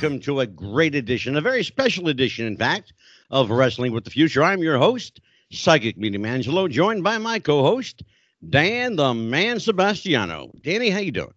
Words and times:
welcome 0.00 0.20
to 0.20 0.38
a 0.38 0.46
great 0.46 0.94
edition, 0.94 1.36
a 1.36 1.40
very 1.40 1.64
special 1.64 2.06
edition, 2.06 2.46
in 2.46 2.56
fact, 2.56 2.92
of 3.32 3.50
Wrestling 3.50 3.90
with 3.90 4.04
the 4.04 4.10
Future. 4.10 4.44
I'm 4.44 4.62
your 4.62 4.78
host, 4.78 5.20
Psychic 5.50 5.96
Medium 5.96 6.24
Angelo, 6.24 6.68
joined 6.68 7.02
by 7.02 7.18
my 7.18 7.40
co-host, 7.40 8.04
Dan 8.48 8.94
the 8.94 9.12
Man 9.12 9.58
Sebastiano. 9.58 10.52
Danny, 10.62 10.90
how 10.90 11.00
you 11.00 11.10
doing? 11.10 11.34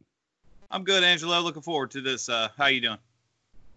I'm 0.70 0.84
good, 0.84 1.04
Angelo. 1.04 1.40
Looking 1.42 1.64
forward 1.64 1.90
to 1.90 2.02
this. 2.02 2.30
Uh, 2.30 2.50
how 2.56 2.68
you 2.68 2.82
doing? 2.82 3.00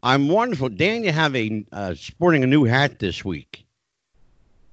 I'm 0.03 0.29
wonderful. 0.29 0.69
Dan, 0.69 1.03
you 1.03 1.13
have 1.13 1.35
a 1.35 1.65
uh, 1.73 1.95
sporting 1.95 2.45
a 2.45 2.47
new 2.47 2.65
hat 2.65 2.99
this 2.99 3.25
week. 3.25 3.65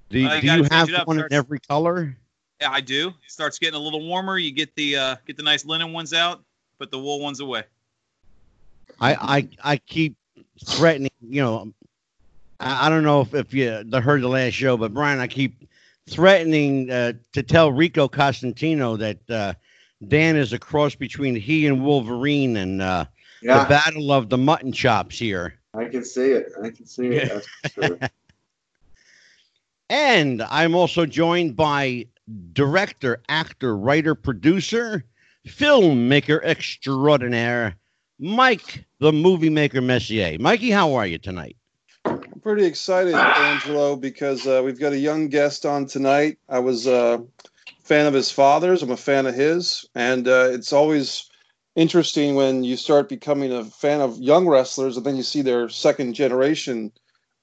Do, 0.09 0.27
Uh, 0.27 0.35
you 0.35 0.41
do 0.41 0.47
you 0.57 0.63
have 0.71 0.91
up, 0.91 1.07
one 1.07 1.19
in 1.19 1.31
every 1.31 1.61
color? 1.61 2.17
Yeah, 2.59 2.69
I 2.69 2.81
do. 2.81 3.07
It 3.07 3.31
starts 3.31 3.59
getting 3.59 3.79
a 3.79 3.81
little 3.81 4.05
warmer. 4.05 4.37
You 4.37 4.51
get 4.51 4.75
the 4.75 4.97
uh, 4.97 5.15
get 5.25 5.37
the 5.37 5.43
nice 5.43 5.63
linen 5.63 5.93
ones 5.93 6.11
out, 6.11 6.43
put 6.79 6.91
the 6.91 6.99
wool 6.99 7.21
ones 7.21 7.39
away. 7.39 7.63
I, 9.01 9.37
I 9.37 9.49
I 9.63 9.77
keep 9.77 10.15
threatening. 10.65 11.11
You 11.21 11.41
know, 11.41 11.73
I, 12.59 12.87
I 12.87 12.89
don't 12.89 13.03
know 13.03 13.21
if, 13.21 13.33
if 13.33 13.53
you 13.53 13.83
heard 13.93 14.21
the 14.21 14.29
last 14.29 14.53
show, 14.53 14.77
but 14.77 14.93
Brian, 14.93 15.19
I 15.19 15.27
keep 15.27 15.67
threatening 16.07 16.89
uh, 16.89 17.13
to 17.33 17.43
tell 17.43 17.71
Rico 17.71 18.07
Constantino 18.07 18.95
that 18.97 19.29
uh, 19.29 19.53
Dan 20.07 20.35
is 20.35 20.53
a 20.53 20.59
cross 20.59 20.95
between 20.95 21.35
he 21.35 21.67
and 21.67 21.83
Wolverine 21.83 22.57
and 22.57 22.81
uh, 22.81 23.05
Yeah, 23.41 23.63
the 23.63 23.69
battle 23.69 24.11
of 24.11 24.29
the 24.29 24.37
mutton 24.37 24.71
chops 24.71 25.17
here. 25.17 25.55
I 25.73 25.85
can 25.85 26.05
see 26.05 26.31
it. 26.31 26.51
I 26.61 26.69
can 26.69 26.85
see 26.85 27.07
it. 27.07 27.45
Sure. 27.73 27.97
And 29.91 30.41
I'm 30.43 30.73
also 30.73 31.05
joined 31.05 31.57
by 31.57 32.07
director, 32.53 33.21
actor, 33.27 33.75
writer, 33.75 34.15
producer, 34.15 35.03
filmmaker 35.45 36.41
extraordinaire, 36.45 37.75
Mike, 38.23 38.85
the 38.99 39.11
movie 39.11 39.49
maker 39.49 39.81
Messier. 39.81 40.37
Mikey, 40.39 40.69
how 40.69 40.93
are 40.93 41.07
you 41.07 41.17
tonight? 41.17 41.57
I'm 42.05 42.39
pretty 42.43 42.65
excited, 42.65 43.15
Angelo, 43.15 43.95
because 43.95 44.45
uh, 44.45 44.61
we've 44.63 44.79
got 44.79 44.93
a 44.93 44.97
young 44.97 45.29
guest 45.29 45.65
on 45.65 45.87
tonight. 45.87 46.37
I 46.47 46.59
was 46.59 46.85
uh, 46.85 47.17
a 47.19 47.83
fan 47.83 48.05
of 48.05 48.13
his 48.13 48.29
father's. 48.29 48.83
I'm 48.83 48.91
a 48.91 48.97
fan 48.97 49.25
of 49.25 49.33
his, 49.33 49.89
and 49.95 50.27
uh, 50.27 50.49
it's 50.51 50.71
always 50.71 51.31
interesting 51.75 52.35
when 52.35 52.63
you 52.63 52.77
start 52.77 53.09
becoming 53.09 53.51
a 53.51 53.65
fan 53.65 54.01
of 54.01 54.19
young 54.19 54.47
wrestlers, 54.47 54.97
and 54.97 55.05
then 55.05 55.15
you 55.15 55.23
see 55.23 55.41
their 55.41 55.67
second 55.67 56.13
generation 56.13 56.91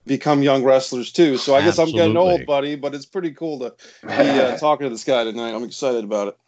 become 0.07 0.45
young 0.45 0.63
wrestlers 0.63 1.11
too. 1.11 1.39
So 1.39 1.57
I 1.57 1.63
guess 1.63 1.81
I'm 1.81 1.91
getting 1.91 2.17
old, 2.17 2.47
buddy, 2.47 2.77
but 2.77 2.95
it's 2.95 3.07
pretty 3.07 3.33
cool 3.33 3.59
to 3.59 3.75
be 4.03 4.09
uh, 4.09 4.57
talking 4.59 4.85
to 4.85 4.91
this 4.91 5.03
guy 5.03 5.25
tonight. 5.25 5.57
I'm 5.57 5.65
excited 5.65 6.05
about 6.05 6.29
it. 6.29 6.39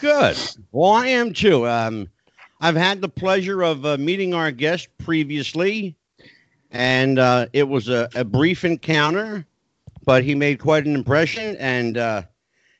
Good. 0.00 0.36
Well, 0.72 0.90
I 0.90 1.06
am 1.08 1.32
too. 1.32 1.68
Um, 1.68 2.08
I've 2.64 2.76
had 2.76 3.00
the 3.00 3.08
pleasure 3.08 3.60
of 3.64 3.84
uh, 3.84 3.96
meeting 3.96 4.34
our 4.34 4.52
guest 4.52 4.86
previously, 4.98 5.96
and 6.70 7.18
uh, 7.18 7.46
it 7.52 7.64
was 7.64 7.88
a, 7.88 8.08
a 8.14 8.24
brief 8.24 8.64
encounter, 8.64 9.44
but 10.04 10.22
he 10.22 10.36
made 10.36 10.60
quite 10.60 10.86
an 10.86 10.94
impression, 10.94 11.56
and 11.56 11.98
uh, 11.98 12.22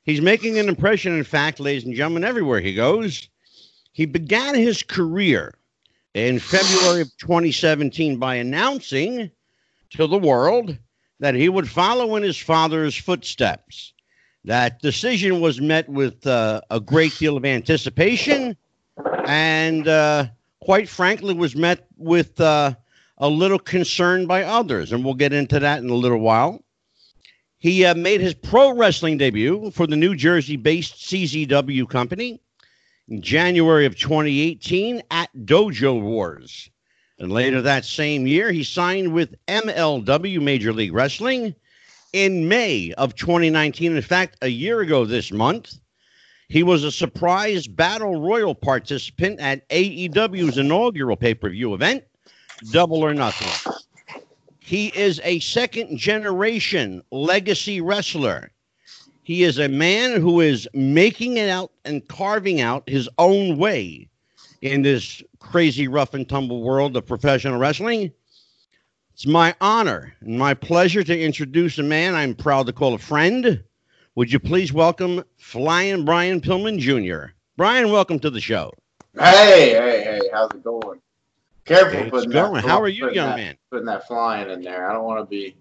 he's 0.04 0.20
making 0.20 0.56
an 0.56 0.68
impression, 0.68 1.18
in 1.18 1.24
fact, 1.24 1.58
ladies 1.58 1.84
and 1.84 1.96
gentlemen, 1.96 2.22
everywhere 2.22 2.60
he 2.60 2.74
goes. 2.74 3.28
He 3.90 4.06
began 4.06 4.54
his 4.54 4.84
career 4.84 5.52
in 6.14 6.38
February 6.38 7.00
of 7.00 7.16
2017 7.16 8.18
by 8.18 8.36
announcing 8.36 9.32
to 9.90 10.06
the 10.06 10.16
world 10.16 10.78
that 11.18 11.34
he 11.34 11.48
would 11.48 11.68
follow 11.68 12.14
in 12.14 12.22
his 12.22 12.38
father's 12.38 12.94
footsteps. 12.94 13.94
That 14.44 14.80
decision 14.80 15.40
was 15.40 15.60
met 15.60 15.88
with 15.88 16.24
uh, 16.24 16.60
a 16.70 16.78
great 16.78 17.18
deal 17.18 17.36
of 17.36 17.44
anticipation 17.44 18.56
and, 19.26 19.86
uh, 19.88 20.26
quite 20.60 20.88
frankly, 20.88 21.34
was 21.34 21.56
met 21.56 21.86
with 21.96 22.40
uh, 22.40 22.74
a 23.18 23.28
little 23.28 23.58
concern 23.58 24.26
by 24.26 24.42
others. 24.44 24.92
And 24.92 25.04
we'll 25.04 25.14
get 25.14 25.32
into 25.32 25.60
that 25.60 25.82
in 25.82 25.90
a 25.90 25.94
little 25.94 26.18
while. 26.18 26.62
He 27.58 27.84
uh, 27.84 27.94
made 27.94 28.20
his 28.20 28.34
pro 28.34 28.74
wrestling 28.74 29.18
debut 29.18 29.70
for 29.70 29.86
the 29.86 29.96
New 29.96 30.16
Jersey 30.16 30.56
based 30.56 30.96
CZW 30.96 31.88
company 31.88 32.40
in 33.08 33.22
January 33.22 33.86
of 33.86 33.96
2018 33.96 35.02
at 35.10 35.30
Dojo 35.44 36.00
Wars. 36.00 36.70
And 37.18 37.30
later 37.30 37.62
that 37.62 37.84
same 37.84 38.26
year, 38.26 38.50
he 38.50 38.64
signed 38.64 39.12
with 39.12 39.36
MLW 39.46 40.40
Major 40.40 40.72
League 40.72 40.92
Wrestling 40.92 41.54
in 42.12 42.48
May 42.48 42.92
of 42.98 43.14
2019. 43.14 43.94
In 43.94 44.02
fact, 44.02 44.38
a 44.42 44.48
year 44.48 44.80
ago 44.80 45.04
this 45.04 45.30
month, 45.30 45.78
he 46.52 46.62
was 46.62 46.84
a 46.84 46.92
surprise 46.92 47.66
Battle 47.66 48.20
Royal 48.20 48.54
participant 48.54 49.40
at 49.40 49.66
AEW's 49.70 50.58
inaugural 50.58 51.16
pay 51.16 51.32
per 51.32 51.48
view 51.48 51.72
event, 51.72 52.04
Double 52.70 53.02
or 53.02 53.14
Nothing. 53.14 53.72
He 54.60 54.88
is 54.88 55.18
a 55.24 55.40
second 55.40 55.96
generation 55.96 57.02
legacy 57.10 57.80
wrestler. 57.80 58.52
He 59.22 59.44
is 59.44 59.58
a 59.58 59.68
man 59.68 60.20
who 60.20 60.42
is 60.42 60.68
making 60.74 61.38
it 61.38 61.48
out 61.48 61.72
and 61.86 62.06
carving 62.08 62.60
out 62.60 62.86
his 62.86 63.08
own 63.16 63.56
way 63.56 64.10
in 64.60 64.82
this 64.82 65.22
crazy 65.38 65.88
rough 65.88 66.12
and 66.12 66.28
tumble 66.28 66.62
world 66.62 66.98
of 66.98 67.06
professional 67.06 67.58
wrestling. 67.58 68.12
It's 69.14 69.26
my 69.26 69.54
honor 69.62 70.14
and 70.20 70.38
my 70.38 70.52
pleasure 70.52 71.02
to 71.02 71.18
introduce 71.18 71.78
a 71.78 71.82
man 71.82 72.14
I'm 72.14 72.34
proud 72.34 72.66
to 72.66 72.74
call 72.74 72.92
a 72.92 72.98
friend. 72.98 73.64
Would 74.14 74.32
you 74.32 74.38
please 74.38 74.72
welcome 74.72 75.24
Flying 75.38 76.04
Brian 76.04 76.40
Pillman 76.40 76.78
Jr.? 76.78 77.32
Brian, 77.56 77.90
welcome 77.90 78.18
to 78.20 78.30
the 78.30 78.40
show. 78.40 78.70
hey, 79.18 79.70
hey, 79.70 80.02
hey, 80.04 80.20
how's 80.32 80.50
it 80.50 80.62
going? 80.62 81.00
Careful 81.64 82.00
It's 82.00 82.10
putting 82.10 82.30
going. 82.30 82.54
that. 82.54 82.64
How 82.64 82.80
are 82.80 82.88
you, 82.88 83.06
young 83.10 83.28
that- 83.30 83.36
man? 83.36 83.56
Putting 83.70 83.86
that 83.86 84.06
flying 84.06 84.50
in 84.50 84.62
there. 84.62 84.88
I 84.88 84.92
don't 84.92 85.04
want 85.04 85.20
to 85.20 85.24
be. 85.26 85.56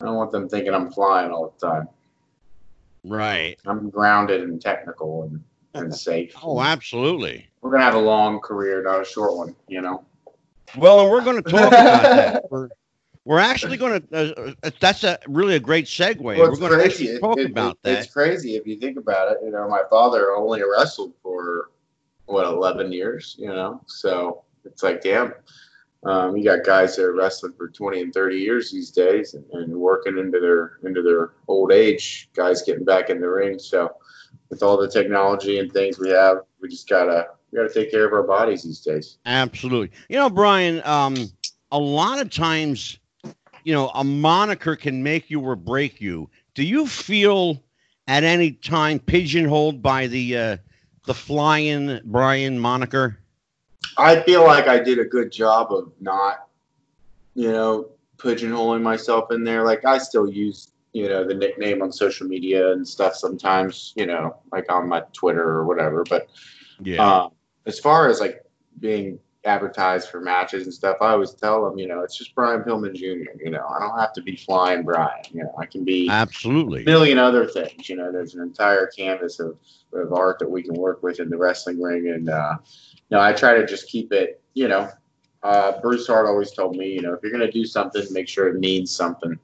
I 0.00 0.04
don't 0.04 0.16
want 0.16 0.32
them 0.32 0.48
thinking 0.48 0.74
I'm 0.74 0.90
flying 0.90 1.30
all 1.30 1.54
the 1.58 1.66
time. 1.66 1.88
Right. 3.04 3.58
I'm 3.66 3.90
grounded 3.90 4.42
and 4.42 4.60
technical 4.60 5.24
and, 5.24 5.42
and 5.74 5.94
safe. 5.94 6.34
Oh, 6.42 6.60
absolutely. 6.60 7.48
We're 7.60 7.70
gonna 7.70 7.84
have 7.84 7.94
a 7.94 7.98
long 7.98 8.40
career, 8.40 8.82
not 8.82 9.00
a 9.00 9.04
short 9.04 9.34
one. 9.36 9.56
You 9.68 9.80
know. 9.82 10.04
Well, 10.76 11.00
and 11.02 11.10
we're 11.10 11.22
going 11.24 11.42
to 11.42 11.50
talk 11.50 11.68
about 11.68 12.02
that. 12.02 12.44
We're, 12.50 12.68
we're 13.24 13.38
actually 13.38 13.76
going 13.76 14.02
to. 14.02 14.54
Uh, 14.62 14.70
that's 14.80 15.04
a 15.04 15.18
really 15.28 15.54
a 15.54 15.60
great 15.60 15.86
segue. 15.86 16.20
Well, 16.20 16.38
we're 16.38 16.56
going 16.56 16.72
to 16.72 16.78
crazy. 16.78 17.06
actually 17.06 17.20
talk 17.20 17.38
it- 17.38 17.50
about 17.50 17.72
it- 17.72 17.78
that. 17.82 17.98
It's 17.98 18.12
crazy 18.12 18.56
if 18.56 18.66
you 18.66 18.76
think 18.76 18.98
about 18.98 19.32
it. 19.32 19.38
You 19.42 19.50
know, 19.50 19.68
my 19.68 19.82
father 19.90 20.32
only 20.32 20.62
wrestled 20.62 21.12
for 21.22 21.70
what 22.26 22.46
11 22.46 22.92
years. 22.92 23.36
You 23.38 23.48
know, 23.48 23.80
so 23.86 24.44
it's 24.64 24.82
like, 24.82 25.02
damn. 25.02 25.32
Um, 26.06 26.36
you 26.36 26.44
got 26.44 26.64
guys 26.64 26.96
that 26.96 27.04
are 27.06 27.14
wrestling 27.14 27.54
for 27.56 27.68
20 27.70 28.02
and 28.02 28.12
30 28.12 28.36
years 28.36 28.70
these 28.70 28.90
days, 28.90 29.32
and, 29.32 29.44
and 29.52 29.74
working 29.74 30.18
into 30.18 30.38
their 30.38 30.78
into 30.84 31.00
their 31.00 31.30
old 31.48 31.72
age. 31.72 32.28
Guys 32.34 32.60
getting 32.60 32.84
back 32.84 33.08
in 33.08 33.22
the 33.22 33.28
ring. 33.28 33.58
So, 33.58 33.90
with 34.50 34.62
all 34.62 34.76
the 34.76 34.86
technology 34.86 35.60
and 35.60 35.72
things 35.72 35.98
we 35.98 36.10
have, 36.10 36.40
we 36.60 36.68
just 36.68 36.90
gotta 36.90 37.28
we 37.50 37.56
gotta 37.56 37.72
take 37.72 37.90
care 37.90 38.04
of 38.06 38.12
our 38.12 38.22
bodies 38.22 38.62
these 38.64 38.80
days. 38.80 39.16
Absolutely. 39.24 39.96
You 40.10 40.16
know, 40.18 40.28
Brian, 40.28 40.82
um, 40.84 41.16
a 41.72 41.78
lot 41.78 42.20
of 42.20 42.28
times, 42.28 42.98
you 43.64 43.72
know, 43.72 43.90
a 43.94 44.04
moniker 44.04 44.76
can 44.76 45.02
make 45.02 45.30
you 45.30 45.40
or 45.40 45.56
break 45.56 46.00
you. 46.00 46.30
Do 46.54 46.62
you 46.62 46.86
feel 46.86 47.62
at 48.06 48.22
any 48.22 48.52
time 48.52 48.98
pigeonholed 48.98 49.82
by 49.82 50.06
the 50.06 50.36
uh, 50.36 50.56
the 51.06 51.14
flying 51.14 52.00
Brian 52.04 52.58
moniker? 52.58 53.18
I 53.96 54.20
feel 54.20 54.44
like 54.44 54.68
I 54.68 54.78
did 54.78 54.98
a 54.98 55.04
good 55.04 55.32
job 55.32 55.72
of 55.72 55.92
not, 56.00 56.48
you 57.34 57.50
know, 57.50 57.90
pigeonholing 58.18 58.82
myself 58.82 59.30
in 59.30 59.44
there. 59.44 59.64
Like 59.64 59.84
I 59.84 59.98
still 59.98 60.30
use, 60.30 60.72
you 60.92 61.08
know, 61.08 61.26
the 61.26 61.34
nickname 61.34 61.82
on 61.82 61.92
social 61.92 62.26
media 62.26 62.72
and 62.72 62.86
stuff 62.86 63.14
sometimes, 63.14 63.92
you 63.96 64.06
know, 64.06 64.36
like 64.52 64.70
on 64.70 64.88
my 64.88 65.02
Twitter 65.12 65.42
or 65.42 65.66
whatever. 65.66 66.04
But 66.08 66.28
um, 66.98 67.30
as 67.66 67.78
far 67.78 68.08
as 68.08 68.20
like 68.20 68.44
being 68.80 69.18
advertised 69.44 70.08
for 70.08 70.20
matches 70.20 70.64
and 70.64 70.72
stuff, 70.74 70.96
I 71.00 71.12
always 71.12 71.32
tell 71.32 71.64
them, 71.64 71.78
you 71.78 71.86
know, 71.86 72.00
it's 72.00 72.16
just 72.16 72.34
Brian 72.34 72.62
Pillman 72.62 72.94
Jr. 72.94 73.30
You 73.42 73.50
know, 73.50 73.66
I 73.66 73.78
don't 73.78 73.98
have 73.98 74.12
to 74.14 74.22
be 74.22 74.36
flying 74.36 74.82
Brian. 74.82 75.24
You 75.32 75.44
know, 75.44 75.54
I 75.58 75.66
can 75.66 75.84
be 75.84 76.08
Absolutely. 76.08 76.82
a 76.82 76.84
million 76.84 77.18
other 77.18 77.46
things. 77.46 77.88
You 77.88 77.96
know, 77.96 78.10
there's 78.10 78.34
an 78.34 78.42
entire 78.42 78.86
canvas 78.86 79.40
of, 79.40 79.58
of 79.92 80.12
art 80.12 80.38
that 80.38 80.50
we 80.50 80.62
can 80.62 80.74
work 80.74 81.02
with 81.02 81.20
in 81.20 81.28
the 81.28 81.36
wrestling 81.36 81.80
ring. 81.80 82.08
And, 82.08 82.28
uh, 82.28 82.54
you 82.94 83.16
know, 83.16 83.20
I 83.20 83.32
try 83.32 83.54
to 83.54 83.66
just 83.66 83.88
keep 83.88 84.12
it, 84.12 84.40
you 84.54 84.68
know, 84.68 84.88
uh, 85.42 85.80
Bruce 85.80 86.06
Hart 86.06 86.26
always 86.26 86.52
told 86.52 86.76
me, 86.76 86.88
you 86.88 87.02
know, 87.02 87.12
if 87.12 87.20
you're 87.22 87.32
going 87.32 87.46
to 87.46 87.52
do 87.52 87.66
something, 87.66 88.02
make 88.10 88.28
sure 88.28 88.48
it 88.48 88.58
means 88.58 88.94
something. 88.94 89.38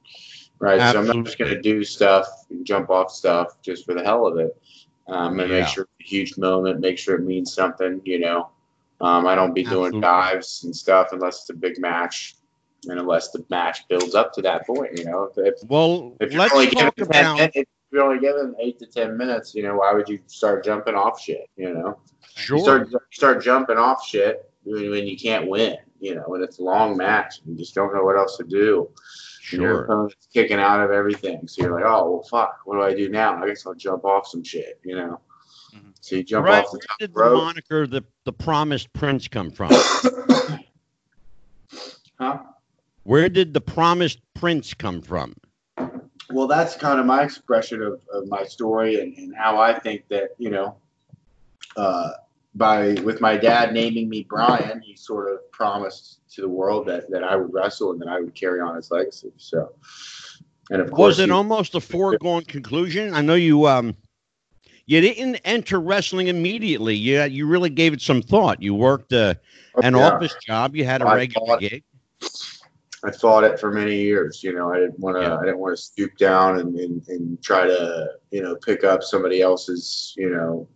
Right. 0.59 0.79
So 0.91 0.99
I'm 0.99 1.07
not 1.07 1.25
just 1.25 1.39
going 1.39 1.51
to 1.51 1.61
do 1.61 1.83
stuff 1.83 2.27
and 2.49 2.65
jump 2.65 2.89
off 2.91 3.11
stuff 3.11 3.61
just 3.63 3.85
for 3.85 3.93
the 3.93 4.03
hell 4.03 4.27
of 4.27 4.37
it. 4.37 4.55
Um, 5.07 5.39
and 5.39 5.49
Yeah. 5.49 5.59
make 5.59 5.67
sure 5.67 5.83
it's 5.83 6.07
a 6.07 6.09
huge 6.09 6.37
moment, 6.37 6.79
make 6.79 6.97
sure 6.97 7.15
it 7.15 7.23
means 7.23 7.53
something, 7.53 8.01
you 8.05 8.19
know. 8.19 8.49
Um, 9.01 9.25
I 9.27 9.35
don't 9.35 9.53
be 9.53 9.63
doing 9.63 9.99
dives 10.01 10.63
and 10.63 10.75
stuff 10.75 11.09
unless 11.11 11.41
it's 11.41 11.49
a 11.49 11.53
big 11.53 11.79
match 11.79 12.35
and 12.87 12.99
unless 12.99 13.29
the 13.31 13.43
match 13.49 13.87
builds 13.87 14.15
up 14.15 14.33
to 14.33 14.41
that 14.43 14.65
point, 14.67 14.97
you 14.97 15.05
know. 15.05 15.31
If, 15.37 15.55
Well, 15.67 16.15
if 16.19 16.31
you're 16.33 16.41
only 16.53 16.67
given 16.67 16.91
10 16.95 17.05
about. 17.07 17.35
minutes, 17.37 17.57
if 17.57 17.67
you're 17.91 18.03
only 18.03 18.19
given 18.19 18.55
eight 18.59 18.79
to 18.79 18.85
ten 18.85 19.17
minutes, 19.17 19.53
you 19.53 19.63
know, 19.63 19.75
why 19.75 19.93
would 19.93 20.07
you 20.09 20.19
start 20.27 20.63
jumping 20.63 20.95
off 20.95 21.19
shit? 21.21 21.47
You 21.57 21.73
know, 21.73 21.99
Sure. 22.35 22.57
you 22.57 22.63
start 22.63 22.89
start 23.11 23.43
jumping 23.43 23.77
off 23.77 24.05
shit 24.05 24.49
when, 24.63 24.89
when 24.91 25.05
you 25.07 25.17
can't 25.17 25.47
win. 25.49 25.77
you 25.99 26.15
know, 26.15 26.23
when 26.25 26.41
it's 26.41 26.57
a 26.57 26.63
long 26.63 26.97
match, 26.97 27.41
and 27.45 27.51
you 27.53 27.57
just 27.63 27.75
don't 27.75 27.93
know 27.93 28.03
what 28.03 28.17
else 28.17 28.35
to 28.37 28.43
do. 28.43 28.89
Your 29.51 29.61
Sure. 29.61 29.83
opponent's 29.83 30.27
kicking 30.33 30.57
out 30.59 30.81
of 30.83 30.89
everything, 30.89 31.47
so 31.47 31.61
you're 31.61 31.75
like, 31.75 31.85
oh 31.85 32.09
well, 32.09 32.23
fuck. 32.23 32.59
What 32.65 32.77
do 32.77 32.81
I 32.81 32.95
do 32.95 33.07
now? 33.09 33.35
I 33.43 33.47
guess 33.47 33.67
I'll 33.67 33.75
jump 33.75 34.03
off 34.05 34.25
some 34.25 34.43
shit, 34.43 34.79
you 34.83 34.95
know. 34.95 35.19
Mhm. 35.75 35.93
So 36.01 36.15
you 36.17 36.23
jump 36.23 36.45
Right. 36.45 36.63
off 36.65 36.71
the 36.71 36.77
Where 36.77 36.87
top 36.87 36.99
did 36.99 37.13
the 37.13 37.35
moniker 37.35 37.87
the 37.87 38.03
the 38.25 38.33
promised 38.33 38.91
prince 38.93 39.27
come 39.27 39.51
from? 39.51 39.71
huh? 42.19 42.39
Where 43.03 43.29
did 43.29 43.53
the 43.53 43.61
promised 43.61 44.19
prince 44.33 44.73
come 44.73 45.01
from? 45.01 45.33
well 46.33 46.47
that's 46.47 46.77
kind 46.77 46.97
of 46.97 47.05
my 47.05 47.23
expression 47.23 47.81
of, 47.81 47.99
of 48.13 48.25
my 48.27 48.43
story 48.45 49.01
and, 49.01 49.13
and 49.17 49.35
how 49.35 49.59
i 49.59 49.77
think 49.77 50.07
that 50.07 50.29
you 50.37 50.49
know 50.49 50.77
uh, 51.75 52.11
by 52.55 52.93
with 53.03 53.19
my 53.19 53.35
dad 53.35 53.73
naming 53.73 54.07
me 54.07 54.23
brian 54.29 54.79
he 54.81 54.95
sort 54.95 55.29
of 55.29 55.39
promised 55.51 56.19
to 56.33 56.39
the 56.41 56.47
world 56.47 56.87
that, 56.87 57.09
that 57.11 57.21
i 57.23 57.35
would 57.35 57.53
wrestle 57.53 57.91
and 57.91 57.99
that 57.99 58.07
i 58.07 58.17
would 58.19 58.33
carry 58.33 58.61
on 58.61 58.75
his 58.77 58.89
legacy 58.91 59.29
so 59.35 59.73
and 60.69 60.81
of 60.81 60.87
course 60.89 61.17
Was 61.17 61.19
it 61.19 61.25
he- 61.25 61.31
almost 61.31 61.75
a 61.75 61.81
foregone 61.81 62.45
conclusion? 62.45 63.13
I 63.13 63.19
know 63.21 63.35
you 63.35 63.67
um 63.67 63.97
you 64.85 65.01
didn't 65.01 65.35
enter 65.45 65.79
wrestling 65.79 66.27
immediately. 66.27 66.95
You 66.95 67.23
you 67.23 67.47
really 67.47 67.69
gave 67.69 67.93
it 67.93 68.01
some 68.01 68.21
thought. 68.21 68.61
You 68.61 68.75
worked 68.75 69.13
uh, 69.13 69.35
an 69.83 69.95
Yeah. 69.95 70.11
office 70.11 70.35
job. 70.45 70.75
You 70.75 70.85
had 70.85 71.01
a 71.01 71.07
I 71.07 71.15
regular 71.15 71.47
thought- 71.47 71.59
gig. 71.61 71.83
I 73.03 73.09
fought 73.09 73.43
it 73.43 73.59
for 73.59 73.71
many 73.71 73.95
years. 73.95 74.43
You 74.43 74.53
know, 74.53 74.71
I 74.71 74.77
didn't 74.77 74.99
want 74.99 75.17
to. 75.17 75.23
Yeah. 75.23 75.37
I 75.37 75.45
didn't 75.45 75.57
want 75.57 75.75
to 75.75 75.81
stoop 75.81 76.15
down 76.17 76.59
and, 76.59 76.77
and, 76.77 77.07
and 77.07 77.41
try 77.41 77.65
to, 77.65 78.11
you 78.29 78.43
know, 78.43 78.55
pick 78.55 78.83
up 78.83 79.01
somebody 79.01 79.41
else's, 79.41 80.13
you 80.17 80.29
know, 80.29 80.67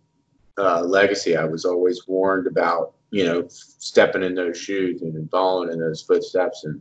uh, 0.58 0.80
legacy. 0.80 1.36
I 1.36 1.44
was 1.44 1.64
always 1.64 2.08
warned 2.08 2.48
about, 2.48 2.94
you 3.12 3.24
know, 3.26 3.44
stepping 3.48 4.24
in 4.24 4.34
those 4.34 4.58
shoes 4.58 5.02
and 5.02 5.30
following 5.30 5.70
in 5.70 5.78
those 5.78 6.02
footsteps, 6.02 6.64
and 6.64 6.80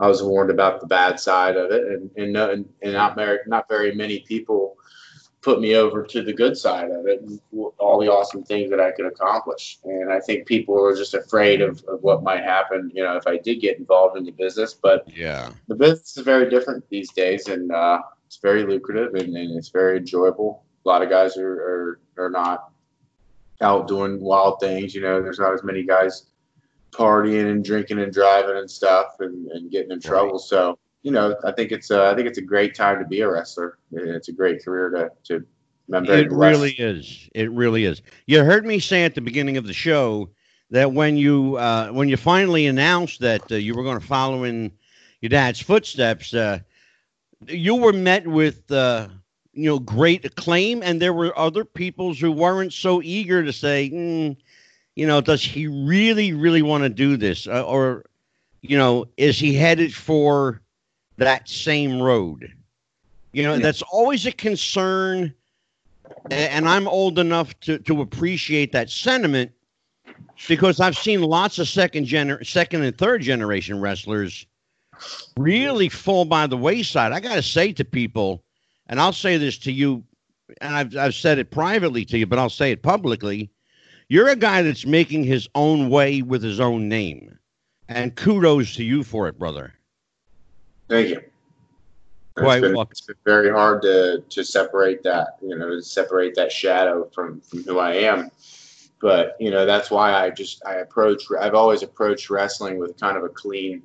I 0.00 0.08
was 0.08 0.22
warned 0.22 0.50
about 0.50 0.80
the 0.80 0.86
bad 0.86 1.20
side 1.20 1.56
of 1.58 1.70
it. 1.70 1.84
And 1.86 2.10
and, 2.16 2.64
and 2.82 2.92
not 2.94 3.14
very 3.14 3.40
not 3.46 3.68
very 3.68 3.94
many 3.94 4.20
people 4.20 4.77
put 5.48 5.62
me 5.62 5.76
over 5.76 6.02
to 6.02 6.22
the 6.22 6.32
good 6.32 6.58
side 6.58 6.90
of 6.90 7.06
it 7.06 7.22
and 7.22 7.40
all 7.78 7.98
the 7.98 8.06
awesome 8.06 8.44
things 8.44 8.68
that 8.68 8.80
I 8.80 8.90
could 8.90 9.06
accomplish. 9.06 9.78
And 9.82 10.12
I 10.12 10.20
think 10.20 10.46
people 10.46 10.74
were 10.74 10.94
just 10.94 11.14
afraid 11.14 11.62
of, 11.62 11.82
of 11.88 12.02
what 12.02 12.22
might 12.22 12.42
happen, 12.42 12.92
you 12.94 13.02
know, 13.02 13.16
if 13.16 13.26
I 13.26 13.38
did 13.38 13.62
get 13.62 13.78
involved 13.78 14.18
in 14.18 14.24
the 14.24 14.30
business. 14.30 14.74
But 14.74 15.08
Yeah. 15.16 15.48
the 15.66 15.74
business 15.74 16.18
is 16.18 16.22
very 16.22 16.50
different 16.50 16.86
these 16.90 17.12
days 17.12 17.48
and 17.48 17.72
uh, 17.72 18.02
it's 18.26 18.36
very 18.42 18.66
lucrative 18.66 19.14
and, 19.14 19.34
and 19.34 19.56
it's 19.56 19.70
very 19.70 19.96
enjoyable. 19.96 20.64
A 20.84 20.88
lot 20.88 21.00
of 21.00 21.08
guys 21.08 21.38
are, 21.38 21.50
are, 21.50 22.00
are 22.18 22.30
not 22.30 22.70
out 23.62 23.88
doing 23.88 24.20
wild 24.20 24.60
things. 24.60 24.94
You 24.94 25.00
know, 25.00 25.22
there's 25.22 25.38
not 25.38 25.54
as 25.54 25.64
many 25.64 25.82
guys 25.82 26.26
partying 26.90 27.50
and 27.50 27.64
drinking 27.64 28.00
and 28.00 28.12
driving 28.12 28.58
and 28.58 28.70
stuff 28.70 29.16
and, 29.20 29.50
and 29.52 29.70
getting 29.70 29.92
in 29.92 30.00
trouble. 30.02 30.38
So, 30.38 30.78
you 31.08 31.14
know, 31.14 31.34
I 31.42 31.52
think 31.52 31.72
it's 31.72 31.90
a, 31.90 32.04
I 32.04 32.14
think 32.14 32.28
it's 32.28 32.36
a 32.36 32.42
great 32.42 32.74
time 32.74 32.98
to 32.98 33.06
be 33.06 33.22
a 33.22 33.30
wrestler. 33.30 33.78
It's 33.92 34.28
a 34.28 34.32
great 34.32 34.62
career 34.62 34.90
to, 34.90 35.10
to 35.28 35.46
It 36.06 36.30
really 36.30 36.72
is. 36.72 37.30
It 37.34 37.50
really 37.50 37.86
is. 37.86 38.02
You 38.26 38.44
heard 38.44 38.66
me 38.66 38.78
say 38.78 39.04
at 39.04 39.14
the 39.14 39.22
beginning 39.22 39.56
of 39.56 39.66
the 39.66 39.72
show 39.72 40.28
that 40.68 40.92
when 40.92 41.16
you 41.16 41.56
uh, 41.56 41.88
when 41.92 42.10
you 42.10 42.18
finally 42.18 42.66
announced 42.66 43.20
that 43.20 43.50
uh, 43.50 43.54
you 43.54 43.74
were 43.74 43.84
going 43.84 43.98
to 43.98 44.06
follow 44.06 44.44
in 44.44 44.70
your 45.22 45.30
dad's 45.30 45.62
footsteps, 45.62 46.34
uh, 46.34 46.58
you 47.46 47.76
were 47.76 47.94
met 47.94 48.26
with 48.26 48.70
uh, 48.70 49.08
you 49.54 49.64
know 49.64 49.78
great 49.78 50.26
acclaim, 50.26 50.82
and 50.82 51.00
there 51.00 51.14
were 51.14 51.32
other 51.38 51.64
peoples 51.64 52.20
who 52.20 52.30
weren't 52.30 52.74
so 52.74 53.00
eager 53.00 53.42
to 53.42 53.52
say, 53.54 53.88
mm, 53.88 54.36
you 54.94 55.06
know, 55.06 55.22
does 55.22 55.42
he 55.42 55.68
really 55.68 56.34
really 56.34 56.60
want 56.60 56.82
to 56.82 56.90
do 56.90 57.16
this, 57.16 57.46
uh, 57.46 57.64
or 57.64 58.04
you 58.60 58.76
know, 58.76 59.06
is 59.16 59.38
he 59.38 59.54
headed 59.54 59.94
for 59.94 60.60
that 61.18 61.48
same 61.48 62.00
road? 62.02 62.52
You 63.32 63.42
know, 63.42 63.54
Yeah. 63.54 63.60
that's 63.60 63.82
always 63.82 64.26
a 64.26 64.32
concern 64.32 65.34
and 66.30 66.68
I'm 66.68 66.88
old 66.88 67.18
enough 67.18 67.58
to, 67.60 67.78
to 67.80 68.00
appreciate 68.00 68.72
that 68.72 68.90
sentiment 68.90 69.52
because 70.48 70.80
I've 70.80 70.96
seen 70.96 71.22
lots 71.22 71.58
of 71.58 71.68
second 71.68 72.06
gener- 72.06 72.46
second 72.46 72.82
and 72.82 72.96
third 72.96 73.22
generation 73.22 73.80
wrestlers 73.80 74.46
really 75.36 75.88
fall 75.88 76.24
by 76.24 76.46
the 76.46 76.56
wayside. 76.56 77.12
I 77.12 77.20
got 77.20 77.34
to 77.34 77.42
say 77.42 77.72
to 77.72 77.84
people, 77.84 78.42
and 78.88 79.00
I'll 79.00 79.12
say 79.12 79.36
this 79.36 79.58
to 79.58 79.72
you, 79.72 80.02
and 80.60 80.74
I've, 80.74 80.96
I've 80.96 81.14
said 81.14 81.38
it 81.38 81.50
privately 81.50 82.04
to 82.06 82.18
you, 82.18 82.26
but 82.26 82.38
I'll 82.38 82.50
say 82.50 82.72
it 82.72 82.82
publicly. 82.82 83.50
You're 84.08 84.28
a 84.28 84.36
guy 84.36 84.62
that's 84.62 84.86
making 84.86 85.24
his 85.24 85.48
own 85.54 85.90
way 85.90 86.22
with 86.22 86.42
his 86.42 86.58
own 86.58 86.88
name. 86.88 87.38
And 87.88 88.14
kudos 88.16 88.74
to 88.76 88.84
you 88.84 89.02
for 89.02 89.28
it, 89.28 89.38
brother. 89.38 89.74
Thank 90.88 91.08
you. 91.08 91.20
Quite 92.36 92.58
it's 92.58 92.62
been, 92.68 92.74
welcome. 92.76 92.90
it's 92.92 93.00
been 93.02 93.16
very 93.24 93.50
hard 93.50 93.82
to 93.82 94.22
to 94.28 94.44
separate 94.44 95.02
that, 95.02 95.38
you 95.42 95.56
know, 95.56 95.70
to 95.70 95.82
separate 95.82 96.34
that 96.36 96.52
shadow 96.52 97.08
from 97.12 97.40
from 97.40 97.64
who 97.64 97.78
I 97.78 97.94
am. 97.94 98.30
But 99.00 99.36
you 99.40 99.50
know, 99.50 99.66
that's 99.66 99.90
why 99.90 100.12
I 100.12 100.30
just 100.30 100.64
I 100.64 100.76
approach. 100.76 101.24
I've 101.38 101.54
always 101.54 101.82
approached 101.82 102.30
wrestling 102.30 102.78
with 102.78 102.98
kind 102.98 103.16
of 103.16 103.24
a 103.24 103.28
clean, 103.28 103.82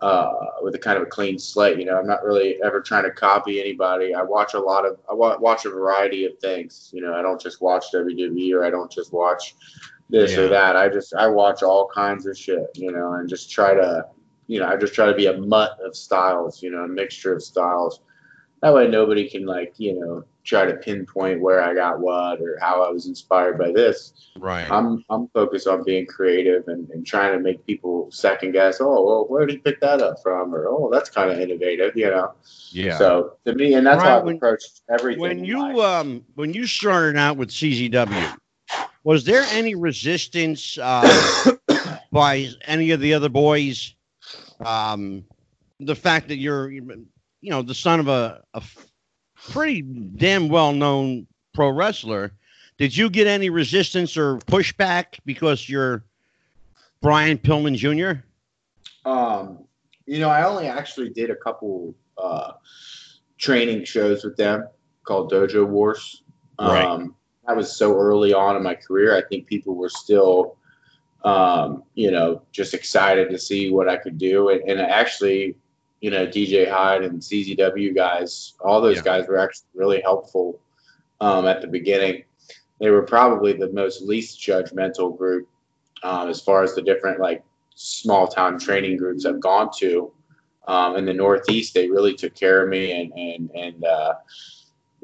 uh, 0.00 0.32
with 0.62 0.74
a 0.76 0.78
kind 0.78 0.96
of 0.96 1.02
a 1.02 1.06
clean 1.06 1.38
slate. 1.38 1.78
You 1.78 1.84
know, 1.84 1.98
I'm 1.98 2.06
not 2.06 2.22
really 2.24 2.62
ever 2.62 2.80
trying 2.80 3.04
to 3.04 3.10
copy 3.10 3.60
anybody. 3.60 4.14
I 4.14 4.22
watch 4.22 4.54
a 4.54 4.60
lot 4.60 4.84
of 4.86 4.98
I 5.10 5.14
wa- 5.14 5.38
watch 5.38 5.64
a 5.66 5.70
variety 5.70 6.24
of 6.26 6.38
things. 6.38 6.90
You 6.92 7.00
know, 7.02 7.14
I 7.14 7.22
don't 7.22 7.40
just 7.40 7.60
watch 7.60 7.86
WWE 7.92 8.54
or 8.54 8.64
I 8.64 8.70
don't 8.70 8.90
just 8.90 9.12
watch 9.12 9.54
this 10.10 10.32
Yeah. 10.32 10.42
or 10.42 10.48
that. 10.48 10.76
I 10.76 10.88
just 10.88 11.12
I 11.14 11.26
watch 11.26 11.62
all 11.64 11.88
kinds 11.88 12.26
of 12.26 12.38
shit. 12.38 12.66
You 12.76 12.92
know, 12.92 13.14
and 13.14 13.28
just 13.28 13.50
try 13.50 13.74
to 13.74 14.06
you 14.46 14.60
know, 14.60 14.66
I 14.66 14.76
just 14.76 14.94
try 14.94 15.06
to 15.06 15.14
be 15.14 15.26
a 15.26 15.36
mutt 15.38 15.78
of 15.84 15.96
styles, 15.96 16.62
you 16.62 16.70
know, 16.70 16.84
a 16.84 16.88
mixture 16.88 17.34
of 17.34 17.42
styles. 17.42 18.00
That 18.62 18.72
way 18.74 18.88
nobody 18.88 19.28
can 19.28 19.44
like, 19.44 19.74
you 19.76 19.98
know, 20.00 20.24
try 20.42 20.64
to 20.64 20.74
pinpoint 20.76 21.40
where 21.40 21.62
I 21.62 21.74
got 21.74 22.00
what 22.00 22.40
or 22.40 22.58
how 22.60 22.82
I 22.82 22.90
was 22.90 23.06
inspired 23.06 23.58
by 23.58 23.72
this. 23.72 24.30
Right. 24.38 24.70
I'm 24.70 25.04
I'm 25.10 25.28
focused 25.28 25.66
on 25.66 25.84
being 25.84 26.06
creative 26.06 26.68
and, 26.68 26.88
and 26.90 27.06
trying 27.06 27.32
to 27.34 27.38
make 27.40 27.66
people 27.66 28.10
second 28.10 28.52
guess, 28.52 28.80
oh 28.80 29.04
well 29.04 29.26
where 29.28 29.44
did 29.46 29.52
he 29.52 29.58
pick 29.58 29.80
that 29.80 30.00
up 30.00 30.16
from? 30.22 30.54
Or 30.54 30.66
oh 30.68 30.88
that's 30.92 31.10
kind 31.10 31.30
of 31.30 31.38
innovative, 31.40 31.94
you 31.96 32.10
know. 32.10 32.32
yeah. 32.70 32.96
So 32.96 33.36
to 33.44 33.54
me 33.54 33.74
and 33.74 33.86
that's 33.86 33.98
Right, 34.02 34.08
how 34.08 34.18
I've 34.18 34.24
when- 34.24 34.36
approached 34.36 34.82
everything. 34.90 35.20
when 35.20 35.44
you 35.44 35.60
life. 35.60 35.76
um 35.78 36.24
when 36.34 36.54
you 36.54 36.66
started 36.66 37.18
out 37.18 37.36
with 37.36 37.50
CZW, 37.50 38.36
was 39.02 39.24
there 39.24 39.42
any 39.52 39.74
resistance 39.74 40.78
uh, 40.80 41.52
by 42.12 42.48
any 42.66 42.90
of 42.92 43.00
the 43.00 43.12
other 43.12 43.28
boys? 43.28 43.93
Um, 44.60 45.24
the 45.80 45.94
fact 45.94 46.28
that 46.28 46.36
you're 46.36 46.70
you 46.70 47.00
know 47.42 47.62
the 47.62 47.74
son 47.74 48.00
of 48.00 48.08
a, 48.08 48.42
a 48.54 48.62
pretty 49.36 49.82
damn 49.82 50.48
well 50.48 50.72
known 50.72 51.26
pro 51.52 51.70
wrestler, 51.70 52.32
did 52.78 52.96
you 52.96 53.10
get 53.10 53.26
any 53.26 53.50
resistance 53.50 54.16
or 54.16 54.38
pushback 54.38 55.18
because 55.24 55.68
you're 55.68 56.04
Brian 57.00 57.38
Pillman 57.38 57.76
Jr.? 57.76 58.22
Um, 59.08 59.64
you 60.06 60.18
know, 60.18 60.28
I 60.28 60.44
only 60.44 60.66
actually 60.66 61.10
did 61.10 61.30
a 61.30 61.36
couple 61.36 61.94
uh, 62.18 62.52
training 63.38 63.84
shows 63.84 64.24
with 64.24 64.36
them 64.36 64.66
called 65.04 65.30
Dojo 65.30 65.66
Wars. 65.66 66.22
Right. 66.58 66.84
Um, 66.84 67.14
that 67.46 67.56
was 67.56 67.76
so 67.76 67.94
early 67.94 68.32
on 68.32 68.56
in 68.56 68.62
my 68.62 68.74
career. 68.74 69.16
I 69.16 69.22
think 69.22 69.46
people 69.46 69.74
were 69.74 69.90
still, 69.90 70.56
um, 71.24 71.82
you 71.94 72.10
know, 72.10 72.42
just 72.52 72.74
excited 72.74 73.30
to 73.30 73.38
see 73.38 73.70
what 73.70 73.88
I 73.88 73.96
could 73.96 74.18
do. 74.18 74.50
And, 74.50 74.62
and 74.68 74.80
actually, 74.80 75.56
you 76.00 76.10
know, 76.10 76.26
DJ 76.26 76.70
Hyde 76.70 77.02
and 77.02 77.20
CZW 77.20 77.94
guys, 77.94 78.54
all 78.60 78.80
those 78.80 78.96
Yeah. 78.98 79.02
guys 79.02 79.28
were 79.28 79.38
actually 79.38 79.68
really 79.74 80.00
helpful 80.02 80.60
um, 81.20 81.46
at 81.46 81.60
the 81.62 81.66
beginning. 81.66 82.24
They 82.80 82.90
were 82.90 83.02
probably 83.02 83.52
the 83.54 83.70
most 83.72 84.02
least 84.02 84.40
judgmental 84.40 85.16
group 85.16 85.48
um, 86.02 86.28
as 86.28 86.40
far 86.40 86.62
as 86.62 86.74
the 86.74 86.82
different 86.82 87.20
like 87.20 87.42
small 87.74 88.26
town 88.28 88.58
training 88.58 88.98
groups 88.98 89.24
I've 89.24 89.40
gone 89.40 89.70
to. 89.78 90.12
Um, 90.66 90.96
in 90.96 91.04
the 91.04 91.14
Northeast, 91.14 91.74
they 91.74 91.88
really 91.88 92.14
took 92.14 92.34
care 92.34 92.62
of 92.62 92.68
me 92.68 93.00
and 93.00 93.12
and 93.12 93.50
and 93.54 93.84
uh, 93.84 94.14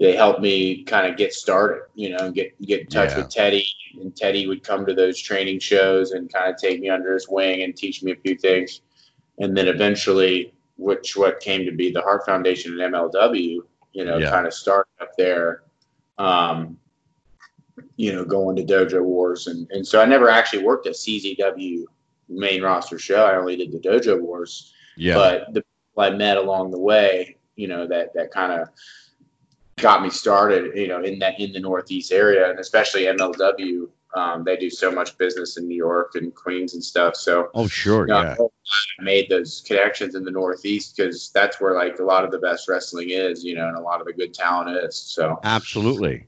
they 0.00 0.16
helped 0.16 0.40
me 0.40 0.83
kind 0.85 1.07
of 1.07 1.16
get 1.19 1.33
started. 1.35 1.83
You 1.95 2.11
know, 2.11 2.19
and 2.26 2.35
get 2.35 2.61
get 2.62 2.80
in 2.80 2.87
touch 2.88 3.11
Yeah. 3.11 3.19
with 3.19 3.28
Teddy, 3.30 3.66
and 4.00 4.16
Teddy 4.16 4.47
would 4.49 4.64
come 4.64 4.85
to 4.87 4.95
those 4.95 5.21
training 5.21 5.61
shows 5.61 6.12
and 6.12 6.33
kind 6.33 6.52
of 6.52 6.57
take 6.61 6.80
me 6.80 6.88
under 6.88 7.12
his 7.12 7.28
wing 7.28 7.62
and 7.62 7.76
teach 7.76 8.02
me 8.02 8.12
a 8.12 8.16
few 8.16 8.35
things. 8.37 8.80
And 9.38 9.57
then 9.57 9.69
eventually, 9.69 10.52
which 10.76 11.16
what 11.16 11.40
came 11.40 11.64
to 11.66 11.73
be 11.73 11.90
the 11.92 12.00
Hart 12.02 12.25
Foundation 12.26 12.73
and 12.80 12.95
MLW, 12.95 13.61
you 13.92 14.04
know, 14.04 14.16
Yeah. 14.19 14.30
kind 14.30 14.47
of 14.47 14.54
started 14.54 14.90
up 15.00 15.12
there. 15.16 15.62
Um, 16.19 16.78
you 17.97 18.12
know, 18.12 18.25
going 18.25 18.57
to 18.57 18.62
Dojo 18.64 19.02
Wars, 19.02 19.47
and 19.47 19.71
and 19.71 19.87
so 19.87 20.00
I 20.00 20.07
never 20.07 20.28
actually 20.30 20.62
worked 20.64 20.87
a 20.87 20.90
CZW 20.90 21.85
main 22.28 22.62
roster 22.62 22.99
show. 22.99 23.25
I 23.25 23.37
only 23.37 23.57
did 23.57 23.73
the 23.73 23.78
Dojo 23.78 24.21
Wars, 24.21 24.73
Yeah. 24.97 25.14
but 25.14 25.47
the 25.54 25.62
people 25.62 26.02
I 26.02 26.11
met 26.11 26.37
along 26.37 26.71
the 26.71 26.78
way, 26.78 27.37
you 27.57 27.69
know, 27.69 27.87
that 27.87 28.14
that 28.14 28.30
kind 28.30 28.52
of 28.61 28.69
got 29.80 30.02
me 30.02 30.10
started, 30.10 30.76
you 30.76 30.88
know, 30.88 31.02
in 31.02 31.18
that 31.20 31.38
in 31.40 31.52
the 31.52 31.60
Northeast 31.60 32.12
area, 32.12 32.50
and 32.50 32.58
especially 32.58 33.02
MLW. 33.04 33.88
um, 34.16 34.42
they 34.42 34.56
do 34.56 34.68
so 34.68 34.90
much 34.90 35.16
business 35.18 35.56
in 35.56 35.68
New 35.68 35.76
York 35.76 36.16
and 36.16 36.34
Queens 36.34 36.75
and 36.75 36.82
stuff. 36.82 37.14
So 37.14 37.49
Oh, 37.54 37.68
sure. 37.68 38.08
you 38.08 38.12
know, 38.12 38.22
Yeah. 38.22 38.37
I 38.99 39.02
made 39.04 39.28
those 39.28 39.62
connections 39.64 40.16
in 40.16 40.25
the 40.25 40.32
Northeast 40.32 40.96
because 40.96 41.30
that's 41.32 41.60
where 41.60 41.75
like 41.76 42.00
a 42.00 42.02
lot 42.02 42.25
of 42.25 42.32
the 42.32 42.38
best 42.40 42.68
wrestling 42.68 43.10
is, 43.10 43.44
you 43.44 43.54
know, 43.54 43.68
and 43.68 43.76
a 43.76 43.80
lot 43.80 44.00
of 44.00 44.06
the 44.08 44.12
good 44.12 44.34
talent 44.34 44.76
is. 44.84 44.96
So, 44.96 45.38
Absolutely. 45.44 46.26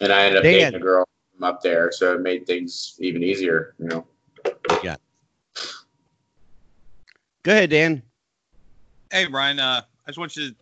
and 0.00 0.10
I 0.10 0.24
ended 0.24 0.38
up 0.38 0.42
Dan. 0.44 0.52
dating 0.72 0.74
a 0.80 0.82
girl 0.82 1.06
from 1.36 1.44
up 1.44 1.60
there, 1.62 1.92
so 1.92 2.14
it 2.14 2.22
made 2.22 2.46
things 2.46 2.96
even 2.98 3.22
easier, 3.22 3.74
you 3.78 3.86
know. 3.88 4.06
Yeah. 4.82 4.96
Go 7.42 7.52
ahead, 7.52 7.68
Dan. 7.70 8.02
Hey, 9.10 9.26
Brian. 9.26 9.58
Uh, 9.60 9.82
I 10.06 10.10
just 10.10 10.18
want 10.18 10.34
you 10.36 10.48
to, 10.50 10.56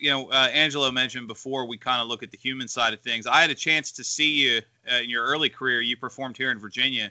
you 0.00 0.10
know, 0.10 0.30
uh, 0.30 0.48
Angelo 0.52 0.90
mentioned 0.90 1.28
before 1.28 1.66
we 1.66 1.76
kind 1.76 2.00
of 2.00 2.08
look 2.08 2.22
at 2.22 2.30
the 2.30 2.38
human 2.38 2.68
side 2.68 2.94
of 2.94 3.00
things. 3.00 3.26
I 3.26 3.40
had 3.42 3.50
a 3.50 3.54
chance 3.54 3.92
to 3.92 4.04
see 4.04 4.32
you 4.32 4.62
uh, 4.90 4.96
in 4.96 5.10
your 5.10 5.24
early 5.24 5.50
career. 5.50 5.80
You 5.80 5.96
performed 5.96 6.36
here 6.36 6.50
in 6.50 6.58
Virginia, 6.58 7.10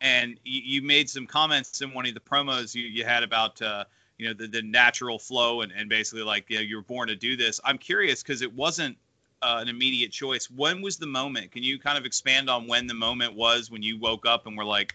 and 0.00 0.38
you, 0.44 0.60
you 0.64 0.82
made 0.82 1.10
some 1.10 1.26
comments 1.26 1.80
in 1.82 1.92
one 1.92 2.06
of 2.06 2.14
the 2.14 2.20
promos 2.20 2.74
you, 2.74 2.84
you 2.84 3.04
had 3.04 3.22
about, 3.22 3.60
uh, 3.60 3.84
you 4.16 4.28
know, 4.28 4.34
the, 4.34 4.46
the 4.46 4.62
natural 4.62 5.18
flow 5.18 5.62
and, 5.62 5.72
and 5.72 5.88
basically 5.88 6.22
like, 6.22 6.48
you 6.48 6.56
know, 6.56 6.62
you 6.62 6.76
were 6.76 6.82
born 6.82 7.08
to 7.08 7.16
do 7.16 7.36
this. 7.36 7.60
I'm 7.64 7.78
curious 7.78 8.22
because 8.22 8.42
it 8.42 8.54
wasn't 8.54 8.96
uh, 9.42 9.58
an 9.60 9.68
immediate 9.68 10.12
choice. 10.12 10.50
When 10.50 10.82
was 10.82 10.96
the 10.96 11.06
moment? 11.06 11.50
Can 11.50 11.64
you 11.64 11.78
kind 11.78 11.98
of 11.98 12.06
expand 12.06 12.48
on 12.48 12.68
when 12.68 12.86
the 12.86 12.94
moment 12.94 13.34
was 13.34 13.70
when 13.70 13.82
you 13.82 13.98
woke 13.98 14.24
up 14.24 14.46
and 14.46 14.56
were 14.56 14.64
like, 14.64 14.94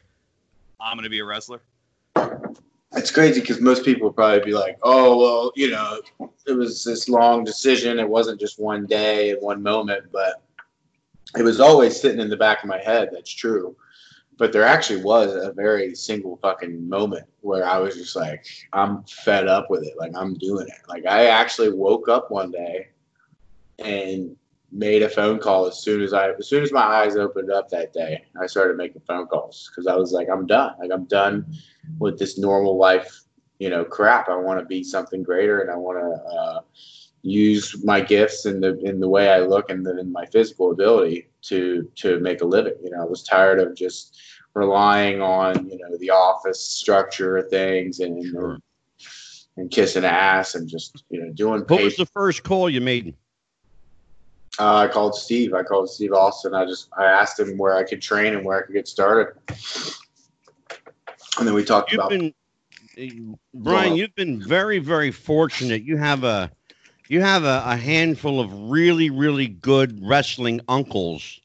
I'm 0.80 0.96
going 0.96 1.04
to 1.04 1.10
be 1.10 1.20
a 1.20 1.26
wrestler? 1.26 1.60
It's 3.00 3.12
crazy 3.12 3.40
because 3.40 3.62
most 3.62 3.86
people 3.86 4.08
would 4.08 4.16
probably 4.16 4.44
be 4.44 4.54
like, 4.54 4.78
"Oh, 4.84 5.18
well, 5.18 5.52
you 5.56 5.72
know, 5.72 6.02
it 6.46 6.52
was 6.52 6.84
this 6.84 7.08
long 7.08 7.46
decision. 7.46 7.98
It 7.98 8.10
wasn't 8.10 8.42
just 8.42 8.60
one 8.60 8.86
day 8.86 9.32
and 9.32 9.42
one 9.42 9.64
moment, 9.64 10.12
but 10.12 10.44
it 11.38 11.44
was 11.44 11.62
always 11.62 12.00
sitting 12.00 12.20
in 12.20 12.30
the 12.30 12.36
back 12.36 12.62
of 12.62 12.68
my 12.68 12.80
head. 12.80 13.10
That's 13.14 13.32
true. 13.32 13.76
But 14.38 14.52
there 14.52 14.64
actually 14.64 15.02
was 15.02 15.34
a 15.34 15.54
very 15.54 15.96
single 15.96 16.38
fucking 16.38 16.90
moment 16.90 17.26
where 17.40 17.66
I 17.66 17.78
was 17.78 17.96
just 17.96 18.18
like, 18.18 18.46
I'm 18.74 19.04
fed 19.04 19.48
up 19.48 19.70
with 19.70 19.84
it. 19.84 19.94
Like 19.98 20.12
I'm 20.16 20.34
doing 20.34 20.68
it. 20.68 20.88
Like 20.90 21.06
I 21.06 21.28
actually 21.28 21.72
woke 21.72 22.10
up 22.10 22.30
one 22.30 22.52
day 22.52 22.90
and 23.80 24.36
made 24.72 25.02
a 25.02 25.10
phone 25.10 25.40
call 25.40 25.66
as 25.66 25.80
soon 25.80 26.02
as 26.02 26.14
I, 26.14 26.32
as 26.32 26.48
soon 26.48 26.64
as 26.64 26.72
my 26.72 26.82
eyes 26.82 27.16
opened 27.16 27.52
up 27.52 27.70
that 27.70 27.94
day, 27.94 28.24
I 28.40 28.48
started 28.48 28.78
making 28.78 29.02
phone 29.08 29.28
calls 29.28 29.70
because 29.70 29.88
I 29.88 29.96
was 29.96 30.12
like, 30.12 30.28
I'm 30.32 30.46
done. 30.46 30.74
Like 30.80 30.92
I'm 30.94 31.06
done 31.06 31.46
with 31.98 32.20
this 32.20 32.38
normal 32.38 32.78
life, 32.78 33.22
you 33.60 33.70
know, 33.70 33.84
crap. 33.84 34.30
I 34.30 34.36
want 34.36 34.60
to 34.60 34.66
be 34.66 34.84
something 34.84 35.24
greater, 35.24 35.62
and 35.62 35.72
I 35.72 35.76
want 35.76 36.00
to 36.00 36.36
uh, 36.36 36.62
use 37.22 37.84
my 37.84 38.00
gifts 38.00 38.46
and 38.46 38.64
the 38.64 38.80
in 38.82 39.00
the 39.00 39.10
way 39.10 39.30
I 39.30 39.40
look 39.40 39.70
and 39.70 39.86
the, 39.86 40.00
in 40.00 40.12
my 40.12 40.26
physical 40.28 40.72
ability 40.72 41.30
to 41.44 41.90
to 41.96 42.20
make 42.20 42.42
a 42.42 42.46
living. 42.46 42.76
You 42.84 42.92
know, 42.92 43.02
I 43.02 43.06
was 43.06 43.24
tired 43.24 43.60
of 43.60 43.76
just 43.76 44.18
relying 44.54 45.22
on 45.22 45.70
you 45.70 45.78
know 45.78 45.98
the 45.98 46.12
office 46.12 46.62
structure 46.62 47.38
of 47.38 47.50
things 47.50 48.00
and 48.00 48.24
Sure. 48.26 48.60
and 49.58 49.70
kissing 49.72 50.06
ass 50.06 50.56
and 50.56 50.68
just 50.68 51.04
you 51.10 51.22
know 51.22 51.32
doing. 51.32 51.62
What 51.68 51.84
was 51.84 51.98
the 51.98 52.06
first 52.06 52.44
call 52.44 52.70
you 52.70 52.82
made? 52.82 53.16
Uh, 54.60 54.76
I 54.76 54.88
called 54.88 55.16
Steve. 55.16 55.54
I 55.54 55.64
called 55.64 55.90
Steve 55.90 56.12
Austin. 56.12 56.54
I 56.54 56.66
just 56.66 56.90
I 56.98 57.06
asked 57.06 57.40
him 57.40 57.58
where 57.58 57.76
I 57.76 57.84
could 57.84 58.02
train 58.02 58.36
and 58.36 58.44
where 58.44 58.62
I 58.62 58.66
could 58.66 58.74
get 58.74 58.88
started. 58.90 59.34
And 61.38 61.48
then 61.48 61.54
we 61.54 61.64
talked 61.64 61.94
You've 61.94 62.00
about 62.00 62.10
been, 62.10 63.38
Brian. 63.54 63.96
You've 63.96 64.16
been 64.16 64.42
very, 64.42 64.80
very 64.80 65.12
fortunate. 65.12 65.84
You 65.84 65.96
have 65.96 66.26
a, 66.26 66.52
you 67.08 67.22
have 67.22 67.46
a, 67.46 67.64
a 67.66 67.78
handful 67.78 68.42
of 68.42 68.52
really, 68.70 69.10
really 69.10 69.48
good 69.48 69.98
wrestling 70.06 70.60
uncles. 70.68 71.40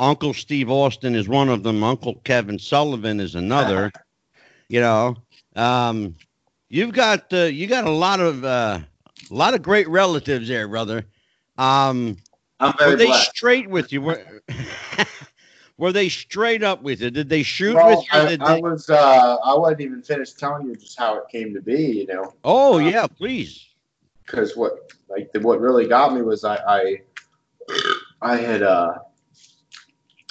Uncle 0.00 0.34
Steve 0.34 0.68
Austin 0.68 1.14
is 1.14 1.28
one 1.28 1.48
of 1.48 1.62
them. 1.62 1.84
Uncle 1.84 2.16
Kevin 2.24 2.58
Sullivan 2.58 3.20
is 3.20 3.36
another. 3.36 3.92
you 4.68 4.80
know, 4.80 5.16
um, 5.54 6.16
you've 6.68 6.92
got 6.92 7.32
uh, 7.32 7.44
you 7.44 7.68
got 7.68 7.84
a 7.84 7.90
lot 7.90 8.18
of 8.18 8.44
uh, 8.44 8.80
a 9.30 9.34
lot 9.34 9.54
of 9.54 9.62
great 9.62 9.88
relatives 9.88 10.48
there, 10.48 10.66
brother. 10.66 11.04
Um, 11.56 12.16
I'm 12.60 12.76
very 12.78 12.92
were 12.92 12.96
they 12.96 13.06
blessed. 13.06 13.30
straight 13.36 13.68
with 13.70 13.92
you? 13.92 14.02
Were, 14.02 14.42
were 15.78 15.92
they 15.92 16.08
straight 16.08 16.62
up 16.62 16.82
with 16.82 17.00
you? 17.00 17.10
Did 17.10 17.28
they 17.28 17.42
shoot 17.42 17.74
Well, 17.74 17.88
with 17.88 18.04
you? 18.12 18.20
I, 18.40 18.54
they- 18.54 18.60
was 18.60 18.90
uh, 18.90 19.36
I 19.44 19.54
wasn't 19.56 19.80
even 19.82 20.02
finished 20.02 20.38
telling 20.38 20.66
you 20.66 20.74
just 20.76 20.98
how 20.98 21.16
it 21.18 21.28
came 21.30 21.54
to 21.54 21.60
be, 21.60 22.00
you 22.00 22.06
know, 22.06 22.34
oh 22.44 22.78
yeah, 22.78 23.06
please. 23.06 23.66
because 24.26 24.56
what 24.56 24.92
like 25.08 25.32
the, 25.32 25.40
what 25.40 25.60
really 25.60 25.86
got 25.86 26.14
me 26.14 26.22
was 26.22 26.44
I 26.44 26.56
I, 26.56 27.02
I 28.20 28.36
had 28.36 28.62
uh, 28.62 28.94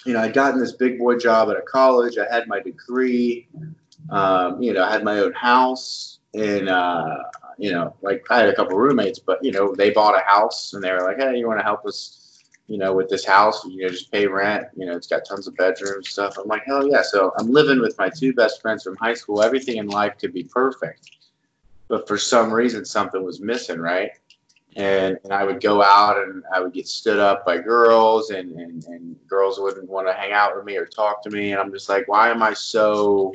you 0.06 0.14
know 0.14 0.20
I'd 0.22 0.34
gotten 0.34 0.60
this 0.60 0.74
big 0.74 0.98
boy 1.00 1.18
job 1.18 1.50
at 1.50 1.58
a 1.58 1.62
college. 1.62 2.18
I 2.18 2.32
had 2.34 2.48
my 2.48 2.60
degree, 2.60 3.48
um, 4.10 4.62
you 4.62 4.74
know, 4.74 4.84
I 4.84 4.92
had 4.92 5.04
my 5.04 5.20
own 5.20 5.34
house, 5.34 6.20
and 6.34 6.68
uh, 6.70 7.18
you 7.58 7.72
know, 7.72 7.96
like 8.02 8.26
I 8.30 8.40
had 8.40 8.50
a 8.50 8.56
couple 8.56 8.78
roommates, 8.78 9.20
but 9.20 9.44
you 9.44 9.52
know, 9.52 9.74
they 9.76 9.90
bought 9.90 10.20
a 10.20 10.24
house 10.24 10.74
and 10.74 10.84
they 10.84 10.92
were 10.92 11.02
like, 11.02 11.18
hey, 11.18 11.38
you 11.38 11.48
want 11.48 11.60
to 11.60 11.66
help 11.66 11.86
us? 11.86 12.28
you 12.68 12.78
know, 12.78 12.94
with 12.94 13.10
this 13.10 13.26
house, 13.26 13.66
you 13.66 13.84
know, 13.84 13.90
just 13.90 14.12
pay 14.12 14.28
rent. 14.28 14.68
You 14.76 14.86
know, 14.86 14.96
it's 14.96 15.08
got 15.08 15.26
tons 15.26 15.48
of 15.48 15.56
bedrooms 15.56 16.10
stuff. 16.10 16.38
I'm 16.38 16.48
like, 16.48 16.64
hell 16.66 16.88
yeah. 16.88 17.02
So 17.02 17.32
I'm 17.40 17.50
living 17.50 17.80
with 17.80 17.98
my 17.98 18.10
two 18.10 18.34
best 18.34 18.62
friends 18.62 18.84
from 18.84 18.98
high 18.98 19.14
school. 19.14 19.42
Everything 19.42 19.78
in 19.78 19.88
life 19.88 20.16
could 20.20 20.34
be 20.34 20.44
perfect. 20.44 21.12
But 21.88 22.08
for 22.08 22.18
some 22.18 22.54
reason, 22.54 22.84
something 22.84 23.24
was 23.24 23.40
missing, 23.40 23.80
right? 23.80 24.12
And, 24.76 25.18
and 25.24 25.32
I 25.32 25.46
would 25.46 25.62
go 25.62 25.82
out 25.82 26.18
and 26.18 26.44
I 26.54 26.60
would 26.60 26.74
get 26.74 26.88
stood 26.88 27.20
up 27.20 27.46
by 27.46 27.58
girls, 27.58 28.30
and, 28.30 28.52
and, 28.60 28.84
and 28.86 29.16
girls 29.28 29.60
wouldn't 29.60 29.90
want 29.90 30.08
to 30.08 30.14
hang 30.14 30.34
out 30.34 30.56
with 30.56 30.66
me 30.66 30.76
or 30.76 30.86
talk 30.86 31.24
to 31.24 31.30
me. 31.30 31.54
And 31.54 31.62
I'm 31.62 31.72
just 31.72 31.88
like, 31.88 32.08
why 32.10 32.30
am 32.30 32.44
I 32.44 32.54
so, 32.54 33.34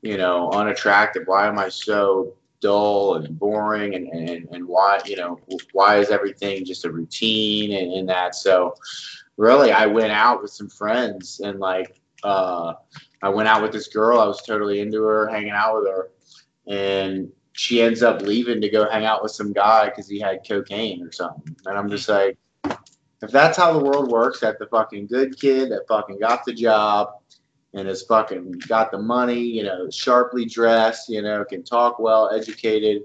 you 0.00 0.16
know, 0.16 0.50
unattractive? 0.50 1.24
Why 1.26 1.46
am 1.46 1.58
I 1.58 1.68
so 1.68 2.34
dull 2.62 3.16
and 3.16 3.38
boring 3.38 3.94
and, 3.94 4.08
and, 4.08 4.48
and 4.52 4.66
why 4.66 5.00
you 5.04 5.16
know 5.16 5.38
why 5.72 5.98
is 5.98 6.10
everything 6.10 6.64
just 6.64 6.84
a 6.84 6.90
routine 6.90 7.72
and, 7.72 7.92
and 7.92 8.08
that? 8.08 8.34
So 8.34 8.74
really 9.36 9.72
i 9.72 9.86
went 9.86 10.12
out 10.12 10.42
with 10.42 10.50
some 10.50 10.68
friends 10.68 11.40
and 11.40 11.58
like 11.58 12.00
uh, 12.22 12.74
i 13.22 13.28
went 13.28 13.48
out 13.48 13.62
with 13.62 13.72
this 13.72 13.88
girl. 13.88 14.20
I 14.20 14.26
was 14.26 14.42
totally 14.42 14.80
into 14.80 15.02
her 15.02 15.28
hanging 15.28 15.50
out 15.50 15.76
with 15.76 15.88
her. 15.88 16.10
And 16.66 17.32
she 17.52 17.82
ends 17.82 18.02
up 18.02 18.22
leaving 18.22 18.60
to 18.62 18.70
go 18.70 18.88
hang 18.88 19.04
out 19.04 19.22
with 19.22 19.32
some 19.32 19.52
guy 19.52 19.86
because 19.86 20.08
he 20.08 20.20
had 20.20 20.46
cocaine 20.46 21.02
or 21.02 21.12
something. 21.12 21.56
And 21.66 21.76
i'm 21.76 21.90
just 21.90 22.08
like 22.08 22.38
if 23.22 23.30
that's 23.30 23.56
how 23.56 23.72
the 23.72 23.84
world 23.84 24.10
works 24.10 24.40
that 24.40 24.58
the 24.58 24.66
fucking 24.66 25.06
good 25.06 25.38
kid 25.38 25.70
that 25.70 25.86
fucking 25.88 26.18
got 26.18 26.44
the 26.44 26.52
job 26.52 27.21
and 27.74 27.88
has 27.88 28.02
fucking 28.02 28.52
got 28.68 28.90
the 28.90 28.98
money, 28.98 29.40
you 29.40 29.62
know, 29.62 29.88
sharply 29.90 30.44
dressed, 30.44 31.08
you 31.08 31.22
know, 31.22 31.44
can 31.44 31.62
talk 31.62 31.98
well, 31.98 32.30
educated, 32.30 33.02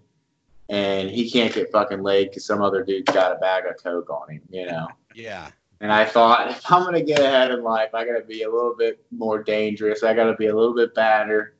and 0.69 1.09
he 1.09 1.29
can't 1.29 1.53
get 1.53 1.71
fucking 1.71 2.03
laid 2.03 2.29
because 2.29 2.45
some 2.45 2.61
other 2.61 2.83
dude's 2.83 3.11
got 3.11 3.31
a 3.31 3.35
bag 3.35 3.65
of 3.65 3.81
coke 3.81 4.09
on 4.09 4.29
him, 4.29 4.41
you 4.49 4.65
know. 4.65 4.87
Yeah. 5.15 5.49
And 5.79 5.91
I 5.91 6.05
thought, 6.05 6.49
if 6.49 6.71
I'm 6.71 6.83
gonna 6.83 7.03
get 7.03 7.19
ahead 7.19 7.51
in 7.51 7.63
life, 7.63 7.93
I 7.93 8.03
gotta 8.03 8.23
be 8.23 8.43
a 8.43 8.51
little 8.51 8.75
bit 8.75 9.05
more 9.11 9.41
dangerous. 9.41 10.03
I 10.03 10.13
gotta 10.13 10.35
be 10.35 10.47
a 10.47 10.55
little 10.55 10.75
bit 10.75 10.93
badder, 10.95 11.55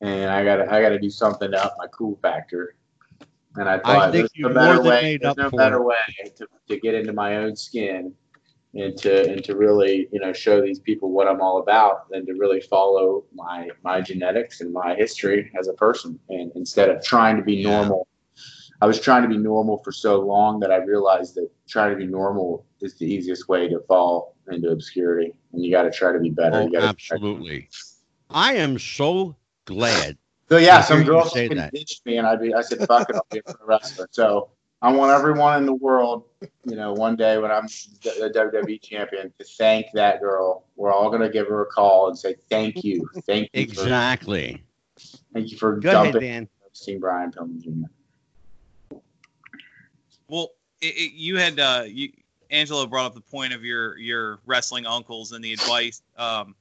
and 0.00 0.30
I 0.30 0.44
gotta 0.44 0.70
I 0.70 0.82
gotta 0.82 0.98
do 0.98 1.10
something 1.10 1.50
to 1.50 1.64
up 1.64 1.74
my 1.78 1.86
cool 1.88 2.18
factor. 2.20 2.76
And 3.56 3.68
I 3.68 3.78
thought 3.78 4.12
think 4.12 4.12
there's 4.12 4.30
you 4.34 4.48
no 4.48 4.54
better 4.54 4.82
way. 4.82 5.16
There's 5.16 5.36
no 5.36 5.50
better 5.50 5.76
it. 5.76 5.84
way 5.84 6.32
to, 6.36 6.46
to 6.68 6.78
get 6.78 6.94
into 6.94 7.12
my 7.12 7.36
own 7.36 7.56
skin 7.56 8.12
and 8.74 8.96
to 8.98 9.30
and 9.30 9.44
to 9.44 9.56
really 9.56 10.08
you 10.12 10.20
know 10.20 10.32
show 10.32 10.60
these 10.60 10.78
people 10.80 11.10
what 11.10 11.28
I'm 11.28 11.40
all 11.40 11.58
about 11.60 12.08
than 12.10 12.26
to 12.26 12.32
really 12.34 12.60
follow 12.60 13.24
my 13.34 13.68
my 13.82 14.00
genetics 14.00 14.60
and 14.60 14.72
my 14.72 14.94
history 14.94 15.50
as 15.58 15.68
a 15.68 15.72
person 15.74 16.18
and 16.28 16.50
instead 16.54 16.88
of 16.88 17.02
trying 17.02 17.36
to 17.36 17.42
be 17.42 17.54
Yeah. 17.54 17.70
normal 17.70 18.08
I 18.82 18.86
was 18.86 19.00
trying 19.00 19.22
to 19.22 19.28
be 19.28 19.38
normal 19.38 19.78
for 19.84 19.92
so 19.92 20.20
long 20.20 20.58
that 20.60 20.70
I 20.72 20.76
realized 20.78 21.36
that 21.36 21.48
trying 21.68 21.90
to 21.92 21.96
be 21.96 22.06
normal 22.06 22.66
is 22.80 22.98
the 22.98 23.06
easiest 23.06 23.48
way 23.48 23.68
to 23.68 23.80
fall 23.86 24.34
into 24.50 24.70
obscurity 24.70 25.32
and 25.52 25.64
you 25.64 25.70
got 25.70 25.84
to 25.84 25.90
try 25.90 26.12
to 26.12 26.18
be 26.18 26.30
better 26.30 26.68
Oh, 26.70 26.76
absolutely. 26.76 27.68
I 28.30 28.54
am 28.54 28.78
so 28.78 29.36
glad. 29.66 30.18
so 30.48 30.56
yeah 30.58 30.80
some 30.80 31.04
girls 31.04 31.32
say 31.32 31.44
fucking 31.46 31.58
that. 31.58 31.72
ditched 31.72 32.04
me 32.04 32.16
and 32.18 32.26
I 32.26 32.36
be 32.36 32.52
I 32.52 32.60
said 32.62 32.86
fuck 32.88 33.08
it 33.08 33.16
I'll 33.16 33.26
be 33.30 33.40
a 33.46 33.54
wrestler 33.64 34.08
so 34.10 34.50
I 34.84 34.92
want 34.92 35.10
everyone 35.12 35.56
in 35.56 35.64
the 35.64 35.72
world, 35.72 36.24
you 36.66 36.76
know, 36.76 36.92
one 36.92 37.16
day 37.16 37.38
when 37.38 37.50
I'm 37.50 37.64
the 38.02 38.30
WWE 38.34 38.82
champion, 38.82 39.32
to 39.38 39.44
thank 39.56 39.86
that 39.94 40.20
girl. 40.20 40.66
We're 40.76 40.92
all 40.92 41.10
gonna 41.10 41.30
give 41.30 41.48
her 41.48 41.62
a 41.62 41.66
call 41.66 42.08
and 42.08 42.18
say 42.18 42.36
thank 42.50 42.84
you, 42.84 43.08
thank 43.26 43.48
you, 43.54 43.62
Exactly. 43.62 44.62
for, 44.98 45.18
thank 45.32 45.50
you 45.50 45.56
for 45.56 45.76
Go 45.76 45.88
ahead, 45.88 46.12
dumping 46.12 46.20
Dan. 46.20 46.48
Seeing 46.74 47.00
Brian 47.00 47.32
Pillman 47.32 47.62
Jr. 47.62 48.98
Well, 50.28 50.50
it, 50.82 50.94
it, 50.94 51.12
you 51.14 51.38
had 51.38 51.58
uh, 51.58 51.84
you, 51.86 52.12
Angelo 52.50 52.86
brought 52.86 53.06
up 53.06 53.14
the 53.14 53.22
point 53.22 53.54
of 53.54 53.64
your 53.64 53.96
your 53.96 54.40
wrestling 54.44 54.84
uncles 54.84 55.32
and 55.32 55.42
the 55.42 55.54
advice. 55.54 56.02
Um, 56.18 56.54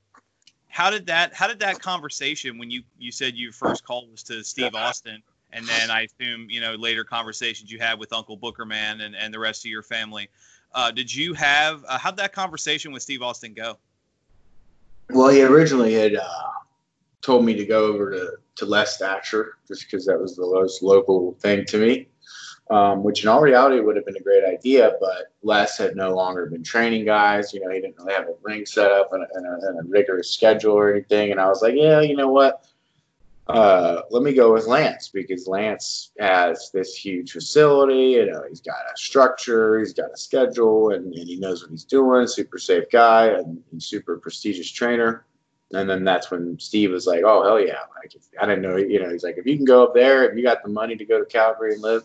how 0.70 0.90
did 0.90 1.06
that 1.08 1.34
how 1.34 1.48
did 1.48 1.60
that 1.60 1.82
conversation 1.82 2.58
when 2.58 2.72
you 2.72 2.84
you 2.98 3.12
said 3.12 3.36
your 3.36 3.52
first 3.52 3.84
call 3.84 4.08
was 4.08 4.24
to 4.24 4.46
Steve 4.46 4.76
Austin, 4.76 5.22
and 5.54 5.66
then 5.66 5.92
I 5.92 6.02
assume 6.02 6.50
you 6.50 6.62
know 6.62 6.76
later 6.76 7.04
conversations 7.04 7.72
you 7.72 7.80
had 7.80 8.00
with 8.00 8.12
Uncle 8.14 8.38
Bookerman 8.38 9.02
and 9.06 9.16
and 9.16 9.34
the 9.34 9.40
rest 9.40 9.66
of 9.66 9.72
your 9.72 9.84
family. 9.84 10.30
Uh, 10.74 10.92
did 10.92 11.14
you 11.14 11.34
have 11.34 11.84
uh, 11.88 11.98
how'd 11.98 12.18
that 12.18 12.34
conversation 12.34 12.92
with 12.92 13.04
Steve 13.04 13.22
Austin 13.22 13.54
go? 13.54 13.78
Well, 15.10 15.30
he 15.30 15.44
originally 15.44 15.94
had 15.94 16.16
uh, 16.16 16.50
told 17.22 17.46
me 17.46 17.54
to 17.56 17.66
go 17.66 17.86
over 17.86 18.12
to, 18.12 18.32
to 18.56 18.66
Les 18.66 18.98
Thatcher 18.98 19.58
just 19.68 19.86
because 19.86 20.06
that 20.06 20.20
was 20.20 20.36
the 20.36 20.46
most 20.46 20.82
local 20.82 21.38
thing 21.42 21.66
to 21.66 21.78
me, 21.78 22.08
um, 22.72 23.04
which 23.04 23.24
in 23.24 23.30
all 23.30 23.42
reality 23.42 23.80
would 23.80 23.96
have 23.96 24.06
been 24.06 24.18
a 24.18 24.24
great 24.24 24.44
idea. 24.44 24.94
But 25.00 25.34
Les 25.44 25.78
had 25.78 25.96
no 25.96 26.16
longer 26.16 26.48
been 26.48 26.64
training 26.64 27.06
guys. 27.06 27.54
You 27.54 27.62
know, 27.62 27.70
he 27.70 27.82
didn't 27.82 27.98
really 27.98 28.14
have 28.14 28.28
a 28.28 28.36
ring 28.42 28.66
set 28.66 28.92
up 28.92 29.14
and 29.14 29.24
a, 29.24 29.28
and 29.34 29.46
a, 29.46 29.68
and 29.68 29.80
a 29.80 29.90
rigorous 29.90 30.32
schedule 30.32 30.74
or 30.74 30.92
anything. 30.92 31.32
And 31.32 31.40
I 31.40 31.48
was 31.48 31.62
like, 31.62 31.76
yeah, 31.76 32.02
you 32.02 32.16
know 32.16 32.30
what? 32.30 32.66
Uh, 33.48 34.02
let 34.10 34.24
me 34.24 34.34
go 34.34 34.54
with 34.54 34.68
Lance 34.68 35.10
because 35.10 35.48
Lance 35.48 36.12
has 36.20 36.72
this 36.74 36.96
huge 36.96 37.34
facility. 37.34 38.12
You 38.12 38.28
know, 38.28 38.44
he's 38.48 38.62
got 38.62 38.76
a 38.76 38.98
structure, 38.98 39.80
he's 39.80 39.94
got 39.94 40.14
a 40.14 40.18
schedule, 40.18 40.92
and, 40.92 41.14
and 41.14 41.28
he 41.28 41.38
knows 41.38 41.62
what 41.62 41.72
he's 41.72 41.84
doing. 41.84 42.26
Super 42.26 42.58
safe 42.58 42.86
guy 42.90 43.28
and, 43.28 43.62
and 43.72 43.84
super 43.84 44.18
prestigious 44.18 44.72
trainer. 44.72 45.26
And 45.74 45.90
then 45.90 46.04
that's 46.04 46.32
when 46.32 46.58
Steve 46.60 46.92
was 46.92 47.08
like, 47.08 47.24
"Oh 47.26 47.44
hell 47.44 47.60
yeah!" 47.60 47.80
Like 47.96 48.14
I 48.40 48.46
didn't 48.46 48.62
know, 48.62 48.78
you 48.78 49.02
know, 49.02 49.10
he's 49.10 49.24
like, 49.24 49.38
"If 49.38 49.48
you 49.48 49.56
can 49.56 49.66
go 49.66 49.84
up 49.84 49.94
there, 49.94 50.30
if 50.30 50.38
you 50.38 50.44
got 50.44 50.64
the 50.64 50.70
money 50.70 50.96
to 50.96 51.04
go 51.06 51.20
to 51.20 51.26
Calgary 51.26 51.74
and 51.74 51.82
live," 51.82 52.04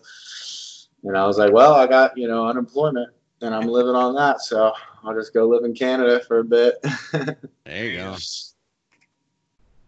and 1.05 1.17
I 1.17 1.27
was 1.27 1.39
like, 1.39 1.53
"Well, 1.53 1.75
I 1.75 1.87
got 1.87 2.17
you 2.17 2.29
know 2.29 2.47
unemployment, 2.47 3.11
and 3.43 3.55
I'm 3.55 3.67
living 3.67 3.95
on 3.95 4.15
that, 4.15 4.41
so 4.41 4.73
I'll 5.05 5.15
just 5.15 5.35
go 5.35 5.47
live 5.47 5.65
in 5.65 5.75
Canada 5.75 6.21
for 6.27 6.39
a 6.39 6.45
bit." 6.45 6.77
There 7.65 7.85
you 7.85 7.99
go. 7.99 8.17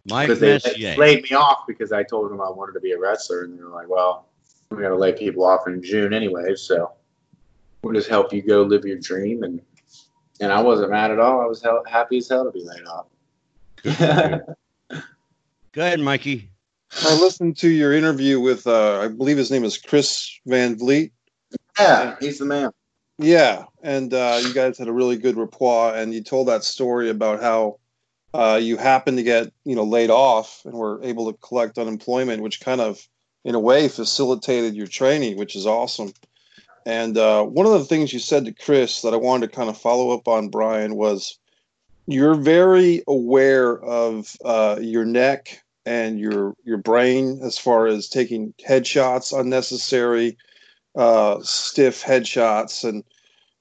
Mike 0.08 0.28
because 0.28 0.40
they, 0.40 0.52
Messier. 0.54 0.90
they 0.90 0.96
laid 0.96 1.22
me 1.24 1.36
off 1.36 1.66
because 1.66 1.92
I 1.92 2.02
told 2.02 2.30
them 2.30 2.40
I 2.40 2.50
wanted 2.50 2.72
to 2.72 2.80
be 2.80 2.92
a 2.92 2.98
wrestler, 2.98 3.44
and 3.44 3.58
they 3.58 3.62
were 3.62 3.70
like, 3.70 3.88
"Well, 3.88 4.26
we're 4.70 4.82
gonna 4.82 4.96
lay 4.96 5.12
people 5.12 5.44
off 5.44 5.66
in 5.66 5.82
June 5.82 6.14
anyway, 6.14 6.54
so 6.54 6.92
we'll 7.82 7.94
just 7.94 8.08
help 8.08 8.32
you 8.32 8.42
go 8.42 8.62
live 8.62 8.84
your 8.84 8.98
dream." 8.98 9.42
And 9.42 9.60
and 10.40 10.52
I 10.52 10.62
wasn't 10.62 10.90
mad 10.90 11.10
at 11.10 11.20
all. 11.20 11.40
I 11.40 11.46
was 11.46 11.62
hell, 11.62 11.82
happy 11.86 12.18
as 12.18 12.28
hell 12.28 12.44
to 12.44 12.50
be 12.50 12.64
laid 12.64 12.86
off. 12.86 13.06
Go 15.72 15.82
ahead, 15.82 16.00
Mikey. 16.00 16.50
I 17.04 17.14
listened 17.14 17.56
to 17.58 17.68
your 17.68 17.92
interview 17.92 18.40
with, 18.40 18.66
uh, 18.66 19.00
I 19.00 19.08
believe 19.08 19.36
his 19.36 19.50
name 19.50 19.64
is 19.64 19.78
Chris 19.78 20.40
Van 20.46 20.76
Vliet. 20.76 21.12
yeah, 21.78 22.16
he's 22.20 22.38
the 22.38 22.46
man. 22.46 22.70
Yeah, 23.18 23.64
and 23.82 24.12
uh, 24.12 24.40
you 24.42 24.54
guys 24.54 24.78
had 24.78 24.88
a 24.88 24.92
really 24.92 25.16
good 25.16 25.36
rapport, 25.36 25.94
and 25.94 26.12
you 26.12 26.22
told 26.22 26.48
that 26.48 26.64
story 26.64 27.10
about 27.10 27.42
how 27.42 27.78
uh, 28.32 28.58
you 28.60 28.76
happen 28.76 29.16
to 29.16 29.22
get 29.22 29.52
you 29.64 29.74
know 29.74 29.84
laid 29.84 30.10
off 30.10 30.62
and 30.64 30.74
were 30.74 31.02
able 31.02 31.32
to 31.32 31.38
collect 31.38 31.78
unemployment, 31.78 32.42
which 32.42 32.60
kind 32.60 32.80
of, 32.80 33.06
in 33.44 33.54
a 33.54 33.60
way, 33.60 33.88
facilitated 33.88 34.74
your 34.74 34.86
training, 34.86 35.36
which 35.36 35.56
is 35.56 35.66
awesome. 35.66 36.12
And 36.86 37.18
uh, 37.18 37.44
one 37.44 37.66
of 37.66 37.72
the 37.72 37.84
things 37.84 38.12
you 38.12 38.18
said 38.18 38.44
to 38.46 38.52
Chris 38.52 39.02
that 39.02 39.12
I 39.12 39.18
wanted 39.18 39.50
to 39.50 39.56
kind 39.56 39.68
of 39.68 39.76
follow 39.76 40.10
up 40.12 40.28
on, 40.28 40.48
Brian, 40.48 40.96
was 40.96 41.38
you're 42.06 42.34
very 42.34 43.02
aware 43.06 43.78
of 43.78 44.34
uh, 44.44 44.78
your 44.80 45.04
neck 45.04 45.62
and 45.86 46.18
your 46.18 46.54
your 46.64 46.78
brain 46.78 47.40
as 47.42 47.58
far 47.58 47.86
as 47.86 48.08
taking 48.08 48.54
headshots 48.66 49.38
unnecessary 49.38 50.36
uh, 50.96 51.38
stiff 51.42 52.02
headshots 52.02 52.88
and 52.88 53.04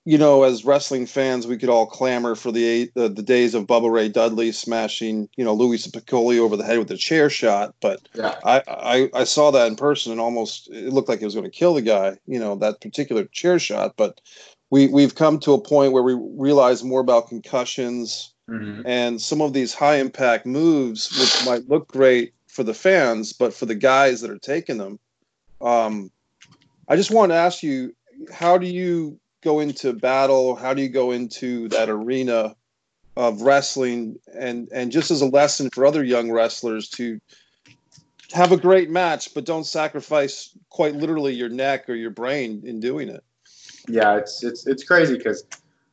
you 0.05 0.17
know 0.17 0.43
as 0.43 0.65
wrestling 0.65 1.05
fans 1.05 1.45
we 1.45 1.57
could 1.57 1.69
all 1.69 1.85
clamor 1.85 2.35
for 2.35 2.51
the 2.51 2.65
eight, 2.65 2.91
uh, 2.95 3.07
the 3.09 3.21
days 3.21 3.53
of 3.53 3.67
Bubba 3.67 3.91
Ray 3.91 4.09
Dudley 4.09 4.51
smashing 4.51 5.29
you 5.35 5.43
know 5.43 5.53
Louie 5.53 5.77
Spicolli 5.77 6.39
over 6.39 6.55
the 6.57 6.63
head 6.63 6.79
with 6.79 6.91
a 6.91 6.97
chair 6.97 7.29
shot 7.29 7.75
but 7.81 8.07
Yeah, 8.13 8.35
I, 8.43 8.63
I 8.67 9.09
I 9.13 9.23
saw 9.25 9.51
that 9.51 9.67
in 9.67 9.75
person 9.75 10.11
and 10.11 10.21
almost 10.21 10.69
it 10.71 10.93
looked 10.93 11.09
like 11.09 11.21
it 11.21 11.25
was 11.25 11.35
going 11.35 11.49
to 11.49 11.57
kill 11.57 11.73
the 11.73 11.81
guy 11.81 12.17
you 12.25 12.39
know 12.39 12.55
that 12.55 12.81
particular 12.81 13.25
chair 13.25 13.59
shot 13.59 13.95
but 13.97 14.21
we 14.71 14.87
we've 14.87 15.15
come 15.15 15.39
to 15.39 15.53
a 15.53 15.61
point 15.61 15.93
where 15.93 16.03
we 16.03 16.13
realize 16.15 16.83
more 16.83 17.01
about 17.01 17.27
concussions 17.29 18.33
Mhm. 18.49 18.81
and 18.83 19.21
some 19.21 19.41
of 19.41 19.53
these 19.53 19.75
high 19.75 19.97
impact 19.97 20.47
moves 20.47 21.11
which 21.19 21.45
might 21.45 21.69
look 21.69 21.87
great 21.87 22.33
for 22.47 22.63
the 22.63 22.73
fans 22.73 23.31
but 23.31 23.53
for 23.53 23.67
the 23.67 23.75
guys 23.75 24.21
that 24.21 24.31
are 24.31 24.39
taking 24.39 24.79
them 24.79 24.97
um, 25.61 26.09
i 26.87 26.95
just 26.95 27.11
want 27.11 27.31
to 27.31 27.35
ask 27.35 27.61
you 27.61 27.93
how 28.33 28.57
do 28.57 28.65
you 28.65 29.19
go 29.41 29.59
into 29.59 29.93
battle 29.93 30.55
how 30.55 30.73
do 30.73 30.81
you 30.81 30.89
go 30.89 31.11
into 31.11 31.69
that 31.69 31.89
arena 31.89 32.55
of 33.15 33.41
wrestling 33.41 34.19
and 34.33 34.69
and 34.71 34.91
just 34.91 35.11
as 35.11 35.21
a 35.21 35.25
lesson 35.25 35.69
for 35.69 35.85
other 35.85 36.03
young 36.03 36.31
wrestlers 36.31 36.89
to 36.89 37.19
have 38.31 38.51
a 38.51 38.57
great 38.57 38.89
match 38.89 39.33
but 39.33 39.45
don't 39.45 39.65
sacrifice 39.65 40.55
quite 40.69 40.95
literally 40.95 41.33
your 41.33 41.49
neck 41.49 41.89
or 41.89 41.95
your 41.95 42.11
brain 42.11 42.63
in 42.65 42.79
doing 42.79 43.09
it 43.09 43.23
yeah, 43.89 44.17
it's 44.17 44.43
it's 44.43 44.67
it's 44.67 44.83
crazy 44.83 45.17
because 45.17 45.43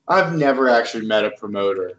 I've 0.09 0.37
never 0.37 0.69
actually 0.69 1.07
met 1.07 1.25
a 1.25 1.31
promoter 1.31 1.99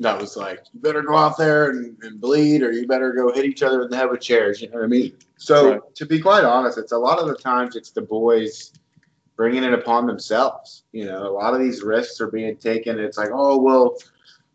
that 0.00 0.20
was 0.20 0.36
like, 0.36 0.64
"You 0.72 0.80
better 0.80 1.02
go 1.02 1.16
out 1.16 1.38
there 1.38 1.70
and, 1.70 1.96
and 2.02 2.20
bleed, 2.20 2.62
or 2.62 2.72
you 2.72 2.86
better 2.86 3.12
go 3.12 3.32
hit 3.32 3.44
each 3.44 3.62
other 3.62 3.82
in 3.82 3.90
the 3.90 3.96
head 3.96 4.10
with 4.10 4.20
chairs." 4.20 4.60
You 4.60 4.68
know 4.70 4.78
what 4.78 4.84
I 4.84 4.88
mean? 4.88 5.12
So 5.36 5.70
Right. 5.70 5.94
to 5.94 6.06
be 6.06 6.20
quite 6.20 6.44
honest, 6.44 6.78
it's 6.78 6.92
a 6.92 6.98
lot 6.98 7.18
of 7.18 7.28
the 7.28 7.36
times 7.36 7.76
it's 7.76 7.90
the 7.90 8.02
boys 8.02 8.72
bringing 9.38 9.62
it 9.62 9.72
upon 9.72 10.06
themselves. 10.06 10.82
You 10.92 11.06
know, 11.06 11.26
a 11.26 11.32
lot 11.32 11.54
of 11.54 11.60
these 11.60 11.82
risks 11.82 12.20
are 12.20 12.26
being 12.26 12.56
taken. 12.56 12.98
It's 12.98 13.16
like, 13.16 13.30
oh 13.32 13.56
well, 13.56 13.96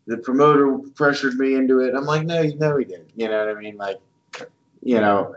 the 0.06 0.18
promoter 0.18 0.78
pressured 0.94 1.34
me 1.34 1.54
into 1.54 1.80
it. 1.80 1.94
I'm 1.96 2.04
like, 2.04 2.24
no, 2.24 2.42
no, 2.42 2.76
he 2.76 2.84
didn't. 2.84 3.10
You 3.16 3.28
know 3.28 3.44
what 3.44 3.56
I 3.56 3.60
mean? 3.60 3.76
Like, 3.76 3.98
you 4.82 5.00
know, 5.00 5.34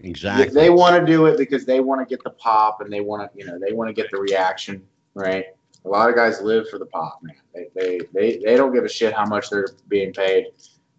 Exactly. 0.00 0.52
they 0.52 0.68
want 0.68 0.96
to 0.96 1.06
do 1.06 1.26
it 1.26 1.38
because 1.38 1.64
they 1.64 1.80
want 1.80 2.06
to 2.06 2.14
get 2.14 2.22
the 2.24 2.30
pop 2.30 2.80
and 2.82 2.92
they 2.92 3.00
want 3.00 3.32
to, 3.32 3.38
you 3.38 3.46
know, 3.46 3.58
they 3.58 3.72
want 3.72 3.88
to 3.88 3.94
get 3.94 4.10
the 4.10 4.18
reaction, 4.18 4.82
right? 5.14 5.44
A 5.84 5.88
lot 5.88 6.10
of 6.10 6.16
guys 6.16 6.42
live 6.42 6.68
for 6.68 6.78
the 6.78 6.86
pop, 6.86 7.20
man. 7.22 7.36
They, 7.54 7.68
they, 7.74 8.00
they, 8.12 8.42
they 8.44 8.56
don't 8.56 8.74
give 8.74 8.84
a 8.84 8.88
shit 8.88 9.14
how 9.14 9.24
much 9.24 9.48
they're 9.48 9.68
being 9.86 10.12
paid. 10.12 10.48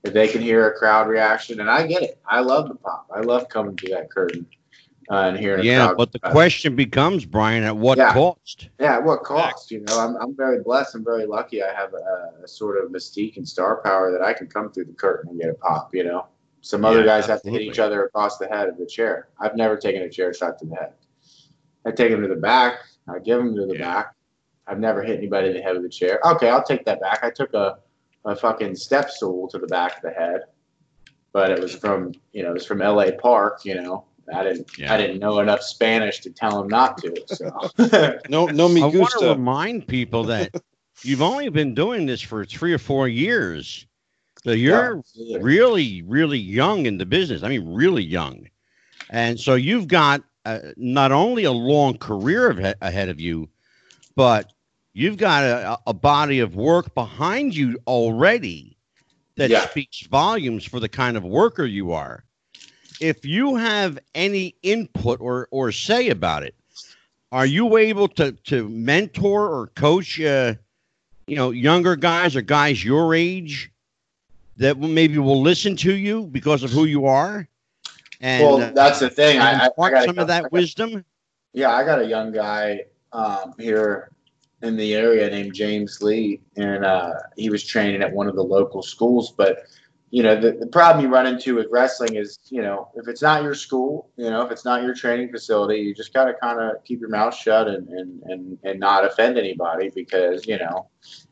If 0.05 0.13
they 0.13 0.29
can 0.29 0.41
hear 0.41 0.71
a 0.71 0.77
crowd 0.79 1.09
reaction, 1.09 1.59
and 1.59 1.69
I 1.69 1.85
get 1.85 2.01
it. 2.01 2.17
I 2.25 2.39
love 2.39 2.69
the 2.69 2.75
pop. 2.75 3.05
I 3.13 3.19
love 3.19 3.49
coming 3.49 3.75
to 3.75 3.89
that 3.89 4.09
curtain 4.09 4.47
uh, 5.09 5.15
and 5.29 5.37
hearing 5.37 5.65
yeah, 5.65 5.93
but 5.97 6.11
the 6.11 6.19
uh, 6.23 6.31
question 6.31 6.75
becomes, 6.75 7.25
Brian, 7.25 7.63
at 7.63 7.75
what 7.75 7.97
Yeah. 7.97 8.13
cost? 8.13 8.69
yeah, 8.79 8.95
at 8.95 9.03
what 9.03 9.23
cost? 9.23 9.71
You 9.71 9.81
know, 9.81 9.97
I'm, 9.97 10.15
I'm 10.17 10.35
very 10.35 10.61
blessed. 10.61 10.95
I'm 10.95 11.03
very 11.03 11.25
lucky. 11.25 11.63
I 11.63 11.73
have 11.73 11.93
a, 11.93 12.43
a 12.43 12.47
sort 12.47 12.83
of 12.83 12.91
mystique 12.91 13.37
and 13.37 13.47
star 13.47 13.81
power 13.81 14.11
that 14.11 14.21
I 14.21 14.33
can 14.33 14.47
come 14.47 14.71
through 14.71 14.85
the 14.85 14.93
curtain 14.93 15.29
and 15.31 15.39
get 15.39 15.49
a 15.49 15.55
pop. 15.55 15.93
You 15.95 16.03
know, 16.03 16.27
some 16.61 16.85
other 16.85 16.99
Yeah, 16.99 17.05
guys 17.05 17.25
have 17.25 17.41
to 17.41 17.49
hit 17.49 17.61
each 17.61 17.79
other 17.79 18.05
across 18.05 18.37
the 18.37 18.47
head 18.47 18.69
of 18.69 18.77
the 18.77 18.85
chair. 18.85 19.29
I've 19.39 19.55
never 19.55 19.75
taken 19.77 20.03
a 20.03 20.09
chair 20.09 20.33
shot 20.33 20.59
to 20.59 20.65
the 20.65 20.75
head. 20.75 20.93
I 21.85 21.91
take 21.91 22.11
them 22.11 22.21
to 22.21 22.27
the 22.27 22.35
back. 22.35 22.75
I 23.07 23.17
give 23.19 23.39
them 23.39 23.55
to 23.55 23.65
the 23.65 23.73
Yeah. 23.73 23.79
back. 23.93 24.15
I've 24.67 24.79
never 24.79 25.01
hit 25.01 25.17
anybody 25.17 25.47
in 25.47 25.55
the 25.55 25.61
head 25.63 25.75
of 25.75 25.81
the 25.81 25.89
chair. 25.89 26.19
Okay, 26.23 26.49
I'll 26.49 26.61
take 26.63 26.85
that 26.85 27.01
back. 27.01 27.23
I 27.23 27.31
took 27.31 27.55
a, 27.55 27.79
a 28.25 28.35
fucking 28.35 28.75
step 28.75 29.09
stool 29.09 29.47
to 29.47 29.57
the 29.57 29.65
back 29.65 29.95
of 29.97 30.03
the 30.03 30.11
head, 30.11 30.41
but 31.33 31.49
it 31.49 31.59
was 31.59 31.73
from 31.73 32.11
you 32.33 32.43
know 32.43 32.51
it 32.51 32.53
was 32.53 32.65
from 32.67 32.83
L.A. 32.83 33.11
Park. 33.13 33.65
You 33.65 33.81
know, 33.81 34.05
I 34.33 34.43
didn't 34.43 34.77
Yeah. 34.77 34.93
I 34.93 34.97
didn't 34.97 35.19
know 35.19 35.39
enough 35.39 35.61
Spanish 35.61 36.19
to 36.21 36.29
tell 36.29 36.61
him 36.61 36.67
not 36.67 36.97
to. 36.99 37.15
So. 37.27 38.19
no 38.29 38.45
no 38.47 38.67
me 38.69 38.81
I 38.81 38.85
want 38.85 39.11
to 39.19 39.29
remind 39.29 39.87
people 39.87 40.23
that 40.25 40.53
you've 41.03 41.21
only 41.21 41.49
been 41.49 41.73
doing 41.73 42.05
this 42.05 42.21
for 42.21 42.45
three 42.45 42.73
or 42.73 42.77
four 42.79 43.07
years. 43.07 43.85
So 44.43 44.51
you're 44.51 45.01
Yeah, 45.15 45.37
really, 45.41 46.01
really 46.03 46.37
young 46.39 46.85
in 46.85 46.97
the 46.97 47.05
business. 47.05 47.43
I 47.43 47.49
mean, 47.49 47.73
really 47.73 48.03
young. 48.03 48.47
And 49.09 49.39
so 49.39 49.55
you've 49.55 49.87
got 49.87 50.23
uh, 50.45 50.59
not 50.77 51.11
only 51.11 51.43
a 51.43 51.51
long 51.51 51.97
career 51.97 52.51
ahe- 52.51 52.75
ahead 52.81 53.09
of 53.09 53.19
you, 53.19 53.49
but 54.15 54.51
you've 54.93 55.17
got 55.17 55.43
a, 55.43 55.79
a 55.87 55.93
body 55.93 56.39
of 56.39 56.55
work 56.55 56.93
behind 56.95 57.55
you 57.55 57.77
already 57.87 58.77
that 59.35 59.49
Yeah. 59.49 59.67
speaks 59.67 60.01
volumes 60.07 60.63
for 60.63 60.79
the 60.79 60.89
kind 60.89 61.17
of 61.17 61.23
worker 61.23 61.65
you 61.65 61.91
are. 61.91 62.23
If 62.99 63.25
you 63.25 63.55
have 63.55 63.99
any 64.13 64.55
input 64.61 65.21
or, 65.21 65.47
or 65.51 65.71
say 65.71 66.09
about 66.09 66.43
it, 66.43 66.55
are 67.31 67.45
you 67.45 67.77
able 67.77 68.07
to, 68.09 68.31
to 68.31 68.67
mentor 68.69 69.47
or 69.47 69.67
coach, 69.67 70.19
uh, 70.19 70.55
you 71.27 71.35
know, 71.35 71.51
younger 71.51 71.95
guys 71.95 72.35
or 72.35 72.41
guys 72.41 72.83
your 72.83 73.13
age 73.13 73.71
that 74.57 74.77
maybe 74.77 75.17
will 75.17 75.41
listen 75.41 75.75
to 75.77 75.93
you 75.93 76.23
because 76.25 76.63
of 76.63 76.71
who 76.71 76.85
you 76.85 77.05
are? 77.05 77.47
And 78.21 78.43
well, 78.43 78.61
uh, 78.61 78.71
that's 78.71 78.99
the 78.99 79.09
thing. 79.09 79.39
I, 79.39 79.51
I, 79.51 79.63
I 79.63 79.65
impart 79.67 79.93
got 79.93 80.05
some 80.05 80.19
of 80.19 80.27
that 80.27 80.51
wisdom. 80.51 81.05
Yeah, 81.53 81.71
I 81.71 81.83
got 81.85 81.99
a 81.99 82.05
young 82.05 82.31
guy 82.31 82.81
um, 83.13 83.53
here 83.57 84.11
in 84.61 84.75
the 84.75 84.93
area 84.93 85.29
named 85.29 85.53
James 85.53 86.01
Lee, 86.01 86.41
and 86.57 86.83
uh, 86.83 87.13
he 87.37 87.49
was 87.49 87.65
training 87.65 88.01
at 88.01 88.11
one 88.11 88.27
of 88.27 88.35
the 88.35 88.43
local 88.43 88.83
schools. 88.83 89.31
But 89.31 89.63
you 90.11 90.23
know, 90.23 90.39
the, 90.39 90.53
the 90.53 90.67
problem 90.67 91.05
you 91.05 91.11
run 91.11 91.27
into 91.27 91.55
with 91.55 91.67
wrestling 91.69 92.15
is, 92.15 92.39
you 92.49 92.61
know, 92.61 92.89
if 92.95 93.07
it's 93.07 93.21
not 93.21 93.43
your 93.43 93.53
school, 93.53 94.09
you 94.17 94.29
know, 94.29 94.41
if 94.41 94.51
it's 94.51 94.65
not 94.65 94.81
your 94.81 94.95
training 94.95 95.29
facility, 95.29 95.79
you 95.81 95.93
just 95.93 96.13
gotta 96.13 96.33
kind 96.33 96.59
of 96.59 96.83
keep 96.83 96.99
your 96.99 97.09
mouth 97.09 97.35
shut 97.35 97.67
and, 97.67 97.87
and 97.89 98.23
and 98.23 98.57
and 98.63 98.79
not 98.79 99.05
offend 99.05 99.37
anybody 99.37 99.91
because 99.93 100.47
you 100.47 100.57
know 100.57 100.87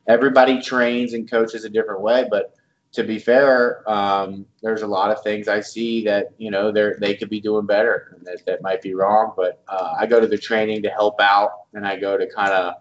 everybody 0.08 0.62
trains 0.62 1.14
and 1.14 1.30
coaches 1.30 1.66
a 1.66 1.70
different 1.70 2.02
way, 2.02 2.28
but 2.30 2.54
to 2.94 3.04
be 3.04 3.20
fair, 3.20 3.88
um, 3.90 4.46
there's 4.62 4.82
a 4.82 4.88
lot 4.88 5.12
of 5.12 5.22
things 5.22 5.48
I 5.48 5.60
see 5.60 6.06
that 6.06 6.28
you 6.38 6.52
know 6.52 6.72
they're, 6.72 6.98
they 7.00 7.16
could 7.16 7.30
be 7.30 7.42
doing 7.42 7.66
better 7.66 8.16
and 8.16 8.26
that, 8.26 8.46
that 8.46 8.62
might 8.62 8.82
be 8.82 8.94
wrong. 8.94 9.34
But 9.36 9.62
uh, 9.68 9.96
I 10.00 10.06
go 10.06 10.20
to 10.20 10.28
the 10.28 10.38
training 10.38 10.84
to 10.84 10.90
help 10.90 11.20
out, 11.20 11.52
and 11.74 11.86
I 11.86 11.98
go 11.98 12.18
to 12.18 12.28
kind 12.28 12.52
of 12.52 12.76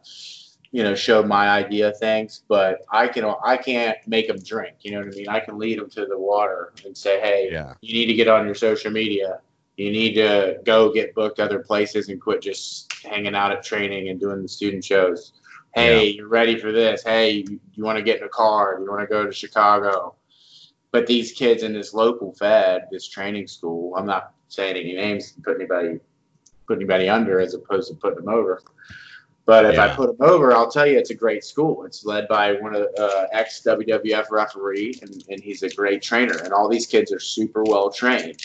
you 0.73 0.83
know, 0.83 0.95
show 0.95 1.23
my 1.23 1.49
idea 1.49 1.93
things, 1.93 2.43
but 2.49 2.81
I 2.91 3.09
can 3.09 3.25
I 3.45 3.57
can't 3.57 3.97
make 4.07 4.29
them 4.29 4.39
drink. 4.39 4.77
You 4.81 4.93
know 4.93 4.99
what 4.99 5.13
I 5.15 5.17
mean? 5.17 5.29
I 5.29 5.41
can 5.41 5.59
lead 5.59 5.79
them 5.79 5.89
to 5.91 6.07
the 6.07 6.19
water 6.19 6.73
and 6.85 6.97
say, 6.97 7.21
hey, 7.21 7.49
Yeah. 7.53 7.75
you 7.81 7.95
need 7.95 8.07
to 8.07 8.15
get 8.15 8.29
on 8.29 8.45
your 8.47 8.55
social 8.55 8.91
media. 8.91 9.41
You 9.77 9.91
need 9.91 10.15
to 10.15 10.59
go 10.65 10.93
get 10.93 11.15
booked 11.15 11.39
other 11.39 11.59
places 11.61 12.09
and 12.09 12.21
quit 12.21 12.41
just 12.43 12.93
hanging 13.05 13.35
out 13.35 13.53
at 13.53 13.63
training 13.63 14.09
and 14.09 14.19
doing 14.19 14.43
the 14.43 14.49
student 14.49 14.85
shows. 14.85 15.33
Hey, 15.75 16.09
you're 16.09 16.29
ready 16.29 16.59
for 16.59 16.73
this. 16.73 17.03
Hey, 17.05 17.45
you, 17.49 17.61
you 17.75 17.85
want 17.85 17.99
to 17.99 18.03
get 18.03 18.19
in 18.19 18.25
a 18.25 18.29
car? 18.31 18.79
You 18.81 18.89
want 18.91 19.03
to 19.03 19.07
go 19.07 19.27
to 19.27 19.33
Chicago? 19.33 20.15
But 20.91 21.07
these 21.07 21.33
kids 21.33 21.63
in 21.63 21.75
this 21.75 21.93
local 21.93 22.33
fed, 22.33 22.87
this 22.91 23.07
training 23.07 23.49
school, 23.49 23.95
I'm 23.95 24.07
not 24.07 24.33
saying 24.49 24.77
any 24.77 24.95
names, 24.95 25.35
put 25.45 25.57
anybody, 25.57 26.01
put 26.67 26.77
anybody 26.79 27.11
under 27.11 27.39
as 27.41 27.53
opposed 27.53 27.91
to 27.91 27.97
putting 27.97 28.25
them 28.25 28.33
over. 28.33 28.63
But 29.47 29.65
if 29.65 29.79
I 29.79 29.95
put 29.95 30.19
them 30.19 30.29
over, 30.29 30.53
I'll 30.53 30.71
tell 30.71 30.89
you 30.89 30.99
it's 30.99 31.11
a 31.11 31.15
great 31.15 31.45
school. 31.45 31.85
It's 31.85 32.05
led 32.05 32.27
by 32.27 32.55
one 32.55 32.75
of 32.75 32.83
the 32.83 33.01
uh, 33.01 33.29
ex 33.33 33.63
WWF 33.65 34.33
referee, 34.33 34.99
and, 35.03 35.25
and 35.29 35.41
he's 35.41 35.63
a 35.63 35.71
great 35.71 36.03
trainer. 36.03 36.37
And 36.43 36.53
all 36.53 36.69
these 36.69 36.87
kids 36.87 37.13
are 37.13 37.21
super 37.21 37.63
well 37.63 37.89
trained. 37.91 38.43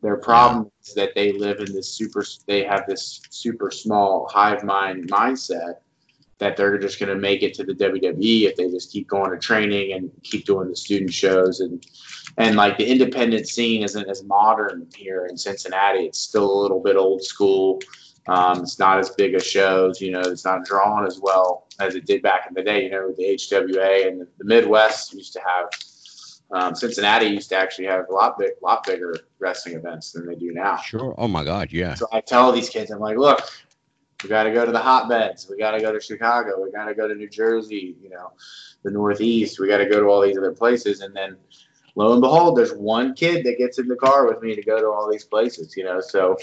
Their 0.00 0.16
problem 0.16 0.70
is 0.82 0.94
that 0.94 1.14
they 1.14 1.32
live 1.32 1.60
in 1.60 1.74
this 1.74 1.90
super, 1.90 2.24
they 2.46 2.64
have 2.64 2.84
this 2.88 3.20
super 3.28 3.70
small 3.70 4.26
hive 4.32 4.64
mind 4.64 5.10
mindset 5.10 5.74
that 6.38 6.56
they're 6.56 6.78
just 6.78 6.98
going 6.98 7.10
to 7.10 7.16
make 7.16 7.42
it 7.42 7.52
to 7.54 7.64
the 7.64 7.74
WWE 7.74 8.48
if 8.48 8.56
they 8.56 8.70
just 8.70 8.92
keep 8.92 9.06
going 9.08 9.30
to 9.32 9.38
training 9.38 9.92
and 9.92 10.10
keep 10.22 10.46
doing 10.46 10.68
the 10.68 10.76
student 10.76 11.12
shows 11.12 11.60
and 11.60 11.84
and 12.36 12.54
like 12.54 12.78
the 12.78 12.86
independent 12.86 13.48
scene 13.48 13.82
isn't 13.82 14.08
as 14.08 14.22
modern 14.22 14.86
here 14.94 15.26
in 15.26 15.36
Cincinnati. 15.36 16.06
It's 16.06 16.20
still 16.20 16.48
a 16.48 16.60
little 16.62 16.80
bit 16.80 16.94
old 16.94 17.24
school. 17.24 17.80
Um, 18.28 18.62
it's 18.62 18.78
not 18.78 18.98
as 18.98 19.10
big 19.10 19.34
of 19.34 19.42
shows, 19.42 20.00
you 20.00 20.10
know. 20.10 20.20
It's 20.20 20.44
not 20.44 20.64
drawn 20.64 21.06
as 21.06 21.18
well 21.20 21.66
as 21.80 21.94
it 21.94 22.06
did 22.06 22.22
back 22.22 22.46
in 22.48 22.54
the 22.54 22.62
day. 22.62 22.84
You 22.84 22.90
know, 22.90 23.06
with 23.08 23.16
the 23.16 23.24
HWA 23.24 24.06
and 24.06 24.20
the, 24.20 24.28
the 24.38 24.44
Midwest 24.44 25.14
used 25.14 25.32
to 25.34 25.40
have. 25.40 25.70
Um, 26.50 26.74
Cincinnati 26.74 27.26
used 27.26 27.50
to 27.50 27.56
actually 27.56 27.88
have 27.88 28.06
a 28.08 28.12
lot 28.12 28.38
big, 28.38 28.52
lot 28.62 28.86
bigger 28.86 29.14
wrestling 29.38 29.74
events 29.74 30.12
than 30.12 30.26
they 30.26 30.34
do 30.34 30.50
now. 30.50 30.78
Sure. 30.78 31.14
Oh 31.18 31.28
my 31.28 31.44
God. 31.44 31.70
Yeah. 31.70 31.92
So 31.92 32.06
I 32.10 32.22
tell 32.22 32.52
these 32.52 32.70
kids, 32.70 32.90
I'm 32.90 33.00
like, 33.00 33.18
look, 33.18 33.42
we 34.22 34.28
got 34.28 34.44
to 34.44 34.52
go 34.52 34.64
to 34.64 34.72
the 34.72 34.78
hotbeds. 34.78 35.48
We 35.48 35.58
got 35.58 35.72
to 35.72 35.80
go 35.80 35.92
to 35.92 36.00
Chicago. 36.00 36.60
We 36.62 36.72
got 36.72 36.86
to 36.86 36.94
go 36.94 37.06
to 37.06 37.14
New 37.14 37.28
Jersey, 37.28 37.96
you 38.02 38.10
know, 38.10 38.32
the 38.82 38.90
Northeast. 38.90 39.60
We 39.60 39.68
got 39.68 39.78
to 39.78 39.86
go 39.86 40.00
to 40.00 40.06
all 40.06 40.22
these 40.22 40.36
other 40.36 40.52
places. 40.52 41.00
And 41.00 41.14
then 41.14 41.36
lo 41.94 42.12
and 42.12 42.20
behold, 42.20 42.56
there's 42.56 42.72
one 42.72 43.14
kid 43.14 43.44
that 43.44 43.58
gets 43.58 43.78
in 43.78 43.86
the 43.86 43.96
car 43.96 44.26
with 44.26 44.42
me 44.42 44.56
to 44.56 44.62
go 44.62 44.80
to 44.80 44.88
all 44.88 45.10
these 45.10 45.24
places, 45.24 45.76
you 45.76 45.84
know. 45.84 46.00
So 46.00 46.36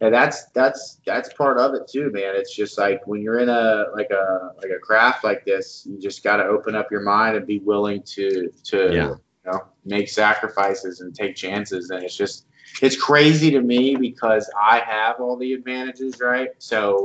and 0.00 0.14
that's 0.14 0.46
that's 0.50 1.00
that's 1.04 1.32
part 1.32 1.58
of 1.58 1.74
it 1.74 1.88
too, 1.88 2.10
man. 2.10 2.34
It's 2.36 2.54
just 2.54 2.78
like 2.78 3.04
when 3.06 3.20
you're 3.20 3.40
in 3.40 3.48
a 3.48 3.86
like 3.94 4.10
a 4.10 4.52
like 4.56 4.70
a 4.70 4.78
craft 4.78 5.24
like 5.24 5.44
this, 5.44 5.86
you 5.90 5.98
just 5.98 6.22
got 6.22 6.36
to 6.36 6.44
open 6.44 6.74
up 6.74 6.90
your 6.90 7.00
mind 7.00 7.36
and 7.36 7.46
be 7.46 7.58
willing 7.58 8.02
to 8.14 8.52
to 8.64 8.76
Yeah. 8.94 9.08
you 9.10 9.18
know 9.52 9.64
make 9.84 10.08
sacrifices 10.08 11.00
and 11.00 11.14
take 11.14 11.34
chances. 11.34 11.90
And 11.90 12.04
it's 12.04 12.16
just 12.16 12.46
it's 12.80 12.96
crazy 12.96 13.50
to 13.50 13.60
me 13.60 13.96
because 13.96 14.48
I 14.60 14.80
have 14.80 15.20
all 15.20 15.36
the 15.36 15.52
advantages, 15.52 16.20
right? 16.20 16.50
So 16.58 17.04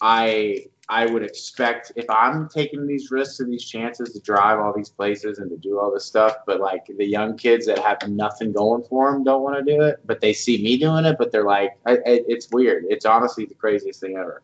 I 0.00 0.66
I 0.88 1.06
would 1.06 1.22
expect 1.22 1.92
if 1.96 2.08
I'm 2.10 2.48
taking 2.48 2.86
these 2.86 3.10
risks 3.10 3.40
and 3.40 3.52
these 3.52 3.64
chances 3.64 4.12
to 4.12 4.20
drive 4.20 4.58
all 4.58 4.72
these 4.74 4.90
places 4.90 5.38
and 5.38 5.50
to 5.50 5.56
do 5.56 5.78
all 5.78 5.92
this 5.92 6.04
stuff, 6.04 6.36
but 6.46 6.60
like 6.60 6.86
the 6.86 7.06
young 7.06 7.36
kids 7.36 7.66
that 7.66 7.78
have 7.78 8.08
nothing 8.08 8.52
going 8.52 8.82
for 8.84 9.10
them 9.12 9.24
don't 9.24 9.42
want 9.42 9.64
to 9.64 9.72
do 9.76 9.82
it, 9.82 10.00
but 10.04 10.20
they 10.20 10.32
see 10.32 10.62
me 10.62 10.76
doing 10.76 11.04
it, 11.04 11.16
but 11.18 11.32
they're 11.32 11.44
like, 11.44 11.78
I, 11.86 11.92
it, 11.92 12.24
it's 12.28 12.50
weird. 12.50 12.84
It's 12.88 13.06
honestly 13.06 13.46
the 13.46 13.54
craziest 13.54 14.00
thing 14.00 14.16
ever. 14.16 14.42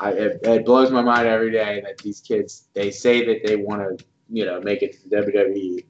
I, 0.00 0.10
it, 0.12 0.40
it 0.42 0.64
blows 0.64 0.90
my 0.90 1.02
mind 1.02 1.28
every 1.28 1.50
day 1.50 1.80
that 1.84 1.98
these 2.02 2.20
kids 2.20 2.68
they 2.74 2.90
say 2.90 3.24
that 3.26 3.46
they 3.46 3.56
want 3.56 3.82
to 3.82 4.04
you 4.30 4.44
know 4.44 4.60
make 4.60 4.82
it 4.82 4.92
to 4.94 5.08
the 5.08 5.16
WWE, 5.16 5.84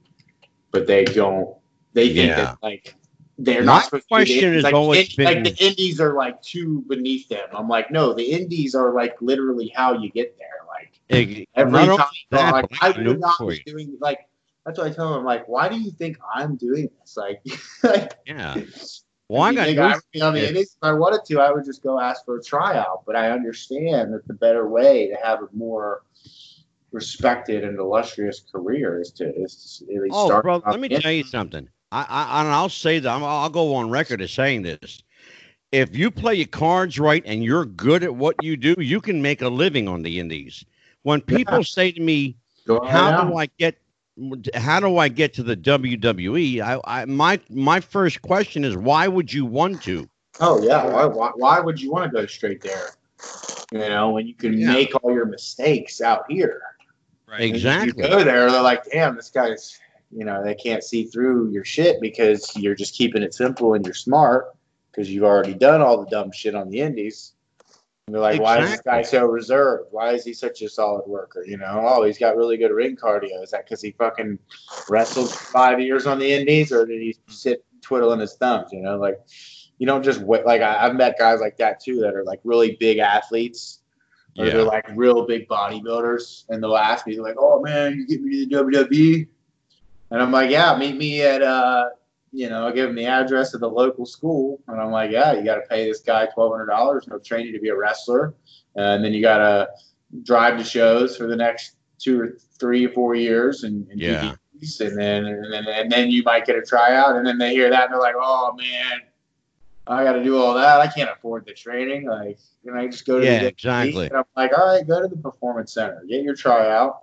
but 0.70 0.86
they 0.86 1.04
don't. 1.04 1.56
They 1.92 2.14
think 2.14 2.36
Yeah. 2.36 2.36
that 2.36 2.56
like 2.62 2.94
they're 3.44 3.60
My 3.60 3.74
not 3.74 3.84
supposed 3.86 4.04
to. 4.04 4.08
question 4.08 4.54
has 4.54 4.62
like, 4.64 4.74
always 4.74 5.18
in- 5.18 5.24
like 5.24 5.44
the 5.44 5.56
indies 5.64 6.00
are 6.00 6.14
like 6.14 6.40
too 6.42 6.84
beneath 6.88 7.28
them. 7.28 7.48
I'm 7.52 7.68
like, 7.68 7.90
no, 7.90 8.12
the 8.14 8.24
indies 8.24 8.74
are 8.74 8.92
like 8.94 9.20
literally 9.20 9.72
how 9.74 9.94
you 9.94 10.10
get 10.10 10.36
there. 10.38 10.48
Like 10.68 11.00
every 11.54 11.86
time, 11.86 12.06
that, 12.30 12.52
like 12.52 12.66
I 12.80 12.88
I 12.88 12.90
would 13.02 13.20
not 13.20 13.38
be 13.40 13.56
you. 13.56 13.72
doing 13.72 13.96
like. 14.00 14.20
That's 14.64 14.78
what 14.78 14.86
I 14.86 14.94
tell 14.94 15.12
them. 15.14 15.24
Like, 15.24 15.48
why 15.48 15.68
do 15.68 15.76
you 15.76 15.90
think 15.90 16.18
I'm 16.32 16.54
doing 16.54 16.88
this? 17.00 17.16
Like, 17.16 17.42
like 17.82 18.12
Yeah. 18.24 18.60
Well, 19.28 19.42
I 19.42 19.50
you 19.50 19.56
got 19.56 19.64
think 19.66 19.78
I 19.80 19.94
would 19.94 20.02
be 20.12 20.20
on 20.20 20.34
the 20.34 20.40
Yeah. 20.42 20.48
Indies? 20.48 20.76
If 20.80 20.84
I 20.88 20.92
wanted 20.92 21.24
to, 21.24 21.40
I 21.40 21.50
would 21.50 21.64
just 21.64 21.82
go 21.82 21.98
ask 21.98 22.24
for 22.24 22.36
a 22.36 22.42
tryout. 22.42 23.02
But 23.04 23.16
I 23.16 23.32
understand 23.32 24.14
that 24.14 24.24
the 24.28 24.34
better 24.34 24.68
way 24.68 25.08
to 25.08 25.16
have 25.16 25.42
a 25.42 25.48
more 25.52 26.02
respected 26.92 27.64
and 27.64 27.78
illustrious 27.78 28.44
career 28.52 29.00
is 29.00 29.10
to 29.12 29.34
is 29.34 29.82
to 29.88 29.94
at 29.96 30.02
least 30.02 30.14
Oh, 30.16 30.26
start. 30.26 30.44
bro, 30.44 30.62
let 30.66 30.78
me 30.78 30.88
tell 30.88 31.10
you 31.10 31.24
something. 31.24 31.68
I, 31.92 32.06
I 32.08 32.40
and 32.40 32.48
I'll 32.48 32.68
say 32.68 32.98
that 32.98 33.08
I'm, 33.08 33.22
I'll 33.22 33.50
go 33.50 33.74
on 33.74 33.90
record 33.90 34.22
as 34.22 34.32
saying 34.32 34.62
this. 34.62 35.02
If 35.70 35.96
you 35.96 36.10
play 36.10 36.34
your 36.34 36.46
cards 36.46 36.98
right 36.98 37.22
and 37.24 37.44
you're 37.44 37.64
good 37.64 38.02
at 38.02 38.14
what 38.14 38.42
you 38.42 38.56
do, 38.56 38.74
you 38.78 39.00
can 39.00 39.22
make 39.22 39.42
a 39.42 39.48
living 39.48 39.88
on 39.88 40.02
the 40.02 40.18
indies. 40.18 40.64
When 41.02 41.20
people 41.20 41.62
say 41.64 41.92
to 41.92 42.00
me, 42.00 42.36
Go 42.66 42.80
"How 42.86 43.24
do 43.24 43.36
I 43.36 43.46
get? 43.58 43.78
How 44.54 44.80
do 44.80 44.98
I 44.98 45.08
get 45.08 45.34
to 45.34 45.42
the 45.42 45.56
WWE?" 45.56 46.60
I, 46.60 46.80
I 46.84 47.04
my 47.04 47.40
my 47.50 47.80
first 47.80 48.22
question 48.22 48.64
is, 48.64 48.76
why 48.76 49.08
would 49.08 49.32
you 49.32 49.44
want 49.44 49.82
to? 49.82 50.08
Oh 50.40 50.62
yeah. 50.62 50.84
Why, 50.86 51.04
why, 51.06 51.30
why 51.34 51.60
would 51.60 51.80
you 51.80 51.90
want 51.92 52.10
to 52.10 52.20
go 52.20 52.26
straight 52.26 52.62
there? 52.62 52.90
You 53.72 53.78
know, 53.78 54.10
when 54.10 54.26
you 54.26 54.34
can 54.34 54.58
Yeah. 54.58 54.72
make 54.72 54.94
all 55.02 55.12
your 55.12 55.26
mistakes 55.26 56.00
out 56.00 56.24
here. 56.28 56.62
Right. 57.28 57.40
Exactly. 57.40 57.88
You 57.88 58.10
go 58.10 58.24
there, 58.24 58.50
they're 58.50 58.62
like, 58.62 58.84
damn, 58.90 59.16
this 59.16 59.30
guy's, 59.30 59.78
you 60.14 60.24
know, 60.24 60.44
they 60.44 60.54
can't 60.54 60.84
see 60.84 61.04
through 61.04 61.50
your 61.50 61.64
shit 61.64 62.00
because 62.00 62.54
you're 62.56 62.74
just 62.74 62.94
keeping 62.94 63.22
it 63.22 63.34
simple 63.34 63.74
and 63.74 63.84
you're 63.84 63.94
smart 63.94 64.54
because 64.90 65.10
you've 65.10 65.24
already 65.24 65.54
done 65.54 65.80
all 65.80 66.04
the 66.04 66.10
dumb 66.10 66.30
shit 66.32 66.54
on 66.54 66.68
the 66.68 66.80
indies. 66.80 67.32
And 68.06 68.14
they're 68.14 68.22
like, 68.22 68.40
why 68.40 68.60
is 68.60 68.70
this 68.70 68.80
guy 68.80 69.02
so 69.02 69.24
reserved? 69.24 69.88
Why 69.90 70.12
is 70.12 70.24
he 70.24 70.34
such 70.34 70.60
a 70.62 70.68
solid 70.68 71.06
worker? 71.06 71.44
You 71.46 71.56
know, 71.56 71.80
oh, 71.84 72.04
he's 72.04 72.18
got 72.18 72.36
really 72.36 72.56
good 72.56 72.72
ring 72.72 72.96
cardio. 72.96 73.42
Is 73.42 73.52
that 73.52 73.64
because 73.64 73.80
he 73.80 73.92
fucking 73.92 74.38
wrestled 74.88 75.30
five 75.30 75.80
years 75.80 76.06
on 76.06 76.18
the 76.18 76.30
indies 76.30 76.72
or 76.72 76.84
did 76.84 77.00
he 77.00 77.16
sit 77.28 77.64
twiddling 77.80 78.20
his 78.20 78.34
thumbs? 78.34 78.72
You 78.72 78.82
know, 78.82 78.98
like, 78.98 79.18
you 79.78 79.86
don't 79.86 80.02
just 80.02 80.20
wait. 80.20 80.44
Like, 80.44 80.62
I, 80.62 80.84
I've 80.86 80.96
met 80.96 81.18
guys 81.18 81.40
like 81.40 81.56
that 81.58 81.80
too 81.80 82.00
that 82.00 82.14
are 82.14 82.24
like 82.24 82.40
really 82.44 82.76
big 82.78 82.98
athletes 82.98 83.80
or 84.38 84.46
Yeah. 84.46 84.52
they're 84.52 84.64
like 84.64 84.86
real 84.94 85.26
big 85.26 85.48
bodybuilders, 85.48 86.44
and 86.48 86.62
they'll 86.62 86.76
ask 86.76 87.06
me, 87.06 87.20
like, 87.20 87.34
"Oh 87.38 87.60
man, 87.60 87.94
you 87.96 88.06
get 88.06 88.22
me 88.22 88.46
to 88.46 88.46
the 88.46 88.54
WWE?" 88.56 89.26
And 90.12 90.20
I'm 90.20 90.30
like, 90.30 90.50
"Yeah, 90.50 90.76
meet 90.76 90.96
me 90.96 91.22
at 91.22 91.42
uh, 91.42 91.88
you 92.32 92.48
know, 92.48 92.66
I 92.66 92.72
give 92.72 92.88
him 92.88 92.96
the 92.96 93.06
address 93.06 93.54
of 93.54 93.60
the 93.60 93.68
local 93.68 94.04
school, 94.06 94.60
and 94.68 94.80
I'm 94.80 94.90
like, 94.90 95.10
"Yeah, 95.10 95.32
you 95.32 95.42
got 95.44 95.56
to 95.56 95.62
pay 95.62 95.86
this 95.86 96.00
guy 96.00 96.26
twelve 96.26 96.52
hundred 96.52 96.66
dollars, 96.66 97.04
and 97.04 97.12
he'll 97.12 97.20
train 97.20 97.46
you 97.46 97.52
to 97.52 97.60
be 97.60 97.70
a 97.70 97.76
wrestler, 97.76 98.34
and 98.76 99.02
then 99.02 99.14
you 99.14 99.22
got 99.22 99.38
to 99.38 99.68
drive 100.22 100.58
to 100.58 100.64
shows 100.64 101.16
for 101.16 101.26
the 101.26 101.36
next 101.36 101.76
two 101.98 102.20
or 102.20 102.36
three 102.58 102.86
or 102.86 102.90
four 102.90 103.14
years, 103.14 103.64
and, 103.64 103.88
and 103.88 103.98
Yeah. 104.00 104.34
these, 104.60 104.80
and 104.80 104.98
then 104.98 105.24
and 105.24 105.52
then 105.52 105.66
and 105.66 105.90
then 105.90 106.10
you 106.10 106.22
might 106.24 106.44
get 106.44 106.56
a 106.56 106.62
tryout, 106.62 107.16
and 107.16 107.26
then 107.26 107.38
they 107.38 107.52
hear 107.54 107.70
that, 107.70 107.84
and 107.84 107.92
they're 107.94 108.00
like, 108.00 108.16
"Oh 108.18 108.52
man." 108.52 109.00
I 109.84 110.04
got 110.04 110.12
to 110.12 110.22
do 110.22 110.40
all 110.40 110.54
that. 110.54 110.80
I 110.80 110.86
can't 110.86 111.10
afford 111.10 111.44
the 111.44 111.52
training. 111.54 112.06
Like, 112.06 112.38
can 112.64 112.76
I 112.76 112.86
just 112.86 113.04
go 113.04 113.18
to 113.18 113.26
Yeah, 113.26 113.40
the 113.40 113.46
exactly. 113.48 114.06
and 114.06 114.16
I'm 114.16 114.24
like, 114.36 114.56
all 114.56 114.64
right, 114.64 114.86
go 114.86 115.02
to 115.02 115.08
the 115.08 115.16
performance 115.16 115.74
center, 115.74 116.04
get 116.08 116.22
your 116.22 116.36
tryout. 116.36 117.02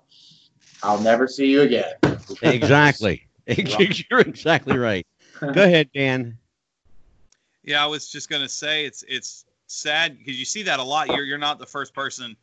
I'll 0.84 1.02
never 1.02 1.28
see 1.28 1.48
you 1.48 1.62
again. 1.62 1.94
Exactly. 2.42 3.28
You're 3.48 4.20
exactly 4.20 4.78
right. 4.78 5.06
Go 5.40 5.64
ahead, 5.64 5.90
Dan. 5.94 6.38
Yeah, 7.64 7.84
I 7.84 7.88
was 7.88 8.10
just 8.10 8.30
gonna 8.30 8.50
say 8.50 8.86
it's 8.86 9.04
it's 9.08 9.46
sad 9.68 10.18
because 10.18 10.38
you 10.38 10.46
see 10.46 10.64
that 10.64 10.80
a 10.80 10.84
lot. 10.84 11.08
You're 11.08 11.24
you're 11.24 11.38
not 11.38 11.60
the 11.60 11.66
first 11.66 11.94
person, 11.94 12.36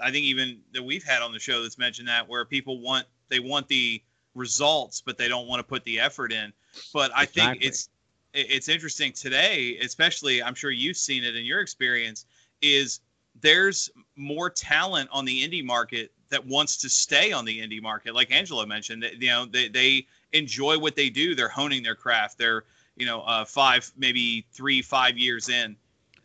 I 0.00 0.10
think 0.10 0.24
even 0.24 0.60
that 0.72 0.82
we've 0.82 1.04
had 1.04 1.22
on 1.22 1.32
the 1.32 1.38
show 1.38 1.62
that's 1.62 1.78
mentioned 1.78 2.08
that 2.08 2.28
where 2.28 2.44
people 2.44 2.80
want 2.80 3.06
they 3.28 3.40
want 3.40 3.68
the 3.68 4.02
results 4.34 5.02
but 5.04 5.18
they 5.18 5.28
don't 5.28 5.46
want 5.46 5.60
to 5.60 5.64
put 5.64 5.84
the 5.84 6.00
effort 6.00 6.32
in. 6.32 6.52
But 6.92 7.10
I 7.14 7.26
think 7.26 7.58
it's 7.60 7.88
it's 8.34 8.68
interesting 8.68 9.12
today, 9.12 9.78
especially 9.82 10.42
I'm 10.42 10.54
sure 10.54 10.70
you've 10.70 10.96
seen 10.96 11.22
it 11.24 11.36
in 11.36 11.44
your 11.44 11.60
experience, 11.60 12.26
is 12.62 13.00
there's 13.40 13.90
more 14.16 14.48
talent 14.48 15.08
on 15.12 15.24
the 15.24 15.46
indie 15.46 15.64
market 15.64 16.12
that 16.32 16.46
wants 16.46 16.78
to 16.78 16.88
stay 16.88 17.32
on 17.32 17.44
the 17.44 17.60
indie 17.60 17.80
market. 17.80 18.14
Like 18.14 18.30
Angelo 18.32 18.66
mentioned, 18.66 19.02
that, 19.04 19.22
you 19.22 19.28
know, 19.28 19.46
they, 19.46 19.68
they 19.68 20.06
enjoy 20.32 20.78
what 20.78 20.96
they 20.96 21.08
do. 21.08 21.34
They're 21.34 21.48
honing 21.48 21.82
their 21.82 21.94
craft. 21.94 22.36
They're, 22.38 22.64
you 22.96 23.06
know, 23.06 23.22
uh, 23.22 23.44
five, 23.44 23.90
maybe 23.96 24.44
three, 24.52 24.82
five 24.82 25.16
years 25.16 25.48
in. 25.48 25.76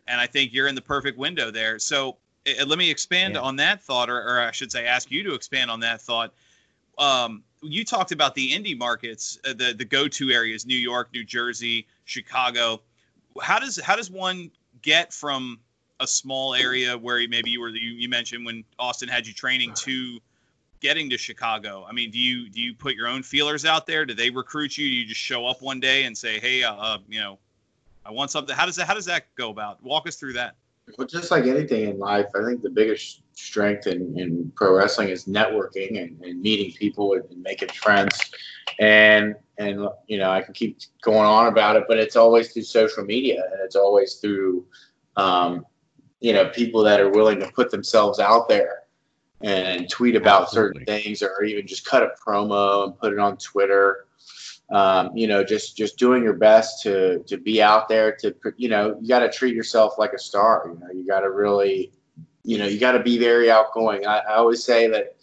And 0.06 0.20
I 0.20 0.26
think 0.26 0.52
you're 0.52 0.66
in 0.66 0.74
the 0.74 0.82
perfect 0.82 1.16
window 1.18 1.50
there. 1.50 1.78
So 1.78 2.16
uh, 2.46 2.64
let 2.66 2.78
me 2.78 2.90
expand 2.90 3.34
Yeah. 3.34 3.40
on 3.40 3.56
that 3.56 3.82
thought, 3.82 4.10
or, 4.10 4.16
or 4.16 4.40
I 4.40 4.50
should 4.50 4.72
say, 4.72 4.86
ask 4.86 5.10
you 5.10 5.22
to 5.24 5.34
expand 5.34 5.70
on 5.70 5.80
that 5.80 6.00
thought. 6.00 6.32
Um, 6.98 7.44
you 7.62 7.84
talked 7.84 8.12
about 8.12 8.34
the 8.34 8.52
indie 8.52 8.76
markets, 8.76 9.38
uh, 9.44 9.52
the 9.52 9.74
the 9.76 9.84
go-to 9.84 10.30
areas: 10.30 10.66
New 10.66 10.76
York, 10.76 11.10
New 11.12 11.24
Jersey, 11.24 11.86
Chicago. 12.04 12.80
How 13.40 13.58
does 13.58 13.78
how 13.80 13.96
does 13.96 14.10
one 14.10 14.50
get 14.80 15.12
from 15.12 15.60
a 16.00 16.06
small 16.06 16.54
area 16.54 16.96
where 16.96 17.26
maybe 17.28 17.50
you 17.50 17.60
were 17.60 17.70
you, 17.70 17.90
you 17.90 18.08
mentioned 18.08 18.46
when 18.46 18.64
Austin 18.78 19.08
had 19.08 19.26
you 19.26 19.32
training 19.32 19.74
to 19.74 20.18
getting 20.80 21.10
to 21.10 21.18
Chicago? 21.18 21.84
I 21.88 21.92
mean, 21.92 22.10
do 22.10 22.18
you 22.18 22.48
do 22.48 22.60
you 22.60 22.74
put 22.74 22.94
your 22.94 23.08
own 23.08 23.22
feelers 23.22 23.64
out 23.64 23.86
there? 23.86 24.04
Do 24.04 24.14
they 24.14 24.30
recruit 24.30 24.78
you? 24.78 24.86
Do 24.88 24.94
you 24.94 25.06
just 25.06 25.20
show 25.20 25.46
up 25.46 25.62
one 25.62 25.80
day 25.80 26.04
and 26.04 26.16
say, 26.16 26.38
"Hey, 26.38 26.62
uh, 26.62 26.74
uh, 26.74 26.98
you 27.08 27.20
know, 27.20 27.38
I 28.04 28.12
want 28.12 28.30
something"? 28.30 28.54
How 28.54 28.66
does 28.66 28.76
that 28.76 28.86
how 28.86 28.94
does 28.94 29.06
that 29.06 29.34
go 29.34 29.50
about? 29.50 29.82
Walk 29.82 30.06
us 30.06 30.16
through 30.16 30.34
that. 30.34 30.54
Well, 30.96 31.06
just 31.06 31.30
like 31.30 31.44
anything 31.44 31.90
in 31.90 31.98
life, 31.98 32.26
I 32.34 32.44
think 32.44 32.62
the 32.62 32.70
biggest 32.70 33.20
strength 33.34 33.86
in, 33.86 34.18
in 34.18 34.50
pro 34.54 34.74
wrestling 34.74 35.10
is 35.10 35.26
networking 35.26 36.02
and, 36.02 36.18
and 36.22 36.40
meeting 36.40 36.72
people 36.72 37.12
and, 37.12 37.24
and 37.30 37.42
making 37.42 37.68
friends. 37.70 38.18
And 38.78 39.34
and 39.58 39.88
you 40.06 40.18
know, 40.18 40.30
I 40.30 40.40
can 40.42 40.54
keep 40.54 40.78
going 41.02 41.26
on 41.26 41.46
about 41.46 41.76
it, 41.76 41.84
but 41.88 41.98
it's 41.98 42.16
always 42.16 42.52
through 42.52 42.62
social 42.62 43.04
media 43.04 43.42
and 43.52 43.60
it's 43.62 43.76
always 43.76 44.14
through 44.14 44.64
um, 45.16 45.66
you 46.20 46.32
know 46.32 46.48
people 46.48 46.82
that 46.84 47.00
are 47.00 47.10
willing 47.10 47.40
to 47.40 47.50
put 47.52 47.70
themselves 47.70 48.18
out 48.18 48.48
there 48.48 48.82
and 49.40 49.88
tweet 49.88 50.16
about 50.16 50.42
Absolutely. 50.42 50.80
certain 50.80 50.86
things 50.86 51.22
or 51.22 51.44
even 51.44 51.66
just 51.66 51.84
cut 51.84 52.02
a 52.02 52.10
promo 52.26 52.84
and 52.84 52.98
put 52.98 53.12
it 53.12 53.18
on 53.18 53.36
Twitter. 53.36 54.06
Um, 54.70 55.16
you 55.16 55.26
know, 55.26 55.44
just 55.44 55.76
just 55.76 55.96
doing 55.96 56.22
your 56.22 56.34
best 56.34 56.82
to 56.82 57.20
to 57.20 57.38
be 57.38 57.62
out 57.62 57.88
there 57.88 58.14
to 58.16 58.34
you 58.56 58.68
know 58.68 58.98
you 59.00 59.08
got 59.08 59.20
to 59.20 59.30
treat 59.30 59.54
yourself 59.54 59.98
like 59.98 60.12
a 60.12 60.18
star. 60.18 60.70
You 60.72 60.80
know, 60.80 60.92
you 60.92 61.06
got 61.06 61.20
to 61.20 61.30
really, 61.30 61.92
you 62.42 62.58
know, 62.58 62.66
you 62.66 62.78
got 62.78 62.92
to 62.92 63.02
be 63.02 63.16
very 63.16 63.50
outgoing. 63.50 64.06
I, 64.06 64.18
I 64.18 64.34
always 64.34 64.62
say 64.62 64.88
that 64.88 65.16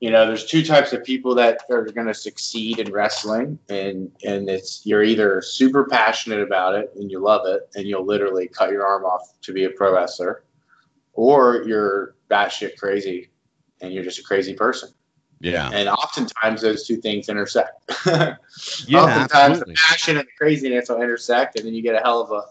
you 0.00 0.10
know 0.10 0.26
there's 0.26 0.46
two 0.46 0.64
types 0.64 0.92
of 0.94 1.04
people 1.04 1.34
that 1.34 1.60
are 1.70 1.84
going 1.84 2.06
to 2.06 2.14
succeed 2.14 2.78
in 2.78 2.90
wrestling 2.90 3.58
and 3.68 4.10
and 4.24 4.48
it's 4.48 4.80
you're 4.84 5.02
either 5.04 5.40
super 5.42 5.84
passionate 5.84 6.40
about 6.40 6.74
it 6.74 6.90
and 6.96 7.10
you 7.10 7.20
love 7.20 7.46
it 7.46 7.68
and 7.74 7.86
you'll 7.86 8.04
literally 8.06 8.48
cut 8.48 8.70
your 8.70 8.86
arm 8.86 9.04
off 9.04 9.34
to 9.42 9.52
be 9.52 9.64
a 9.64 9.70
pro 9.70 9.94
wrestler 9.94 10.42
or 11.12 11.62
you're 11.66 12.14
batshit 12.30 12.76
crazy 12.78 13.30
and 13.82 13.92
you're 13.92 14.04
just 14.04 14.18
a 14.18 14.22
crazy 14.22 14.54
person 14.54 14.88
Yeah. 15.40 15.70
and 15.72 15.88
oftentimes 15.88 16.62
those 16.62 16.86
two 16.86 16.96
things 16.96 17.28
intersect 17.28 17.90
Yeah, 18.06 18.34
oftentimes 19.04 19.30
absolutely. 19.58 19.74
the 19.74 19.78
passion 19.88 20.16
and 20.18 20.26
the 20.26 20.32
craziness 20.38 20.88
will 20.88 21.02
intersect 21.02 21.56
and 21.58 21.66
then 21.66 21.74
you 21.74 21.82
get 21.82 21.94
a 21.94 22.00
hell 22.00 22.20
of 22.22 22.30
a 22.30 22.42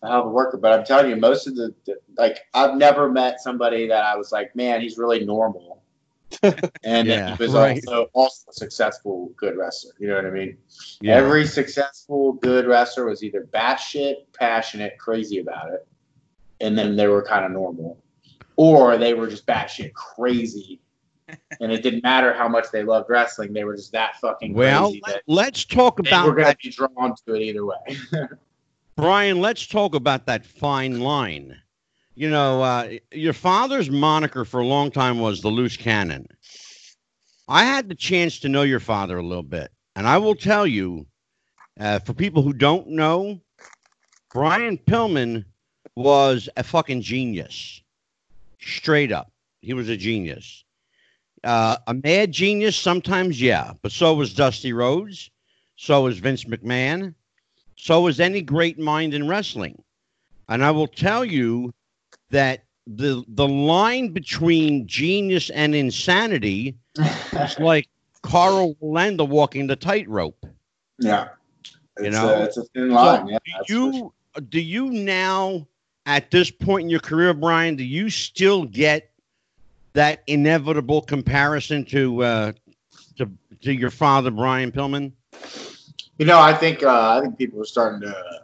a 0.00 0.08
hell 0.08 0.20
of 0.20 0.26
a 0.26 0.30
worker 0.30 0.56
but 0.56 0.72
i'm 0.72 0.84
telling 0.84 1.10
you 1.10 1.16
most 1.16 1.48
of 1.48 1.56
the, 1.56 1.74
the 1.84 1.96
like 2.16 2.38
i've 2.54 2.76
never 2.76 3.10
met 3.10 3.40
somebody 3.40 3.88
that 3.88 4.04
i 4.04 4.14
was 4.14 4.30
like 4.30 4.54
man 4.54 4.80
he's 4.80 4.96
really 4.96 5.24
normal 5.24 5.67
and 6.42 7.08
Yeah, 7.08 7.36
he 7.36 7.42
was 7.42 7.52
right. 7.52 7.80
also 7.86 8.10
also 8.12 8.50
a 8.50 8.52
successful 8.52 9.32
good 9.36 9.56
wrestler. 9.56 9.92
You 9.98 10.08
know 10.08 10.16
what 10.16 10.26
I 10.26 10.30
mean? 10.30 10.58
Yeah. 11.00 11.16
Every 11.16 11.46
successful 11.46 12.34
good 12.34 12.66
wrestler 12.66 13.06
was 13.06 13.22
either 13.22 13.48
batshit, 13.52 14.16
passionate, 14.38 14.98
crazy 14.98 15.38
about 15.38 15.72
it, 15.72 15.86
and 16.60 16.78
then 16.78 16.96
they 16.96 17.06
were 17.06 17.22
kind 17.22 17.44
of 17.44 17.52
normal, 17.52 18.02
or 18.56 18.98
they 18.98 19.14
were 19.14 19.28
just 19.28 19.46
batshit 19.46 19.92
crazy, 19.94 20.80
and 21.60 21.72
it 21.72 21.82
didn't 21.82 22.02
matter 22.02 22.32
how 22.32 22.48
much 22.48 22.70
they 22.70 22.82
loved 22.82 23.08
wrestling; 23.10 23.52
they 23.52 23.64
were 23.64 23.76
just 23.76 23.92
that 23.92 24.16
fucking 24.20 24.54
well, 24.54 24.90
crazy 24.90 25.02
let, 25.06 25.14
that 25.14 25.22
let's 25.26 25.64
talk 25.64 25.98
about. 25.98 26.26
We're 26.26 26.34
going 26.34 26.44
that, 26.44 26.60
to 26.60 26.68
be 26.68 26.74
drawn 26.74 27.14
to 27.26 27.34
it 27.34 27.42
either 27.42 27.64
way. 27.64 27.98
Brian. 28.96 29.40
Let's 29.40 29.66
talk 29.66 29.94
about 29.94 30.26
that 30.26 30.44
fine 30.44 31.00
line. 31.00 31.56
You 32.18 32.30
know, 32.30 32.62
uh, 32.62 32.88
your 33.12 33.32
father's 33.32 33.88
moniker 33.88 34.44
for 34.44 34.58
a 34.58 34.66
long 34.66 34.90
time 34.90 35.20
was 35.20 35.40
the 35.40 35.50
loose 35.50 35.76
cannon. 35.76 36.26
I 37.46 37.62
had 37.62 37.88
the 37.88 37.94
chance 37.94 38.40
to 38.40 38.48
know 38.48 38.62
your 38.62 38.80
father 38.80 39.18
a 39.18 39.22
little 39.22 39.44
bit, 39.44 39.70
and 39.94 40.04
I 40.04 40.18
will 40.18 40.34
tell 40.34 40.66
you, 40.66 41.06
uh, 41.78 42.00
for 42.00 42.14
people 42.14 42.42
who 42.42 42.52
don't 42.52 42.88
know, 42.88 43.40
Brian 44.34 44.78
Pillman 44.78 45.44
was 45.94 46.48
a 46.56 46.64
fucking 46.64 47.02
genius. 47.02 47.82
Straight 48.60 49.12
up, 49.12 49.30
he 49.60 49.72
was 49.72 49.88
a 49.88 49.96
genius. 49.96 50.64
Uh, 51.44 51.76
a 51.86 51.94
mad 51.94 52.32
genius 52.32 52.74
sometimes, 52.74 53.40
yeah, 53.40 53.74
but 53.80 53.92
so 53.92 54.12
was 54.14 54.34
Dusty 54.34 54.72
Rhodes, 54.72 55.30
so 55.76 56.02
was 56.02 56.18
Vince 56.18 56.42
McMahon, 56.42 57.14
so 57.76 58.00
was 58.00 58.18
any 58.18 58.42
great 58.42 58.76
mind 58.76 59.14
in 59.14 59.28
wrestling. 59.28 59.80
And 60.48 60.64
I 60.64 60.72
will 60.72 60.88
tell 60.88 61.24
you 61.24 61.72
that 62.30 62.64
the 62.86 63.24
the 63.28 63.46
line 63.46 64.08
between 64.12 64.86
genius 64.86 65.50
and 65.50 65.74
insanity 65.74 66.76
is 67.32 67.58
like 67.58 67.88
Karl 68.22 68.74
Wallenda 68.82 69.26
walking 69.26 69.66
the 69.66 69.76
tightrope. 69.76 70.46
yeah, 70.98 71.28
You 72.00 72.10
know? 72.10 72.28
a, 72.28 72.44
it's 72.44 72.56
a 72.56 72.64
thin 72.64 72.90
line. 72.90 73.26
So 73.26 73.32
yeah, 73.32 73.38
do 73.66 73.90
you 73.92 74.12
do 74.48 74.60
you 74.60 74.90
now 74.90 75.66
at 76.06 76.30
this 76.30 76.50
point 76.50 76.84
in 76.84 76.90
your 76.90 77.00
career, 77.00 77.34
Brian? 77.34 77.76
Do 77.76 77.84
you 77.84 78.10
still 78.10 78.64
get 78.64 79.10
that 79.92 80.22
inevitable 80.26 81.02
comparison 81.02 81.84
to 81.86 82.22
uh, 82.22 82.52
to 83.16 83.30
to 83.62 83.72
your 83.72 83.90
father, 83.90 84.30
Brian 84.30 84.72
Pillman? 84.72 85.12
You 86.18 86.26
know, 86.26 86.40
I 86.40 86.54
think 86.54 86.82
uh, 86.82 87.18
I 87.18 87.20
think 87.20 87.36
people 87.38 87.60
are 87.60 87.66
starting 87.66 88.00
to 88.00 88.42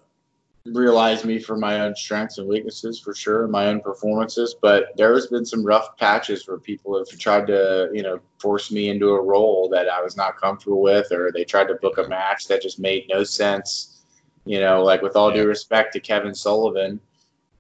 realize 0.67 1.25
me 1.25 1.39
for 1.39 1.57
my 1.57 1.81
own 1.81 1.95
strengths 1.95 2.39
and 2.39 2.49
weaknesses 2.49 2.99
for 2.99 3.15
sure, 3.15 3.47
my 3.49 3.67
own 3.67 3.81
performances. 3.81 4.55
But 4.61 4.97
there 4.97 5.13
has 5.15 5.27
been 5.27 5.45
some 5.45 5.65
rough 5.65 5.97
patches 5.97 6.49
where 6.49 6.59
people 6.59 6.97
have 6.99 7.09
tried 7.19 7.47
to, 7.49 7.91
you 7.93 8.03
know, 8.03 8.21
force 8.39 8.71
me 8.71 8.89
into 8.89 9.11
a 9.11 9.23
role 9.23 9.69
that 9.71 9.89
I 9.89 10.01
was 10.01 10.17
not 10.17 10.41
comfortable 10.41 10.81
with, 10.81 11.13
or 11.13 11.31
they 11.33 11.45
tried 11.45 11.69
to 11.69 11.75
book 11.75 11.99
a 11.99 12.09
match 12.09 12.49
that 12.49 12.63
just 12.63 12.79
made 12.79 13.07
no 13.09 13.25
sense. 13.25 14.03
You 14.47 14.61
know, 14.61 14.83
like 14.83 15.03
with 15.03 15.17
all 15.17 15.33
due 15.33 15.47
respect 15.47 15.93
to 15.95 16.01
Kevin 16.01 16.35
Sullivan, 16.35 17.01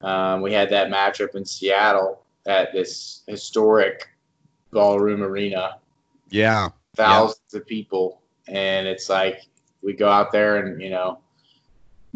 um, 0.00 0.42
we 0.42 0.52
had 0.52 0.70
that 0.70 0.88
matchup 0.88 1.34
in 1.34 1.44
Seattle 1.44 2.22
at 2.46 2.72
this 2.72 3.22
historic 3.26 4.08
ballroom 4.70 5.22
arena 5.22 5.78
Yeah, 6.28 6.68
thousands 6.96 7.54
of 7.54 7.66
people 7.66 8.20
and 8.48 8.86
it's 8.86 9.08
like 9.08 9.46
we 9.82 9.92
go 9.92 10.08
out 10.08 10.32
there 10.32 10.58
and 10.58 10.80
you 10.80 10.90
know 10.90 11.18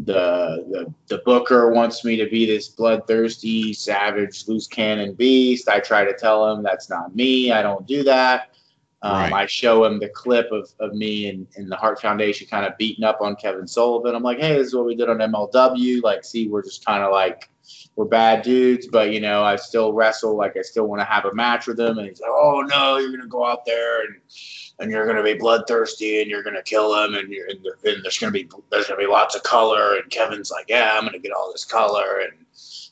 the 0.05 0.65
the 0.69 0.93
the 1.07 1.21
booker 1.25 1.71
wants 1.71 2.05
me 2.05 2.15
to 2.15 2.29
be 2.29 2.45
this 2.45 2.69
bloodthirsty 2.69 3.73
savage 3.73 4.47
loose 4.47 4.67
cannon 4.67 5.13
beast. 5.13 5.67
I 5.67 5.79
try 5.79 6.05
to 6.05 6.13
tell 6.13 6.49
him 6.51 6.63
that's 6.63 6.89
not 6.89 7.15
me. 7.15 7.51
I 7.51 7.61
don't 7.61 7.85
do 7.85 8.03
that. 8.03 8.55
Um, 9.01 9.13
Right. 9.13 9.33
i 9.33 9.45
show 9.45 9.85
him 9.85 9.97
the 9.97 10.09
clip 10.09 10.51
of, 10.51 10.69
of 10.81 10.93
me 10.93 11.29
and, 11.29 11.47
and 11.55 11.71
the 11.71 11.77
hart 11.77 12.01
foundation 12.01 12.47
kind 12.49 12.65
of 12.65 12.77
beating 12.77 13.05
up 13.05 13.19
on 13.21 13.37
kevin 13.37 13.65
sullivan. 13.65 14.13
I'm 14.13 14.23
like 14.23 14.39
hey 14.39 14.57
this 14.57 14.67
is 14.67 14.75
what 14.75 14.85
we 14.85 14.93
did 14.95 15.07
on 15.09 15.19
mlw 15.19 16.03
like 16.03 16.25
see 16.25 16.49
we're 16.49 16.63
just 16.63 16.83
kind 16.83 17.01
of 17.01 17.13
like 17.13 17.49
we're 17.95 18.05
bad 18.05 18.41
dudes 18.41 18.87
but 18.87 19.13
you 19.13 19.21
know 19.21 19.41
i 19.41 19.55
still 19.55 19.93
wrestle. 19.93 20.35
Like 20.35 20.57
i 20.57 20.61
still 20.61 20.85
want 20.85 20.99
to 20.99 21.05
have 21.05 21.23
a 21.23 21.33
match 21.33 21.65
with 21.65 21.79
him 21.79 21.97
and 21.97 22.09
he's 22.09 22.19
like 22.19 22.29
oh 22.33 22.61
no 22.67 22.97
you're 22.97 23.11
gonna 23.11 23.27
go 23.27 23.45
out 23.45 23.63
there 23.65 24.01
and 24.01 24.17
and 24.79 24.91
you're 24.91 25.05
going 25.05 25.17
to 25.17 25.23
be 25.23 25.33
bloodthirsty 25.33 26.21
and 26.21 26.29
you're 26.29 26.43
going 26.43 26.55
to 26.55 26.63
kill 26.63 26.95
him 27.03 27.15
and, 27.15 27.29
you're, 27.29 27.47
and, 27.47 27.65
and 27.83 28.03
there's 28.03 28.17
going 28.17 28.31
to 28.33 28.39
be 28.39 28.49
there's 28.71 28.87
going 28.87 28.99
to 28.99 29.05
be 29.05 29.11
lots 29.11 29.35
of 29.35 29.43
color 29.43 29.97
and 29.97 30.09
Kevin's 30.09 30.51
like 30.51 30.65
yeah 30.69 30.93
I'm 30.95 31.03
going 31.03 31.13
to 31.13 31.19
get 31.19 31.31
all 31.31 31.51
this 31.51 31.65
color 31.65 32.19
and 32.19 32.45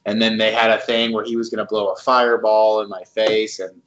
and 0.06 0.22
then 0.22 0.38
they 0.38 0.54
had 0.54 0.72
a 0.72 0.80
thing 0.80 1.12
where 1.12 1.26
he 1.26 1.36
was 1.36 1.50
going 1.50 1.66
to 1.66 1.70
blow 1.70 1.90
a 1.90 1.96
fireball 1.98 2.82
in 2.82 2.90
my 2.90 3.04
face 3.04 3.60
and 3.60 3.82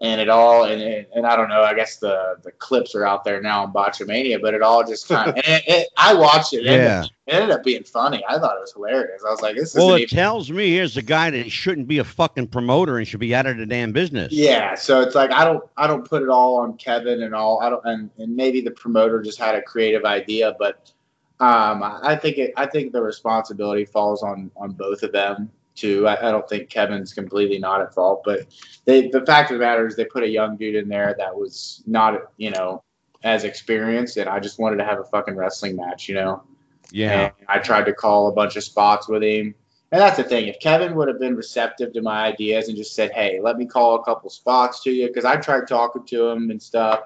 and 0.00 0.20
it 0.20 0.28
all 0.28 0.64
and, 0.64 0.82
and, 0.82 1.06
and 1.14 1.26
I 1.26 1.36
don't 1.36 1.48
know 1.48 1.62
I 1.62 1.74
guess 1.74 1.96
the 1.96 2.36
the 2.42 2.52
clips 2.52 2.94
are 2.94 3.06
out 3.06 3.24
there 3.24 3.40
now 3.40 3.62
on 3.62 3.72
Botchamania 3.72 4.40
but 4.40 4.54
it 4.54 4.62
all 4.62 4.86
just 4.86 5.08
kind 5.08 5.30
of 5.30 5.36
it, 5.38 5.62
it, 5.66 5.88
I 5.96 6.14
watched 6.14 6.52
it 6.52 6.66
and 6.66 6.66
yeah. 6.66 7.04
it 7.04 7.10
ended 7.34 7.50
up 7.50 7.64
being 7.64 7.84
funny 7.84 8.22
I 8.28 8.38
thought 8.38 8.56
it 8.56 8.60
was 8.60 8.72
hilarious 8.72 9.22
I 9.26 9.30
was 9.30 9.40
like 9.40 9.56
this 9.56 9.74
isn't 9.74 9.90
it 9.90 10.02
even 10.02 10.08
tells 10.16 10.50
me 10.50 10.70
here's 10.70 10.96
a 10.96 11.02
guy 11.02 11.30
that 11.30 11.50
shouldn't 11.50 11.88
be 11.88 11.98
a 11.98 12.04
fucking 12.04 12.48
promoter 12.48 12.98
and 12.98 13.06
should 13.06 13.20
be 13.20 13.34
out 13.34 13.46
of 13.46 13.56
the 13.56 13.66
damn 13.66 13.92
business. 13.92 14.32
Yeah, 14.32 14.74
so 14.74 15.00
it's 15.00 15.14
like 15.14 15.30
I 15.32 15.44
don't 15.44 15.64
I 15.76 15.86
don't 15.86 16.08
put 16.08 16.22
it 16.22 16.28
all 16.28 16.56
on 16.56 16.76
Kevin 16.76 17.22
and 17.22 17.34
all 17.34 17.60
I 17.60 17.70
don't 17.70 17.84
and, 17.84 18.10
and 18.18 18.34
maybe 18.34 18.60
the 18.60 18.70
promoter 18.70 19.22
just 19.22 19.38
had 19.38 19.54
a 19.54 19.62
creative 19.62 20.04
idea, 20.04 20.54
but 20.58 20.92
um, 21.38 21.82
I 21.82 22.16
think 22.16 22.38
it 22.38 22.52
I 22.56 22.66
think 22.66 22.92
the 22.92 23.02
responsibility 23.02 23.84
falls 23.84 24.22
on 24.22 24.50
on 24.56 24.72
both 24.72 25.02
of 25.02 25.12
them 25.12 25.50
too. 25.76 26.08
I, 26.08 26.28
I 26.28 26.30
don't 26.30 26.48
think 26.48 26.70
Kevin's 26.70 27.12
completely 27.12 27.58
not 27.58 27.80
at 27.80 27.94
fault, 27.94 28.22
but 28.24 28.46
they 28.84 29.08
the 29.08 29.24
fact 29.24 29.50
of 29.50 29.58
the 29.58 29.64
matter 29.64 29.86
is 29.86 29.96
they 29.96 30.04
put 30.04 30.22
a 30.22 30.28
young 30.28 30.56
dude 30.56 30.74
in 30.74 30.88
there 30.88 31.14
that 31.18 31.34
was 31.36 31.82
not 31.86 32.32
you 32.36 32.50
know 32.50 32.82
as 33.22 33.44
experienced, 33.44 34.16
and 34.16 34.28
I 34.28 34.40
just 34.40 34.58
wanted 34.58 34.76
to 34.76 34.84
have 34.84 35.00
a 35.00 35.04
fucking 35.04 35.36
wrestling 35.36 35.76
match, 35.76 36.08
you 36.08 36.14
know. 36.14 36.42
Yeah. 36.90 37.26
And 37.26 37.32
I 37.48 37.58
tried 37.58 37.84
to 37.86 37.92
call 37.92 38.28
a 38.28 38.32
bunch 38.32 38.56
of 38.56 38.62
spots 38.64 39.08
with 39.08 39.22
him. 39.22 39.54
And 39.92 40.00
that's 40.00 40.16
the 40.16 40.24
thing. 40.24 40.48
If 40.48 40.58
Kevin 40.60 40.94
would 40.96 41.08
have 41.08 41.20
been 41.20 41.36
receptive 41.36 41.92
to 41.92 42.02
my 42.02 42.24
ideas 42.26 42.68
and 42.68 42.76
just 42.76 42.94
said, 42.94 43.12
"Hey, 43.12 43.40
let 43.40 43.56
me 43.56 43.66
call 43.66 43.94
a 43.94 44.04
couple 44.04 44.28
spots 44.30 44.82
to 44.82 44.90
you," 44.90 45.06
because 45.06 45.24
I 45.24 45.36
tried 45.36 45.68
talking 45.68 46.04
to 46.06 46.28
him 46.28 46.50
and 46.50 46.60
stuff, 46.60 47.04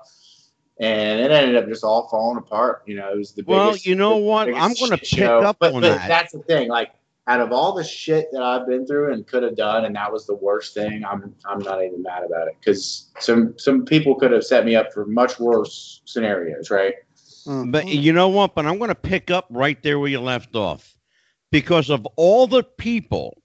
and 0.78 1.20
it 1.20 1.30
ended 1.30 1.56
up 1.56 1.68
just 1.68 1.84
all 1.84 2.08
falling 2.08 2.38
apart. 2.38 2.82
You 2.86 2.96
know, 2.96 3.12
it 3.12 3.18
was 3.18 3.32
the 3.32 3.44
Well, 3.46 3.68
biggest. 3.68 3.84
Well, 3.86 3.90
you 3.90 3.96
know 3.96 4.16
what? 4.16 4.48
I'm 4.48 4.72
gonna 4.74 4.96
pick 4.96 5.04
show. 5.04 5.40
up 5.40 5.58
but, 5.58 5.74
on 5.74 5.82
but 5.82 5.98
that. 5.98 6.08
That's 6.08 6.32
the 6.32 6.38
thing. 6.40 6.68
Like, 6.68 6.92
out 7.30 7.40
of 7.40 7.52
all 7.52 7.72
the 7.72 7.84
shit 7.84 8.26
that 8.32 8.42
I've 8.42 8.66
been 8.66 8.84
through 8.84 9.12
and 9.12 9.24
could 9.24 9.44
have 9.44 9.54
done, 9.54 9.84
and 9.84 9.94
that 9.94 10.12
was 10.12 10.26
the 10.26 10.34
worst 10.34 10.74
thing. 10.74 11.04
I'm 11.04 11.32
I'm 11.44 11.60
not 11.60 11.80
even 11.80 12.02
mad 12.02 12.24
about 12.24 12.48
it 12.48 12.56
because 12.58 13.08
some 13.20 13.56
some 13.56 13.84
people 13.84 14.16
could 14.16 14.32
have 14.32 14.44
set 14.44 14.64
me 14.64 14.74
up 14.74 14.92
for 14.92 15.06
much 15.06 15.38
worse 15.38 16.02
scenarios, 16.06 16.72
right? 16.72 16.94
Mm. 17.46 17.70
But 17.70 17.86
you 17.86 18.12
know 18.12 18.28
what? 18.28 18.56
But 18.56 18.66
I'm 18.66 18.78
going 18.78 18.88
to 18.88 18.96
pick 18.96 19.30
up 19.30 19.46
right 19.48 19.80
there 19.84 20.00
where 20.00 20.08
you 20.08 20.20
left 20.20 20.56
off 20.56 20.96
because 21.52 21.88
of 21.88 22.04
all 22.16 22.48
the 22.48 22.64
people 22.64 23.40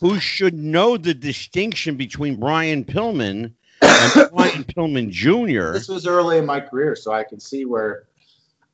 who 0.00 0.18
should 0.18 0.54
know 0.54 0.96
the 0.96 1.12
distinction 1.12 1.96
between 1.96 2.36
Brian 2.36 2.82
Pillman 2.82 3.52
and 3.82 4.30
Brian 4.34 4.64
Pillman 4.64 5.10
Jr. 5.10 5.74
This 5.74 5.88
was 5.88 6.06
early 6.06 6.38
in 6.38 6.46
my 6.46 6.60
career, 6.60 6.96
so 6.96 7.12
I 7.12 7.24
can 7.24 7.40
see 7.40 7.66
where, 7.66 8.04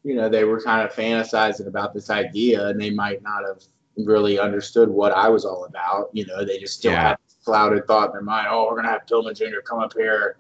you 0.05 0.15
know, 0.15 0.29
they 0.29 0.45
were 0.45 0.63
kind 0.63 0.89
of 0.89 0.95
fantasizing 0.95 1.67
about 1.67 1.93
this 1.93 2.09
idea, 2.09 2.69
and 2.69 2.81
they 2.81 2.91
might 2.91 3.21
not 3.21 3.43
have 3.45 3.65
really 4.05 4.39
understood 4.39 4.89
what 4.89 5.13
I 5.13 5.29
was 5.29 5.45
all 5.45 5.65
about. 5.65 6.11
You 6.13 6.27
know, 6.27 6.45
they 6.45 6.59
just 6.59 6.75
still 6.79 6.93
Yeah. 6.93 7.09
had 7.09 7.19
this 7.25 7.37
clouded 7.45 7.87
thought 7.87 8.07
in 8.09 8.13
their 8.13 8.23
mind. 8.23 8.49
Oh, 8.51 8.67
we're 8.69 8.77
gonna 8.77 8.89
have 8.89 9.07
Pillman 9.07 9.35
Jr. 9.37 9.61
come 9.65 9.79
up 9.81 9.93
here, 9.95 10.37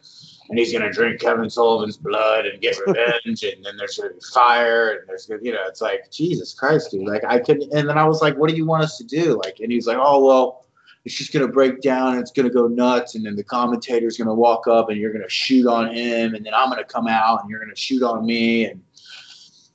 and 0.50 0.58
he's 0.58 0.72
gonna 0.72 0.92
drink 0.92 1.20
Kevin 1.20 1.48
Sullivan's 1.48 1.96
blood 1.96 2.46
and 2.46 2.60
get 2.60 2.76
revenge, 2.86 3.42
and 3.44 3.64
then 3.64 3.76
there's 3.76 3.96
gonna 3.96 4.12
be 4.12 4.20
fire, 4.34 4.98
and 4.98 5.08
there's 5.08 5.26
gonna, 5.26 5.40
you 5.42 5.52
know, 5.52 5.64
it's 5.66 5.80
like 5.80 6.10
Jesus 6.10 6.52
Christ, 6.54 6.90
dude. 6.90 7.06
Like 7.08 7.24
I 7.24 7.38
could, 7.38 7.62
and 7.62 7.88
then 7.88 7.96
I 7.98 8.04
was 8.06 8.20
like, 8.20 8.36
what 8.36 8.50
do 8.50 8.56
you 8.56 8.66
want 8.66 8.82
us 8.84 8.98
to 8.98 9.04
do? 9.04 9.40
Like, 9.42 9.60
and 9.60 9.72
he's 9.72 9.86
like, 9.86 9.98
oh 10.00 10.24
well. 10.24 10.62
It's 11.04 11.14
just 11.14 11.32
gonna 11.32 11.46
break 11.46 11.82
down. 11.82 12.14
And 12.14 12.20
it's 12.20 12.32
gonna 12.32 12.50
go 12.50 12.66
nuts, 12.66 13.14
and 13.14 13.24
then 13.24 13.36
the 13.36 13.44
commentator's 13.44 14.18
gonna 14.18 14.34
walk 14.34 14.66
up, 14.66 14.90
and 14.90 14.98
you're 14.98 15.12
gonna 15.12 15.28
shoot 15.28 15.64
on 15.64 15.94
him, 15.94 16.34
and 16.34 16.44
then 16.44 16.52
I'm 16.52 16.68
gonna 16.68 16.82
come 16.82 17.06
out, 17.06 17.42
and 17.42 17.48
you're 17.48 17.60
gonna 17.60 17.76
shoot 17.76 18.02
on 18.02 18.26
me, 18.26 18.64
and 18.64 18.82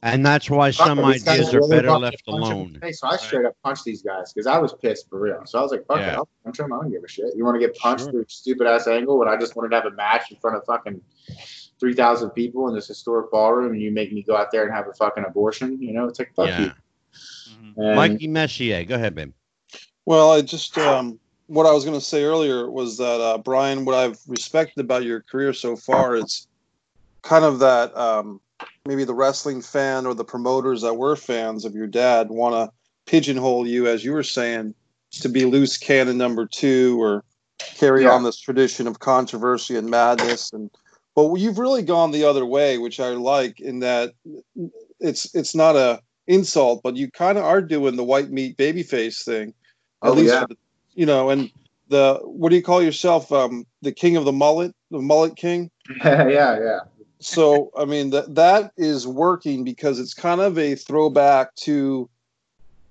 And 0.04 0.26
that's 0.26 0.50
why 0.50 0.72
some 0.72 0.98
Fuck 0.98 1.10
it, 1.10 1.14
these 1.14 1.24
guys 1.24 1.40
ideas 1.40 1.54
are 1.54 1.58
really 1.60 1.70
better 1.76 1.92
left 1.92 2.26
punch 2.26 2.36
him 2.36 2.36
in 2.36 2.42
alone. 2.52 2.74
the 2.74 2.80
face. 2.80 3.00
So 3.02 3.08
I 3.08 3.18
straight 3.18 3.46
up 3.46 3.56
punched 3.64 3.84
these 3.86 4.02
guys 4.02 4.34
because 4.34 4.48
I 4.48 4.58
was 4.58 4.74
pissed 4.74 5.08
for 5.10 5.20
real. 5.20 5.42
So 5.46 5.60
I 5.60 5.62
was 5.62 5.72
like, 5.72 5.86
fuck 5.86 6.00
Yeah. 6.00 6.14
it, 6.14 6.16
I'll 6.16 6.30
punch 6.44 6.60
him. 6.60 6.74
I 6.74 6.78
don't 6.78 6.92
give 6.92 7.04
a 7.04 7.08
shit. 7.08 7.36
You 7.36 7.46
want 7.46 7.60
to 7.62 7.66
get 7.66 7.78
punched 7.78 8.04
Sure. 8.06 8.12
through 8.12 8.22
a 8.24 8.30
stupid 8.30 8.66
ass 8.66 8.88
angle 8.88 9.20
when 9.20 9.28
I 9.28 9.38
just 9.38 9.56
wanted 9.56 9.70
to 9.70 9.76
have 9.76 9.86
a 9.86 9.92
match 9.92 10.32
in 10.32 10.38
front 10.38 10.58
of 10.58 10.66
fucking 10.66 11.00
3,000 11.80 12.32
people 12.32 12.68
in 12.68 12.74
this 12.76 12.88
historic 12.88 13.30
ballroom 13.32 13.74
and 13.74 13.82
you 13.82 13.92
make 13.92 14.12
me 14.12 14.24
go 14.24 14.36
out 14.36 14.52
there 14.52 14.64
and 14.64 14.74
have 14.74 14.88
a 14.88 14.94
fucking 14.94 15.24
abortion? 15.24 15.80
You 15.80 15.94
know, 15.94 16.08
it's 16.08 16.18
like, 16.18 16.34
fuck 16.36 16.48
Yeah. 16.48 16.62
you. 16.62 16.72
Mhm. 17.54 17.74
And 17.78 17.96
Mikey 17.96 18.28
Messier, 18.28 18.84
go 18.86 18.96
ahead, 18.96 19.14
babe. 19.14 19.34
Well, 20.06 20.32
I 20.32 20.42
just 20.42 20.76
um, 20.80 21.20
what 21.46 21.68
I 21.68 21.72
was 21.74 21.86
going 21.86 21.98
to 21.98 22.04
say 22.04 22.24
earlier 22.24 22.72
was 22.72 22.98
that 22.98 23.22
uh, 23.22 23.38
Brian, 23.38 23.86
what 23.86 23.94
I've 23.96 24.18
respected 24.28 24.82
about 24.82 25.04
your 25.04 25.22
career 25.22 25.54
so 25.54 25.76
far 25.76 26.16
is 26.16 26.48
kind 27.22 27.46
of 27.46 27.60
that 27.60 27.96
um, 27.96 28.42
maybe 28.86 29.04
the 29.04 29.14
wrestling 29.14 29.62
fan 29.62 30.06
or 30.06 30.14
the 30.14 30.24
promoters 30.24 30.82
that 30.82 30.96
were 30.96 31.16
fans 31.16 31.66
of 31.66 31.76
your 31.76 31.88
dad 31.88 32.30
want 32.30 32.56
to 32.56 32.72
pigeonhole 33.06 33.68
you, 33.68 33.88
as 33.88 34.04
you 34.04 34.12
were 34.12 34.24
saying, 34.24 34.74
to 35.12 35.30
be 35.30 35.46
loose 35.46 35.78
cannon 35.78 36.18
number 36.18 36.46
two 36.46 37.02
or 37.02 37.24
carry 37.76 38.04
Yeah. 38.04 38.12
on 38.12 38.24
this 38.24 38.38
tradition 38.40 38.88
of 38.88 39.00
controversy 39.00 39.76
and 39.76 39.90
madness 39.90 40.52
and. 40.54 40.70
But 41.14 41.34
you've 41.36 41.60
really 41.60 41.82
gone 41.82 42.12
the 42.12 42.24
other 42.24 42.46
way, 42.46 42.78
which 42.78 43.02
I 43.02 43.10
like, 43.10 43.60
in 43.60 43.80
that 43.82 44.14
it's 45.02 45.36
it's 45.36 45.54
not 45.54 45.76
a 45.76 46.00
insult, 46.26 46.82
but 46.84 46.96
you 46.96 47.12
kind 47.12 47.38
of 47.38 47.44
are 47.44 47.62
doing 47.62 47.98
the 47.98 48.04
white 48.06 48.32
meat 48.32 48.56
babyface 48.56 49.26
thing 49.26 49.54
Oh, 50.02 50.14
least 50.14 50.34
yeah. 50.34 50.46
you 50.94 51.06
know, 51.06 51.30
and 51.30 51.52
the 51.90 52.20
what 52.24 52.50
do 52.50 52.56
you 52.56 52.64
call 52.64 52.82
yourself? 52.82 53.30
Um, 53.32 53.66
the 53.82 53.92
king 53.92 54.16
of 54.16 54.24
the 54.24 54.32
mullet, 54.32 54.74
the 54.90 55.00
mullet 55.00 55.36
king. 55.36 55.70
yeah, 56.06 56.30
yeah. 56.30 56.80
So 57.22 57.72
I 57.78 57.86
mean 57.86 58.10
that 58.12 58.36
that 58.36 58.72
is 58.78 59.08
working 59.08 59.64
because 59.64 60.00
it's 60.00 60.14
kind 60.14 60.42
of 60.42 60.58
a 60.58 60.76
throwback 60.76 61.54
to 61.56 62.10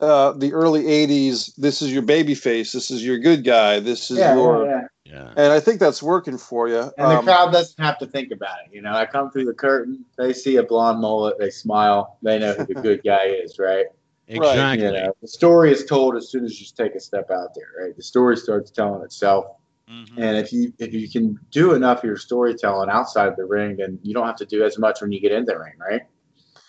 uh, 0.01 0.33
the 0.33 0.53
early 0.53 0.85
'80s. 0.85 1.55
This 1.57 1.83
is 1.83 1.93
your 1.93 2.03
baby 2.03 2.35
face. 2.35 2.73
This 2.73 2.91
is 2.91 3.05
your 3.05 3.19
good 3.19 3.45
guy. 3.45 3.81
This 3.81 4.11
is 4.11 4.19
Yeah, 4.19 4.35
your, 4.35 4.65
yeah, 4.65 4.71
yeah. 4.71 4.87
Yeah. 5.13 5.33
and 5.37 5.53
I 5.53 5.61
think 5.61 5.81
that's 5.81 6.03
working 6.03 6.39
for 6.39 6.69
you. 6.69 6.81
And 6.97 7.11
the 7.11 7.19
Um, 7.19 7.25
crowd 7.25 7.53
doesn't 7.53 7.83
have 7.83 7.99
to 7.99 8.07
think 8.07 8.31
about 8.31 8.59
it. 8.65 8.75
You 8.75 8.83
know, 8.83 8.93
I 8.93 9.07
come 9.07 9.31
through 9.31 9.47
the 9.47 9.55
curtain, 9.55 10.05
they 10.17 10.33
see 10.33 10.57
a 10.57 10.63
blonde 10.63 11.01
mullet, 11.01 11.39
they 11.39 11.51
smile, 11.51 12.19
they 12.23 12.39
know 12.39 12.53
who 12.53 12.65
the 12.65 12.75
good 12.75 13.03
guy 13.05 13.25
is, 13.25 13.59
right? 13.59 13.87
Exactly. 14.29 14.87
You 14.87 14.93
know, 14.93 15.13
the 15.21 15.29
story 15.29 15.73
is 15.73 15.85
told 15.85 16.17
as 16.17 16.31
soon 16.31 16.45
as 16.45 16.61
you 16.61 16.67
take 16.77 16.95
a 16.95 17.01
step 17.01 17.31
out 17.31 17.55
there, 17.55 17.85
right? 17.85 17.97
The 17.97 18.03
story 18.03 18.37
starts 18.37 18.71
telling 18.71 19.03
itself. 19.03 19.57
Mhm. 19.91 20.19
And 20.19 20.37
if 20.37 20.53
you 20.53 20.73
if 20.79 20.95
you 20.95 21.09
can 21.09 21.39
do 21.51 21.75
enough 21.75 21.99
of 21.99 22.05
your 22.05 22.17
storytelling 22.17 22.91
outside 22.91 23.29
of 23.29 23.37
the 23.37 23.45
ring, 23.45 23.77
then 23.77 23.99
you 24.03 24.15
don't 24.15 24.27
have 24.27 24.37
to 24.37 24.47
do 24.47 24.65
as 24.65 24.79
much 24.79 25.01
when 25.01 25.11
you 25.11 25.21
get 25.21 25.33
in 25.33 25.45
the 25.45 25.59
ring, 25.59 25.75
right? 25.79 26.03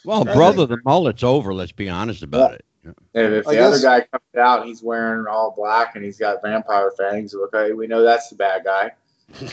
Well, 0.04 0.26
Yeah. 0.26 0.34
brother, 0.34 0.66
the 0.66 0.78
mullet's 0.84 1.24
over. 1.24 1.54
Let's 1.54 1.72
be 1.72 1.88
honest 1.88 2.24
about 2.24 2.54
it. 2.54 2.66
And 3.14 3.36
if 3.36 3.48
I 3.48 3.54
the 3.54 3.60
other 3.60 3.80
guy 3.80 4.02
comes 4.02 4.24
out 4.40 4.62
and 4.62 4.70
he's 4.70 4.82
wearing 4.82 5.28
all 5.28 5.54
black 5.56 5.96
and 5.96 6.04
he's 6.04 6.18
got 6.18 6.42
vampire 6.42 6.92
fangs, 6.98 7.36
okay, 7.36 7.74
we 7.74 7.86
know 7.86 8.02
that's 8.02 8.30
the 8.30 8.36
bad 8.36 8.64
guy. 8.64 8.92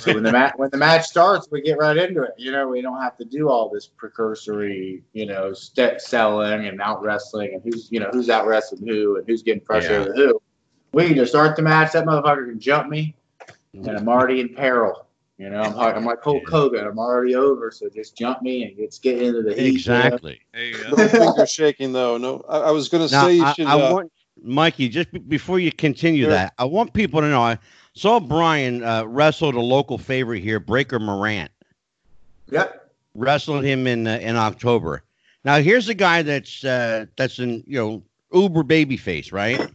So 0.01 0.15
when 0.15 0.23
the 0.23 0.33
match 0.33 0.55
when 0.57 0.71
the 0.71 0.79
match 0.79 1.07
starts, 1.07 1.49
we 1.51 1.61
get 1.61 1.79
right 1.79 1.97
into 1.97 2.23
it. 2.23 2.33
You 2.39 2.51
know, 2.51 2.69
we 2.69 2.81
don't 2.81 3.01
have 3.01 3.17
to 3.19 3.25
do 3.25 3.49
all 3.51 3.69
this 3.69 3.87
precursory, 3.87 5.03
you 5.13 5.27
know, 5.27 5.53
step 5.53 6.01
selling 6.01 6.67
and 6.67 6.81
out 6.81 7.03
wrestling 7.03 7.53
and 7.55 7.63
who's 7.63 7.89
you 7.93 8.01
know 8.01 8.09
who's 8.11 8.31
out 8.31 8.47
wrestling 8.47 8.87
who 8.87 9.17
and 9.17 9.27
who's 9.27 9.43
getting 9.43 9.63
frustrated 9.65 10.09
with 10.09 10.17
who. 10.17 10.41
We 10.93 11.07
can 11.07 11.17
just 11.17 11.33
start 11.33 11.55
the 11.55 11.63
match. 11.63 11.93
That 11.93 12.07
motherfucker 12.07 12.49
can 12.49 12.59
jump 12.59 12.89
me, 12.89 13.15
and 13.75 13.89
I'm 13.89 14.09
already 14.09 14.41
in 14.41 14.55
peril. 14.55 15.07
You 15.39 15.51
know, 15.51 15.63
I'm 15.63 15.75
like, 15.75 15.95
I'm 15.95 16.05
like 16.05 16.21
Hulk 16.21 16.49
Hogan. 16.49 16.85
I'm 16.85 16.99
already 16.99 17.37
over, 17.37 17.71
so 17.71 17.89
just 17.89 18.17
jump 18.17 18.43
me 18.43 18.65
and 18.65 18.77
let's 18.79 18.99
get 18.99 19.23
into 19.23 19.43
the 19.43 19.55
heat. 19.55 19.59
you 19.59 19.65
know? 19.65 19.75
Exactly. 19.75 20.41
There 20.53 20.65
you 20.65 20.83
go. 20.83 20.97
no 20.97 21.09
finger 21.09 21.47
shaking 21.47 21.93
though. 21.93 22.17
No, 22.19 22.45
I, 22.49 22.59
I 22.59 22.71
was 22.73 22.89
going 22.89 23.05
to 23.05 23.09
say 23.09 23.35
you 23.35 23.45
I, 23.45 23.53
should. 23.53 23.67
I 23.67 23.81
uh, 23.81 23.93
want 23.93 24.13
Mikey 24.43 24.89
just 24.89 25.13
be- 25.13 25.21
before 25.21 25.61
you 25.61 25.71
continue 25.71 26.25
Sure. 26.25 26.33
that. 26.33 26.55
I 26.59 26.65
want 26.65 26.93
people 26.93 27.21
to 27.21 27.29
know. 27.29 27.41
I 27.41 27.57
saw 27.95 28.19
Brian 28.19 28.83
uh, 28.83 29.05
wrestled 29.05 29.55
a 29.55 29.61
local 29.61 29.97
favorite 29.97 30.41
here, 30.43 30.59
Breaker 30.59 30.99
Morant. 30.99 31.53
Yep. 32.51 32.91
Wrestled 33.15 33.63
him 33.63 33.87
in 33.87 34.09
uh, 34.09 34.19
in 34.21 34.35
October. 34.35 35.05
Now 35.45 35.61
here's 35.61 35.89
a 35.89 35.95
guy 35.95 36.23
that's 36.23 36.65
uh, 36.65 37.07
that's 37.17 37.39
in 37.39 37.63
you 37.65 37.79
know 37.79 38.03
uber 38.33 38.65
babyface, 38.65 39.33
right? 39.33 39.71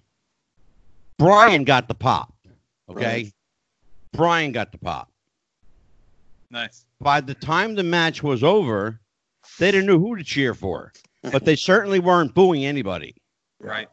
Brian 1.17 1.63
got 1.63 1.87
the 1.87 1.95
pop. 1.95 2.33
Okay, 2.89 3.05
Right. 3.05 3.33
Brian 4.13 4.51
got 4.51 4.71
the 4.71 4.77
pop. 4.77 5.09
Nice. 6.49 6.85
By 7.01 7.19
the 7.19 7.33
time 7.33 7.75
the 7.75 7.83
match 7.83 8.23
was 8.23 8.43
over, 8.43 8.99
they 9.59 9.71
didn't 9.71 9.87
know 9.87 9.99
who 9.99 10.15
to 10.15 10.23
cheer 10.23 10.53
for, 10.53 10.93
but 11.31 11.45
they 11.45 11.55
certainly 11.55 11.99
weren't 11.99 12.33
booing 12.33 12.65
anybody. 12.65 13.15
Right. 13.59 13.87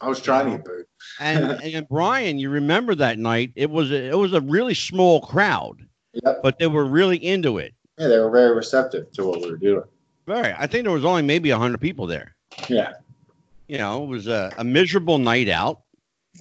I 0.00 0.08
was 0.08 0.20
trying 0.20 0.46
to 0.46 0.50
get 0.58 0.64
booed. 0.64 0.84
And 1.18 1.44
and 1.62 1.88
Brian, 1.88 2.38
you 2.38 2.50
remember 2.50 2.94
that 2.94 3.18
night? 3.18 3.52
It 3.56 3.70
was 3.70 3.90
a, 3.90 4.08
it 4.10 4.16
was 4.18 4.34
a 4.34 4.40
really 4.42 4.74
small 4.74 5.20
crowd, 5.22 5.78
Yep. 6.12 6.40
but 6.42 6.58
they 6.58 6.66
were 6.66 6.84
really 6.84 7.16
into 7.16 7.58
it. 7.58 7.74
Yeah, 7.98 8.08
they 8.08 8.18
were 8.18 8.30
very 8.30 8.54
receptive 8.54 9.10
to 9.12 9.24
what 9.24 9.40
we 9.40 9.50
were 9.50 9.56
doing. 9.56 9.84
Very. 10.26 10.52
I 10.52 10.66
think 10.66 10.84
there 10.84 10.92
was 10.92 11.04
only 11.04 11.22
maybe 11.22 11.48
hundred 11.50 11.80
people 11.80 12.06
there. 12.06 12.34
Yeah. 12.68 12.92
You 13.68 13.78
know, 13.78 14.04
it 14.04 14.06
was 14.06 14.26
a, 14.26 14.52
a 14.58 14.64
miserable 14.64 15.18
night 15.18 15.48
out, 15.48 15.80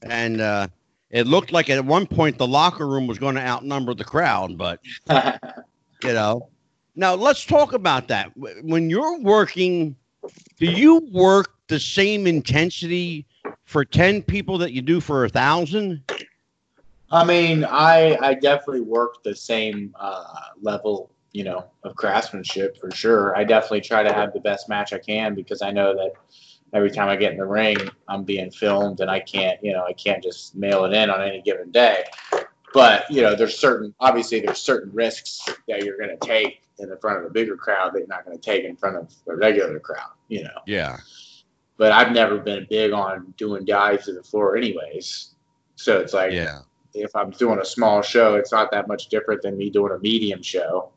and 0.03 0.41
uh, 0.41 0.67
it 1.09 1.27
looked 1.27 1.51
like 1.51 1.69
at 1.69 1.83
one 1.85 2.07
point 2.07 2.37
the 2.37 2.47
locker 2.47 2.87
room 2.87 3.07
was 3.07 3.19
going 3.19 3.35
to 3.35 3.41
outnumber 3.41 3.93
the 3.93 4.03
crowd. 4.03 4.57
But 4.57 4.79
you 5.09 6.13
know, 6.13 6.49
now 6.95 7.15
let's 7.15 7.45
talk 7.45 7.73
about 7.73 8.07
that. 8.09 8.31
When 8.35 8.89
you're 8.89 9.19
working, 9.19 9.95
do 10.59 10.65
you 10.65 11.07
work 11.11 11.51
the 11.67 11.79
same 11.79 12.27
intensity 12.27 13.25
for 13.65 13.85
ten 13.85 14.21
people 14.21 14.57
that 14.59 14.71
you 14.71 14.81
do 14.81 14.99
for 14.99 15.25
a 15.25 15.29
thousand? 15.29 16.03
I 17.11 17.23
mean, 17.23 17.63
I 17.63 18.17
I 18.21 18.33
definitely 18.33 18.81
work 18.81 19.23
the 19.23 19.35
same 19.35 19.95
uh, 19.99 20.25
level, 20.61 21.11
you 21.33 21.43
know, 21.43 21.65
of 21.83 21.95
craftsmanship 21.95 22.77
for 22.77 22.91
sure. 22.91 23.37
I 23.37 23.43
definitely 23.43 23.81
try 23.81 24.03
to 24.03 24.11
have 24.11 24.33
the 24.33 24.39
best 24.39 24.67
match 24.69 24.91
I 24.91 24.97
can 24.99 25.35
because 25.35 25.61
I 25.61 25.71
know 25.71 25.95
that 25.95 26.13
every 26.73 26.91
time 26.91 27.07
I 27.09 27.15
get 27.15 27.31
in 27.31 27.37
the 27.37 27.45
ring, 27.45 27.77
I'm 28.07 28.23
being 28.23 28.51
filmed 28.51 28.99
and 28.99 29.09
I 29.09 29.19
can't, 29.19 29.63
you 29.63 29.73
know, 29.73 29.85
I 29.85 29.93
can't 29.93 30.21
just 30.21 30.55
mail 30.55 30.85
it 30.85 30.93
in 30.93 31.09
on 31.09 31.21
any 31.21 31.41
given 31.41 31.71
day. 31.71 32.03
But 32.73 33.09
you 33.09 33.21
know, 33.21 33.35
there's 33.35 33.57
certain 33.57 33.93
obviously 33.99 34.41
there's 34.41 34.59
certain 34.59 34.91
risks 34.93 35.41
that 35.67 35.83
you're 35.83 35.97
going 35.97 36.17
to 36.17 36.27
take 36.27 36.61
in 36.77 36.89
the 36.89 36.97
front 36.97 37.19
of 37.19 37.25
a 37.25 37.29
bigger 37.29 37.55
crowd 37.55 37.93
that 37.93 37.99
you're 37.99 38.07
not 38.07 38.25
going 38.25 38.37
to 38.37 38.43
take 38.43 38.65
in 38.65 38.75
front 38.75 38.97
of 38.97 39.13
a 39.27 39.35
regular 39.35 39.79
crowd. 39.79 40.11
You 40.27 40.43
know. 40.43 40.59
Yeah. 40.67 40.97
But 41.77 41.91
I've 41.91 42.11
never 42.11 42.37
been 42.37 42.67
big 42.69 42.91
on 42.91 43.33
doing 43.37 43.65
dives 43.65 44.05
to 44.05 44.13
the 44.13 44.23
floor, 44.23 44.57
anyways. 44.57 45.35
So 45.75 45.99
it's 45.99 46.13
like 46.13 46.33
Yeah. 46.33 46.59
if 46.93 47.15
I'm 47.15 47.31
doing 47.31 47.59
a 47.59 47.65
small 47.65 48.01
show, 48.01 48.35
it's 48.35 48.51
not 48.51 48.71
that 48.71 48.87
much 48.87 49.07
different 49.07 49.41
than 49.41 49.57
me 49.57 49.69
doing 49.69 49.93
a 49.93 49.99
medium 49.99 50.41
show. 50.41 50.91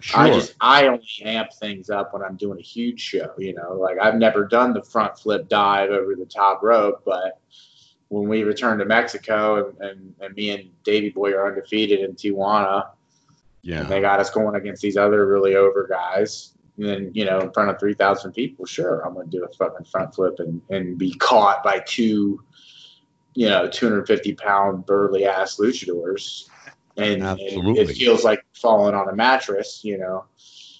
Sure. 0.00 0.20
I 0.20 0.30
just 0.30 0.54
I 0.60 0.86
only 0.86 1.06
amp 1.24 1.52
things 1.54 1.90
up 1.90 2.12
when 2.12 2.22
I'm 2.22 2.36
doing 2.36 2.58
a 2.58 2.62
huge 2.62 3.00
show. 3.00 3.32
You 3.38 3.54
know, 3.54 3.74
like 3.74 3.98
I've 4.00 4.16
never 4.16 4.46
done 4.46 4.72
the 4.72 4.82
front 4.82 5.18
flip 5.18 5.48
dive 5.48 5.90
over 5.90 6.14
the 6.14 6.26
top 6.26 6.62
rope, 6.62 7.02
but 7.04 7.40
when 8.10 8.28
we 8.28 8.42
return 8.42 8.78
to 8.78 8.84
Mexico 8.84 9.70
and, 9.70 9.80
and, 9.80 10.14
and 10.20 10.34
me 10.34 10.50
and 10.50 10.70
Davey 10.82 11.10
Boy 11.10 11.32
are 11.32 11.46
undefeated 11.46 12.00
in 12.00 12.14
Tijuana, 12.14 12.88
yeah. 13.62 13.84
they 13.84 14.00
got 14.00 14.18
us 14.18 14.30
going 14.30 14.56
against 14.56 14.82
these 14.82 14.96
other 14.96 15.26
really 15.26 15.54
over 15.54 15.86
guys. 15.88 16.52
And 16.76 16.86
then, 16.86 17.10
you 17.14 17.24
know, 17.24 17.38
in 17.40 17.52
front 17.52 17.70
of 17.70 17.78
3,000 17.78 18.32
people, 18.32 18.66
sure, 18.66 19.06
I'm 19.06 19.14
going 19.14 19.30
to 19.30 19.36
do 19.36 19.44
a 19.44 19.52
fucking 19.52 19.86
front 19.86 20.12
flip 20.12 20.40
and, 20.40 20.60
and 20.70 20.98
be 20.98 21.14
caught 21.14 21.62
by 21.62 21.84
two, 21.86 22.42
you 23.34 23.48
know, 23.48 23.68
250 23.68 24.34
pound 24.34 24.86
burly 24.86 25.24
ass 25.24 25.58
luchadors. 25.58 26.48
And, 26.96 27.22
and 27.22 27.38
it 27.78 27.90
feels 27.96 28.24
like 28.24 28.44
falling 28.60 28.94
on 28.94 29.08
a 29.08 29.14
mattress, 29.14 29.80
you 29.84 29.98
know, 29.98 30.24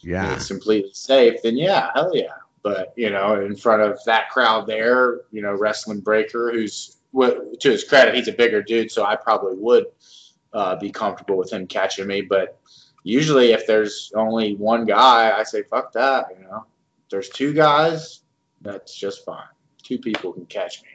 Yeah. 0.03 0.35
it's 0.35 0.49
completely 0.49 0.93
safe. 0.93 1.43
Then, 1.43 1.57
yeah, 1.57 1.91
hell 1.95 2.15
yeah. 2.15 2.35
But, 2.63 2.93
you 2.97 3.11
know, 3.11 3.41
in 3.41 3.57
front 3.57 3.83
of 3.83 3.99
that 4.05 4.29
crowd 4.31 4.67
there, 4.67 5.23
you 5.31 5.41
know, 5.41 5.55
Wrestling 5.55 6.01
Breaker, 6.01 6.53
who's 6.53 6.97
to 7.13 7.71
his 7.71 7.85
credit, 7.85 8.15
he's 8.15 8.29
a 8.29 8.33
bigger 8.33 8.63
dude, 8.63 8.91
so 8.91 9.05
I 9.05 9.17
probably 9.17 9.57
would 9.57 9.87
uh, 10.53 10.77
be 10.77 10.91
comfortable 10.91 11.37
with 11.37 11.53
him 11.53 11.67
catching 11.67 12.07
me. 12.07 12.21
But 12.21 12.59
usually, 13.03 13.53
if 13.53 13.67
there's 13.67 14.13
only 14.15 14.55
one 14.57 14.85
guy, 14.85 15.37
I 15.37 15.43
say 15.43 15.63
fuck 15.63 15.93
that. 15.95 16.27
You 16.37 16.45
know, 16.45 16.67
if 17.03 17.11
there's 17.11 17.29
two 17.31 17.53
guys, 17.53 18.21
that's 18.61 18.95
just 18.95 19.25
fine. 19.25 19.43
Two 19.83 19.99
people 19.99 20.33
can 20.33 20.47
catch 20.47 20.83
me. 20.83 20.89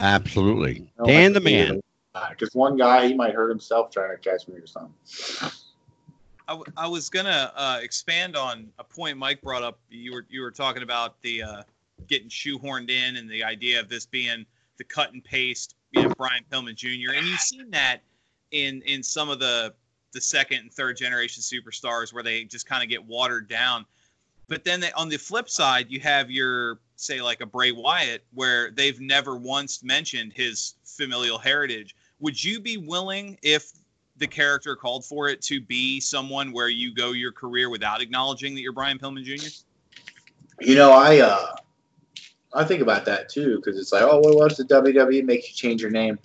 Absolutely. 0.00 0.90
I 0.98 0.98
don't 0.98 1.06
Dan 1.06 1.32
the 1.32 1.40
man. 1.40 1.80
Because 2.30 2.54
one 2.54 2.76
guy, 2.76 3.08
he 3.08 3.14
might 3.14 3.34
hurt 3.34 3.48
himself 3.48 3.90
trying 3.90 4.16
to 4.16 4.18
catch 4.18 4.48
me 4.48 4.54
or 4.56 4.66
something. 4.66 4.94
I, 6.46 6.52
w- 6.52 6.72
I 6.76 6.86
was 6.86 7.08
gonna 7.08 7.52
uh, 7.54 7.78
expand 7.82 8.36
on 8.36 8.68
a 8.78 8.84
point 8.84 9.16
Mike 9.16 9.40
brought 9.40 9.62
up. 9.62 9.78
You 9.90 10.12
were 10.12 10.26
you 10.28 10.42
were 10.42 10.50
talking 10.50 10.82
about 10.82 11.20
the 11.22 11.42
uh, 11.42 11.62
getting 12.06 12.28
shoehorned 12.28 12.90
in 12.90 13.16
and 13.16 13.30
the 13.30 13.44
idea 13.44 13.80
of 13.80 13.88
this 13.88 14.06
being 14.06 14.44
the 14.76 14.84
cut 14.84 15.12
and 15.12 15.22
paste, 15.22 15.74
you 15.92 16.02
know, 16.02 16.12
Brian 16.16 16.44
Pillman 16.50 16.74
Jr. 16.74 17.14
And 17.16 17.26
you've 17.26 17.40
seen 17.40 17.70
that 17.70 18.00
in 18.50 18.82
in 18.82 19.02
some 19.02 19.30
of 19.30 19.38
the 19.38 19.74
the 20.12 20.20
second 20.20 20.58
and 20.58 20.72
third 20.72 20.96
generation 20.96 21.42
superstars 21.42 22.12
where 22.12 22.22
they 22.22 22.44
just 22.44 22.66
kind 22.66 22.82
of 22.82 22.88
get 22.88 23.04
watered 23.04 23.48
down. 23.48 23.84
But 24.46 24.62
then 24.64 24.80
they, 24.80 24.92
on 24.92 25.08
the 25.08 25.16
flip 25.16 25.48
side, 25.48 25.86
you 25.90 26.00
have 26.00 26.30
your 26.30 26.78
say 26.96 27.20
like 27.22 27.40
a 27.40 27.46
Bray 27.46 27.72
Wyatt 27.72 28.24
where 28.32 28.70
they've 28.70 29.00
never 29.00 29.36
once 29.36 29.82
mentioned 29.82 30.32
his 30.34 30.74
familial 30.84 31.38
heritage. 31.38 31.96
Would 32.20 32.42
you 32.42 32.60
be 32.60 32.76
willing 32.76 33.38
if 33.42 33.72
the 34.18 34.26
character 34.26 34.76
called 34.76 35.04
for 35.04 35.28
it 35.28 35.42
to 35.42 35.60
be 35.60 36.00
someone 36.00 36.52
where 36.52 36.68
you 36.68 36.94
go 36.94 37.12
your 37.12 37.32
career 37.32 37.70
without 37.70 38.00
acknowledging 38.00 38.54
that 38.54 38.60
you're 38.60 38.72
Brian 38.72 38.98
Pillman 38.98 39.24
Jr.? 39.24 39.48
You 40.60 40.76
know, 40.76 40.92
I 40.92 41.18
uh, 41.18 41.56
I 42.54 42.64
think 42.64 42.80
about 42.80 43.04
that 43.06 43.28
too 43.28 43.56
because 43.56 43.78
it's 43.78 43.92
like, 43.92 44.02
oh, 44.02 44.20
well, 44.22 44.36
what's 44.36 44.56
the 44.56 44.64
WWE 44.64 45.24
makes 45.24 45.48
you 45.48 45.54
change 45.54 45.82
your 45.82 45.90
name? 45.90 46.18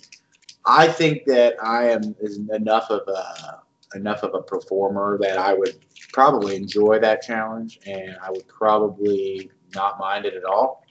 I 0.64 0.86
think 0.86 1.24
that 1.24 1.56
I 1.62 1.90
am 1.90 2.14
is 2.20 2.38
enough 2.38 2.90
of 2.90 3.08
a 3.08 3.60
enough 3.96 4.22
of 4.22 4.34
a 4.34 4.42
performer 4.42 5.18
that 5.20 5.36
I 5.36 5.52
would 5.52 5.76
probably 6.12 6.54
enjoy 6.54 7.00
that 7.00 7.22
challenge, 7.22 7.80
and 7.86 8.16
I 8.22 8.30
would 8.30 8.46
probably 8.46 9.50
not 9.74 9.98
mind 9.98 10.26
it 10.26 10.34
at 10.34 10.44
all. 10.44 10.86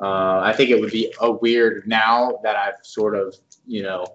Uh, 0.00 0.38
I 0.40 0.52
think 0.52 0.70
it 0.70 0.80
would 0.80 0.92
be 0.92 1.12
a 1.20 1.30
weird 1.30 1.86
now 1.86 2.38
that 2.44 2.54
I've 2.54 2.74
sort 2.82 3.16
of, 3.16 3.34
you 3.66 3.82
know, 3.82 4.06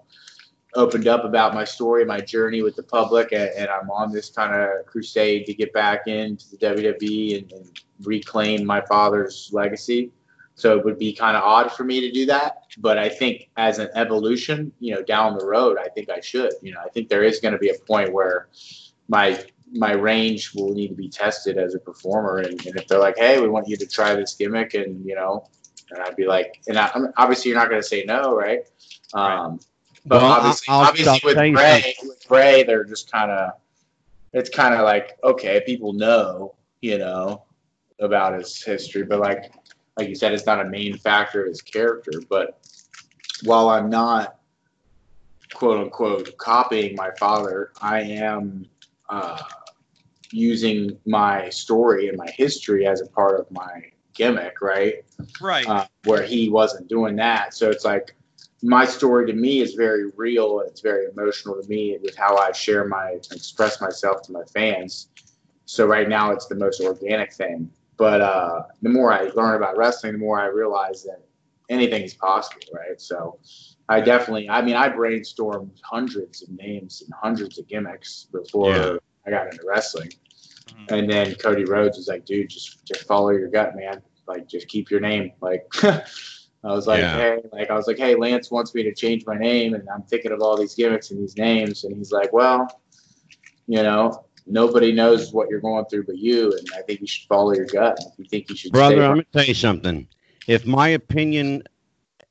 opened 0.74 1.06
up 1.06 1.24
about 1.24 1.54
my 1.54 1.64
story, 1.64 2.04
my 2.04 2.20
journey 2.20 2.62
with 2.62 2.76
the 2.76 2.82
public, 2.82 3.32
and, 3.32 3.50
and 3.56 3.68
I'm 3.68 3.90
on 3.90 4.12
this 4.12 4.30
kind 4.30 4.54
of 4.54 4.86
crusade 4.86 5.46
to 5.46 5.54
get 5.54 5.72
back 5.72 6.06
into 6.06 6.50
the 6.50 6.56
WWE 6.56 7.38
and, 7.38 7.52
and 7.52 7.80
reclaim 8.02 8.64
my 8.64 8.80
father's 8.82 9.50
legacy. 9.52 10.10
So 10.56 10.78
it 10.78 10.84
would 10.84 10.98
be 10.98 11.12
kind 11.12 11.36
of 11.36 11.42
odd 11.42 11.72
for 11.72 11.84
me 11.84 12.00
to 12.00 12.10
do 12.10 12.26
that. 12.26 12.64
But 12.78 12.98
I 12.98 13.08
think 13.08 13.50
as 13.56 13.78
an 13.78 13.88
evolution, 13.94 14.72
you 14.78 14.94
know, 14.94 15.02
down 15.02 15.36
the 15.36 15.46
road, 15.46 15.78
I 15.78 15.88
think 15.88 16.10
I 16.10 16.20
should. 16.20 16.52
You 16.62 16.72
know, 16.72 16.80
I 16.84 16.88
think 16.90 17.08
there 17.08 17.24
is 17.24 17.40
going 17.40 17.52
to 17.52 17.58
be 17.58 17.70
a 17.70 17.78
point 17.86 18.12
where 18.12 18.48
my 19.08 19.44
my 19.72 19.92
range 19.92 20.54
will 20.54 20.72
need 20.72 20.88
to 20.88 20.94
be 20.94 21.08
tested 21.08 21.58
as 21.58 21.74
a 21.74 21.80
performer. 21.80 22.38
And, 22.38 22.64
and 22.66 22.76
if 22.76 22.86
they're 22.86 23.00
like, 23.00 23.18
hey, 23.18 23.40
we 23.40 23.48
want 23.48 23.66
you 23.66 23.76
to 23.76 23.86
try 23.86 24.14
this 24.14 24.34
gimmick, 24.34 24.74
and 24.74 25.04
you 25.04 25.16
know, 25.16 25.48
and 25.90 26.00
I'd 26.00 26.16
be 26.16 26.26
like, 26.26 26.60
and 26.68 26.78
I, 26.78 26.90
obviously 27.16 27.50
you're 27.50 27.58
not 27.58 27.68
going 27.68 27.82
to 27.82 27.86
say 27.86 28.04
no, 28.04 28.36
right? 28.36 28.60
Um, 29.12 29.58
but 30.06 30.22
Well, 30.22 30.32
obviously, 30.32 30.66
I'll- 30.68 30.80
I'll- 30.80 30.88
obviously 30.88 31.20
with 31.24 31.36
tell 31.36 31.52
Bray, 31.52 31.94
with 32.04 32.28
Bray, 32.28 32.62
they're 32.62 32.84
just 32.84 33.10
kind 33.10 33.30
of, 33.30 33.52
it's 34.32 34.50
kind 34.50 34.74
of 34.74 34.80
like 34.82 35.18
okay, 35.24 35.62
people 35.64 35.92
know, 35.92 36.54
you 36.80 36.98
know, 36.98 37.44
about 38.00 38.34
his 38.38 38.62
history, 38.62 39.02
but 39.04 39.20
like, 39.20 39.52
like 39.96 40.08
you 40.08 40.14
said, 40.14 40.32
it's 40.32 40.46
not 40.46 40.60
a 40.60 40.64
main 40.68 40.96
factor 40.98 41.42
of 41.42 41.48
his 41.48 41.62
character. 41.62 42.20
But 42.28 42.58
while 43.44 43.68
I'm 43.68 43.88
not, 43.88 44.36
quote 45.54 45.78
unquote, 45.78 46.36
copying 46.36 46.96
my 46.96 47.10
father, 47.18 47.70
I 47.80 48.00
am 48.00 48.66
uh, 49.08 49.40
using 50.32 50.98
my 51.06 51.48
story 51.50 52.08
and 52.08 52.18
my 52.18 52.28
history 52.30 52.86
as 52.86 53.00
a 53.00 53.06
part 53.06 53.38
of 53.38 53.50
my 53.50 53.84
gimmick, 54.14 54.60
right? 54.60 55.04
Right. 55.40 55.68
uh, 55.68 55.86
where 56.04 56.22
he 56.22 56.48
wasn't 56.48 56.88
doing 56.88 57.16
that. 57.16 57.54
So 57.54 57.70
it's 57.70 57.84
like 57.84 58.14
my 58.64 58.86
story 58.86 59.26
to 59.26 59.34
me 59.34 59.60
is 59.60 59.74
very 59.74 60.10
real 60.16 60.60
and 60.60 60.70
it's 60.70 60.80
very 60.80 61.04
emotional 61.04 61.60
to 61.60 61.68
me 61.68 61.98
with 62.02 62.16
how 62.16 62.38
I 62.38 62.50
share 62.52 62.88
my 62.88 63.10
express 63.30 63.78
myself 63.78 64.22
to 64.22 64.32
my 64.32 64.42
fans. 64.54 65.08
So 65.66 65.86
right 65.86 66.08
now 66.08 66.30
it's 66.30 66.46
the 66.46 66.54
most 66.54 66.80
organic 66.80 67.34
thing. 67.34 67.70
But 67.98 68.22
uh, 68.22 68.62
the 68.80 68.88
more 68.88 69.12
I 69.12 69.24
learn 69.34 69.56
about 69.56 69.76
wrestling, 69.76 70.12
the 70.14 70.18
more 70.18 70.40
I 70.40 70.46
realize 70.46 71.04
that 71.04 71.20
anything 71.68 72.04
is 72.04 72.14
possible, 72.14 72.62
right? 72.72 72.98
So 72.98 73.38
I 73.90 74.00
definitely, 74.00 74.48
I 74.48 74.62
mean, 74.62 74.76
I 74.76 74.88
brainstormed 74.88 75.78
hundreds 75.82 76.42
of 76.42 76.48
names 76.48 77.02
and 77.02 77.12
hundreds 77.22 77.58
of 77.58 77.68
gimmicks 77.68 78.28
before 78.32 78.74
Yeah. 78.74 78.96
I 79.26 79.30
got 79.30 79.46
into 79.52 79.62
wrestling. 79.66 80.10
Mhm. 80.68 80.98
And 80.98 81.10
then 81.10 81.34
Cody 81.34 81.66
Rhodes 81.66 81.98
was 81.98 82.08
like, 82.08 82.24
dude, 82.24 82.48
just 82.48 82.82
just 82.86 83.06
follow 83.06 83.28
your 83.30 83.48
gut, 83.48 83.76
man. 83.76 84.00
Like, 84.26 84.48
just 84.48 84.68
keep 84.68 84.90
your 84.90 85.00
name. 85.00 85.32
Like, 85.42 85.66
I 86.64 86.72
was 86.72 86.86
like, 86.86 87.00
Yeah. 87.00 87.16
hey, 87.16 87.42
like 87.52 87.70
I 87.70 87.74
was 87.74 87.86
like, 87.86 87.98
hey, 87.98 88.14
Lance 88.14 88.50
wants 88.50 88.74
me 88.74 88.82
to 88.84 88.94
change 88.94 89.26
my 89.26 89.36
name, 89.36 89.74
and 89.74 89.86
I'm 89.94 90.02
thinking 90.02 90.32
of 90.32 90.40
all 90.40 90.56
these 90.56 90.74
gimmicks 90.74 91.10
and 91.10 91.20
these 91.20 91.36
names, 91.36 91.84
and 91.84 91.96
he's 91.96 92.12
like, 92.12 92.32
well, 92.32 92.80
you 93.66 93.82
know, 93.82 94.24
nobody 94.46 94.92
knows 94.92 95.32
what 95.32 95.48
you're 95.48 95.60
going 95.60 95.84
through 95.86 96.04
but 96.04 96.18
you, 96.18 96.52
and 96.52 96.68
I 96.76 96.82
think 96.82 97.00
you 97.00 97.06
should 97.06 97.26
follow 97.28 97.54
your 97.54 97.66
gut. 97.66 97.98
If 98.00 98.18
you 98.18 98.24
think 98.24 98.48
you 98.48 98.56
should, 98.56 98.72
Brother, 98.72 99.04
I'm 99.04 99.14
going 99.14 99.24
to 99.24 99.32
tell 99.32 99.44
you 99.44 99.54
something. 99.54 100.06
If 100.46 100.66
my 100.66 100.88
opinion 100.88 101.62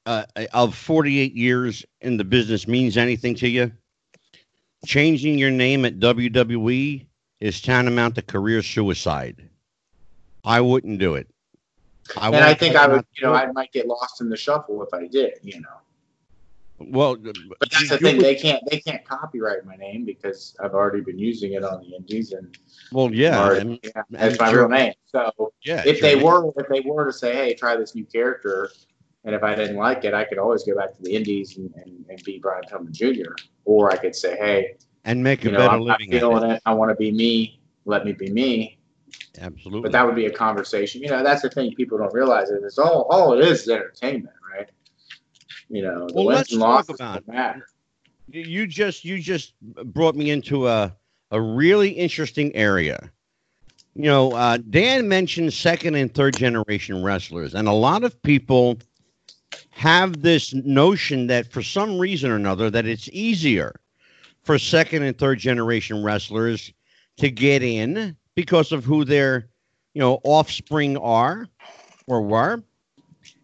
uh, 0.05 0.25
of 0.53 0.75
48 0.75 1.33
years 1.35 1.85
in 2.01 2.17
the 2.17 2.23
business 2.23 2.67
means 2.67 2.97
anything 2.97 3.35
to 3.35 3.47
you, 3.47 3.71
changing 4.85 5.37
your 5.37 5.51
name 5.51 5.85
at 5.85 5.99
WWE 5.99 7.05
is 7.39 7.61
tantamount 7.61 8.15
to 8.15 8.21
career 8.21 8.61
suicide. 8.61 9.49
I 10.43 10.61
wouldn't 10.61 10.99
do 10.99 11.15
it. 11.15 11.27
I 12.17 12.27
and 12.27 12.35
I 12.37 12.53
think 12.53 12.75
I 12.75 12.87
would, 12.87 13.05
you 13.15 13.25
know. 13.25 13.33
I 13.33 13.51
might 13.51 13.71
get 13.71 13.87
lost 13.87 14.21
in 14.21 14.29
the 14.29 14.37
shuffle 14.37 14.83
if 14.83 14.93
I 14.93 15.07
did, 15.07 15.33
you 15.41 15.61
know. 15.61 15.77
well, 16.79 17.15
But 17.15 17.71
that's 17.71 17.89
the 17.89 17.97
thing; 17.97 18.17
would- 18.17 18.25
they 18.25 18.35
can't 18.35 18.61
they 18.69 18.79
can't 18.79 19.05
copyright 19.05 19.65
my 19.65 19.75
name 19.75 20.05
because 20.05 20.55
I've 20.61 20.73
already 20.73 21.01
been 21.01 21.17
using 21.19 21.53
it 21.53 21.63
on 21.63 21.81
the 21.81 21.95
Indies 21.95 22.33
and 22.33 22.57
well, 22.91 23.13
yeah, 23.13 23.39
already- 23.41 23.61
and- 23.61 23.79
yeah, 23.83 23.91
and 23.95 24.05
that's 24.31 24.39
my 24.39 24.51
real 24.51 24.67
name. 24.67 24.93
So 25.07 25.53
yeah. 25.63 25.83
if 25.85 26.01
they 26.01 26.15
were 26.15 26.51
if 26.57 26.67
they 26.67 26.81
were 26.81 27.05
to 27.05 27.13
say, 27.13 27.33
hey, 27.35 27.53
try 27.53 27.75
this 27.77 27.95
new 27.95 28.05
character, 28.05 28.69
and 29.23 29.33
if 29.33 29.43
I 29.43 29.55
didn't 29.55 29.77
like 29.77 30.03
it, 30.03 30.13
I 30.13 30.25
could 30.25 30.37
always 30.39 30.63
go 30.63 30.75
back 30.75 30.95
to 30.97 31.01
the 31.01 31.15
Indies 31.15 31.57
and, 31.57 31.73
and, 31.75 32.05
and 32.09 32.23
be 32.23 32.39
Brian 32.39 32.63
Pillman 32.69 32.91
Jr. 32.91 33.31
Or 33.65 33.91
I 33.91 33.95
could 33.95 34.15
say, 34.15 34.35
hey, 34.35 34.75
and 35.05 35.23
make 35.23 35.45
a 35.45 35.51
know, 35.51 35.57
better 35.59 35.69
I'm 35.75 35.81
living 35.81 36.11
feeling 36.11 36.49
it. 36.49 36.55
it. 36.55 36.61
I 36.65 36.73
want 36.73 36.89
to 36.91 36.95
be 36.95 37.11
me. 37.11 37.61
Let 37.85 38.05
me 38.05 38.11
be 38.11 38.29
me. 38.29 38.77
Absolutely. 39.39 39.81
But 39.81 39.91
that 39.93 40.05
would 40.05 40.15
be 40.15 40.25
a 40.27 40.31
conversation. 40.31 41.01
You 41.01 41.09
know, 41.09 41.23
that's 41.23 41.41
the 41.41 41.49
thing 41.49 41.73
people 41.75 41.97
don't 41.97 42.13
realize 42.13 42.49
is 42.49 42.63
it's 42.63 42.77
all 42.77 43.07
all 43.09 43.33
it 43.33 43.45
is 43.45 43.61
is 43.61 43.69
entertainment, 43.69 44.35
right? 44.55 44.69
You 45.69 45.81
know, 45.83 46.07
the 46.07 46.13
Well, 46.13 46.25
let's 46.25 46.51
and 46.51 46.61
talk 46.61 46.89
about 46.89 47.27
matter. 47.27 47.67
you 48.27 48.67
just 48.67 49.03
you 49.03 49.19
just 49.19 49.53
brought 49.61 50.15
me 50.15 50.29
into 50.29 50.67
a 50.67 50.95
a 51.31 51.41
really 51.41 51.89
interesting 51.89 52.55
area. 52.55 53.11
You 53.95 54.03
know, 54.03 54.33
uh, 54.33 54.57
Dan 54.69 55.07
mentioned 55.07 55.53
second 55.53 55.95
and 55.95 56.13
third 56.13 56.35
generation 56.35 57.03
wrestlers, 57.03 57.53
and 57.55 57.67
a 57.67 57.73
lot 57.73 58.03
of 58.03 58.21
people 58.23 58.77
have 59.71 60.21
this 60.21 60.53
notion 60.53 61.27
that 61.27 61.51
for 61.51 61.61
some 61.61 61.97
reason 61.99 62.31
or 62.31 62.35
another 62.35 62.69
that 62.69 62.85
it's 62.85 63.09
easier 63.11 63.75
for 64.43 64.57
second 64.57 65.03
and 65.03 65.17
third 65.17 65.39
generation 65.39 66.03
wrestlers 66.03 66.71
to 67.17 67.29
get 67.29 67.61
in 67.63 68.15
because 68.35 68.71
of 68.71 68.83
who 68.83 69.05
their 69.05 69.47
you 69.93 69.99
know 69.99 70.19
offspring 70.23 70.97
are 70.97 71.47
or 72.07 72.21
were 72.21 72.63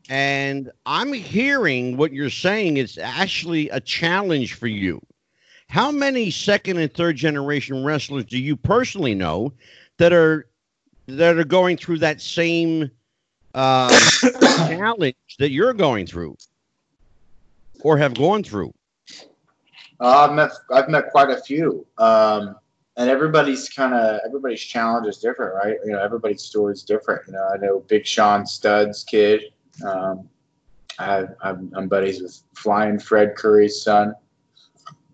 and 0.09 0.71
I'm 0.87 1.13
hearing 1.13 1.95
what 1.95 2.11
you're 2.11 2.31
saying 2.31 2.77
is 2.77 2.97
actually 2.97 3.69
a 3.69 3.79
challenge 3.79 4.55
for 4.55 4.65
you. 4.65 4.99
How 5.69 5.91
many 5.91 6.31
second 6.31 6.79
and 6.79 6.91
third 6.91 7.15
generation 7.15 7.83
wrestlers 7.83 8.25
do 8.25 8.39
you 8.39 8.55
personally 8.55 9.13
know 9.13 9.53
that 9.97 10.11
are 10.11 10.47
that 11.05 11.37
are 11.37 11.43
going 11.43 11.77
through 11.77 11.99
that 11.99 12.21
same 12.21 12.89
uh, 13.53 13.89
challenge 14.67 15.15
that 15.37 15.51
you're 15.51 15.73
going 15.73 16.07
through, 16.07 16.37
or 17.83 17.99
have 17.99 18.15
gone 18.15 18.43
through? 18.43 18.73
Uh, 19.99 20.27
I've 20.27 20.33
met 20.33 20.51
I've 20.73 20.89
met 20.89 21.11
quite 21.11 21.29
a 21.29 21.39
few, 21.39 21.85
um, 21.99 22.55
and 22.99 23.09
everybody's 23.09 23.69
kind 23.69 23.93
of 23.93 24.19
everybody's 24.25 24.61
challenge 24.61 25.07
is 25.07 25.17
different, 25.17 25.55
right? 25.55 25.77
You 25.85 25.93
know, 25.93 25.99
everybody's 26.03 26.43
story 26.43 26.73
is 26.73 26.83
different. 26.83 27.21
You 27.27 27.33
know, 27.33 27.47
I 27.53 27.57
know 27.57 27.79
Big 27.87 28.05
Sean 28.05 28.45
Stud's 28.45 29.03
kid. 29.03 29.41
Um, 29.83 30.29
I, 30.99 31.23
I'm, 31.41 31.71
I'm 31.75 31.87
buddies 31.87 32.21
with 32.21 32.37
Flying 32.55 32.99
Fred 32.99 33.35
Curry's 33.37 33.81
son, 33.81 34.13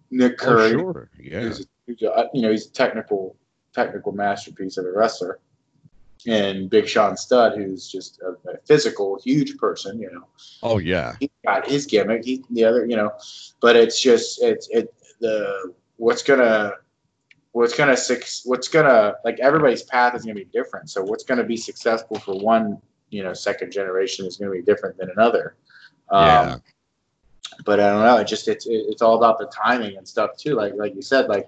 Nick 0.10 0.42
Oh, 0.42 0.46
Curry. 0.46 0.72
sure, 0.72 1.10
yeah. 1.20 1.42
Who's, 1.42 1.68
who's 1.86 2.02
a, 2.02 2.26
you 2.34 2.42
know, 2.42 2.50
he's 2.52 2.66
a 2.66 2.72
technical 2.72 3.36
technical 3.74 4.12
masterpiece 4.12 4.78
of 4.78 4.86
a 4.86 4.92
wrestler. 4.92 5.40
and 6.28 6.72
Big 6.72 6.88
Sean 6.88 7.16
Stud, 7.18 7.56
who's 7.56 7.88
just 7.88 8.20
a, 8.22 8.30
a 8.50 8.58
physical, 8.66 9.20
huge 9.24 9.58
person. 9.58 10.00
You 10.00 10.12
know, 10.12 10.26
Oh 10.64 10.80
yeah. 10.80 11.16
he 11.20 11.30
got 11.46 11.68
his 11.68 11.86
gimmick. 11.86 12.26
He 12.26 12.44
the 12.50 12.64
other, 12.66 12.86
you 12.88 12.96
know, 12.96 13.12
but 13.62 13.76
it's 13.76 14.02
just 14.02 14.42
it's 14.42 14.68
it 14.72 14.92
the 15.20 15.72
what's 15.98 16.24
gonna 16.24 16.72
what's 17.56 17.74
gonna 17.74 17.95
what's 18.43 18.68
gonna 18.68 19.16
like 19.24 19.39
everybody's 19.39 19.82
path 19.84 20.14
is 20.14 20.24
gonna 20.24 20.36
be 20.36 20.43
different. 20.43 20.89
So 20.89 21.01
what's 21.01 21.24
gonna 21.24 21.45
be 21.45 21.56
successful 21.56 22.20
for 22.20 22.38
one 22.38 22.82
you 23.12 23.24
know 23.24 23.32
second 23.32 23.72
generation 23.72 24.26
is 24.26 24.36
gonna 24.36 24.51
be 24.51 24.62
different 24.62 24.97
than 24.97 25.10
another. 25.12 25.56
Um, 26.10 26.28
Yeah. 26.28 26.58
But 27.66 27.80
I 27.80 27.91
don't 27.91 28.03
know. 28.03 28.18
It 28.18 28.28
just 28.28 28.49
it's 28.49 28.68
it's 28.70 29.01
all 29.01 29.16
about 29.16 29.39
the 29.39 29.45
timing 29.45 29.95
and 29.95 30.06
stuff 30.06 30.36
too. 30.36 30.56
Like 30.56 30.74
like 30.76 30.95
you 30.95 31.01
said, 31.01 31.30
like 31.30 31.47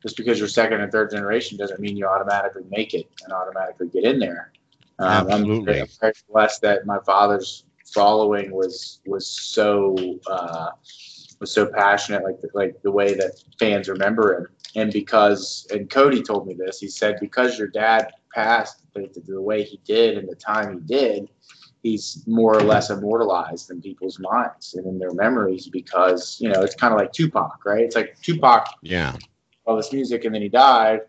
just 0.00 0.16
because 0.16 0.38
you're 0.38 0.48
second 0.48 0.80
and 0.80 0.90
third 0.90 1.10
generation 1.10 1.58
doesn't 1.58 1.80
mean 1.80 1.98
you 1.98 2.06
automatically 2.06 2.64
make 2.70 2.94
it 2.94 3.06
and 3.22 3.32
automatically 3.34 3.88
get 3.88 4.04
in 4.04 4.18
there. 4.18 4.52
Um, 4.98 5.08
I'm 5.08 5.28
Absolutely. 5.28 5.80
I'm 5.82 5.86
very 6.00 6.12
blessed 6.30 6.62
that 6.62 6.86
my 6.86 6.98
father's 7.04 7.64
following 7.92 8.52
was 8.52 9.00
was 9.04 9.26
so 9.26 9.96
uh, 10.26 10.70
was 11.40 11.52
so 11.52 11.66
passionate, 11.66 12.24
like 12.24 12.40
the, 12.40 12.48
like 12.54 12.80
the 12.80 12.90
way 12.90 13.12
that 13.12 13.32
fans 13.58 13.90
remember 13.90 14.38
him. 14.38 14.48
And 14.74 14.92
because 14.92 15.66
and 15.70 15.90
Cody 15.90 16.22
told 16.22 16.46
me 16.46 16.54
this, 16.54 16.80
he 16.80 16.88
said 16.88 17.18
because 17.20 17.58
your 17.58 17.68
dad 17.68 18.12
passed 18.34 18.82
the, 18.94 19.08
the 19.26 19.40
way 19.40 19.62
he 19.62 19.78
did 19.84 20.16
and 20.16 20.28
the 20.28 20.34
time 20.34 20.74
he 20.74 20.80
did, 20.86 21.28
he's 21.82 22.24
more 22.26 22.56
or 22.56 22.62
less 22.62 22.90
immortalized 22.90 23.70
in 23.70 23.82
people's 23.82 24.18
minds 24.18 24.74
and 24.74 24.86
in 24.86 24.98
their 24.98 25.12
memories 25.12 25.68
because 25.68 26.38
you 26.40 26.48
know 26.48 26.62
it's 26.62 26.74
kind 26.74 26.92
of 26.94 26.98
like 26.98 27.12
Tupac, 27.12 27.64
right? 27.64 27.84
It's 27.84 27.96
like 27.96 28.16
Tupac 28.22 28.66
Yeah. 28.82 29.16
all 29.66 29.76
this 29.76 29.92
music 29.92 30.24
and 30.24 30.34
then 30.34 30.42
he 30.42 30.48
died. 30.48 31.00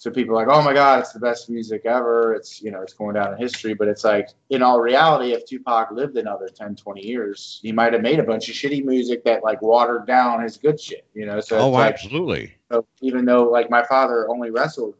So 0.00 0.12
people 0.12 0.38
are 0.38 0.46
like, 0.46 0.56
oh 0.56 0.62
my 0.62 0.72
God, 0.72 1.00
it's 1.00 1.12
the 1.12 1.18
best 1.18 1.50
music 1.50 1.84
ever. 1.84 2.32
It's, 2.32 2.62
you 2.62 2.70
know, 2.70 2.82
it's 2.82 2.92
going 2.92 3.14
down 3.14 3.32
in 3.32 3.38
history. 3.38 3.74
But 3.74 3.88
it's 3.88 4.04
like, 4.04 4.28
in 4.48 4.62
all 4.62 4.80
reality, 4.80 5.32
if 5.32 5.44
Tupac 5.44 5.90
lived 5.90 6.16
another 6.16 6.48
10, 6.48 6.76
20 6.76 7.04
years, 7.04 7.58
he 7.62 7.72
might 7.72 7.92
have 7.92 8.02
made 8.02 8.20
a 8.20 8.22
bunch 8.22 8.48
of 8.48 8.54
shitty 8.54 8.84
music 8.84 9.24
that 9.24 9.42
like 9.42 9.60
watered 9.60 10.06
down 10.06 10.40
his 10.40 10.56
good 10.56 10.80
shit, 10.80 11.04
you 11.14 11.26
know? 11.26 11.40
So 11.40 11.58
Oh, 11.58 11.70
like, 11.70 11.94
absolutely. 11.94 12.54
so 12.70 12.86
even 13.00 13.24
though 13.24 13.50
like 13.50 13.70
my 13.70 13.82
father 13.84 14.30
only 14.30 14.50
wrestled 14.52 14.94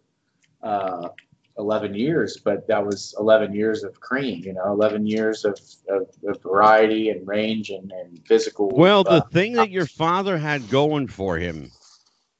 uh, 0.65 1.11
11 1.59 1.95
years, 1.95 2.37
but 2.37 2.67
that 2.67 2.85
was 2.85 3.15
11 3.21 3.55
years 3.55 3.85
of 3.85 4.01
cream, 4.01 4.43
you 4.45 4.53
know, 4.53 4.73
11 4.73 5.07
years 5.07 5.45
of, 5.45 5.61
of, 5.89 6.09
of 6.27 6.43
variety 6.43 7.11
and 7.11 7.25
range 7.27 7.71
and, 7.71 7.93
and 7.93 8.21
physical. 8.27 8.69
Well, 8.69 9.05
the 9.05 9.11
uh, 9.11 9.29
thing 9.29 9.53
that 9.53 9.71
your 9.71 9.87
father 9.87 10.37
had 10.37 10.69
going 10.71 11.07
for 11.07 11.37
him, 11.37 11.71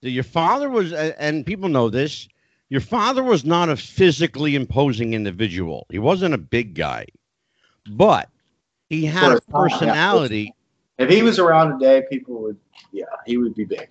your 0.01 0.25
father 0.25 0.69
was, 0.69 0.93
and 0.93 1.47
people 1.47 1.69
know 1.69 1.89
this, 1.89 2.29
your 2.69 2.81
father 2.81 3.23
was 3.23 3.45
not 3.45 3.69
a 3.69 3.77
physically 3.77 4.55
imposing 4.55 5.15
individual. 5.15 5.87
He 5.91 5.99
wasn't 5.99 6.35
a 6.35 6.39
big 6.39 6.75
guy, 6.75 7.07
but 7.91 8.29
he 8.89 9.05
had 9.07 9.33
a 9.33 9.41
For 9.51 9.65
his 9.69 9.73
time, 9.79 9.89
yeah. 9.89 9.95
personality. 9.95 10.55
if 10.99 11.09
he 11.11 11.23
was 11.23 11.39
around 11.39 11.79
today, 11.79 12.05
people 12.11 12.43
would, 12.43 12.57
yeah, 12.93 13.05
he 13.27 13.37
would 13.39 13.55
be 13.55 13.65
big. 13.65 13.89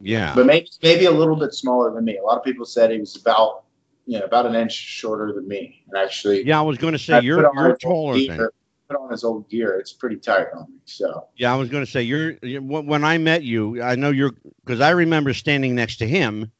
Yeah. 0.00 0.34
but 0.34 0.46
maybe 0.46 0.68
maybe 0.82 1.06
a 1.06 1.10
little 1.10 1.36
bit 1.36 1.52
smaller 1.54 1.92
than 1.92 2.04
me. 2.04 2.18
A 2.18 2.22
lot 2.22 2.38
of 2.38 2.44
people 2.44 2.64
said 2.64 2.90
he 2.90 2.98
was 2.98 3.16
about 3.16 3.64
you 4.06 4.18
know 4.18 4.24
about 4.24 4.46
an 4.46 4.54
inch 4.54 4.72
shorter 4.72 5.32
than 5.32 5.46
me. 5.48 5.82
And 5.88 5.96
actually, 5.96 6.46
Yeah, 6.46 6.58
I 6.58 6.62
was 6.62 6.78
going 6.78 6.92
to 6.92 6.98
say 6.98 7.14
I 7.14 7.20
you're 7.20 7.50
you're 7.54 7.76
taller 7.76 8.18
than. 8.18 8.48
Put 8.88 8.96
on 8.96 9.10
his 9.10 9.22
old 9.22 9.50
gear. 9.50 9.78
It's 9.78 9.92
pretty 9.92 10.16
tight 10.16 10.46
on 10.54 10.62
me. 10.70 10.78
So 10.86 11.26
Yeah, 11.36 11.52
I 11.52 11.56
was 11.56 11.68
going 11.68 11.84
to 11.84 11.90
say 11.90 12.02
you're 12.02 12.34
when 12.62 13.04
I 13.04 13.18
met 13.18 13.42
you. 13.42 13.82
I 13.82 13.96
know 13.96 14.10
you're 14.10 14.32
because 14.64 14.80
I 14.80 14.90
remember 14.90 15.34
standing 15.34 15.74
next 15.74 15.96
to 15.96 16.06
him, 16.08 16.50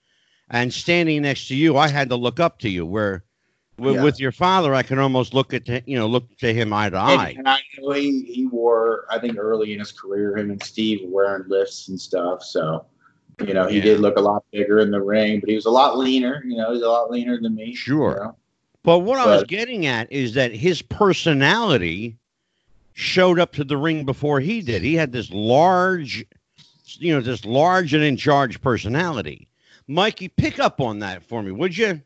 and 0.50 0.72
standing 0.72 1.22
next 1.22 1.48
to 1.48 1.54
you, 1.54 1.76
I 1.76 1.88
had 1.88 2.08
to 2.10 2.16
look 2.16 2.40
up 2.40 2.58
to 2.60 2.68
you. 2.68 2.86
Where 2.86 3.24
with, 3.78 3.94
Yeah. 3.96 4.02
with 4.02 4.18
your 4.20 4.32
father, 4.32 4.74
I 4.74 4.82
can 4.82 4.98
almost 4.98 5.34
look 5.34 5.54
at 5.54 5.68
you 5.88 5.96
know 5.96 6.06
look 6.06 6.36
to 6.38 6.52
him 6.52 6.72
eye 6.72 6.90
to 6.90 6.96
eye. 6.96 7.34
and 7.38 7.48
I 7.48 7.58
know 7.78 7.90
he 7.92 8.22
he 8.22 8.46
wore 8.46 9.06
I 9.10 9.18
think 9.18 9.36
early 9.38 9.72
in 9.72 9.78
his 9.78 9.92
career 9.92 10.36
him 10.36 10.50
and 10.50 10.62
Steve 10.62 11.00
were 11.04 11.24
wearing 11.26 11.44
lifts 11.48 11.88
and 11.88 12.00
stuff. 12.00 12.42
So 12.42 12.86
you 13.46 13.54
know 13.54 13.68
he 13.68 13.76
Yeah. 13.76 13.84
did 13.84 14.00
look 14.00 14.16
a 14.16 14.20
lot 14.20 14.44
bigger 14.52 14.80
in 14.80 14.90
the 14.90 15.00
ring, 15.00 15.40
but 15.40 15.48
he 15.48 15.54
was 15.54 15.66
a 15.66 15.70
lot 15.70 15.96
leaner. 15.98 16.42
You 16.46 16.56
know, 16.56 16.72
he's 16.72 16.82
a 16.82 16.88
lot 16.88 17.10
leaner 17.10 17.40
than 17.40 17.54
me. 17.54 17.74
Sure. 17.74 18.10
you 18.18 18.24
know? 18.24 18.36
But 18.84 19.00
what 19.00 19.18
I 19.18 19.26
was 19.26 19.44
getting 19.44 19.86
at 19.86 20.10
is 20.10 20.34
that 20.34 20.52
his 20.52 20.80
personality 20.82 22.16
showed 22.94 23.38
up 23.38 23.52
to 23.52 23.64
the 23.64 23.76
ring 23.76 24.04
before 24.04 24.40
he 24.40 24.60
did. 24.60 24.82
He 24.82 24.94
had 24.94 25.12
this 25.12 25.30
large, 25.30 26.24
you 26.96 27.12
know, 27.14 27.20
this 27.20 27.44
large 27.44 27.92
and 27.94 28.02
in 28.02 28.16
charge 28.16 28.60
personality. 28.60 29.47
Mikey, 29.88 30.28
pick 30.28 30.58
up 30.58 30.80
on 30.80 30.98
that 30.98 31.24
for 31.24 31.42
me, 31.42 31.50
would 31.50 31.76
you? 31.76 32.02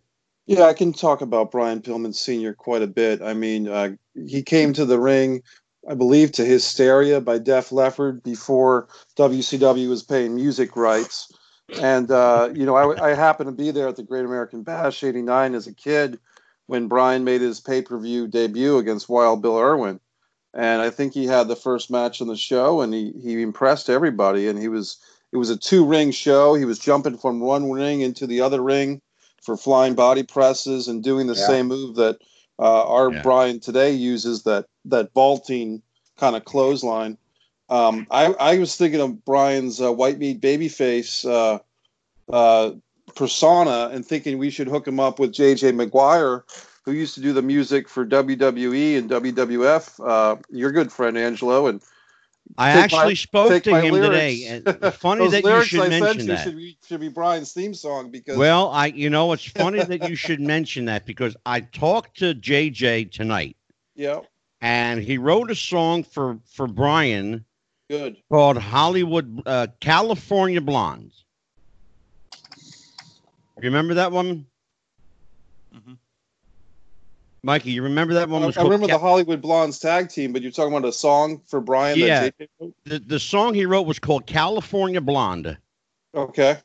Yeah, 0.47 0.63
I 0.65 0.73
can 0.73 0.93
talk 0.93 1.21
about 1.21 1.51
Brian 1.51 1.83
Pillman 1.83 2.15
Sr. 2.15 2.55
quite 2.55 2.83
a 2.83 2.87
bit. 2.87 3.21
I 3.23 3.35
mean, 3.35 3.69
uh, 3.69 3.91
he 4.27 4.43
came 4.43 4.73
to 4.73 4.85
the 4.85 4.99
ring, 4.99 5.43
I 5.89 5.95
believe, 5.95 6.33
to 6.33 6.45
Hysteria 6.45 7.21
by 7.21 7.39
Def 7.39 7.73
Leppard 7.73 8.23
before 8.23 8.89
WCW 9.17 9.89
was 9.89 10.03
paying 10.03 10.35
music 10.35 10.77
rights. 10.77 11.33
And, 11.81 12.11
uh, 12.11 12.51
you 12.55 12.67
know, 12.67 12.77
I, 12.77 13.11
I 13.11 13.15
happened 13.15 13.49
to 13.49 13.65
be 13.65 13.71
there 13.71 13.89
at 13.89 13.97
the 13.97 14.03
Great 14.03 14.25
American 14.25 14.63
Bash 14.63 15.03
89 15.03 15.55
as 15.55 15.67
a 15.67 15.75
kid 15.75 16.19
when 16.67 16.89
Brian 16.89 17.25
made 17.25 17.41
his 17.41 17.61
pay 17.61 17.83
per 17.83 17.99
view 17.99 18.29
debut 18.29 18.79
against 18.79 19.09
Wild 19.09 19.43
Bill 19.43 19.59
Irwin. 19.59 20.01
And 20.55 20.83
I 20.83 20.91
think 20.91 21.15
he 21.15 21.25
had 21.27 21.49
the 21.49 21.57
first 21.57 21.91
match 21.91 22.21
on 22.21 22.29
the 22.29 22.37
show 22.37 22.83
and 22.83 22.93
he, 22.93 23.13
he 23.23 23.41
impressed 23.41 23.89
everybody. 23.89 24.49
And 24.49 24.59
he 24.59 24.69
was, 24.69 24.99
it 25.33 25.37
was 25.37 25.51
a 25.51 25.57
two 25.57 25.85
ring 25.85 26.11
show. 26.11 26.55
He 26.55 26.65
was 26.65 26.79
jumping 26.79 27.19
from 27.19 27.41
one 27.41 27.71
ring 27.71 28.01
into 28.01 28.27
the 28.27 28.43
other 28.43 28.61
ring 28.61 29.01
for 29.43 29.57
flying 29.57 29.95
body 29.95 30.23
presses 30.23 30.89
and 30.89 31.03
doing 31.03 31.27
the 31.27 31.35
Yeah. 31.35 31.47
same 31.47 31.67
move 31.69 31.97
that 31.97 32.19
uh, 32.59 32.85
our 32.87 33.11
Yeah. 33.11 33.23
Brian 33.23 33.61
today 33.61 33.93
uses 33.93 34.43
that 34.45 34.67
that 34.85 35.13
vaulting 35.15 35.83
kind 36.19 36.37
of 36.37 36.45
clothesline. 36.45 37.17
Um, 37.69 38.07
I, 38.11 38.27
I 38.27 38.59
was 38.59 38.77
thinking 38.77 39.01
of 39.01 39.25
Brian's 39.25 39.81
uh, 39.81 39.91
white 39.93 40.19
meat 40.19 40.41
babyface 40.41 41.25
uh, 41.29 41.59
uh, 42.33 42.73
persona 43.15 43.91
and 43.93 44.05
thinking 44.05 44.39
we 44.39 44.51
should 44.51 44.69
hook 44.69 44.87
him 44.87 45.01
up 45.01 45.19
with 45.19 45.33
JJ 45.33 45.75
Maguire, 45.75 46.45
who 46.85 46.93
used 46.93 47.15
to 47.15 47.21
do 47.21 47.33
the 47.33 47.43
music 47.43 47.89
for 47.89 48.05
WWE 48.05 48.99
and 48.99 49.09
WWF. 49.11 50.01
Uh, 50.07 50.37
your 50.51 50.73
good 50.73 50.93
friend 50.93 51.17
Angelo, 51.17 51.67
and 51.69 51.81
I 52.59 52.73
Take 52.73 52.93
my- 52.93 52.99
actually 52.99 53.15
spoke 53.15 53.63
to 53.63 53.81
him 53.81 53.95
lyrics. 53.95 54.09
today. 54.11 54.45
And 54.47 54.95
funny 54.95 55.29
that 55.29 55.43
you 55.45 55.65
should 55.65 55.81
I 55.81 55.89
mention 56.01 56.27
that. 56.27 56.45
should 56.45 56.57
be 56.57 56.77
should 56.87 57.01
be 57.01 57.09
Brian's 57.09 57.53
theme 57.53 57.73
song 57.75 58.11
because 58.11 58.37
Well, 58.37 58.69
I 58.71 58.87
you 58.87 59.09
know 59.11 59.33
it's 59.33 59.45
funny 59.47 59.83
that 59.83 60.09
you 60.09 60.15
should 60.17 60.41
mention 60.41 60.85
that 60.87 61.07
because 61.07 61.35
I 61.47 61.61
talked 61.61 62.19
to 62.19 62.35
JJ 62.35 63.11
tonight 63.11 63.57
yeah, 63.95 64.21
and 64.61 65.03
he 65.03 65.17
wrote 65.19 65.51
a 65.51 65.55
song 65.55 66.03
for 66.05 66.39
for 66.45 66.67
Brian 66.67 67.45
good. 67.89 68.17
called 68.31 68.59
Hollywood 68.59 69.43
uh, 69.47 69.69
California 69.81 70.61
Blondes. 70.61 71.25
You 73.61 73.69
remember 73.69 73.95
that 73.95 74.13
one? 74.13 74.47
Mhm. 75.75 75.97
Mikey, 77.45 77.73
you 77.73 77.83
remember 77.83 78.15
that 78.15 78.29
one 78.29 78.45
I, 78.45 78.53
I 78.57 78.63
remember 78.63 78.87
the 78.87 78.99
Hollywood 78.99 79.41
Blondes 79.41 79.81
tag 79.81 80.09
team, 80.09 80.33
but 80.33 80.43
you're 80.43 80.53
talking 80.53 80.73
about 80.73 80.89
a 80.89 80.93
song 80.93 81.43
for 81.47 81.61
Brian. 81.61 81.99
Yeah. 81.99 82.31
That 82.39 82.73
the, 82.85 82.99
the 83.01 83.19
song 83.19 83.55
he 83.55 83.67
wrote 83.67 83.83
was 83.83 83.99
called 83.99 84.27
California 84.27 85.01
Blonde. 85.01 85.57
Okay. 86.15 86.59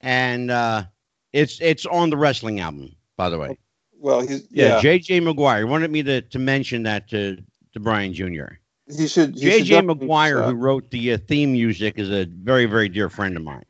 And 0.00 0.50
uh, 0.50 0.84
it's 1.32 1.60
it's 1.60 1.84
on 1.84 2.08
the 2.08 2.16
wrestling 2.16 2.60
album, 2.60 2.94
by 3.16 3.28
the 3.28 3.38
way. 3.38 3.58
Well, 3.98 4.20
he's 4.20 4.46
Yeah, 4.50 4.80
yeah. 4.80 4.98
JJ 4.98 5.22
Maguire 5.22 5.66
wanted 5.66 5.90
me 5.90 6.02
to, 6.04 6.22
to 6.22 6.38
mention 6.38 6.84
that 6.84 7.08
to, 7.10 7.36
to 7.72 7.80
Brian 7.80 8.14
Jr. 8.14 8.54
he 8.88 9.08
should. 9.08 9.34
he 9.34 9.46
JJ 9.46 9.84
Maguire, 9.84 10.42
who 10.42 10.54
wrote 10.54 10.88
the 10.90 11.14
uh, 11.14 11.18
theme 11.18 11.52
music, 11.52 11.98
is 11.98 12.10
a 12.10 12.24
very, 12.24 12.64
very 12.64 12.88
dear 12.88 13.10
friend 13.10 13.36
of 13.36 13.42
mine. 13.42 13.64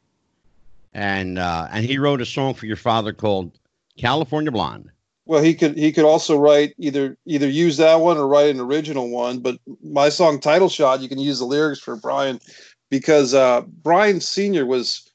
And 0.95 1.39
uh, 1.39 1.69
and 1.71 1.85
he 1.85 1.99
wrote 1.99 2.21
a 2.21 2.27
song 2.27 2.55
for 2.55 2.67
your 2.67 2.77
father 2.77 3.13
called 3.13 3.59
California 3.99 4.53
Blonde. 4.53 4.91
Well, 5.27 5.43
he 5.43 5.55
could. 5.55 5.77
He 5.77 5.91
could 5.91 6.05
also 6.05 6.39
write 6.39 6.75
either 6.79 7.19
either 7.27 7.49
use 7.49 7.77
that 7.79 8.01
one 8.01 8.17
or 8.17 8.29
write 8.29 8.55
an 8.55 8.61
original 8.61 9.11
one. 9.11 9.41
But 9.41 9.59
my 9.83 10.09
song 10.09 10.39
title 10.39 10.69
shot, 10.69 11.01
you 11.01 11.09
can 11.09 11.19
use 11.19 11.41
the 11.41 11.45
lyrics 11.45 11.81
for 11.81 11.97
Brian, 11.97 12.41
because 12.91 13.35
uh, 13.35 13.63
Brian 13.83 14.21
Senior 14.21 14.67
was 14.67 15.11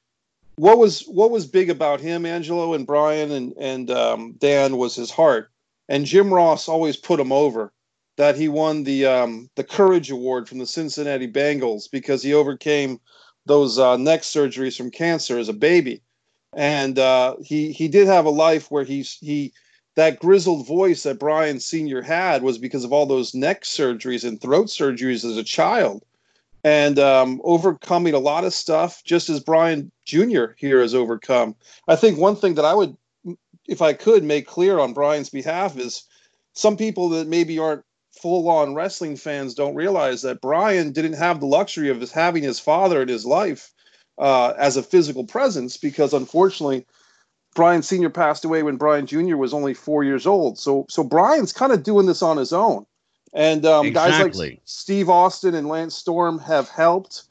what 0.55 0.78
was 0.78 1.03
what 1.07 1.32
was 1.32 1.47
big 1.47 1.70
about 1.70 2.01
him, 2.01 2.26
Angelo 2.26 2.74
and 2.74 2.86
Brian 2.86 3.32
and 3.32 3.53
and 3.57 3.89
um, 3.89 4.34
Dan 4.38 4.76
was 4.76 4.95
his 4.95 5.09
heart, 5.09 5.49
and 5.88 6.05
Jim 6.05 6.34
Ross 6.34 6.68
always 6.68 6.97
put 6.97 7.20
him 7.20 7.32
over. 7.32 7.72
That 8.18 8.36
he 8.36 8.49
won 8.49 8.84
the 8.84 9.05
um, 9.05 9.49
the 9.55 9.64
Courage 9.64 10.12
Award 10.12 10.49
from 10.49 10.59
the 10.59 10.68
Cincinnati 10.68 11.32
Bengals 11.32 11.89
because 11.89 12.22
he 12.22 12.34
overcame 12.34 12.99
those 13.45 13.80
uh, 13.80 13.95
neck 13.95 14.22
surgeries 14.22 14.76
from 14.76 14.91
cancer 14.91 15.39
as 15.39 15.47
a 15.47 15.53
baby, 15.53 16.01
and 16.53 16.99
uh, 16.99 17.38
he 17.41 17.72
he 17.72 17.88
did 17.88 18.07
have 18.07 18.26
a 18.26 18.30
life 18.30 18.70
where 18.70 18.84
he's 18.84 19.18
he 19.22 19.53
that 19.95 20.19
grizzled 20.19 20.67
voice 20.67 21.03
that 21.03 21.19
Brian 21.19 21.59
Senior 21.59 22.01
had 22.01 22.43
was 22.43 22.57
because 22.57 22.83
of 22.83 22.93
all 22.93 23.05
those 23.05 23.35
neck 23.35 23.63
surgeries 23.63 24.27
and 24.27 24.39
throat 24.39 24.67
surgeries 24.67 25.25
as 25.25 25.37
a 25.37 25.43
child, 25.43 26.03
and 26.63 26.97
um, 26.99 27.41
overcoming 27.43 28.13
a 28.13 28.19
lot 28.19 28.43
of 28.43 28.53
stuff, 28.53 29.03
just 29.03 29.29
as 29.29 29.39
Brian 29.39 29.91
Jr. 30.05 30.45
here 30.57 30.81
has 30.81 30.95
overcome. 30.95 31.55
I 31.87 31.95
think 31.95 32.17
one 32.17 32.35
thing 32.35 32.55
that 32.55 32.65
I 32.65 32.73
would 32.73 32.95
if 33.67 33.81
I 33.81 33.93
could 33.93 34.23
make 34.23 34.47
clear 34.47 34.79
on 34.79 34.93
Brian's 34.93 35.29
behalf, 35.29 35.77
is 35.77 36.03
some 36.53 36.77
people 36.77 37.09
that 37.09 37.27
maybe 37.27 37.59
aren't 37.59 37.85
full 38.11 38.49
on 38.49 38.75
wrestling 38.75 39.15
fans 39.15 39.53
don't 39.53 39.75
realize 39.75 40.21
that 40.23 40.41
Brian 40.41 40.91
didn't 40.91 41.13
have 41.13 41.39
the 41.39 41.45
luxury 41.45 41.89
of 41.89 42.11
having 42.11 42.43
his 42.43 42.59
father 42.59 43.01
in 43.01 43.07
his 43.07 43.25
life 43.25 43.71
uh, 44.17 44.53
as 44.57 44.75
a 44.75 44.83
physical 44.83 45.23
presence 45.23 45.77
because 45.77 46.13
unfortunately 46.13 46.85
Brian 47.56 47.82
Sr. 47.82 48.10
passed 48.10 48.45
away 48.45 48.64
when 48.64 48.78
Brian 48.78 49.06
Jr. 49.06 49.36
was 49.36 49.54
only 49.54 49.74
four 49.74 50.04
years 50.04 50.26
old. 50.26 50.58
So 50.58 50.86
so 50.89 51.04
Brian's 51.04 51.52
kind 51.54 51.72
of 51.72 51.84
doing 51.84 52.06
this 52.06 52.22
on 52.22 52.38
his 52.38 52.54
own. 52.54 52.86
And 53.34 53.66
um, 53.66 53.86
Exactly. 53.86 54.30
guys 54.30 54.38
like 54.38 54.62
Steve 54.66 55.10
Austin 55.10 55.56
and 55.56 55.68
Lance 55.68 55.95
Storm 55.95 56.39
have 56.39 56.68
helped 56.70 57.24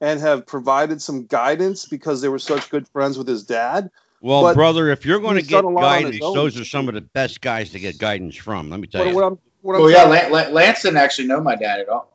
and 0.00 0.20
have 0.20 0.46
provided 0.46 1.02
some 1.02 1.26
guidance 1.26 1.84
because 1.84 2.20
they 2.20 2.28
were 2.28 2.38
such 2.38 2.70
good 2.70 2.86
friends 2.88 3.18
with 3.18 3.26
his 3.26 3.42
dad. 3.42 3.90
Well, 4.20 4.42
But 4.42 4.54
brother, 4.54 4.88
if 4.90 5.04
you're 5.04 5.18
going 5.20 5.36
to 5.36 5.42
get 5.42 5.62
done 5.62 5.64
a 5.64 5.68
lot 5.70 5.84
on 6.04 6.12
his 6.12 6.20
guidance, 6.20 6.34
those 6.34 6.60
are 6.60 6.64
some 6.64 6.88
of 6.88 6.94
the 6.94 7.00
best 7.00 7.40
guys 7.40 7.70
to 7.70 7.80
get 7.80 7.98
guidance 7.98 8.36
from. 8.36 8.70
Let 8.70 8.78
me 8.80 8.86
tell 8.86 9.00
What, 9.00 9.08
you. 9.10 9.14
what 9.16 9.24
I'm, 9.24 9.38
what 9.62 9.74
I'm 9.76 9.80
Well, 9.82 9.90
yeah, 9.90 9.98
saying- 9.98 10.10
Lan- 10.10 10.32
Lan- 10.32 10.54
Lance 10.54 10.82
didn't 10.82 10.98
actually 10.98 11.26
know 11.28 11.40
my 11.40 11.56
dad 11.56 11.80
at 11.80 11.88
all. 11.88 12.08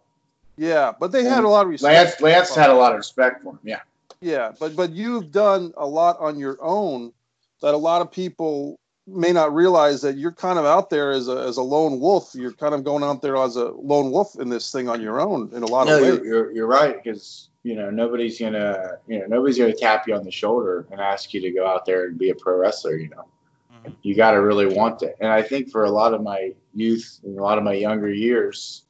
yeah, 0.58 0.94
but 0.98 1.12
they 1.12 1.24
had 1.26 1.44
a 1.44 1.48
lot 1.50 1.64
of 1.66 1.70
respect. 1.70 1.94
Lance, 1.94 2.22
Lance 2.22 2.56
had 2.56 2.70
a 2.70 2.74
lot 2.74 2.92
of 2.94 2.98
respect 2.98 3.44
for 3.44 3.52
him. 3.54 3.60
Yeah. 3.64 3.80
Yeah, 4.22 4.54
but 4.58 4.74
but 4.78 4.92
you've 4.92 5.32
done 5.34 5.74
a 5.76 5.86
lot 5.86 6.18
on 6.22 6.40
your 6.40 6.58
own 6.62 7.12
that 7.64 7.74
a 7.74 7.78
lot 7.78 8.02
of 8.02 8.12
people 8.12 8.78
may 9.08 9.32
not 9.32 9.54
realize 9.54 10.02
that 10.02 10.18
you're 10.18 10.32
kind 10.34 10.60
of 10.60 10.66
out 10.66 10.90
there 10.90 11.12
as 11.12 11.28
a 11.28 11.38
as 11.38 11.58
a 11.58 11.62
lone 11.64 12.00
wolf. 12.00 12.32
You're 12.36 12.52
kind 12.54 12.76
of 12.76 12.84
going 12.84 13.04
out 13.04 13.22
there 13.22 13.36
as 13.38 13.56
a 13.56 13.70
lone 13.70 14.12
wolf 14.12 14.36
in 14.40 14.50
this 14.50 14.72
thing 14.72 14.88
on 14.90 15.02
your 15.02 15.20
own 15.20 15.50
in 15.54 15.64
a 15.64 15.66
lot 15.66 15.88
No, 15.88 15.96
of 15.96 16.02
ways. 16.04 16.16
you're, 16.18 16.26
you're, 16.26 16.52
you're 16.52 16.68
right 16.68 17.02
because 17.02 17.50
you 17.64 17.76
know 17.76 17.90
nobody's 17.90 18.40
gonna 18.40 18.98
you 19.08 19.20
know 19.20 19.26
nobody's 19.28 19.58
gonna 19.58 19.74
tap 19.74 20.08
you 20.08 20.14
on 20.14 20.24
the 20.24 20.32
shoulder 20.32 20.86
and 20.92 21.00
ask 21.02 21.34
you 21.34 21.42
to 21.42 21.52
go 21.52 21.66
out 21.66 21.86
there 21.86 22.06
and 22.06 22.18
be 22.18 22.30
a 22.30 22.36
pro 22.36 22.58
wrestler. 22.58 22.96
You 22.98 23.10
know, 23.10 23.26
Mhm. 23.86 23.96
you 24.04 24.14
got 24.16 24.32
to 24.32 24.38
really 24.42 24.68
want 24.68 25.02
it. 25.02 25.16
And 25.22 25.32
I 25.32 25.42
think 25.42 25.70
for 25.72 25.86
a 25.86 25.90
lot 25.90 26.14
of 26.14 26.22
my 26.22 26.54
youth 26.74 27.20
and 27.24 27.38
a 27.40 27.42
lot 27.42 27.58
of 27.58 27.64
my 27.64 27.74
younger 27.74 28.10
years, 28.12 28.84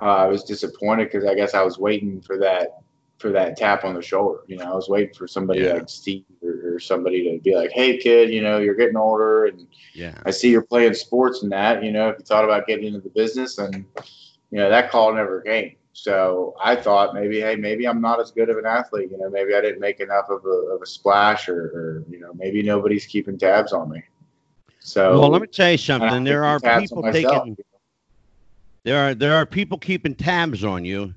uh, 0.00 0.04
I 0.04 0.26
was 0.26 0.44
disappointed 0.44 1.10
because 1.10 1.24
I 1.26 1.34
guess 1.34 1.54
I 1.54 1.62
was 1.62 1.78
waiting 1.78 2.20
for 2.20 2.36
that 2.38 2.78
for 3.22 3.30
that 3.30 3.56
tap 3.56 3.84
on 3.84 3.94
the 3.94 4.02
shoulder. 4.02 4.40
You 4.48 4.56
know, 4.56 4.64
I 4.64 4.74
was 4.74 4.88
waiting 4.88 5.14
for 5.14 5.26
somebody 5.26 5.60
Yeah. 5.60 5.74
like 5.74 5.88
Steve 5.88 6.24
or, 6.42 6.74
or 6.74 6.78
somebody 6.80 7.30
to 7.30 7.42
be 7.42 7.54
like, 7.54 7.70
"Hey, 7.70 7.96
kid, 7.96 8.30
you 8.30 8.42
know, 8.42 8.58
you're 8.58 8.74
getting 8.74 8.96
older 8.96 9.46
and 9.46 9.66
yeah. 9.94 10.18
I 10.26 10.30
see 10.32 10.50
you're 10.50 10.62
playing 10.62 10.94
sports 10.94 11.42
and 11.42 11.52
that, 11.52 11.82
you 11.84 11.92
know, 11.92 12.08
if 12.10 12.18
you 12.18 12.24
thought 12.24 12.44
about 12.44 12.66
getting 12.66 12.86
into 12.86 13.00
the 13.00 13.08
business 13.10 13.58
and, 13.58 13.84
you 14.50 14.58
know, 14.58 14.68
that 14.68 14.90
call 14.90 15.14
never 15.14 15.40
came. 15.40 15.76
So 15.94 16.54
I 16.62 16.74
thought 16.74 17.14
maybe, 17.14 17.40
hey, 17.40 17.54
maybe 17.54 17.86
I'm 17.86 18.00
not 18.00 18.18
as 18.18 18.30
good 18.32 18.50
of 18.50 18.58
an 18.58 18.66
athlete. 18.66 19.10
You 19.10 19.18
know, 19.18 19.30
maybe 19.30 19.54
I 19.54 19.60
didn't 19.60 19.80
make 19.80 20.00
enough 20.00 20.28
of 20.30 20.44
a, 20.44 20.74
of 20.74 20.82
a 20.82 20.86
splash 20.86 21.48
or, 21.48 21.64
or, 21.64 22.04
you 22.10 22.18
know, 22.18 22.32
maybe 22.34 22.62
nobody's 22.62 23.06
keeping 23.06 23.38
tabs 23.38 23.72
on 23.72 23.90
me. 23.90 24.02
So, 24.80 25.20
Well, 25.20 25.30
let 25.30 25.40
me 25.42 25.46
tell 25.48 25.70
you 25.70 25.78
something. 25.78 26.24
There 26.24 26.44
are 26.44 26.58
people 26.58 27.02
myself. 27.02 27.44
taking 27.44 27.56
there 28.84 28.98
are 28.98 29.14
there 29.14 29.34
are 29.34 29.46
people 29.46 29.78
keeping 29.78 30.14
tabs 30.14 30.64
on 30.64 30.84
you. 30.84 31.14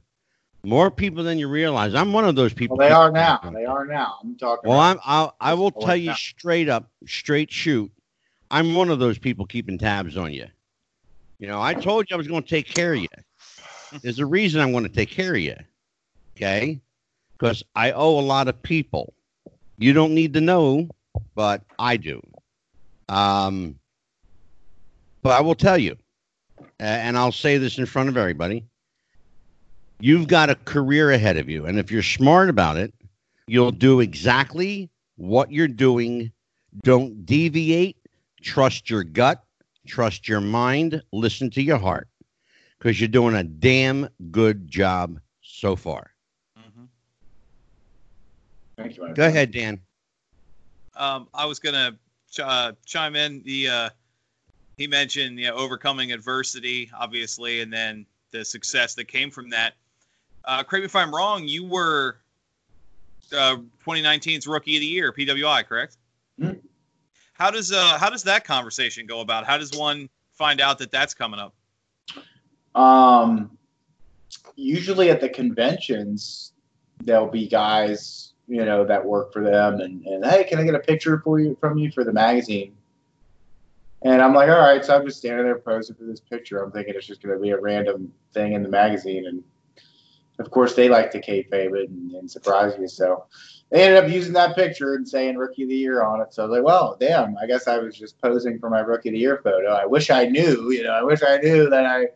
More 0.66 0.90
people 0.90 1.24
than 1.24 1.38
you 1.38 1.48
realize. 1.48 1.94
I'm 1.94 2.12
one 2.12 2.26
of 2.26 2.36
those 2.36 2.54
people. 2.54 2.78
Well, 2.78 2.88
they 2.88 2.94
are 2.94 3.12
now. 3.12 3.40
They 3.54 3.66
are 3.66 3.86
now. 3.86 4.18
I'm 4.24 4.36
talking. 4.36 4.70
Well, 4.70 4.80
I'm 4.80 5.00
I'll, 5.06 5.36
I 5.40 5.54
will 5.54 5.72
tell 5.72 5.96
you 5.96 6.08
down. 6.08 6.16
straight 6.16 6.70
up, 6.70 6.90
straight 7.06 7.52
shoot. 7.52 7.92
I'm 8.50 8.74
one 8.74 8.90
of 8.90 9.00
those 9.00 9.18
people 9.18 9.46
keeping 9.46 9.78
tabs 9.78 10.18
on 10.18 10.34
you. 10.34 10.48
You 11.40 11.48
know, 11.48 11.62
I 11.62 11.74
told 11.74 12.10
you 12.10 12.16
I 12.16 12.18
was 12.18 12.28
going 12.28 12.44
to 12.44 12.50
take 12.50 12.68
care 12.68 12.94
of 12.94 13.00
you. 13.00 13.08
There's 14.02 14.20
a 14.20 14.26
reason 14.26 14.62
I'm 14.62 14.72
going 14.72 14.84
to 14.84 14.90
take 14.90 15.10
care 15.10 15.36
of 15.36 15.42
you. 15.42 15.56
Okay? 16.36 16.80
Because 17.38 17.64
I 17.76 17.92
owe 17.92 18.20
a 18.20 18.22
lot 18.22 18.48
of 18.48 18.62
people. 18.62 19.14
You 19.78 19.94
don't 19.94 20.14
need 20.14 20.34
to 20.34 20.42
know, 20.42 20.88
but 21.36 21.64
I 21.78 21.98
do. 21.98 22.22
Um, 23.10 23.78
but 25.22 25.38
I 25.38 25.42
will 25.42 25.56
tell 25.56 25.78
you, 25.78 25.98
and 26.80 27.18
I'll 27.18 27.32
say 27.32 27.58
this 27.58 27.78
in 27.78 27.86
front 27.86 28.10
of 28.10 28.18
everybody. 28.18 28.64
You've 30.00 30.28
got 30.28 30.50
a 30.50 30.56
career 30.56 31.12
ahead 31.12 31.38
of 31.38 31.50
you, 31.50 31.66
and 31.66 31.80
if 31.80 31.92
you're 31.92 32.04
smart 32.04 32.50
about 32.50 32.78
it, 32.78 32.94
you'll 33.48 33.72
do 33.72 34.02
exactly 34.02 34.90
what 35.16 35.52
you're 35.52 35.68
doing. 35.68 36.32
Don't 36.84 37.26
deviate. 37.26 37.98
Trust 38.42 38.90
your 38.90 39.04
gut. 39.04 39.42
Trust 39.88 40.28
your 40.28 40.42
mind. 40.42 41.02
Listen 41.14 41.50
to 41.52 41.62
your 41.62 41.78
heart, 41.78 42.10
because 42.78 43.00
you're 43.00 43.08
doing 43.08 43.36
a 43.36 43.44
damn 43.44 44.10
good 44.32 44.68
job 44.68 45.20
so 45.42 45.76
far. 45.76 46.12
Mhm. 46.58 46.88
Thank 48.78 48.98
you, 48.98 48.98
Go 48.98 49.14
friend. 49.14 49.20
ahead, 49.20 49.52
Dan. 49.52 49.82
Um, 50.96 51.28
I 51.34 51.46
was 51.46 51.60
gonna 51.60 51.98
ch- 52.32 52.40
uh, 52.40 52.74
chime 52.86 53.16
in. 53.16 53.42
The 53.44 53.70
uh, 53.70 53.90
he 54.78 54.88
mentioned 54.88 55.40
you 55.40 55.48
know 55.48 55.56
overcoming 55.56 56.12
adversity, 56.12 56.92
obviously, 56.94 57.62
and 57.62 57.72
then 57.72 58.06
the 58.32 58.44
success 58.44 58.96
that 58.96 59.06
came 59.06 59.32
from 59.32 59.50
that. 59.52 59.76
Uh, 60.46 60.64
correct 60.64 60.82
me 60.82 60.86
if 60.86 60.96
I'm 60.96 61.14
wrong. 61.14 61.48
You 61.48 61.66
were 61.66 62.18
uh, 63.34 63.58
2019's 63.86 64.48
Rookie 64.48 64.76
of 64.78 64.82
the 64.82 64.86
Year, 64.88 65.12
PWI, 65.12 65.66
correct? 65.66 65.98
Mhm. 66.40 66.60
How 67.34 67.52
does 67.52 67.72
uh, 67.72 67.98
how 67.98 68.10
does 68.10 68.24
that 68.24 68.46
conversation 68.46 69.06
go 69.08 69.22
about? 69.22 69.46
How 69.46 69.58
does 69.58 69.78
one 69.78 70.10
find 70.34 70.62
out 70.62 70.78
that 70.80 70.92
that's 70.92 71.14
coming 71.14 71.40
up? 71.40 71.54
Um, 72.76 73.58
usually 74.56 75.10
at 75.10 75.20
the 75.20 75.30
conventions, 75.30 76.54
there'll 77.04 77.28
be 77.28 77.48
guys, 77.48 78.34
you 78.48 78.64
know, 78.64 78.86
that 78.86 79.04
work 79.04 79.34
for 79.34 79.44
them, 79.44 79.82
and, 79.82 80.06
and 80.06 80.26
hey, 80.26 80.44
can 80.44 80.60
I 80.60 80.64
get 80.64 80.76
a 80.76 80.80
picture 80.80 81.20
for 81.20 81.40
you 81.40 81.58
from 81.60 81.78
you 81.78 81.92
for 81.92 82.04
the 82.04 82.14
magazine? 82.14 82.76
And 84.04 84.22
I'm 84.22 84.34
like, 84.34 84.50
all 84.50 84.60
right. 84.60 84.86
So 84.86 84.96
I'm 84.96 85.06
just 85.06 85.18
standing 85.18 85.46
there 85.46 85.58
posing 85.58 85.96
for 85.96 86.04
this 86.04 86.20
picture. 86.20 86.62
I'm 86.62 86.72
thinking 86.72 86.94
it's 86.96 87.08
just 87.08 87.24
going 87.24 87.36
to 87.36 87.42
be 87.42 87.50
a 87.50 87.60
random 87.60 88.14
thing 88.34 88.54
in 88.54 88.62
the 88.62 88.70
magazine, 88.70 89.26
and 89.26 89.44
of 90.40 90.52
course 90.52 90.76
they 90.76 90.90
like 90.90 91.12
to 91.12 91.22
kayfabe 91.22 91.76
it 91.76 91.90
and, 91.90 92.12
and 92.12 92.30
surprise 92.30 92.74
you. 92.80 92.88
So 92.88 93.26
they 93.72 93.84
ended 93.84 94.04
up 94.04 94.10
using 94.10 94.34
that 94.34 94.56
picture 94.56 94.96
and 94.96 95.08
saying 95.08 95.38
Rookie 95.38 95.64
of 95.64 95.70
the 95.70 95.76
Year 95.76 96.04
on 96.04 96.22
it. 96.22 96.34
So 96.34 96.44
I 96.44 96.48
was 96.48 96.58
like, 96.58 96.66
well, 96.66 96.98
damn. 97.00 97.38
I 97.38 97.48
guess 97.48 97.68
I 97.68 97.78
was 97.78 97.98
just 97.98 98.22
posing 98.22 98.60
for 98.60 98.70
my 98.70 98.80
Rookie 98.80 99.10
of 99.10 99.14
the 99.14 99.20
Year 99.20 99.40
photo. 99.44 99.74
I 99.74 99.86
wish 99.86 100.10
I 100.10 100.26
knew. 100.26 100.72
You 100.72 100.84
know, 100.84 100.92
I 100.92 101.04
wish 101.04 101.22
I 101.24 101.38
knew 101.38 101.70
that 101.70 101.86
I 101.86 102.08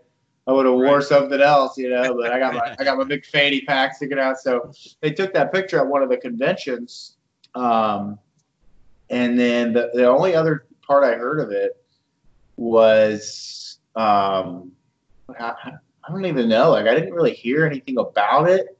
I 0.47 0.51
would 0.51 0.65
have 0.65 0.75
wore 0.75 1.01
something 1.01 1.41
else, 1.41 1.77
you 1.77 1.89
know. 1.89 2.15
But 2.15 2.31
I 2.31 2.39
got 2.39 2.53
my 2.53 2.75
I 2.79 2.83
got 2.83 2.97
my 2.97 3.03
big 3.03 3.25
fanny 3.25 3.61
pack 3.61 3.95
sticking 3.95 4.19
out. 4.19 4.39
So 4.39 4.71
they 5.01 5.11
took 5.11 5.33
that 5.33 5.53
picture 5.53 5.79
at 5.79 5.87
one 5.87 6.01
of 6.01 6.09
the 6.09 6.17
conventions, 6.17 7.17
um, 7.55 8.17
and 9.09 9.39
then 9.39 9.73
the 9.73 9.91
the 9.93 10.07
only 10.07 10.35
other 10.35 10.65
part 10.81 11.03
I 11.03 11.15
heard 11.17 11.39
of 11.39 11.51
it 11.51 11.81
was 12.57 13.77
um, 13.95 14.71
I, 15.39 15.73
I 16.09 16.11
don't 16.11 16.25
even 16.25 16.49
know. 16.49 16.71
Like 16.71 16.87
I 16.87 16.95
didn't 16.95 17.13
really 17.13 17.33
hear 17.33 17.65
anything 17.67 17.99
about 17.99 18.49
it 18.49 18.77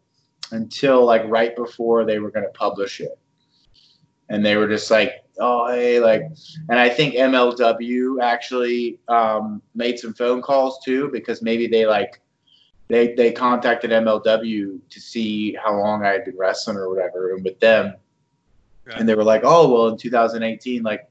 until 0.51 1.05
like 1.05 1.23
right 1.25 1.55
before 1.55 2.03
they 2.03 2.17
were 2.17 2.32
going 2.32 2.45
to 2.45 2.51
publish 2.57 3.01
it, 3.01 3.19
and 4.30 4.43
they 4.43 4.55
were 4.57 4.67
just 4.67 4.89
like, 4.89 5.23
"Oh, 5.39 5.71
hey, 5.71 5.99
like." 5.99 6.23
And 6.69 6.80
I 6.80 6.89
think 6.89 7.13
MLW 7.13 8.19
actually 8.21 8.99
um, 9.07 9.61
made 9.75 9.99
some 9.99 10.13
phone 10.15 10.41
calls 10.41 10.80
too 10.84 11.09
because 11.13 11.43
maybe 11.43 11.67
they 11.67 11.86
like 11.86 12.19
they 12.88 13.13
they 13.13 13.32
contacted 13.32 13.91
MLW 13.91 14.80
to 14.89 14.99
see 14.99 15.53
how 15.53 15.77
long 15.77 16.03
I 16.03 16.09
had 16.09 16.25
been 16.25 16.38
wrestling 16.38 16.77
or 16.77 16.89
whatever, 16.89 17.36
and 17.36 17.43
with 17.43 17.59
them, 17.59 17.93
Okay. 18.88 18.99
and 18.99 19.07
they 19.07 19.13
were 19.13 19.23
like, 19.23 19.41
"Oh, 19.43 19.71
well, 19.71 19.88
in 19.89 19.97
2018, 19.97 20.82
like 20.82 21.07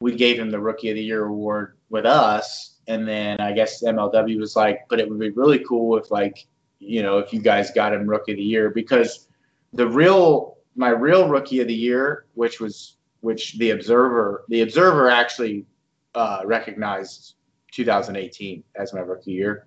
we 0.00 0.14
gave 0.14 0.38
him 0.38 0.50
the 0.50 0.60
Rookie 0.60 0.90
of 0.90 0.96
the 0.96 1.02
Year 1.02 1.24
award 1.24 1.78
with 1.88 2.04
us, 2.04 2.71
and 2.88 3.06
then 3.06 3.40
I 3.40 3.52
guess 3.52 3.82
MLW 3.82 4.38
was 4.38 4.56
like, 4.56 4.86
but 4.88 5.00
it 5.00 5.08
would 5.08 5.18
be 5.18 5.30
really 5.30 5.60
cool 5.60 5.96
if 5.96 6.10
like 6.10 6.46
you 6.78 7.02
know 7.02 7.18
if 7.18 7.32
you 7.32 7.40
guys 7.40 7.70
got 7.70 7.92
him 7.92 8.08
Rookie 8.08 8.32
of 8.32 8.38
the 8.38 8.44
Year 8.44 8.70
because 8.70 9.28
the 9.72 9.86
real 9.86 10.58
my 10.74 10.88
real 10.88 11.28
Rookie 11.28 11.60
of 11.60 11.68
the 11.68 11.74
Year, 11.74 12.26
which 12.34 12.60
was 12.60 12.96
which 13.20 13.58
the 13.58 13.70
Observer 13.70 14.44
the 14.48 14.62
Observer 14.62 15.10
actually 15.10 15.66
uh, 16.14 16.42
recognized 16.44 17.34
2018 17.72 18.62
as 18.76 18.92
my 18.92 19.00
Rookie 19.00 19.32
year, 19.32 19.66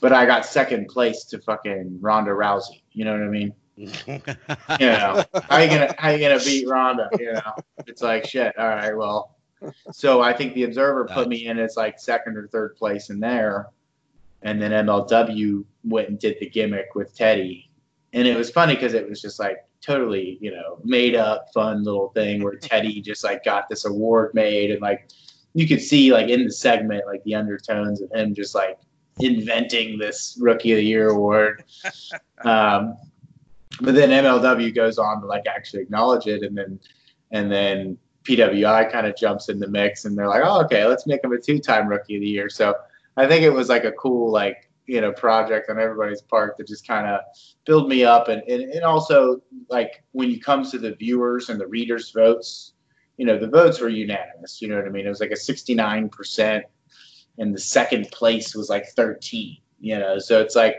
but 0.00 0.12
I 0.12 0.26
got 0.26 0.44
second 0.44 0.88
place 0.88 1.24
to 1.26 1.38
fucking 1.38 1.98
Ronda 2.00 2.32
Rousey. 2.32 2.82
You 2.92 3.04
know 3.04 3.12
what 3.12 3.22
I 3.22 3.28
mean? 3.28 3.54
You 4.80 4.86
know, 4.86 5.24
how 5.48 5.58
you 5.58 5.68
gonna 5.68 5.94
how 5.98 6.10
you 6.10 6.20
gonna 6.20 6.38
beat 6.38 6.68
Ronda? 6.68 7.08
You 7.18 7.32
know, 7.32 7.54
it's 7.86 8.02
like 8.02 8.24
shit. 8.24 8.56
All 8.56 8.68
right, 8.68 8.96
well, 8.96 9.33
so 9.92 10.20
I 10.20 10.32
think 10.32 10.54
the 10.54 10.64
Observer 10.64 11.06
put 11.06 11.28
me 11.28 11.46
in 11.46 11.58
as 11.58 11.76
like 11.76 11.98
second 11.98 12.36
or 12.36 12.48
third 12.48 12.76
place 12.76 13.10
in 13.10 13.20
there, 13.20 13.68
and 14.42 14.60
then 14.60 14.70
MLW 14.70 15.64
went 15.84 16.08
and 16.08 16.18
did 16.18 16.36
the 16.40 16.48
gimmick 16.48 16.94
with 16.94 17.14
Teddy, 17.14 17.70
and 18.12 18.26
it 18.26 18.36
was 18.36 18.50
funny 18.50 18.74
because 18.74 18.94
it 18.94 19.08
was 19.08 19.20
just 19.20 19.38
like 19.38 19.58
totally 19.80 20.38
you 20.40 20.50
know 20.50 20.78
made 20.84 21.14
up 21.14 21.52
fun 21.52 21.84
little 21.84 22.08
thing 22.10 22.42
where 22.42 22.56
Teddy 22.60 23.00
just 23.00 23.22
like 23.22 23.44
got 23.44 23.68
this 23.68 23.84
award 23.84 24.32
made 24.32 24.70
and 24.70 24.80
like 24.80 25.10
you 25.52 25.68
could 25.68 25.80
see 25.80 26.10
like 26.10 26.28
in 26.28 26.44
the 26.44 26.52
segment 26.52 27.06
like 27.06 27.22
the 27.24 27.34
undertones 27.34 28.00
of 28.00 28.10
him 28.12 28.34
just 28.34 28.54
like 28.54 28.78
inventing 29.20 29.98
this 29.98 30.36
Rookie 30.40 30.72
of 30.72 30.76
the 30.78 30.84
Year 30.84 31.08
award. 31.08 31.64
Um, 32.44 32.98
but 33.80 33.94
then 33.94 34.10
MLW 34.10 34.74
goes 34.74 34.98
on 34.98 35.22
to 35.22 35.26
like 35.26 35.46
actually 35.46 35.82
acknowledge 35.82 36.26
it, 36.26 36.42
and 36.42 36.54
then 36.54 36.78
and 37.30 37.50
then 37.50 37.96
PWI 38.24 38.90
kind 38.90 39.06
of 39.06 39.16
jumps 39.16 39.48
in 39.48 39.58
the 39.58 39.68
mix, 39.68 40.04
and 40.04 40.16
they're 40.16 40.28
like, 40.28 40.42
oh, 40.44 40.62
okay, 40.64 40.86
let's 40.86 41.06
make 41.06 41.22
him 41.22 41.32
a 41.32 41.38
two-time 41.38 41.88
Rookie 41.88 42.16
of 42.16 42.22
the 42.22 42.28
Year. 42.28 42.48
So 42.48 42.74
I 43.16 43.26
think 43.26 43.42
it 43.42 43.50
was 43.50 43.68
like 43.68 43.84
a 43.84 43.92
cool 43.92 44.32
like 44.32 44.70
you 44.86 45.00
know 45.00 45.12
project 45.12 45.70
on 45.70 45.78
everybody's 45.78 46.20
part 46.20 46.58
to 46.58 46.64
just 46.64 46.86
kind 46.86 47.06
of 47.06 47.20
build 47.64 47.88
me 47.88 48.04
up, 48.04 48.28
and, 48.28 48.42
and 48.42 48.62
and 48.62 48.84
also 48.84 49.42
like 49.68 50.02
when 50.12 50.30
you 50.30 50.40
come 50.40 50.64
to 50.70 50.78
the 50.78 50.94
viewers 50.94 51.48
and 51.48 51.60
the 51.60 51.66
readers' 51.66 52.10
votes, 52.10 52.72
you 53.16 53.26
know 53.26 53.38
the 53.38 53.48
votes 53.48 53.80
were 53.80 53.88
unanimous. 53.88 54.60
You 54.60 54.68
know 54.68 54.76
what 54.76 54.86
I 54.86 54.90
mean? 54.90 55.06
It 55.06 55.10
was 55.10 55.20
like 55.20 55.30
a 55.30 55.36
69 55.36 56.08
percent, 56.08 56.64
and 57.38 57.54
the 57.54 57.60
second 57.60 58.10
place 58.10 58.54
was 58.54 58.68
like 58.68 58.86
13. 58.88 59.58
You 59.80 59.98
know, 59.98 60.18
so 60.18 60.40
it's 60.40 60.56
like 60.56 60.76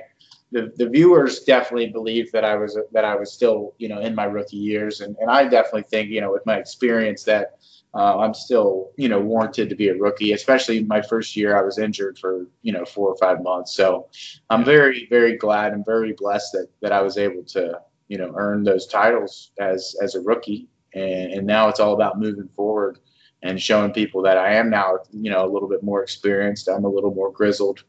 the, 0.55 0.71
the 0.77 0.89
viewers 0.89 1.41
definitely 1.41 1.87
believed 1.87 2.31
that 2.31 2.45
I 2.45 2.55
was 2.55 2.79
that 2.93 3.03
I 3.03 3.13
was 3.13 3.33
still 3.33 3.73
you 3.77 3.89
know 3.89 3.99
in 3.99 4.15
my 4.15 4.23
rookie 4.23 4.55
years, 4.55 5.01
and, 5.01 5.13
and 5.19 5.29
I 5.29 5.43
definitely 5.49 5.83
think 5.83 6.09
you 6.09 6.21
know 6.21 6.31
with 6.31 6.45
my 6.45 6.55
experience 6.55 7.23
that 7.23 7.57
uh, 7.93 8.19
I'm 8.19 8.33
still 8.33 8.91
you 8.95 9.09
know 9.09 9.19
warranted 9.19 9.67
to 9.67 9.75
be 9.75 9.89
a 9.89 9.95
rookie. 9.95 10.31
Especially 10.31 10.81
my 10.81 11.01
first 11.01 11.35
year, 11.35 11.57
I 11.57 11.61
was 11.61 11.77
injured 11.77 12.17
for 12.17 12.47
you 12.61 12.71
know 12.71 12.85
four 12.85 13.09
or 13.09 13.17
five 13.17 13.43
months, 13.43 13.75
so 13.75 14.07
I'm 14.49 14.63
very 14.63 15.07
very 15.09 15.35
glad 15.35 15.73
and 15.73 15.85
very 15.85 16.13
blessed 16.13 16.53
that 16.53 16.69
that 16.81 16.93
I 16.93 17.01
was 17.01 17.17
able 17.17 17.43
to 17.47 17.81
you 18.07 18.17
know 18.17 18.31
earn 18.37 18.63
those 18.63 18.87
titles 18.87 19.51
as 19.59 19.93
as 20.01 20.15
a 20.15 20.21
rookie, 20.21 20.69
and, 20.93 21.33
and 21.33 21.45
now 21.45 21.67
it's 21.67 21.81
all 21.81 21.93
about 21.93 22.17
moving 22.17 22.47
forward 22.55 22.99
and 23.43 23.61
showing 23.61 23.91
people 23.91 24.21
that 24.21 24.37
I 24.37 24.53
am 24.53 24.69
now 24.69 24.99
you 25.11 25.31
know 25.31 25.45
a 25.45 25.51
little 25.51 25.67
bit 25.67 25.83
more 25.83 26.01
experienced. 26.01 26.69
I'm 26.69 26.85
a 26.85 26.89
little 26.89 27.13
more 27.13 27.29
grizzled 27.29 27.83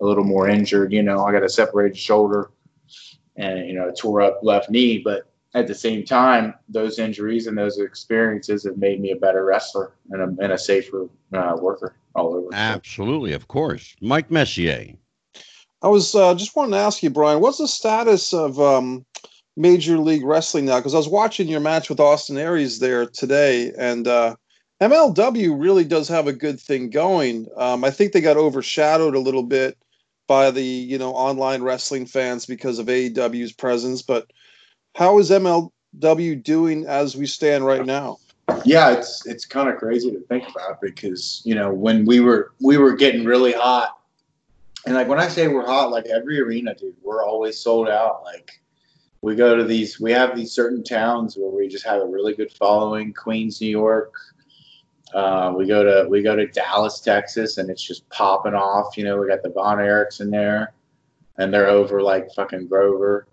a 0.00 0.04
little 0.04 0.24
more 0.24 0.48
injured. 0.48 0.92
You 0.92 1.02
know, 1.02 1.24
I 1.24 1.32
got 1.32 1.42
a 1.42 1.48
separated 1.48 1.96
shoulder 1.96 2.50
and 3.36 3.66
you 3.66 3.74
know 3.74 3.92
tore 3.96 4.22
up 4.22 4.40
left 4.42 4.70
knee, 4.70 4.98
but 4.98 5.30
at 5.54 5.66
the 5.66 5.74
same 5.74 6.04
time, 6.04 6.54
those 6.68 6.98
injuries 6.98 7.46
and 7.46 7.58
those 7.58 7.78
experiences 7.78 8.64
have 8.64 8.76
made 8.76 9.00
me 9.00 9.10
a 9.10 9.16
better 9.16 9.44
wrestler 9.44 9.92
and 10.10 10.22
a, 10.22 10.42
and 10.42 10.52
a 10.52 10.58
safer 10.58 11.08
uh, 11.32 11.56
worker 11.60 11.96
all 12.14 12.34
over. 12.34 12.48
Absolutely, 12.52 13.32
of 13.32 13.48
course. 13.48 13.96
Mike 14.00 14.30
Messier. 14.30 14.94
I 15.82 15.88
was 15.88 16.14
uh, 16.14 16.34
just 16.34 16.54
wanting 16.54 16.72
to 16.72 16.78
ask 16.78 17.02
you, 17.02 17.10
Brian, 17.10 17.40
what's 17.40 17.58
the 17.58 17.66
status 17.66 18.34
of 18.34 18.60
um, 18.60 19.04
Major 19.56 19.98
League 19.98 20.24
Wrestling 20.24 20.66
now? 20.66 20.76
Because 20.76 20.94
I 20.94 20.98
was 20.98 21.08
watching 21.08 21.48
your 21.48 21.60
match 21.60 21.88
with 21.88 22.00
Austin 22.00 22.36
Aries 22.36 22.78
there 22.78 23.06
today, 23.06 23.72
and 23.76 24.06
uh, 24.06 24.36
MLW 24.80 25.60
really 25.60 25.84
does 25.84 26.06
have 26.08 26.26
a 26.26 26.32
good 26.32 26.60
thing 26.60 26.90
going. 26.90 27.46
Um, 27.56 27.82
I 27.82 27.90
think 27.90 28.12
they 28.12 28.20
got 28.20 28.36
overshadowed 28.36 29.14
a 29.14 29.20
little 29.20 29.42
bit 29.42 29.76
by 30.30 30.52
the 30.52 30.62
you 30.62 30.96
know 30.96 31.12
online 31.12 31.60
wrestling 31.60 32.06
fans 32.06 32.46
because 32.46 32.78
of 32.78 32.86
AEW's 32.86 33.52
presence. 33.52 34.00
But 34.00 34.30
how 34.94 35.18
is 35.18 35.28
MLW 35.28 36.40
doing 36.44 36.86
as 36.86 37.16
we 37.16 37.26
stand 37.26 37.66
right 37.66 37.84
now? 37.84 38.18
Yeah, 38.64 38.92
it's 38.92 39.26
it's 39.26 39.44
kind 39.44 39.68
of 39.68 39.78
crazy 39.78 40.08
to 40.12 40.20
think 40.20 40.48
about 40.48 40.80
because 40.80 41.42
you 41.44 41.56
know 41.56 41.72
when 41.72 42.06
we 42.06 42.20
were 42.20 42.52
we 42.60 42.78
were 42.78 42.94
getting 42.94 43.24
really 43.24 43.52
hot, 43.52 43.98
and 44.86 44.94
like 44.94 45.08
when 45.08 45.18
I 45.18 45.26
say 45.26 45.48
we're 45.48 45.66
hot, 45.66 45.90
like 45.90 46.06
every 46.06 46.40
arena, 46.40 46.76
dude, 46.76 46.94
we're 47.02 47.24
always 47.24 47.58
sold 47.58 47.88
out. 47.88 48.22
Like 48.22 48.52
we 49.22 49.34
go 49.34 49.56
to 49.56 49.64
these, 49.64 49.98
we 49.98 50.12
have 50.12 50.36
these 50.36 50.52
certain 50.52 50.84
towns 50.84 51.36
where 51.36 51.50
we 51.50 51.66
just 51.66 51.84
have 51.84 52.00
a 52.00 52.06
really 52.06 52.36
good 52.36 52.52
following. 52.52 53.12
Queens, 53.12 53.60
New 53.60 53.66
York, 53.66 54.14
uh, 55.14 55.52
we 55.56 55.66
go 55.66 55.82
to 55.82 56.08
we 56.08 56.22
go 56.22 56.36
to 56.36 56.46
Dallas, 56.46 57.00
Texas, 57.00 57.58
and 57.58 57.70
it's 57.70 57.82
just 57.82 58.08
popping 58.10 58.54
off. 58.54 58.96
You 58.96 59.04
know, 59.04 59.18
we 59.18 59.26
got 59.28 59.42
the 59.42 59.50
Von 59.50 59.78
Erichs 59.78 60.20
in 60.20 60.30
there, 60.30 60.72
and 61.38 61.52
they're 61.52 61.68
over 61.68 62.02
like 62.02 62.32
fucking 62.34 62.68
Grover. 62.68 63.26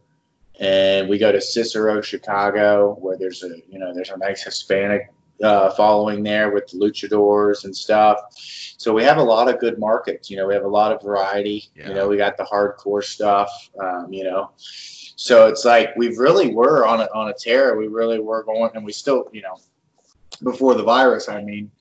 And 0.59 1.07
we 1.07 1.19
go 1.19 1.31
to 1.31 1.39
Cicero, 1.39 2.01
Chicago, 2.01 2.97
where 2.99 3.17
there's 3.17 3.43
a 3.43 3.61
you 3.69 3.77
know 3.79 3.93
there's 3.93 4.09
a 4.09 4.17
nice 4.17 4.43
Hispanic 4.43 5.09
uh, 5.43 5.69
following 5.71 6.23
there 6.23 6.51
with 6.51 6.67
the 6.67 6.77
luchadors 6.77 7.63
and 7.65 7.75
stuff. 7.75 8.17
So 8.77 8.93
we 8.93 9.03
have 9.03 9.17
a 9.17 9.23
lot 9.23 9.47
of 9.47 9.59
good 9.59 9.77
markets. 9.77 10.29
You 10.29 10.37
know, 10.37 10.47
we 10.47 10.53
have 10.53 10.63
a 10.63 10.69
lot 10.69 10.91
of 10.91 11.01
variety. 11.01 11.69
Yeah. 11.75 11.89
You 11.89 11.93
know, 11.93 12.07
we 12.07 12.17
got 12.17 12.37
the 12.37 12.43
hardcore 12.43 13.03
stuff. 13.03 13.69
Um, 13.79 14.11
you 14.11 14.23
know, 14.23 14.51
so 14.57 15.47
it's 15.47 15.65
like 15.65 15.95
we 15.95 16.15
really 16.15 16.53
were 16.53 16.87
on 16.87 17.01
a 17.01 17.09
on 17.13 17.29
a 17.29 17.33
tear. 17.33 17.77
We 17.77 17.87
really 17.87 18.19
were 18.19 18.43
going, 18.43 18.71
and 18.75 18.85
we 18.85 18.91
still 18.91 19.27
you 19.31 19.41
know 19.41 19.57
before 20.43 20.75
the 20.75 20.83
virus. 20.83 21.29
I 21.29 21.43
mean, 21.43 21.71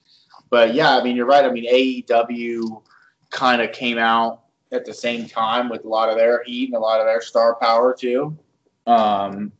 but 0.50 0.74
yeah, 0.74 0.96
I 0.96 1.02
mean 1.02 1.16
you're 1.16 1.26
right. 1.26 1.44
I 1.44 1.50
mean 1.50 1.66
AEW 1.72 2.82
kind 3.30 3.62
of 3.62 3.72
came 3.72 3.98
out 3.98 4.42
at 4.72 4.84
the 4.84 4.94
same 4.94 5.28
time 5.28 5.68
with 5.68 5.84
a 5.84 5.88
lot 5.88 6.08
of 6.08 6.16
their 6.16 6.42
heat 6.44 6.66
and 6.66 6.76
a 6.76 6.80
lot 6.80 7.00
of 7.00 7.06
their 7.06 7.20
star 7.20 7.56
power 7.56 7.94
too. 7.98 8.36
Um, 8.86 9.52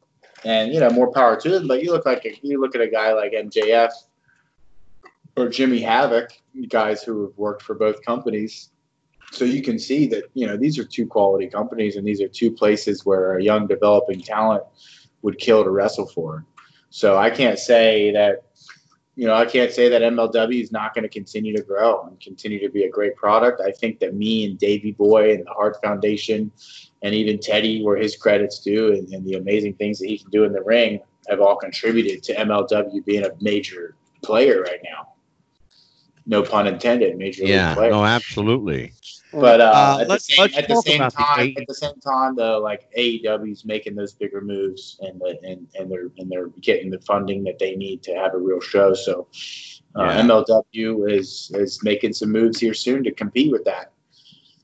and 0.44 0.72
you 0.72 0.80
know 0.80 0.90
more 0.90 1.12
power 1.12 1.38
to 1.40 1.49
them. 1.49 1.68
But 1.68 1.82
you 1.82 1.92
look 1.92 2.07
like 2.07 2.24
a, 2.24 2.38
you 2.42 2.61
look 2.61 2.74
at 2.74 2.80
a 2.80 2.88
guy 2.88 3.12
like 3.12 3.32
MJF 3.32 3.90
or 5.36 5.49
Jimmy 5.49 5.80
Havoc, 5.80 6.30
guys 6.68 7.03
who 7.03 7.22
have 7.22 7.36
worked 7.36 7.62
for 7.62 7.74
both 7.74 8.05
companies. 8.05 8.70
So 9.32 9.44
you 9.44 9.61
can 9.62 9.78
see 9.78 10.07
that 10.09 10.24
you 10.34 10.47
know 10.47 10.57
these 10.57 10.78
are 10.78 10.84
two 10.84 11.07
quality 11.07 11.49
companies, 11.49 11.97
and 11.97 12.07
these 12.07 12.20
are 12.20 12.28
two 12.28 12.51
places 12.51 13.05
where 13.05 13.36
a 13.36 13.42
young 13.42 13.66
developing 13.66 14.20
talent 14.20 14.62
would 15.22 15.38
kill 15.38 15.64
to 15.64 15.70
wrestle 15.70 16.07
for. 16.07 16.44
So 16.90 17.18
I 17.18 17.30
can't 17.30 17.59
say 17.59 18.12
that 18.12 18.44
you 19.17 19.27
know, 19.27 19.35
I 19.35 19.47
can't 19.47 19.73
say 19.73 19.89
that 19.89 20.03
MLW 20.03 20.62
is 20.62 20.71
not 20.71 20.95
going 20.95 21.03
to 21.03 21.09
continue 21.09 21.57
to 21.57 21.62
grow 21.62 22.03
and 22.03 22.21
continue 22.21 22.61
to 22.61 22.69
be 22.69 22.85
a 22.85 22.91
great 22.91 23.17
product. 23.17 23.62
I 23.62 23.73
think 23.73 23.99
that 24.01 24.14
me 24.14 24.45
and 24.45 24.59
Davey 24.59 24.93
Boy 24.93 25.33
and 25.33 25.47
the 25.47 25.51
Hart 25.51 25.79
Foundation 25.83 26.53
and 27.03 27.14
even 27.14 27.39
Teddy, 27.39 27.83
where 27.83 27.97
his 27.97 28.14
credits 28.14 28.61
due 28.61 28.93
and, 28.93 29.09
and, 29.09 29.25
the 29.25 29.35
amazing 29.35 29.75
things 29.75 29.99
that 29.99 30.09
he 30.09 30.19
can 30.19 30.31
do 30.31 30.45
in 30.45 30.53
the 30.53 30.62
ring, 30.62 31.01
have 31.29 31.41
all 31.41 31.57
contributed 31.57 32.23
to 32.25 32.35
MLW 32.35 33.05
being 33.07 33.25
a 33.25 33.31
major 33.41 33.97
player 34.23 34.61
right 34.62 34.81
now. 34.85 35.09
No 36.29 36.43
pun 36.43 36.66
intended, 36.66 37.16
major 37.16 37.45
yeah, 37.45 37.74
player. 37.74 37.91
no, 37.91 38.05
absolutely. 38.05 38.93
But 39.33 39.61
uh, 39.61 39.64
uh, 39.64 39.99
at, 40.01 40.09
the 40.09 40.18
same, 40.18 40.51
at 40.57 40.68
the 40.68 40.83
same 40.83 40.99
time, 40.99 41.55
the 41.55 41.61
at 41.61 41.68
the 41.68 41.74
same 41.74 42.01
time, 42.01 42.35
though, 42.35 42.59
like 42.59 42.89
AEW's 42.97 43.64
making 43.64 43.95
those 43.95 44.12
bigger 44.12 44.41
moves, 44.41 44.99
and 45.03 45.20
the, 45.20 45.39
and 45.45 45.68
and 45.74 45.91
they're 45.91 46.11
and 46.18 46.31
they're 46.31 46.49
getting 46.61 46.91
the 46.91 47.01
funding 47.01 47.45
that 47.45 47.59
they 47.59 47.77
need 47.77 48.03
to 48.05 48.14
have 48.14 48.35
a 48.35 48.39
real 48.39 48.61
show. 48.61 48.95
So 48.95 49.29
uh, 49.97 50.05
yeah. 50.05 50.22
MLW 50.22 51.11
is 51.11 51.51
is 51.55 51.83
making 51.85 52.12
some 52.12 52.33
moves 52.33 52.59
here 52.59 52.74
soon 52.74 53.05
to 53.05 53.12
compete 53.12 53.53
with 53.53 53.64
that. 53.64 53.93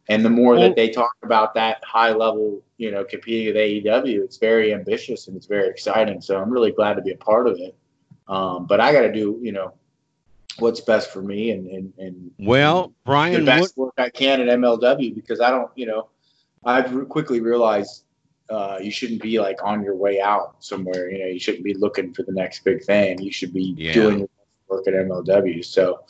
And 0.09 0.25
the 0.25 0.31
more 0.31 0.59
that 0.59 0.75
they 0.75 0.91
talk 0.91 1.13
about 1.23 1.55
that 1.55 1.83
high 1.85 2.13
level, 2.13 2.63
you 2.77 2.91
know, 2.91 3.05
competing 3.05 3.47
with 3.47 3.57
AEW, 3.57 4.25
it's 4.25 4.37
very 4.37 4.75
ambitious 4.75 5.29
and 5.29 5.37
it's 5.37 5.47
very 5.47 5.69
exciting. 5.69 6.21
So 6.21 6.41
I'm 6.41 6.51
really 6.51 6.73
glad 6.73 6.95
to 6.95 7.03
be 7.03 7.13
a 7.13 7.17
part 7.17 7.47
of 7.47 7.59
it. 7.59 7.77
Um, 8.27 8.67
but 8.67 8.81
I 8.81 8.93
got 8.93 9.03
to 9.03 9.13
do, 9.13 9.39
you 9.41 9.53
know, 9.53 9.75
what's 10.59 10.81
best 10.81 11.11
for 11.11 11.23
me 11.23 11.51
and 11.51 11.67
and, 11.67 11.93
and 11.99 12.31
well 12.39 12.93
brian 13.05 13.41
the 13.41 13.47
best 13.47 13.77
what, 13.77 13.87
work 13.87 13.95
i 13.99 14.11
can 14.11 14.41
at 14.41 14.59
mlw 14.59 15.15
because 15.15 15.41
i 15.41 15.51
don't 15.51 15.71
you 15.75 15.87
know 15.87 16.09
i've 16.65 17.09
quickly 17.09 17.41
realized 17.41 18.05
uh, 18.51 18.79
you 18.83 18.91
shouldn't 18.91 19.23
be 19.23 19.41
like 19.41 19.63
on 19.65 19.83
your 19.83 19.97
way 19.97 20.21
out 20.21 20.57
somewhere 20.59 21.11
you 21.11 21.19
know 21.19 21.27
you 21.27 21.39
shouldn't 21.39 21.65
be 21.65 21.73
looking 21.73 22.13
for 22.13 22.23
the 22.25 22.33
next 22.33 22.65
big 22.65 22.85
thing. 22.85 23.19
You 23.19 23.33
should 23.33 23.55
be 23.55 23.75
yeah. 23.79 23.95
doing 23.95 24.29
work 24.69 24.87
at 24.87 24.93
mlw 24.93 25.65
so 25.65 26.01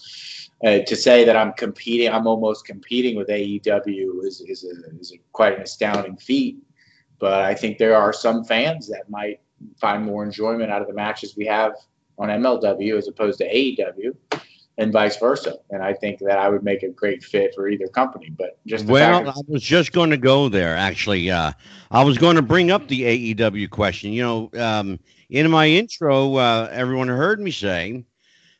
uh, 0.64 0.78
to 0.80 0.96
say 0.96 1.24
that 1.24 1.36
i'm 1.36 1.52
competing 1.52 2.08
i'm 2.08 2.26
almost 2.26 2.64
competing 2.64 3.16
with 3.16 3.28
aew 3.28 4.24
is, 4.24 4.40
is, 4.40 4.64
a, 4.64 4.98
is 4.98 5.12
a, 5.12 5.20
quite 5.32 5.54
an 5.54 5.62
astounding 5.62 6.16
feat. 6.16 6.58
But 7.20 7.42
i 7.42 7.54
think 7.54 7.78
there 7.78 7.96
are 7.96 8.12
some 8.12 8.44
fans 8.44 8.88
that 8.88 9.08
might 9.08 9.40
find 9.76 10.04
more 10.04 10.24
enjoyment 10.24 10.72
out 10.72 10.80
of 10.80 10.88
the 10.88 10.94
matches 10.94 11.36
we 11.36 11.46
have 11.46 11.74
on 12.22 12.28
MLW 12.28 12.96
as 12.96 13.08
opposed 13.08 13.38
to 13.38 13.52
AEW 13.52 14.14
and 14.78 14.92
vice 14.92 15.16
versa. 15.18 15.56
And 15.70 15.82
I 15.82 15.92
think 15.92 16.20
that 16.20 16.38
I 16.38 16.48
would 16.48 16.62
make 16.62 16.82
a 16.84 16.88
great 16.88 17.24
fit 17.24 17.52
for 17.54 17.68
either 17.68 17.88
company. 17.88 18.30
But 18.30 18.58
just 18.64 18.86
well, 18.86 19.28
I 19.28 19.34
was 19.48 19.62
just 19.62 19.92
going 19.92 20.10
to 20.10 20.16
go 20.16 20.48
there. 20.48 20.76
Actually, 20.76 21.30
uh, 21.30 21.52
I 21.90 22.04
was 22.04 22.18
going 22.18 22.36
to 22.36 22.42
bring 22.42 22.70
up 22.70 22.86
the 22.86 23.34
AEW 23.34 23.68
question. 23.70 24.12
You 24.12 24.22
know, 24.22 24.50
um, 24.60 25.00
in 25.30 25.50
my 25.50 25.66
intro, 25.66 26.36
uh, 26.36 26.68
everyone 26.70 27.08
heard 27.08 27.40
me 27.40 27.50
say 27.50 28.04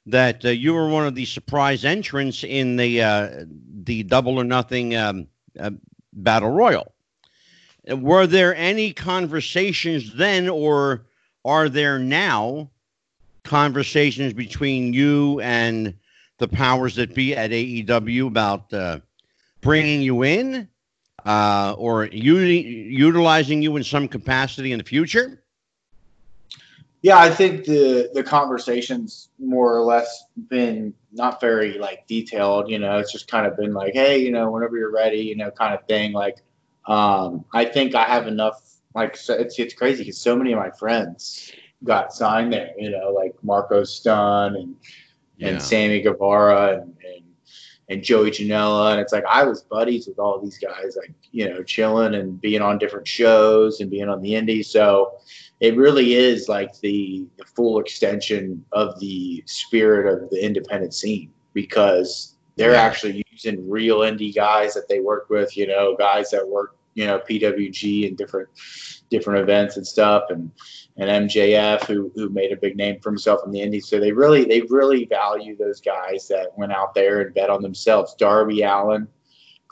that 0.06 0.44
uh, 0.44 0.48
you 0.48 0.74
were 0.74 0.88
one 0.88 1.06
of 1.06 1.14
the 1.14 1.24
surprise 1.24 1.84
entrants 1.84 2.42
in 2.42 2.76
the 2.76 3.00
uh, 3.00 3.44
the 3.84 4.02
Double 4.02 4.38
or 4.40 4.44
Nothing 4.44 4.96
um, 4.96 5.28
uh, 5.58 5.70
Battle 6.12 6.50
Royal. 6.50 6.92
Were 7.88 8.26
there 8.26 8.54
any 8.56 8.92
conversations 8.92 10.14
then, 10.14 10.48
or 10.48 11.06
are 11.44 11.68
there 11.68 11.98
now? 12.00 12.72
Conversations 13.45 14.32
between 14.32 14.93
you 14.93 15.40
and 15.40 15.95
the 16.38 16.49
powers 16.49 16.97
that 16.97 17.14
be 17.14 17.36
at 17.36 17.51
AEW 17.51 18.26
about 18.26 18.72
uh, 18.72 19.01
bringing 19.61 20.03
you 20.03 20.22
in 20.22 20.68
uh, 21.24 21.74
or 21.78 22.07
u- 22.07 22.36
utilizing 22.36 23.62
you 23.62 23.76
in 23.76 23.84
some 23.84 24.09
capacity 24.09 24.72
in 24.72 24.78
the 24.78 24.84
future? 24.84 25.43
Yeah, 27.03 27.18
I 27.18 27.30
think 27.30 27.64
the 27.64 28.11
the 28.14 28.22
conversations 28.22 29.30
more 29.40 29.76
or 29.76 29.82
less 29.82 30.24
been 30.49 30.95
not 31.11 31.40
very 31.40 31.76
like 31.78 32.07
detailed. 32.07 32.70
You 32.70 32.78
know, 32.78 32.99
it's 32.99 33.11
just 33.11 33.26
kind 33.26 33.45
of 33.45 33.57
been 33.57 33.74
like, 33.74 33.95
hey, 33.95 34.18
you 34.18 34.30
know, 34.30 34.51
whenever 34.51 34.76
you're 34.76 34.93
ready, 34.93 35.18
you 35.18 35.34
know, 35.34 35.51
kind 35.51 35.74
of 35.74 35.84
thing. 35.86 36.12
Like, 36.12 36.36
um, 36.86 37.45
I 37.53 37.64
think 37.64 37.97
I 37.97 38.05
have 38.05 38.28
enough. 38.28 38.62
Like, 38.95 39.16
so 39.16 39.34
it's 39.34 39.59
it's 39.59 39.74
crazy 39.74 40.05
because 40.05 40.18
so 40.18 40.36
many 40.36 40.53
of 40.53 40.61
my 40.61 40.70
friends 40.70 41.53
got 41.85 42.12
signed 42.12 42.53
there. 42.53 42.70
You 42.78 42.91
know, 42.91 43.11
like 43.11 43.35
Marko 43.43 43.85
Stunt 43.85 44.57
and 44.57 44.76
Yeah. 45.39 45.49
and 45.49 45.62
Sammy 45.62 46.01
Guevara 46.01 46.74
and, 46.83 46.97
and 47.05 47.24
and 47.89 48.03
Joey 48.03 48.30
Janela. 48.30 48.93
And 48.93 49.01
it's 49.01 49.12
like 49.12 49.24
I 49.28 49.45
was 49.45 49.62
buddies 49.64 50.07
with 50.07 50.18
all 50.18 50.41
these 50.41 50.59
guys, 50.59 50.97
like, 50.97 51.12
you 51.33 51.49
know, 51.49 51.62
chilling 51.62 52.14
and 52.14 52.41
being 52.41 52.62
on 52.62 52.78
different 52.78 53.07
shows 53.07 53.80
and 53.80 53.91
being 53.91 54.09
on 54.09 54.22
the 54.22 54.35
indies. 54.35 54.68
So 54.68 55.18
it 55.61 55.76
really 55.76 56.14
is 56.14 56.49
like 56.49 56.78
the, 56.80 57.26
the 57.37 57.45
full 57.45 57.78
extension 57.80 58.64
of 58.72 58.99
the 59.01 59.43
spirit 59.47 60.07
of 60.22 60.30
the 60.30 60.43
independent 60.43 60.95
scene 60.95 61.30
because 61.55 62.37
they're 62.57 62.72
Yeah. 62.72 62.80
actually 62.80 63.24
using 63.30 63.68
real 63.68 63.99
indie 63.99 64.35
guys 64.35 64.74
that 64.74 64.89
they 64.89 65.01
work 65.01 65.28
with, 65.28 65.57
you 65.57 65.66
know, 65.66 65.95
guys 65.97 66.30
that 66.30 66.47
work, 66.49 66.76
you 66.95 67.07
know, 67.07 67.18
PWG 67.18 68.09
and 68.09 68.16
different 68.16 68.49
different 69.11 69.40
events 69.40 69.76
and 69.76 69.86
stuff 69.86 70.24
and 70.30 70.51
and 70.97 71.28
MJF 71.28 71.84
who 71.84 72.11
who 72.14 72.28
made 72.28 72.53
a 72.53 72.57
big 72.57 72.76
name 72.76 73.01
for 73.01 73.11
himself 73.11 73.40
in 73.45 73.51
the 73.51 73.61
indies. 73.61 73.88
So 73.88 73.99
they 73.99 74.12
really 74.12 74.45
they 74.45 74.62
really 74.62 75.05
value 75.07 75.57
those 75.57 75.80
guys 75.80 76.28
that 76.28 76.57
went 76.57 76.72
out 76.72 76.95
there 76.95 77.20
and 77.22 77.34
bet 77.34 77.51
on 77.51 77.62
themselves. 77.62 78.14
Darby 78.14 78.62
Allin, 78.62 79.09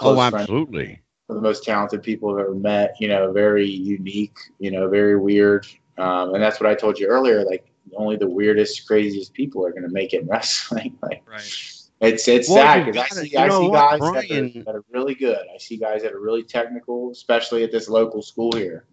Oh, 0.01 0.15
close 0.15 0.31
friend, 0.31 0.35
absolutely. 0.43 1.01
one 1.27 1.37
of 1.37 1.43
the 1.43 1.49
most 1.49 1.63
talented 1.65 2.03
people 2.03 2.35
I've 2.35 2.41
ever 2.41 2.55
met. 2.55 2.97
You 3.01 3.09
know, 3.09 3.33
very 3.33 3.69
unique. 3.69 4.37
You 4.59 4.71
know, 4.71 4.89
very 4.89 5.19
weird. 5.19 5.67
Um, 5.99 6.35
and 6.35 6.43
that's 6.43 6.59
what 6.59 6.71
I 6.71 6.75
told 6.75 6.99
you 6.99 7.07
earlier. 7.07 7.45
Like 7.45 7.67
only 7.95 8.17
the 8.17 8.29
weirdest, 8.29 8.87
craziest 8.87 9.35
people 9.35 9.67
are 9.67 9.71
going 9.71 9.83
to 9.83 9.91
make 9.91 10.15
it 10.15 10.23
in 10.23 10.29
wrestling. 10.29 10.97
like 11.03 11.23
Right. 11.27 11.73
It's 12.01 12.27
it's 12.29 12.49
Well, 12.49 12.59
sad 12.59 12.87
because 12.87 13.19
I 13.19 13.23
see 13.23 13.37
I 13.37 13.49
see 13.49 13.69
what, 13.69 13.73
guys 13.73 14.01
that 14.01 14.31
are, 14.31 14.65
that 14.65 14.75
are 14.75 14.85
really 14.91 15.15
good. 15.15 15.45
I 15.55 15.59
see 15.59 15.77
guys 15.77 16.03
that 16.03 16.13
are 16.13 16.21
really 16.21 16.43
technical, 16.43 17.11
especially 17.11 17.63
at 17.63 17.73
this 17.73 17.89
local 17.89 18.23
school 18.23 18.53
here. 18.53 18.87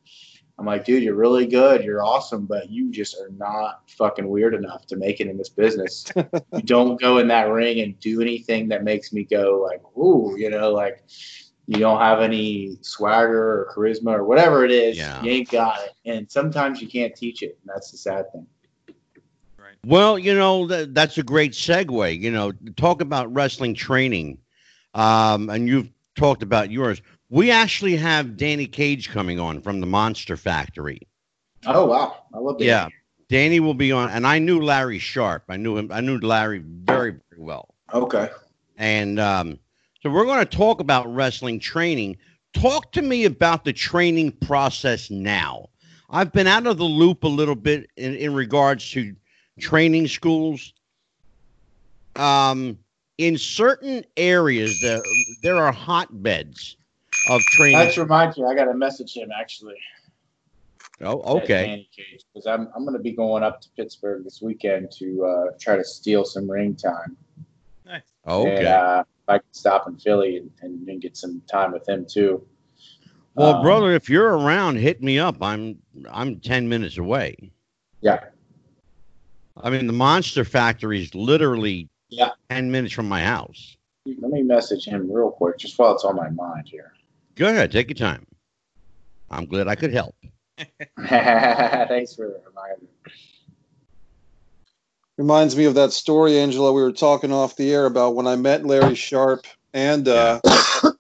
I'm 0.60 0.66
like, 0.66 0.86
dude, 0.86 1.04
you're 1.04 1.16
really 1.16 1.46
good, 1.46 1.84
you're 1.84 2.04
awesome, 2.04 2.48
but 2.48 2.70
you 2.72 2.92
just 2.92 3.16
are 3.20 3.30
not 3.30 3.84
fucking 3.92 4.28
weird 4.28 4.56
enough 4.56 4.88
to 4.88 4.96
make 4.96 5.22
it 5.22 5.28
in 5.28 5.38
this 5.38 5.50
business. 5.50 6.12
you 6.16 6.62
don't 6.64 7.00
go 7.00 7.20
in 7.20 7.28
that 7.28 7.50
ring 7.50 7.80
and 7.82 8.00
do 8.00 8.22
anything 8.22 8.68
that 8.70 8.84
makes 8.84 9.14
me 9.14 9.24
go 9.24 9.64
like, 9.64 9.84
ooh, 9.96 10.36
you 10.36 10.50
know, 10.50 10.72
like 10.72 11.04
you 11.68 11.78
don't 11.78 12.00
have 12.02 12.22
any 12.22 12.78
swagger 12.82 13.38
or 13.38 13.74
charisma 13.76 14.18
or 14.18 14.24
whatever 14.24 14.66
it 14.66 14.72
is. 14.72 14.98
Yeah. 14.98 15.22
You 15.22 15.32
ain't 15.32 15.50
got 15.50 15.80
it, 15.82 15.92
and 16.06 16.30
sometimes 16.32 16.82
you 16.82 16.88
can't 16.88 17.16
teach 17.16 17.44
it, 17.44 17.60
and 17.62 17.72
that's 17.74 17.92
the 17.92 17.98
sad 17.98 18.32
thing. 18.32 18.48
Well, 19.88 20.20
you 20.20 20.34
know, 20.34 20.68
that, 20.68 20.94
that's 20.94 21.18
a 21.18 21.24
great 21.24 21.54
segue. 21.54 22.20
You 22.20 22.30
know, 22.30 22.52
talk 22.76 23.00
about 23.00 23.34
wrestling 23.34 23.74
training. 23.74 24.38
Um, 24.94 25.50
and 25.50 25.70
you've 25.70 25.90
talked 26.16 26.44
about 26.44 26.72
yours. 26.72 27.02
We 27.30 27.52
actually 27.52 27.96
have 27.96 28.36
Danny 28.36 28.68
Cage 28.68 29.10
coming 29.10 29.40
on 29.40 29.62
from 29.62 29.80
the 29.80 29.86
Monster 29.86 30.36
Factory. 30.36 31.00
Oh 31.66 31.86
wow, 31.86 32.18
I 32.34 32.40
love 32.40 32.58
that. 32.58 32.66
Yeah. 32.66 32.90
Danny 33.30 33.62
will 33.62 33.74
be 33.74 33.94
on, 33.94 34.10
and 34.10 34.28
I 34.28 34.40
knew 34.40 34.62
Larry 34.62 35.00
Sharpe. 35.00 35.46
I 35.48 35.56
knew 35.56 35.78
him. 35.78 35.90
I 35.94 36.02
knew 36.02 36.18
Larry 36.20 36.60
very, 36.60 37.12
very 37.12 37.42
well. 37.42 37.74
Okay. 37.94 38.30
And 38.78 39.22
um, 39.22 39.58
so 40.04 40.10
we're 40.10 40.26
going 40.26 40.46
to 40.46 40.58
talk 40.58 40.82
about 40.82 41.14
wrestling 41.14 41.62
training. 41.62 42.18
Talk 42.54 42.92
to 42.92 43.02
me 43.02 43.24
about 43.24 43.64
the 43.64 43.74
training 43.74 44.34
process 44.34 45.10
now. 45.10 45.70
I've 46.10 46.34
been 46.34 46.48
out 46.48 46.68
of 46.68 46.78
the 46.78 46.84
loop 46.84 47.24
a 47.24 47.30
little 47.30 47.56
bit 47.56 47.90
in, 47.96 48.16
in 48.16 48.34
regards 48.34 48.90
to 48.92 49.16
training 49.60 50.08
schools. 50.08 50.74
Um, 52.16 52.78
in 53.18 53.38
certain 53.38 54.06
areas, 54.16 54.80
there, 54.82 55.02
there 55.44 55.58
are 55.58 55.72
hotbeds 55.72 56.78
of 57.30 57.42
training. 57.42 57.78
Let's 57.78 57.98
remind 57.98 58.38
you, 58.38 58.46
I 58.46 58.56
got 58.56 58.66
to 58.66 58.74
message 58.74 59.14
him 59.16 59.30
actually. 59.38 59.76
oh, 61.02 61.38
okay. 61.38 61.88
Because 62.34 62.48
I'm 62.48 62.70
I'm 62.76 62.84
going 62.84 62.98
to 62.98 63.02
be 63.04 63.12
going 63.12 63.44
up 63.44 63.62
to 63.62 63.70
Pittsburgh 63.76 64.24
this 64.24 64.42
weekend 64.42 64.92
to 64.98 65.26
uh, 65.26 65.46
try 65.60 65.76
to 65.76 65.84
steal 65.84 66.26
some 66.26 66.50
ring 66.50 66.76
time. 66.76 67.18
Nice. 67.86 68.02
Okay. 68.28 68.58
And, 68.58 68.68
uh, 68.68 69.04
if 69.08 69.30
I 69.30 69.38
can 69.40 69.54
stop 69.54 69.88
in 69.88 69.98
Philly 69.98 70.38
and, 70.38 70.52
and, 70.62 70.88
and 70.88 71.02
get 71.02 71.18
some 71.18 71.42
time 71.52 71.72
with 71.72 71.88
him 71.88 72.06
too. 72.06 72.46
well, 73.36 73.56
Um, 73.56 73.62
brother, 73.62 73.92
if 73.92 74.10
you're 74.10 74.38
around, 74.38 74.78
hit 74.78 75.02
me 75.04 75.20
up. 75.20 75.42
I'm 75.42 75.80
I'm 76.10 76.40
ten 76.40 76.70
minutes 76.70 76.98
away. 76.98 77.36
Yeah. 78.02 78.26
I 79.64 79.70
mean, 79.70 79.88
the 79.88 79.94
Monster 79.94 80.44
Factory 80.46 81.02
is 81.02 81.14
literally 81.16 81.90
Yeah. 82.10 82.32
10 82.50 82.72
minutes 82.72 82.94
from 82.94 83.10
my 83.10 83.22
house. 83.22 83.76
Let 84.06 84.32
me 84.32 84.42
message 84.42 84.86
him 84.86 85.12
real 85.12 85.32
quick, 85.32 85.58
just 85.58 85.78
while 85.78 85.94
it's 85.94 86.06
on 86.06 86.16
my 86.16 86.30
mind 86.30 86.68
here. 86.70 86.94
Go 87.36 87.50
ahead, 87.50 87.72
take 87.72 87.90
your 87.90 87.96
time. 87.96 88.26
I'm 89.30 89.46
glad 89.46 89.68
I 89.68 89.76
could 89.76 89.92
help. 89.92 90.16
Thanks 90.58 92.16
for 92.16 92.28
the 92.28 92.42
reminder. 92.46 92.88
Reminds 95.18 95.58
me 95.58 95.66
of 95.66 95.74
that 95.76 95.92
story, 95.92 96.38
Angelo. 96.38 96.72
We 96.72 96.82
were 96.82 96.92
talking 96.92 97.34
off 97.34 97.56
the 97.56 97.74
air 97.74 97.86
about 97.86 98.16
when 98.16 98.28
I 98.28 98.36
met 98.36 98.66
Larry 98.66 98.96
Sharpe 98.96 99.46
and 99.74 100.08
uh, 100.08 100.40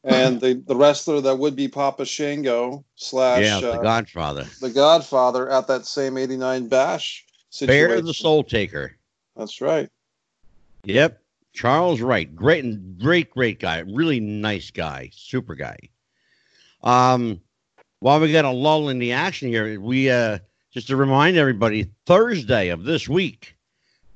and 0.03 0.41
the, 0.41 0.61
the 0.65 0.75
wrestler 0.75 1.21
that 1.21 1.37
would 1.37 1.55
be 1.55 1.67
Papa 1.67 2.03
Shango 2.03 2.83
slash 2.95 3.43
yeah, 3.45 3.59
the 3.59 3.73
uh, 3.73 3.81
Godfather. 3.81 4.47
the 4.59 4.71
Godfather 4.71 5.49
at 5.49 5.67
that 5.67 5.85
same 5.85 6.17
'89 6.17 6.67
Bash 6.67 7.26
situation. 7.49 7.89
Bear 7.89 8.01
the 8.01 8.13
Soul 8.13 8.43
Taker. 8.43 8.95
That's 9.35 9.61
right. 9.61 9.89
Yep. 10.83 11.21
Charles 11.53 12.01
Wright. 12.01 12.33
Great 12.35 12.63
and 12.63 12.99
great, 12.99 13.31
great 13.31 13.59
guy. 13.59 13.79
Really 13.79 14.19
nice 14.19 14.69
guy. 14.71 15.09
Super 15.13 15.55
guy. 15.55 15.77
Um, 16.83 17.41
while 17.99 18.19
we 18.19 18.31
got 18.31 18.45
a 18.45 18.51
lull 18.51 18.89
in 18.89 18.99
the 18.99 19.11
action 19.11 19.49
here, 19.49 19.79
we 19.79 20.09
uh 20.09 20.39
just 20.71 20.87
to 20.87 20.95
remind 20.95 21.37
everybody, 21.37 21.89
Thursday 22.05 22.69
of 22.69 22.83
this 22.83 23.09
week, 23.09 23.55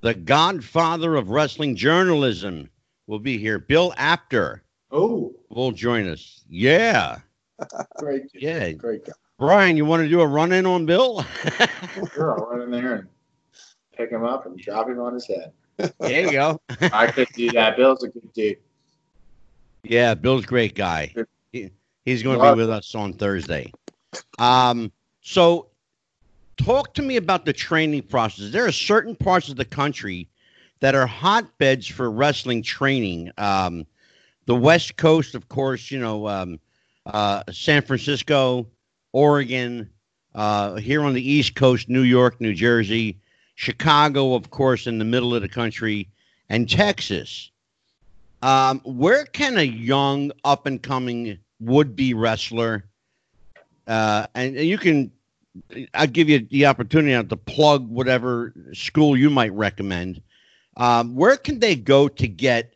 the 0.01 0.13
Godfather 0.13 1.15
of 1.15 1.29
wrestling 1.29 1.75
journalism 1.75 2.69
will 3.07 3.19
be 3.19 3.38
here. 3.39 3.57
Bill 3.57 3.93
Apter 3.97 4.61
Oh, 4.91 5.34
will 5.49 5.71
join 5.71 6.07
us. 6.07 6.43
Yeah. 6.49 7.19
great. 7.97 8.23
Yeah. 8.34 8.73
Great 8.73 9.05
guy. 9.05 9.13
Brian, 9.39 9.75
you 9.75 9.86
want 9.86 10.03
to 10.03 10.09
do 10.09 10.21
a 10.21 10.27
run 10.27 10.51
in 10.51 10.65
on 10.67 10.86
Bill? 10.86 11.25
Sure, 12.13 12.39
I'll 12.39 12.45
run 12.45 12.61
in 12.61 12.71
there 12.71 12.95
and 12.95 13.07
pick 14.02 14.12
him 14.12 14.24
up 14.24 14.45
and 14.45 14.58
drop 14.58 14.89
him 14.89 14.99
on 14.99 15.14
his 15.14 15.28
head. 15.28 15.52
there 15.99 16.26
you 16.26 16.32
go. 16.32 16.60
I 16.93 17.08
could 17.08 17.28
do 17.36 17.52
that. 17.52 17.78
Bill's 17.78 18.04
a 18.04 18.08
good 18.08 18.32
dude. 18.34 18.58
Yeah, 19.84 20.14
Bill's 20.14 20.43
a 20.43 20.47
great 20.47 20.76
guy. 20.76 21.14
He, 21.52 21.72
he's 22.06 22.24
going 22.24 22.39
to 22.39 22.54
be 22.54 22.58
with 22.58 22.70
us 22.70 22.93
on 22.95 23.14
Thursday. 23.14 23.72
Um, 24.39 24.91
so, 25.22 25.68
talk 26.58 26.93
to 26.95 27.02
me 27.02 27.18
about 27.18 27.45
the 27.45 27.54
training 27.54 28.04
process. 28.04 28.52
There 28.52 28.66
are 28.66 28.72
certain 28.72 29.16
parts 29.16 29.49
of 29.49 29.56
the 29.56 29.66
country 29.66 30.28
that 30.82 30.95
are 30.95 31.08
hotbeds 31.08 31.88
for 31.88 32.12
wrestling 32.12 32.64
training. 32.64 33.32
Um, 33.38 33.86
the 34.45 34.56
West 34.56 34.97
Coast, 34.97 35.36
of 35.36 35.47
course, 35.47 35.91
you 35.91 35.99
know, 35.99 36.28
um, 36.28 36.60
uh, 37.06 37.43
San 37.52 37.82
Francisco, 37.82 38.68
Oregon, 39.14 39.89
uh, 40.34 40.76
here 40.76 41.04
on 41.04 41.14
the 41.14 41.30
East 41.30 41.56
Coast, 41.56 41.89
New 41.89 42.02
York, 42.02 42.39
New 42.39 42.54
Jersey, 42.54 43.18
Chicago, 43.62 44.34
of 44.34 44.49
course, 44.49 44.88
in 44.88 44.97
the 44.97 45.05
middle 45.05 45.36
of 45.36 45.43
the 45.43 45.47
country, 45.47 46.09
and 46.49 46.68
Texas. 46.68 47.51
Um, 48.41 48.80
where 48.80 49.24
can 49.26 49.55
a 49.59 49.62
young, 49.62 50.32
up 50.43 50.66
and 50.66 50.82
coming 50.82 51.38
would 51.59 51.95
be 51.95 52.16
wrestler, 52.16 52.86
uh, 53.86 54.26
and, 54.34 54.55
you 54.55 54.80
can, 54.80 55.12
I'll 55.93 56.07
give 56.07 56.28
you 56.28 56.39
the 56.49 56.66
opportunity 56.66 57.28
to 57.28 57.38
plug 57.38 57.88
whatever 57.88 58.51
school 58.74 59.16
you 59.16 59.30
might 59.30 59.53
recommend. 59.53 60.24
Um, 60.76 61.16
where 61.16 61.38
can 61.38 61.59
they 61.59 61.76
go 61.76 62.07
to 62.07 62.28
get 62.28 62.74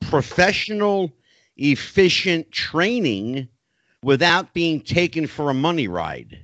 professional, 0.00 1.12
efficient 1.56 2.50
training 2.50 3.46
without 4.02 4.52
being 4.52 4.80
taken 4.80 5.28
for 5.28 5.48
a 5.48 5.54
money 5.54 5.86
ride? 5.86 6.40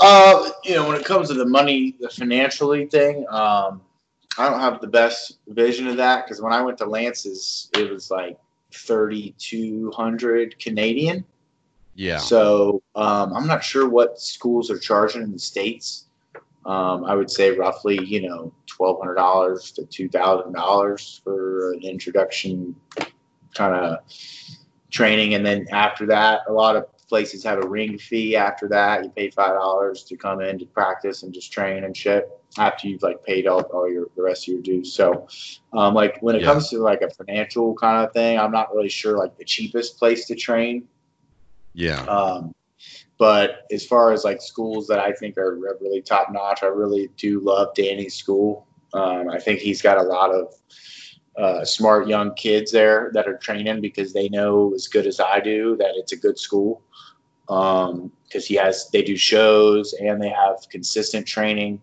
Uh, 0.00 0.50
you 0.64 0.74
know, 0.74 0.88
when 0.88 0.96
it 0.96 1.04
comes 1.04 1.28
to 1.28 1.34
the 1.34 1.44
money, 1.44 1.94
the 2.00 2.08
financially 2.08 2.86
thing, 2.86 3.26
um, 3.28 3.82
I 4.38 4.48
don't 4.48 4.60
have 4.60 4.80
the 4.80 4.86
best 4.86 5.38
vision 5.48 5.86
of 5.88 5.98
that 5.98 6.24
because 6.24 6.40
when 6.40 6.52
I 6.52 6.62
went 6.62 6.78
to 6.78 6.86
Lance's, 6.86 7.68
it 7.74 7.90
was 7.90 8.10
like 8.10 8.38
thirty 8.72 9.34
two 9.38 9.92
hundred 9.94 10.58
Canadian. 10.58 11.24
Yeah. 11.94 12.18
So 12.18 12.82
um, 12.94 13.34
I'm 13.34 13.46
not 13.46 13.62
sure 13.62 13.88
what 13.88 14.18
schools 14.18 14.70
are 14.70 14.78
charging 14.78 15.22
in 15.22 15.32
the 15.32 15.38
states. 15.38 16.06
Um, 16.64 17.04
I 17.04 17.14
would 17.14 17.30
say 17.30 17.50
roughly, 17.50 18.02
you 18.02 18.26
know, 18.26 18.54
twelve 18.66 19.00
hundred 19.00 19.16
dollars 19.16 19.70
to 19.72 19.84
two 19.84 20.08
thousand 20.08 20.52
dollars 20.52 21.20
for 21.24 21.72
an 21.72 21.82
introduction 21.82 22.74
kind 23.54 23.74
of 23.74 23.98
training, 24.90 25.34
and 25.34 25.44
then 25.44 25.66
after 25.72 26.06
that, 26.06 26.40
a 26.48 26.52
lot 26.52 26.76
of 26.76 26.86
places 27.10 27.44
have 27.44 27.62
a 27.62 27.68
ring 27.68 27.98
fee. 27.98 28.36
After 28.36 28.68
that, 28.68 29.04
you 29.04 29.10
pay 29.10 29.28
five 29.30 29.54
dollars 29.54 30.04
to 30.04 30.16
come 30.16 30.40
in 30.40 30.58
to 30.60 30.64
practice 30.64 31.22
and 31.24 31.34
just 31.34 31.52
train 31.52 31.84
and 31.84 31.94
shit. 31.94 32.30
After 32.56 32.88
you've 32.88 33.02
like 33.02 33.22
paid 33.22 33.46
all, 33.46 33.60
all 33.74 33.90
your 33.90 34.06
the 34.16 34.22
rest 34.22 34.48
of 34.48 34.54
your 34.54 34.62
dues. 34.62 34.94
So, 34.94 35.28
um, 35.74 35.92
like 35.92 36.22
when 36.22 36.36
it 36.36 36.42
Yeah. 36.42 36.48
comes 36.48 36.70
to 36.70 36.78
like 36.78 37.02
a 37.02 37.10
financial 37.10 37.74
kind 37.74 38.06
of 38.06 38.12
thing, 38.12 38.38
I'm 38.38 38.52
not 38.52 38.74
really 38.74 38.88
sure 38.88 39.18
like 39.18 39.36
the 39.36 39.44
cheapest 39.44 39.98
place 39.98 40.26
to 40.28 40.34
train. 40.34 40.88
Yeah. 41.74 42.02
Um, 42.04 42.54
but 43.18 43.66
as 43.70 43.84
far 43.84 44.12
as 44.12 44.24
like 44.24 44.40
schools 44.40 44.86
that 44.86 44.98
I 45.00 45.12
think 45.12 45.36
are 45.36 45.54
really 45.80 46.00
top 46.00 46.32
notch, 46.32 46.62
I 46.62 46.66
really 46.66 47.10
do 47.18 47.40
love 47.40 47.74
Danny's 47.74 48.14
school. 48.14 48.66
Um, 48.94 49.28
I 49.28 49.38
think 49.38 49.60
he's 49.60 49.82
got 49.82 49.98
a 49.98 50.02
lot 50.02 50.30
of 50.30 50.54
uh, 51.36 51.64
smart 51.64 52.08
young 52.08 52.34
kids 52.34 52.72
there 52.72 53.10
that 53.14 53.28
are 53.28 53.36
training 53.36 53.80
because 53.80 54.12
they 54.12 54.28
know 54.28 54.72
as 54.74 54.88
good 54.88 55.06
as 55.06 55.20
I 55.20 55.40
do 55.40 55.76
that 55.76 55.92
it's 55.96 56.12
a 56.12 56.16
good 56.16 56.38
school. 56.38 56.82
Because 57.46 57.90
um, 57.92 58.12
he 58.32 58.54
has, 58.54 58.90
they 58.92 59.02
do 59.02 59.16
shows 59.16 59.92
and 59.94 60.22
they 60.22 60.28
have 60.28 60.68
consistent 60.70 61.26
training, 61.26 61.80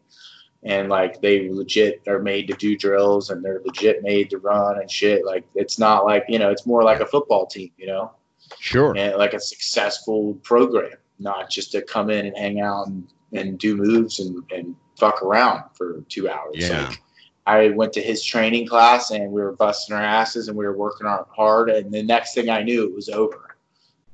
and 0.63 0.89
like 0.89 1.21
they 1.21 1.49
legit 1.49 2.01
are 2.07 2.19
made 2.19 2.47
to 2.47 2.53
do 2.53 2.77
drills 2.77 3.29
and 3.29 3.43
they're 3.43 3.61
legit 3.65 4.01
made 4.01 4.29
to 4.29 4.37
run 4.37 4.79
and 4.79 4.89
shit. 4.89 5.25
Like 5.25 5.45
it's 5.55 5.77
not 5.77 6.05
like 6.05 6.23
you 6.29 6.39
know, 6.39 6.49
it's 6.49 6.65
more 6.65 6.83
like 6.83 7.01
a 7.01 7.05
football 7.05 7.45
team, 7.45 7.71
you 7.77 7.87
know. 7.87 8.11
Sure. 8.59 8.95
And 8.97 9.15
like 9.17 9.33
a 9.33 9.39
successful 9.39 10.35
program, 10.35 10.97
not 11.19 11.49
just 11.49 11.71
to 11.73 11.81
come 11.81 12.09
in 12.09 12.25
and 12.25 12.37
hang 12.37 12.61
out 12.61 12.87
and, 12.87 13.07
and 13.33 13.59
do 13.59 13.75
moves 13.75 14.19
and, 14.19 14.43
and 14.51 14.75
fuck 14.97 15.21
around 15.21 15.63
for 15.73 16.01
two 16.07 16.29
hours. 16.29 16.55
Yeah. 16.55 16.87
Like, 16.87 17.01
I 17.47 17.69
went 17.69 17.93
to 17.93 18.01
his 18.01 18.21
training 18.23 18.67
class 18.67 19.11
and 19.11 19.31
we 19.31 19.41
were 19.41 19.53
busting 19.53 19.95
our 19.95 20.01
asses 20.03 20.49
and 20.49 20.57
we 20.57 20.65
were 20.65 20.75
working 20.75 21.07
our 21.07 21.25
hard. 21.33 21.69
And 21.69 21.93
the 21.93 22.03
next 22.03 22.33
thing 22.33 22.49
I 22.49 22.61
knew, 22.61 22.83
it 22.83 22.93
was 22.93 23.07
over. 23.07 23.55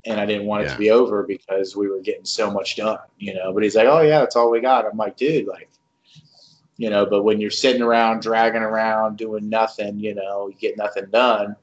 And 0.05 0.19
I 0.19 0.25
didn't 0.27 0.45
want 0.45 0.61
it 0.61 0.65
Yeah. 0.65 0.73
to 0.73 0.79
be 0.79 0.91
over 0.91 1.23
because 1.23 1.75
we 1.75 1.87
were 1.89 1.99
getting 2.01 2.25
so 2.25 2.51
much 2.51 2.75
done, 2.75 2.99
you 3.17 3.33
know. 3.33 3.51
But 3.51 3.63
he's 3.63 3.75
like, 3.75 3.87
oh, 3.87 4.01
yeah, 4.01 4.19
that's 4.19 4.35
all 4.35 4.51
we 4.51 4.59
got. 4.61 4.85
I'm 4.85 4.97
like, 4.97 5.17
dude, 5.17 5.47
like, 5.47 5.69
you 6.77 6.91
know, 6.91 7.07
but 7.07 7.23
when 7.23 7.41
you're 7.41 7.49
sitting 7.49 7.81
around, 7.81 8.21
dragging 8.21 8.61
around, 8.61 9.17
doing 9.17 9.49
nothing, 9.49 9.99
you 9.99 10.13
know, 10.13 10.47
you 10.47 10.55
get 10.55 10.77
nothing 10.77 11.05
done, 11.11 11.55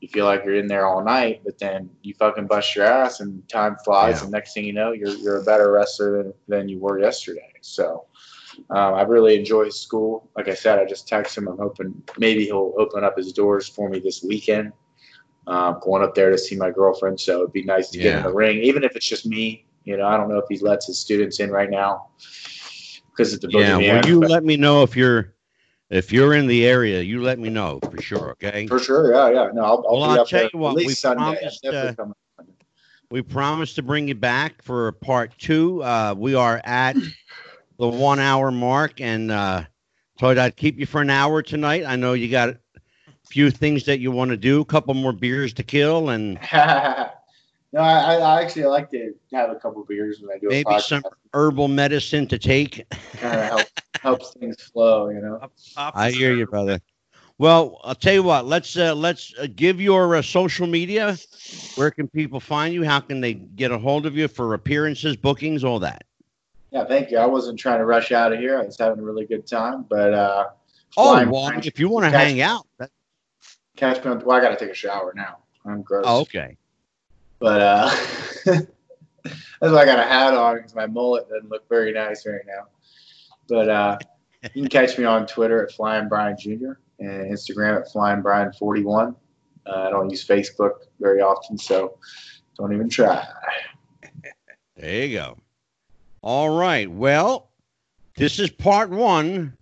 you 0.00 0.08
feel 0.08 0.24
like 0.24 0.44
you're 0.44 0.54
in 0.56 0.68
there 0.68 0.86
all 0.86 1.02
night, 1.04 1.42
but 1.44 1.58
then 1.58 1.90
you 2.02 2.14
fucking 2.14 2.46
bust 2.46 2.76
your 2.76 2.86
ass 2.86 3.20
and 3.20 3.46
time 3.48 3.76
flies. 3.84 4.16
Yeah. 4.18 4.22
And 4.24 4.32
next 4.32 4.54
thing 4.54 4.64
you 4.64 4.72
know, 4.72 4.92
you're, 4.92 5.14
you're 5.16 5.40
a 5.40 5.44
better 5.44 5.70
wrestler 5.70 6.22
than, 6.22 6.34
than 6.48 6.68
you 6.68 6.78
were 6.78 6.98
yesterday. 6.98 7.52
So, 7.62 8.06
um, 8.70 8.94
I 8.94 9.02
really 9.02 9.38
enjoy 9.38 9.68
school. 9.70 10.30
Like 10.36 10.48
I 10.48 10.54
said, 10.54 10.78
I 10.78 10.84
just 10.84 11.08
text 11.08 11.36
him. 11.36 11.48
I'm 11.48 11.58
hoping 11.58 12.02
maybe 12.18 12.44
he'll 12.46 12.74
open 12.78 13.04
up 13.04 13.16
his 13.16 13.32
doors 13.32 13.68
for 13.68 13.88
me 13.88 13.98
this 14.00 14.22
weekend. 14.22 14.72
Um, 15.46 15.78
going 15.82 16.02
up 16.02 16.14
there 16.14 16.30
to 16.30 16.38
see 16.38 16.56
my 16.56 16.70
girlfriend, 16.70 17.20
so 17.20 17.40
it'd 17.40 17.52
be 17.52 17.64
nice 17.64 17.90
to 17.90 17.98
get 17.98 18.06
in 18.06 18.12
Yeah. 18.18 18.22
the 18.22 18.32
ring, 18.32 18.58
even 18.58 18.82
if 18.82 18.96
it's 18.96 19.06
just 19.06 19.26
me. 19.26 19.66
You 19.84 19.98
know, 19.98 20.06
I 20.06 20.16
don't 20.16 20.30
know 20.30 20.38
if 20.38 20.46
he 20.48 20.58
lets 20.58 20.86
his 20.86 20.98
students 20.98 21.38
in 21.40 21.50
right 21.50 21.68
now 21.68 22.06
because 23.10 23.34
it's 23.34 23.44
the 23.44 23.50
Yeah. 23.50 23.76
Well, 23.76 24.06
you 24.06 24.20
but 24.20 24.30
let 24.30 24.44
me 24.44 24.56
know 24.56 24.82
if 24.82 24.96
you're 24.96 25.34
if 25.90 26.12
you're 26.12 26.32
in 26.32 26.46
the 26.46 26.66
area. 26.66 27.02
You 27.02 27.22
let 27.22 27.38
me 27.38 27.50
know 27.50 27.78
for 27.90 28.00
sure. 28.00 28.30
Okay. 28.30 28.66
for 28.66 28.78
sure. 28.78 29.12
Yeah, 29.12 29.28
yeah. 29.30 29.50
No, 29.52 29.62
I'll, 29.62 29.84
I'll 29.86 29.96
Well, 29.96 29.96
be 29.96 30.02
I'll 30.14 30.20
up 30.20 30.28
tell 30.28 30.40
there 30.40 30.50
you 30.54 30.58
what, 30.58 30.70
at 30.70 30.76
we 30.76 30.86
least 30.86 31.02
Sunday. 31.02 31.22
I'm 31.22 31.36
promised, 31.36 31.66
uh. 31.66 31.94
We 33.10 33.20
promised 33.20 33.76
to 33.76 33.82
bring 33.82 34.08
you 34.08 34.14
back 34.14 34.62
for 34.62 34.90
part 34.92 35.36
two. 35.38 35.82
Uh, 35.82 36.14
we 36.16 36.34
are 36.34 36.60
at 36.64 36.96
the 37.78 37.88
one 37.88 38.18
hour 38.18 38.50
mark, 38.50 39.00
and 39.00 39.30
uh, 39.30 39.64
thought 40.18 40.38
I'd 40.38 40.56
keep 40.56 40.78
you 40.78 40.86
for 40.86 41.00
an 41.00 41.10
hour 41.10 41.42
tonight. 41.42 41.84
I 41.86 41.96
know 41.96 42.12
you 42.12 42.30
got 42.30 42.50
a 42.50 42.58
few 43.28 43.50
things 43.50 43.84
that 43.84 44.00
you 44.00 44.10
want 44.10 44.30
to 44.30 44.36
do, 44.36 44.60
a 44.60 44.64
couple 44.64 44.94
more 44.94 45.12
beers 45.12 45.52
to 45.54 45.62
kill, 45.62 46.10
and 46.10 46.38
no, 46.52 47.80
I, 47.80 48.16
I 48.16 48.42
actually 48.42 48.66
like 48.66 48.90
to 48.92 49.14
have 49.32 49.50
a 49.50 49.56
couple 49.56 49.84
beers 49.84 50.20
when 50.20 50.30
I 50.30 50.38
do 50.38 50.48
a 50.48 50.50
maybe 50.50 50.70
podcast. 50.70 50.82
some 50.82 51.02
herbal 51.32 51.68
medicine 51.68 52.26
to 52.28 52.38
take. 52.38 52.86
help, 53.16 53.66
helps 54.00 54.32
things 54.34 54.60
flow, 54.62 55.08
you 55.08 55.20
know. 55.20 55.40
I 55.76 56.10
hear 56.10 56.34
you, 56.34 56.46
brother. 56.46 56.80
Well, 57.38 57.80
I'll 57.82 57.96
tell 57.96 58.14
you 58.14 58.22
what. 58.22 58.46
Let's 58.46 58.76
uh, 58.76 58.94
let's 58.94 59.34
uh, 59.40 59.48
give 59.56 59.80
your 59.80 60.14
uh, 60.14 60.22
social 60.22 60.68
media. 60.68 61.18
Where 61.74 61.90
can 61.90 62.06
people 62.06 62.38
find 62.38 62.72
you? 62.72 62.84
How 62.84 63.00
can 63.00 63.20
they 63.20 63.34
get 63.34 63.72
a 63.72 63.78
hold 63.78 64.06
of 64.06 64.16
you 64.16 64.28
for 64.28 64.54
appearances, 64.54 65.16
bookings, 65.16 65.64
all 65.64 65.80
that? 65.80 66.04
Yeah, 66.74 66.84
thank 66.84 67.10
you. 67.12 67.18
I 67.18 67.26
wasn't 67.26 67.58
trying 67.58 67.78
to 67.78 67.86
rush 67.86 68.10
out 68.10 68.32
of 68.32 68.40
here. 68.40 68.58
I 68.58 68.64
was 68.64 68.76
having 68.76 68.98
a 68.98 69.02
really 69.02 69.24
good 69.26 69.46
time, 69.46 69.86
but 69.88 70.12
uh, 70.12 70.48
Oh, 70.96 71.26
well, 71.28 71.50
if 71.58 71.78
you 71.78 71.88
want 71.88 72.04
to 72.04 72.10
hang 72.10 72.40
out. 72.40 72.66
That, 72.78 72.90
catch 73.76 74.04
me 74.04 74.10
on. 74.10 74.24
Well, 74.24 74.36
I 74.36 74.40
got 74.40 74.50
to 74.50 74.56
take 74.56 74.70
a 74.70 74.74
shower 74.74 75.12
now. 75.14 75.38
I'm 75.64 75.82
gross. 75.82 76.04
oh, 76.06 76.20
okay. 76.22 76.56
But 77.38 77.60
uh, 77.60 77.90
that's 78.44 78.66
why 79.60 79.82
I 79.82 79.84
got 79.84 79.98
a 79.98 80.04
hat 80.04 80.34
on 80.34 80.56
because 80.56 80.74
my 80.74 80.86
mullet 80.86 81.28
doesn't 81.28 81.48
look 81.48 81.68
very 81.68 81.92
nice 81.92 82.26
right 82.26 82.40
now. 82.46 82.66
But 83.48 83.68
uh, 83.68 83.98
you 84.54 84.62
can 84.62 84.68
catch 84.68 84.98
me 84.98 85.04
on 85.04 85.26
Twitter 85.26 85.64
at 85.64 85.72
Flying 85.72 86.08
Brian 86.08 86.36
Jr. 86.38 86.72
and 87.00 87.30
Instagram 87.32 87.80
at 87.80 87.90
Flying 87.90 88.22
Brian 88.22 88.52
41. 88.52 89.16
Uh, 89.66 89.70
I 89.70 89.90
don't 89.90 90.10
use 90.10 90.26
Facebook 90.26 90.72
very 91.00 91.20
often, 91.20 91.58
so 91.58 91.98
don't 92.58 92.72
even 92.72 92.88
try. 92.88 93.26
There 94.76 95.06
you 95.06 95.16
go. 95.16 95.38
All 96.24 96.56
right. 96.56 96.90
Well, 96.90 97.50
this 98.16 98.38
is 98.38 98.48
part 98.48 98.88
one 98.88 99.52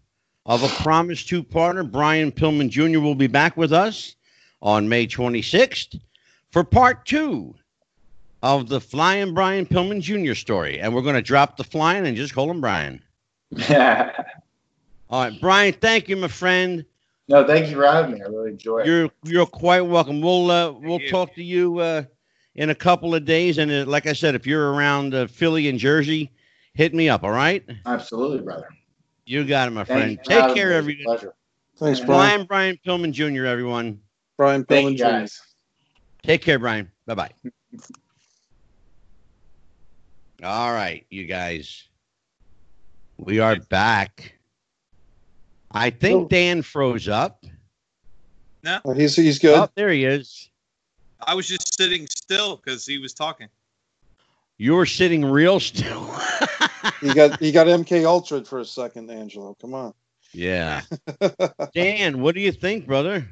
of 0.47 0.63
a 0.63 0.69
promised 0.85 1.27
two 1.27 1.43
partner. 1.43 1.83
Brian 1.83 2.31
Pillman 2.31 2.69
Jr. 2.69 3.01
will 3.01 3.17
be 3.17 3.27
back 3.27 3.57
with 3.57 3.73
us 3.73 4.15
on 4.63 4.89
May 4.89 5.09
26th 5.09 5.99
for 6.53 6.63
part 6.63 7.05
two 7.05 7.53
of 8.45 8.69
the 8.69 8.81
Flying 8.81 9.35
Brian 9.35 9.67
Pillman 9.67 10.01
Jr. 10.01 10.35
story. 10.35 10.79
And 10.79 10.95
we're 10.95 11.03
going 11.03 11.17
to 11.17 11.23
drop 11.23 11.57
the 11.57 11.65
flying 11.65 12.07
and 12.07 12.17
just 12.17 12.33
call 12.33 12.49
him 12.49 12.61
Brian. 12.61 13.03
no, 13.69 14.13
All 15.11 15.25
right, 15.25 15.41
Brian, 15.41 15.73
thank 15.73 16.09
you, 16.09 16.17
my 16.17 16.29
friend. 16.29 16.85
No, 17.27 17.45
thank 17.45 17.71
you 17.71 17.75
for 17.75 17.85
having 17.85 18.15
me. 18.15 18.23
I 18.23 18.29
really 18.29 18.51
enjoy 18.51 18.79
it. 18.79 18.87
You're 18.87 19.11
you're 19.25 19.47
quite 19.47 19.81
welcome. 19.81 20.21
We'll 20.21 20.49
uh, 20.49 20.71
we'll 20.71 21.01
you. 21.01 21.11
talk 21.11 21.35
to 21.35 21.43
you 21.43 21.81
uh, 21.81 22.05
in 22.55 22.71
a 22.71 22.75
couple 22.75 23.17
of 23.17 23.25
days. 23.25 23.59
And 23.59 23.69
uh, 23.73 23.85
like 23.91 24.07
I 24.07 24.13
said, 24.13 24.37
if 24.37 24.47
you're 24.47 24.73
around 24.73 25.13
uh, 25.13 25.27
Philly 25.27 25.69
and 25.69 25.77
Jersey, 25.77 26.31
hit 26.75 26.95
me 26.95 27.09
up. 27.09 27.23
All 27.25 27.31
right. 27.31 27.65
Absolutely, 27.87 28.41
brother. 28.41 28.69
You 29.25 29.45
got 29.45 29.69
it, 29.69 29.71
my 29.73 29.85
Thank 29.85 29.99
friend. 29.99 30.11
you 30.13 30.19
Take 30.25 30.55
care, 30.55 30.69
me. 30.69 30.75
It 30.75 30.77
was 30.77 30.77
everyone. 30.77 31.05
Pleasure. 31.07 31.35
Thanks, 31.79 32.01
Yeah. 32.01 32.07
Brian. 32.07 32.47
Brian 32.47 32.79
Brian 32.85 33.11
Pillman 33.11 33.13
Jr. 33.13 33.47
Everyone, 33.47 34.01
Brian 34.37 34.65
Pillman 34.65 34.97
Jr. 34.97 35.33
take 36.23 36.43
care, 36.43 36.59
Brian. 36.59 36.91
Bye 37.07 37.15
bye. 37.15 37.31
All 40.43 40.73
right, 40.73 41.07
you 41.09 41.25
guys, 41.27 41.85
we 43.17 43.39
are 43.39 43.57
back. 43.57 44.35
I 45.71 45.91
think 45.91 46.25
Oh. 46.25 46.29
Dan 46.29 46.63
froze 46.63 47.09
up. 47.09 47.45
No, 48.65 48.81
oh, 48.85 48.93
he's 48.93 49.15
he's 49.17 49.39
good. 49.39 49.57
Oh, 49.59 49.69
there 49.77 49.91
he 49.91 50.05
is. 50.05 50.51
I 51.25 51.35
was 51.35 51.47
just 51.47 51.75
sitting 51.77 52.07
still 52.09 52.57
because 52.57 52.85
he 52.85 52.99
was 52.99 53.15
talking. 53.15 53.49
You 54.63 54.75
were 54.75 54.87
sitting 54.87 55.25
real 55.25 55.59
still. 55.59 56.09
He 57.01 57.13
got 57.13 57.41
he 57.41 57.51
got 57.51 57.67
MK 57.67 58.05
Ultra 58.05 58.45
for 58.45 58.61
a 58.61 58.65
second, 58.65 59.11
Angelo. 59.11 59.57
Come 59.61 59.75
on. 59.75 59.93
yeah. 60.33 60.83
Dan, 61.75 62.21
what 62.21 62.37
do 62.37 62.41
you 62.41 62.53
think, 62.53 62.87
brother? 62.87 63.27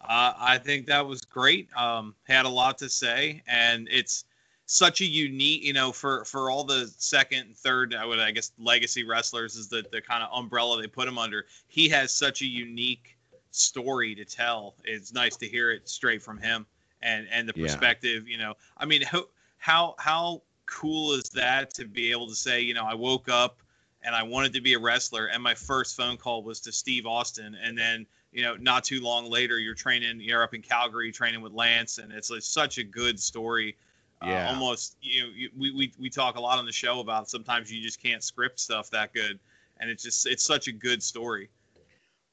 Uh, 0.00 0.32
I 0.38 0.58
think 0.58 0.86
that 0.86 1.04
was 1.08 1.22
great. 1.22 1.68
Um, 1.76 2.14
had 2.22 2.44
a 2.44 2.48
lot 2.48 2.78
to 2.78 2.88
say, 2.88 3.42
and 3.48 3.88
it's 3.90 4.24
such 4.66 5.00
a 5.00 5.04
unique, 5.04 5.64
you 5.64 5.72
know, 5.72 5.90
for 5.90 6.24
for 6.24 6.52
all 6.52 6.62
the 6.62 6.88
second 6.98 7.38
and 7.40 7.56
third, 7.56 7.92
I 7.92 8.06
would, 8.06 8.20
I 8.20 8.30
guess, 8.30 8.52
legacy 8.60 9.02
wrestlers 9.02 9.56
is 9.56 9.68
the 9.68 9.84
the 9.90 10.00
kind 10.00 10.22
of 10.22 10.28
umbrella 10.32 10.80
they 10.80 10.86
put 10.86 11.08
him 11.08 11.18
under. 11.18 11.46
He 11.66 11.88
has 11.88 12.12
such 12.12 12.42
a 12.42 12.46
unique 12.46 13.18
story 13.50 14.14
to 14.14 14.24
tell. 14.24 14.76
It's 14.84 15.12
nice 15.12 15.36
to 15.38 15.48
hear 15.48 15.72
it 15.72 15.88
straight 15.88 16.22
from 16.22 16.38
him 16.38 16.64
and 17.02 17.26
and 17.32 17.48
the 17.48 17.54
Yeah. 17.56 17.64
perspective. 17.64 18.28
You 18.28 18.38
know, 18.38 18.54
I 18.76 18.84
mean, 18.84 19.02
how 19.02 19.24
how 19.62 19.94
how 19.98 20.42
cool 20.66 21.12
is 21.12 21.28
that 21.30 21.72
to 21.74 21.84
be 21.84 22.10
able 22.10 22.26
to 22.26 22.34
say, 22.34 22.60
you 22.62 22.74
know, 22.74 22.84
I 22.84 22.94
woke 22.94 23.28
up 23.28 23.62
and 24.02 24.12
I 24.12 24.24
wanted 24.24 24.52
to 24.54 24.60
be 24.60 24.74
a 24.74 24.78
wrestler, 24.80 25.26
and 25.26 25.40
my 25.40 25.54
first 25.54 25.96
phone 25.96 26.16
call 26.16 26.42
was 26.42 26.58
to 26.62 26.72
Steve 26.72 27.06
Austin, 27.06 27.56
and 27.62 27.78
then 27.78 28.04
you 28.32 28.42
know, 28.42 28.56
not 28.56 28.82
too 28.82 29.00
long 29.00 29.30
later, 29.30 29.60
you're 29.60 29.76
training, 29.76 30.20
you're 30.20 30.42
up 30.42 30.52
in 30.52 30.62
Calgary 30.62 31.12
training 31.12 31.42
with 31.42 31.52
Lance, 31.52 31.98
and 31.98 32.12
it's 32.12 32.32
such 32.44 32.78
a 32.78 32.82
good 32.82 33.20
story. 33.20 33.76
Yeah. 34.24 34.48
Uh, 34.48 34.54
almost, 34.54 34.96
you 35.00 35.22
know, 35.22 35.28
you, 35.32 35.50
we, 35.56 35.70
we, 35.70 35.92
we 35.98 36.10
talk 36.10 36.36
a 36.36 36.40
lot 36.40 36.58
on 36.58 36.66
the 36.66 36.72
show 36.72 36.98
about 37.00 37.28
sometimes 37.28 37.72
you 37.72 37.82
just 37.82 38.02
can't 38.02 38.22
script 38.22 38.58
stuff 38.58 38.90
that 38.90 39.12
good. 39.12 39.38
And 39.78 39.90
it's 39.90 40.02
just, 40.02 40.26
it's 40.26 40.44
such 40.44 40.66
a 40.68 40.72
good 40.72 41.02
story. 41.02 41.50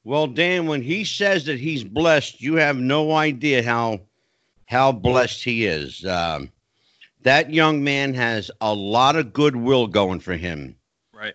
Well, 0.04 0.26
Dan, 0.26 0.66
when 0.66 0.82
he 0.82 1.04
says 1.04 1.44
that 1.46 1.58
he's 1.58 1.84
blessed, 1.84 2.40
you 2.40 2.54
have 2.54 2.76
no 2.76 3.12
idea 3.12 3.62
how 3.62 4.00
how 4.66 4.92
blessed 4.92 5.44
he 5.44 5.66
is. 5.66 6.04
Um, 6.04 6.50
that 7.22 7.52
young 7.52 7.84
man 7.84 8.14
has 8.14 8.50
a 8.60 8.72
lot 8.74 9.16
of 9.16 9.32
goodwill 9.32 9.86
going 9.86 10.20
for 10.20 10.36
him. 10.36 10.76
Right. 11.12 11.34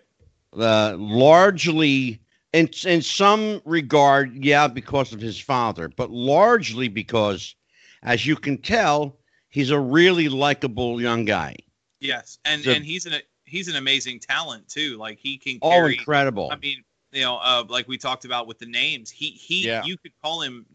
Uh, 0.52 0.96
largely, 0.98 2.20
in 2.52 2.68
in 2.84 3.02
some 3.02 3.60
regard, 3.64 4.44
yeah, 4.44 4.66
because 4.68 5.12
of 5.12 5.20
his 5.20 5.38
father, 5.38 5.88
but 5.88 6.10
largely 6.10 6.88
because, 6.88 7.54
as 8.02 8.26
you 8.26 8.36
can 8.36 8.58
tell, 8.58 9.16
he's 9.48 9.70
a 9.70 9.78
really 9.78 10.28
likable 10.28 11.00
young 11.00 11.24
guy. 11.24 11.56
Yes. 12.00 12.38
And, 12.44 12.62
The- 12.62 12.74
and 12.76 12.84
he's 12.84 13.06
an, 13.06 13.14
he's 13.44 13.68
an 13.68 13.76
amazing 13.76 14.20
talent 14.20 14.68
too. 14.68 14.96
Like 14.96 15.18
he 15.18 15.38
can 15.38 15.58
Oh, 15.62 15.86
incredible! 15.86 16.50
I 16.50 16.56
mean, 16.56 16.82
you 17.12 17.22
know, 17.22 17.36
uh, 17.36 17.64
like 17.68 17.88
we 17.88 17.96
talked 17.98 18.24
about 18.24 18.46
with 18.46 18.58
the 18.58 18.66
names, 18.66 19.10
he 19.10 19.30
he 19.30 19.66
Yeah. 19.66 19.84
you 19.84 19.96
could 19.96 20.12
call 20.22 20.40
him 20.42 20.66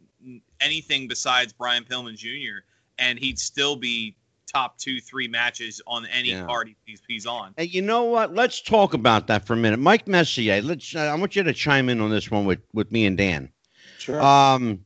anything 0.60 1.08
besides 1.08 1.52
Brian 1.54 1.84
Pillman 1.84 2.16
Jr. 2.16 2.60
and 3.00 3.18
he'd 3.18 3.40
still 3.40 3.76
be 3.76 4.16
top 4.52 4.78
two, 4.78 5.00
three 5.00 5.28
matches 5.28 5.82
on 5.88 6.06
any 6.08 6.30
Yeah. 6.30 6.46
card 6.46 6.74
he's, 6.86 7.02
he's 7.08 7.26
on. 7.26 7.54
And 7.58 7.74
you 7.74 7.82
know 7.82 8.04
what? 8.04 8.34
Let's 8.34 8.62
talk 8.62 8.94
about 8.94 9.28
that 9.28 9.46
for 9.46 9.54
a 9.54 9.58
minute. 9.58 9.80
Mike 9.80 10.08
Messier, 10.08 10.62
let's. 10.62 10.96
Uh, 10.96 11.00
I 11.02 11.16
want 11.16 11.36
you 11.36 11.44
to 11.44 11.54
chime 11.54 11.90
in 11.90 12.02
on 12.02 12.10
this 12.10 12.30
one 12.30 12.46
with 12.46 12.60
with 12.74 12.92
me 12.92 13.06
and 13.06 13.18
Dan. 13.18 13.50
Sure. 13.98 14.22
Um, 14.22 14.84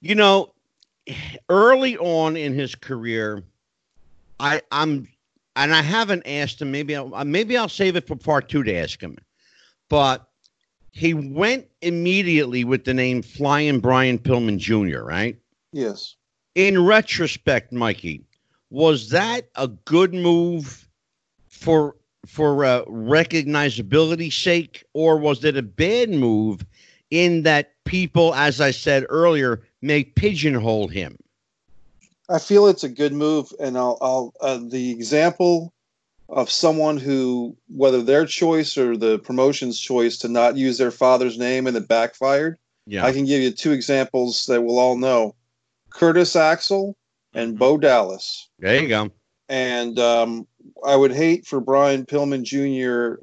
you 0.00 0.14
know, 0.14 0.52
early 1.48 1.96
on 1.98 2.36
in 2.36 2.54
his 2.54 2.74
career, 2.74 3.42
I 4.38 4.62
I'm 4.70 5.08
and 5.56 5.74
I 5.74 5.82
haven't 5.82 6.22
asked 6.26 6.62
him. 6.62 6.70
Maybe 6.70 6.94
I'll, 6.94 7.14
uh, 7.14 7.24
maybe 7.24 7.56
I'll 7.56 7.68
save 7.68 7.96
it 7.96 8.06
for 8.06 8.16
part 8.16 8.48
two 8.48 8.62
to 8.62 8.74
ask 8.74 9.00
him. 9.00 9.16
But 9.88 10.28
he 10.92 11.14
went 11.14 11.66
immediately 11.82 12.64
with 12.64 12.84
the 12.84 12.94
name 12.94 13.22
Flying 13.22 13.80
Brian 13.80 14.18
Pillman 14.18 14.58
Jr. 14.58 15.02
Right? 15.02 15.36
yes. 15.72 16.14
In 16.54 16.84
retrospect, 16.84 17.72
Mikey, 17.72 18.24
was 18.70 19.10
that 19.10 19.48
a 19.54 19.68
good 19.68 20.14
move 20.14 20.88
for 21.48 21.96
for 22.26 22.64
uh, 22.64 22.84
recognizability 22.84 24.32
sake, 24.32 24.84
or 24.92 25.16
was 25.16 25.44
it 25.44 25.56
a 25.56 25.62
bad 25.62 26.10
move 26.10 26.64
in 27.10 27.42
that 27.44 27.72
people, 27.84 28.34
as 28.34 28.60
I 28.60 28.70
said 28.70 29.06
earlier, 29.08 29.62
may 29.80 30.04
pigeonhole 30.04 30.88
him? 30.88 31.16
I 32.28 32.38
feel 32.38 32.66
it's 32.66 32.84
a 32.84 32.88
good 32.90 33.14
move, 33.14 33.52
and 33.58 33.78
I'll, 33.78 33.96
I'll 34.02 34.34
uh, 34.40 34.60
the 34.62 34.90
example 34.90 35.72
of 36.28 36.50
someone 36.50 36.98
who, 36.98 37.56
whether 37.68 38.02
their 38.02 38.26
choice 38.26 38.76
or 38.76 38.98
the 38.98 39.18
promotion's 39.20 39.80
choice 39.80 40.18
to 40.18 40.28
not 40.28 40.58
use 40.58 40.76
their 40.76 40.90
father's 40.90 41.38
name 41.38 41.66
and 41.66 41.76
it 41.76 41.88
backfired. 41.88 42.58
Yeah, 42.86 43.06
I 43.06 43.12
can 43.12 43.24
give 43.24 43.40
you 43.40 43.50
two 43.50 43.72
examples 43.72 44.44
that 44.46 44.62
we'll 44.62 44.78
all 44.78 44.96
know: 44.96 45.34
Curtis 45.88 46.36
Axel 46.36 46.94
and 47.38 47.58
Bo 47.58 47.78
Dallas. 47.78 48.48
there 48.58 48.80
you 48.82 48.88
go. 48.88 49.10
And 49.48 49.98
um, 49.98 50.46
I 50.86 50.94
would 50.96 51.12
hate 51.12 51.46
for 51.46 51.60
Brian 51.60 52.04
Pillman 52.04 52.42
Jr. 52.42 53.22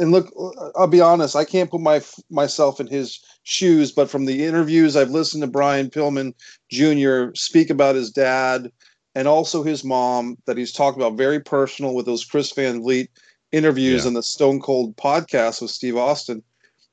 And 0.00 0.10
look, 0.12 0.32
I'll 0.76 0.86
be 0.86 1.00
honest, 1.00 1.36
I 1.36 1.44
can't 1.44 1.70
put 1.70 1.80
my 1.80 2.00
myself 2.30 2.80
in 2.80 2.86
his 2.86 3.20
shoes, 3.42 3.92
but 3.92 4.10
from 4.10 4.24
the 4.26 4.44
interviews 4.44 4.96
I've 4.96 5.10
listened 5.10 5.42
to 5.42 5.46
Brian 5.48 5.90
Pillman 5.90 6.32
Jr. 6.70 7.34
speak 7.34 7.70
about 7.70 7.94
his 7.94 8.10
dad 8.10 8.70
and 9.14 9.26
also 9.28 9.62
his 9.62 9.82
mom, 9.84 10.36
that 10.46 10.58
he's 10.58 10.72
talked 10.72 10.96
about 10.98 11.16
very 11.16 11.40
personal 11.40 11.94
with 11.94 12.04
those 12.06 12.24
Chris 12.24 12.52
Van 12.52 12.82
Vliet 12.82 13.08
interviews 13.52 14.02
Yeah. 14.04 14.08
and 14.08 14.16
the 14.16 14.22
Stone 14.22 14.60
Cold 14.60 14.96
podcast 14.96 15.62
with 15.62 15.70
Steve 15.70 15.96
Austin. 15.96 16.42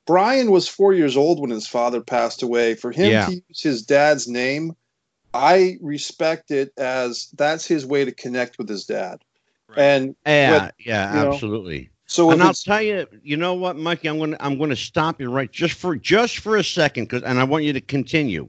Brian 0.06 0.50
was 0.50 0.68
four 0.68 0.92
years 0.94 1.16
old 1.16 1.40
when 1.40 1.50
his 1.50 1.66
father 1.66 2.00
passed 2.00 2.42
away. 2.42 2.74
For 2.74 2.90
him 2.92 3.10
Yeah. 3.12 3.26
to 3.26 3.32
use 3.48 3.60
his 3.62 3.82
dad's 3.82 4.26
name, 4.28 4.72
I 5.34 5.78
respect 5.82 6.52
it 6.52 6.72
as 6.78 7.28
that's 7.34 7.66
his 7.66 7.84
way 7.84 8.04
to 8.04 8.12
connect 8.12 8.56
with 8.58 8.68
his 8.68 8.84
dad. 8.86 9.22
Right. 9.68 9.78
And 9.78 10.16
Yeah, 10.24 10.70
yeah, 10.78 11.14
you 11.16 11.24
know, 11.24 11.32
absolutely. 11.32 11.90
so 12.06 12.30
if 12.30 12.34
and 12.34 12.42
I'll 12.42 12.54
tell 12.54 12.80
you, 12.80 13.06
you 13.22 13.36
know 13.36 13.54
what, 13.54 13.76
Mikey, 13.76 14.08
I'm 14.08 14.18
gonna 14.18 14.36
I'm 14.40 14.58
gonna 14.58 14.76
stop 14.76 15.20
you 15.20 15.30
right 15.30 15.50
just 15.50 15.74
for 15.74 15.96
just 15.96 16.38
for 16.38 16.56
a 16.56 16.64
second, 16.64 17.04
because 17.04 17.22
and 17.24 17.40
I 17.40 17.44
want 17.44 17.64
you 17.64 17.72
to 17.72 17.80
continue. 17.80 18.48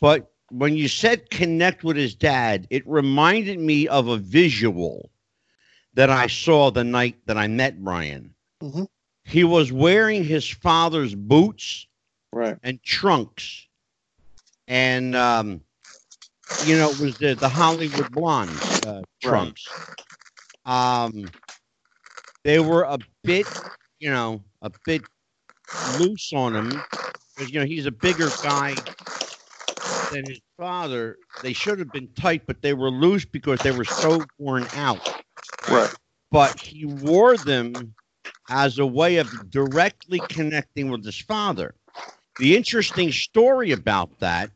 But 0.00 0.30
when 0.50 0.76
you 0.76 0.88
said 0.88 1.30
connect 1.30 1.84
with 1.84 1.96
his 1.96 2.14
dad, 2.14 2.66
it 2.70 2.86
reminded 2.88 3.58
me 3.58 3.86
of 3.88 4.08
a 4.08 4.16
visual 4.16 5.10
that 5.94 6.10
I 6.10 6.26
saw 6.26 6.70
the 6.70 6.84
night 6.84 7.16
that 7.26 7.36
I 7.36 7.48
met 7.48 7.82
Brian. 7.84 8.34
Mhm. 8.62 8.88
He 9.24 9.44
was 9.44 9.72
wearing 9.72 10.24
his 10.24 10.48
father's 10.48 11.14
boots 11.14 11.86
right, 12.32 12.56
and 12.62 12.82
trunks, 12.82 13.66
and 14.68 15.14
um, 15.14 15.60
you 16.58 16.76
know, 16.76 16.90
it 16.90 16.98
was 16.98 17.16
the 17.18 17.34
the 17.34 17.48
Hollywood 17.48 18.12
blonde 18.12 18.64
uh, 18.82 19.02
trunks. 19.20 19.76
Um, 20.64 21.32
they 22.44 22.60
were 22.60 22.82
a 22.82 22.98
bit, 23.22 23.48
you 23.98 24.10
know, 24.10 24.42
a 24.62 24.70
bit 24.84 25.08
loose 25.82 26.32
on 26.32 26.54
him 26.56 26.84
because 27.36 27.50
you 27.52 27.60
know 27.60 27.66
he's 27.66 27.86
a 27.86 27.92
bigger 27.92 28.30
guy 28.42 28.84
than 30.10 30.26
his 30.26 30.40
father. 30.58 31.18
They 31.42 31.52
should 31.52 31.78
have 31.78 31.92
been 31.92 32.12
tight, 32.14 32.46
but 32.46 32.62
they 32.62 32.74
were 32.74 32.90
loose 32.90 33.24
because 33.24 33.60
they 33.60 33.72
were 33.72 33.84
so 33.84 34.28
worn 34.38 34.68
out. 34.72 35.02
right, 35.66 35.90
But 36.30 36.58
he 36.58 36.84
wore 36.84 37.36
them 37.38 37.94
as 38.48 38.78
a 38.78 38.86
way 38.86 39.16
of 39.18 39.50
directly 39.50 40.20
connecting 40.20 40.90
with 40.90 41.04
his 41.04 41.20
father. 41.20 41.74
The 42.38 42.56
interesting 42.56 43.12
story 43.12 43.72
about 43.72 44.18
that 44.20 44.50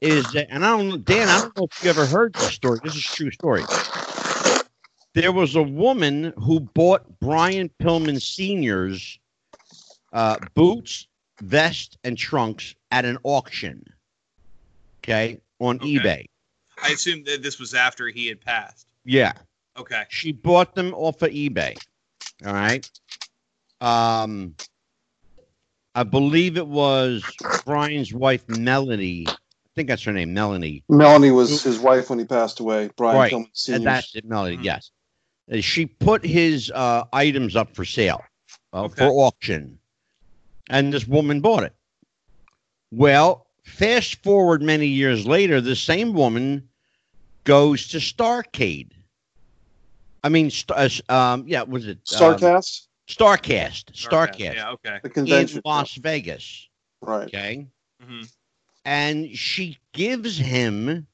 is 0.00 0.30
that, 0.32 0.48
and 0.50 0.64
I 0.64 0.76
don't 0.76 1.04
Dan, 1.04 1.28
I 1.28 1.40
don't 1.40 1.56
know 1.56 1.68
if 1.70 1.84
you 1.84 1.90
ever 1.90 2.06
heard 2.06 2.34
this 2.34 2.52
story. 2.52 2.80
This 2.82 2.94
is 2.96 3.04
a 3.04 3.08
true 3.14 3.30
story. 3.30 3.62
There 5.14 5.32
was 5.32 5.56
a 5.56 5.62
woman 5.62 6.32
who 6.36 6.60
bought 6.60 7.18
Brian 7.20 7.70
Pillman 7.80 8.20
Sr.'s 8.20 9.18
uh, 10.12 10.36
boots, 10.54 11.08
vest, 11.42 11.98
and 12.04 12.16
trunks 12.16 12.74
at 12.90 13.04
an 13.04 13.18
auction. 13.24 13.84
Okay, 15.02 15.40
on 15.60 15.76
Okay. 15.76 15.98
eBay. 15.98 16.24
I 16.82 16.90
assume 16.90 17.24
that 17.24 17.42
this 17.42 17.58
was 17.58 17.74
after 17.74 18.08
he 18.08 18.28
had 18.28 18.40
passed. 18.40 18.86
Yeah. 19.04 19.32
Okay. 19.76 20.04
She 20.10 20.32
bought 20.32 20.74
them 20.74 20.94
off 20.94 21.22
of 21.22 21.30
eBay. 21.30 21.76
All 22.46 22.52
right. 22.52 22.88
Um, 23.80 24.54
I 25.94 26.04
believe 26.04 26.56
it 26.56 26.66
was 26.66 27.24
Brian's 27.64 28.12
wife, 28.12 28.48
Melanie. 28.48 29.26
I 29.78 29.80
think 29.80 29.90
that's 29.90 30.02
her 30.02 30.12
name, 30.12 30.34
Melanie. 30.34 30.82
Melanie 30.88 31.30
was 31.30 31.62
his 31.62 31.78
wife 31.78 32.10
when 32.10 32.18
he 32.18 32.24
passed 32.24 32.58
away. 32.58 32.90
Brian 32.96 33.16
Right. 33.16 33.32
Pillman 33.32 33.46
Sr. 33.52 33.76
And 33.76 33.86
that's 33.86 34.12
it, 34.16 34.24
Melanie. 34.24 34.56
Mhm. 34.56 34.64
Yes. 34.64 34.90
She 35.60 35.86
put 35.86 36.24
his 36.26 36.68
uh, 36.74 37.04
items 37.12 37.54
up 37.54 37.76
for 37.76 37.84
sale 37.84 38.20
uh, 38.72 38.86
Okay. 38.86 38.96
for 38.96 39.12
auction, 39.24 39.78
and 40.68 40.92
this 40.92 41.06
woman 41.06 41.40
bought 41.40 41.62
it. 41.62 41.76
Well, 42.90 43.46
fast 43.62 44.20
forward 44.24 44.62
many 44.62 44.88
years 44.88 45.24
later, 45.28 45.60
the 45.60 45.76
same 45.76 46.12
woman 46.12 46.68
goes 47.44 47.86
to 47.90 47.98
Starcade. 47.98 48.90
I 50.24 50.28
mean, 50.28 50.50
st- 50.50 51.02
uh, 51.08 51.12
um, 51.14 51.44
yeah, 51.46 51.62
was 51.62 51.86
it 51.86 51.98
um, 52.20 52.34
Starcast, 52.34 52.88
Starcast? 53.06 53.92
Starcast 53.92 54.54
Yeah. 54.56 54.70
Okay. 54.72 54.98
the 55.04 55.40
in. 55.54 55.62
Las 55.64 55.94
Vegas. 55.94 56.68
right. 57.00 57.28
Okay, 57.28 57.68
hmm 58.02 58.22
and 58.88 59.36
she 59.36 59.76
gives 59.92 60.38
him 60.38 61.06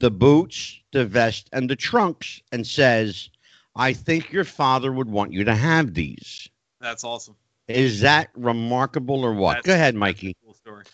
the 0.00 0.10
boots, 0.10 0.80
the 0.92 1.06
vest, 1.06 1.48
and 1.52 1.70
the 1.70 1.76
trunks, 1.76 2.42
and 2.50 2.66
says, 2.66 3.30
"I 3.76 3.92
think 3.92 4.32
your 4.32 4.42
father 4.42 4.90
would 4.90 5.08
want 5.08 5.32
you 5.32 5.44
to 5.44 5.54
have 5.54 5.94
these." 5.94 6.48
That's 6.80 7.04
awesome. 7.04 7.36
Is 7.68 8.00
that 8.00 8.30
remarkable 8.34 9.22
or 9.22 9.32
what? 9.32 9.52
That's- 9.54 9.66
Go 9.66 9.74
ahead, 9.74 9.94
Mikey. 9.94 10.36
Cool 10.44 10.54
story. 10.54 10.84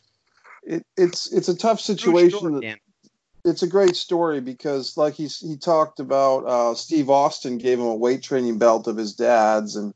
It, 0.65 0.87
it's 0.99 1.33
it's 1.33 1.49
a 1.49 1.57
tough 1.57 1.81
situation. 1.81 2.39
story, 2.39 2.61
that- 2.61 2.79
it's 3.47 3.63
a 3.63 3.67
great 3.67 3.97
story 3.97 4.43
because 4.43 4.99
like 4.99 5.15
he's 5.15 5.39
he 5.39 5.57
talked 5.57 5.99
about 5.99 6.45
uh, 6.45 6.75
Steve 6.75 7.09
Austin 7.09 7.57
gave 7.57 7.79
him 7.79 7.87
a 7.87 7.95
weight 7.95 8.23
training 8.23 8.59
belt 8.59 8.87
of 8.87 8.99
his 8.99 9.15
dad's 9.15 9.77
and 9.77 9.95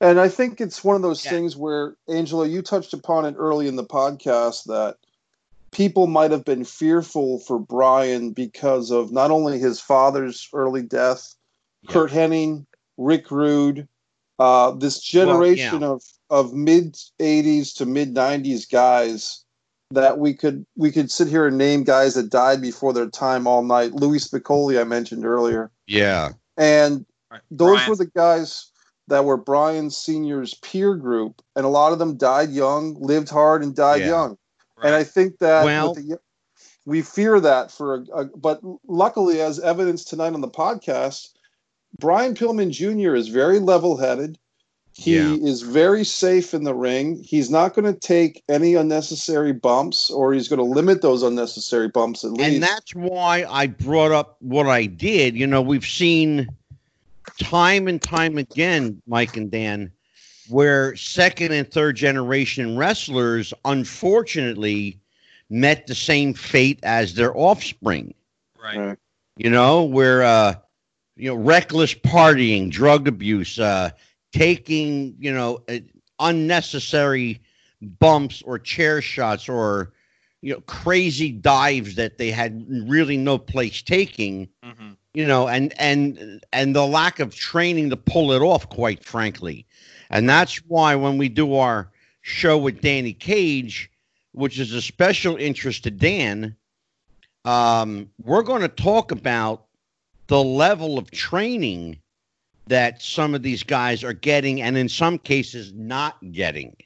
and 0.00 0.20
I 0.20 0.28
think 0.28 0.60
it's 0.60 0.84
one 0.84 0.96
of 0.96 1.02
those 1.02 1.24
Yeah. 1.24 1.30
things 1.32 1.56
where 1.56 1.96
Angelo 2.08 2.44
you 2.44 2.62
touched 2.62 2.92
upon 2.92 3.24
it 3.24 3.34
early 3.38 3.68
in 3.68 3.76
the 3.76 3.84
podcast 3.84 4.64
that 4.64 4.96
people 5.72 6.06
might 6.06 6.30
have 6.30 6.44
been 6.44 6.64
fearful 6.64 7.38
for 7.40 7.58
Brian 7.58 8.30
because 8.30 8.90
of 8.90 9.12
not 9.12 9.30
only 9.30 9.58
his 9.58 9.80
father's 9.80 10.48
early 10.52 10.82
death 10.82 11.34
Yeah. 11.82 11.92
Curt 11.92 12.10
Hennig 12.10 12.66
Rick 12.96 13.30
Rude 13.30 13.88
uh, 14.38 14.72
this 14.72 15.00
generation 15.00 15.82
of 15.82 16.02
of 16.28 16.52
mid 16.52 16.94
80s 17.18 17.72
to 17.76 17.86
mid 17.86 18.14
90s 18.14 18.70
guys 18.70 19.42
that 19.92 20.18
we 20.18 20.34
could 20.34 20.66
we 20.76 20.90
could 20.92 21.10
sit 21.10 21.28
here 21.28 21.46
and 21.46 21.56
name 21.56 21.84
guys 21.84 22.14
that 22.14 22.28
died 22.28 22.60
before 22.60 22.92
their 22.92 23.08
time 23.08 23.46
all 23.46 23.62
night. 23.62 23.92
Louie 23.94 24.18
Spicolli, 24.18 24.78
I 24.80 24.84
mentioned 24.84 25.24
earlier, 25.24 25.70
Yeah, 25.86 26.30
and 26.58 27.06
those 27.50 27.76
Brian- 27.76 27.90
were 27.90 27.96
the 27.96 28.06
guys 28.14 28.66
that 29.08 29.24
were 29.24 29.36
Brian 29.36 29.90
Senior's 29.90 30.54
peer 30.54 30.94
group, 30.96 31.40
and 31.54 31.64
a 31.64 31.68
lot 31.68 31.92
of 31.92 31.98
them 31.98 32.16
died 32.16 32.50
young, 32.50 32.94
lived 33.00 33.28
hard, 33.28 33.62
and 33.62 33.74
died 33.74 34.00
Yeah. 34.00 34.06
young. 34.08 34.38
Right. 34.76 34.86
And 34.86 34.94
I 34.94 35.04
think 35.04 35.38
that 35.38 35.64
Well- 35.64 35.94
the, 35.94 36.18
we 36.84 37.02
fear 37.02 37.40
that 37.40 37.70
for 37.70 37.94
a, 37.94 38.00
a, 38.20 38.24
but 38.36 38.60
luckily, 38.86 39.40
as 39.40 39.58
evidence 39.60 40.04
tonight 40.04 40.34
on 40.34 40.40
the 40.40 40.48
podcast, 40.48 41.28
Brian 41.98 42.34
Pillman 42.34 42.70
Jr. 42.70 43.14
is 43.14 43.28
very 43.28 43.58
level-headed. 43.58 44.38
He 44.92 45.16
Yeah. 45.16 45.34
is 45.34 45.60
very 45.62 46.04
safe 46.04 46.54
in 46.54 46.64
the 46.64 46.74
ring. 46.74 47.22
He's 47.22 47.50
not 47.50 47.74
going 47.74 47.92
to 47.92 47.98
take 47.98 48.42
any 48.48 48.74
unnecessary 48.74 49.52
bumps, 49.52 50.10
or 50.10 50.32
he's 50.32 50.48
going 50.48 50.58
to 50.58 50.64
limit 50.64 51.02
those 51.02 51.22
unnecessary 51.22 51.88
bumps 51.88 52.24
at 52.24 52.32
least. 52.32 52.54
and 52.54 52.62
that's 52.62 52.94
why 52.94 53.44
I 53.48 53.66
brought 53.66 54.12
up 54.12 54.36
what 54.40 54.66
I 54.68 54.86
did. 54.86 55.36
You 55.36 55.46
know, 55.46 55.60
we've 55.60 55.84
seen 55.86 56.48
time 57.40 57.88
and 57.88 58.00
time 58.00 58.38
again, 58.38 59.00
Mike 59.06 59.36
and 59.36 59.50
Dan, 59.50 59.90
where 60.48 60.94
second 60.96 61.52
and 61.52 61.70
third 61.70 61.96
generation 61.96 62.76
wrestlers 62.76 63.52
unfortunately 63.64 64.98
met 65.50 65.86
the 65.86 65.94
same 65.94 66.34
fate 66.34 66.80
as 66.82 67.14
their 67.14 67.36
offspring. 67.36 68.14
right. 68.62 68.78
Right. 68.78 68.98
You 69.36 69.50
know, 69.50 69.84
where 69.84 70.22
uh, 70.22 70.54
you 71.16 71.28
know 71.28 71.36
reckless 71.36 71.94
partying, 71.94 72.70
drug 72.70 73.06
abuse, 73.06 73.58
uh, 73.58 73.90
taking 74.32 75.14
you 75.18 75.32
know 75.32 75.60
uh, 75.68 75.78
unnecessary 76.18 77.40
bumps 77.82 78.42
or 78.42 78.58
chair 78.58 79.02
shots 79.02 79.48
or 79.48 79.92
you 80.40 80.54
know 80.54 80.60
crazy 80.62 81.30
dives 81.32 81.96
that 81.96 82.18
they 82.18 82.30
had 82.30 82.64
really 82.88 83.16
no 83.16 83.38
place 83.38 83.82
taking 83.82 84.48
Mm-hmm. 84.64 84.92
You 85.16 85.26
know 85.26 85.48
and 85.48 85.72
and 85.80 86.44
and 86.52 86.76
the 86.76 86.86
lack 86.86 87.20
of 87.20 87.34
training 87.34 87.88
to 87.88 87.96
pull 87.96 88.32
it 88.32 88.42
off 88.42 88.68
quite 88.68 89.02
frankly 89.02 89.66
and 90.10 90.28
that's 90.28 90.56
why 90.68 90.94
when 90.94 91.16
we 91.16 91.28
do 91.28 91.54
our 91.54 91.90
show 92.20 92.58
with 92.58 92.82
danny 92.82 93.14
cage 93.14 93.90
which 94.32 94.58
is 94.58 94.72
a 94.72 94.82
special 94.82 95.36
interest 95.36 95.84
to 95.84 95.90
dan 95.90 96.54
um, 97.46 98.10
we're 98.22 98.42
going 98.42 98.62
to 98.62 98.68
talk 98.68 99.10
about 99.12 99.66
the 100.26 100.42
level 100.42 100.98
of 100.98 101.10
training 101.12 101.96
that 102.66 103.00
some 103.00 103.34
of 103.34 103.42
these 103.42 103.62
guys 103.62 104.04
are 104.04 104.12
getting 104.12 104.60
and 104.60 104.76
in 104.76 104.88
some 104.88 105.18
cases 105.18 105.72
not 105.72 106.16
getting 106.32 106.76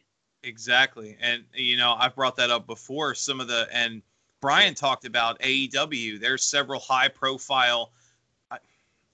Exactly. 0.42 1.18
And 1.20 1.44
you 1.52 1.76
know, 1.76 1.94
I've 1.98 2.14
brought 2.14 2.36
that 2.36 2.50
up 2.50 2.66
before. 2.66 3.14
Some 3.14 3.40
of 3.42 3.48
the 3.48 3.68
and 3.70 4.00
Brian 4.40 4.74
talked 4.74 5.04
about 5.04 5.38
AEW. 5.40 6.18
There's 6.18 6.42
several 6.42 6.80
high 6.80 7.08
profile 7.08 7.92
I, 7.92 7.99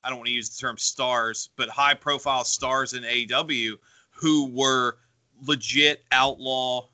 I 0.06 0.08
don't 0.08 0.18
want 0.18 0.28
to 0.28 0.32
use 0.34 0.48
the 0.50 0.60
term 0.60 0.78
stars, 0.78 1.50
but 1.56 1.68
high 1.68 1.94
profile 1.94 2.44
stars 2.44 2.92
in 2.92 3.02
AEW 3.02 3.72
who 4.10 4.46
were 4.46 4.98
legit 5.42 6.04
outlaw 6.12 6.86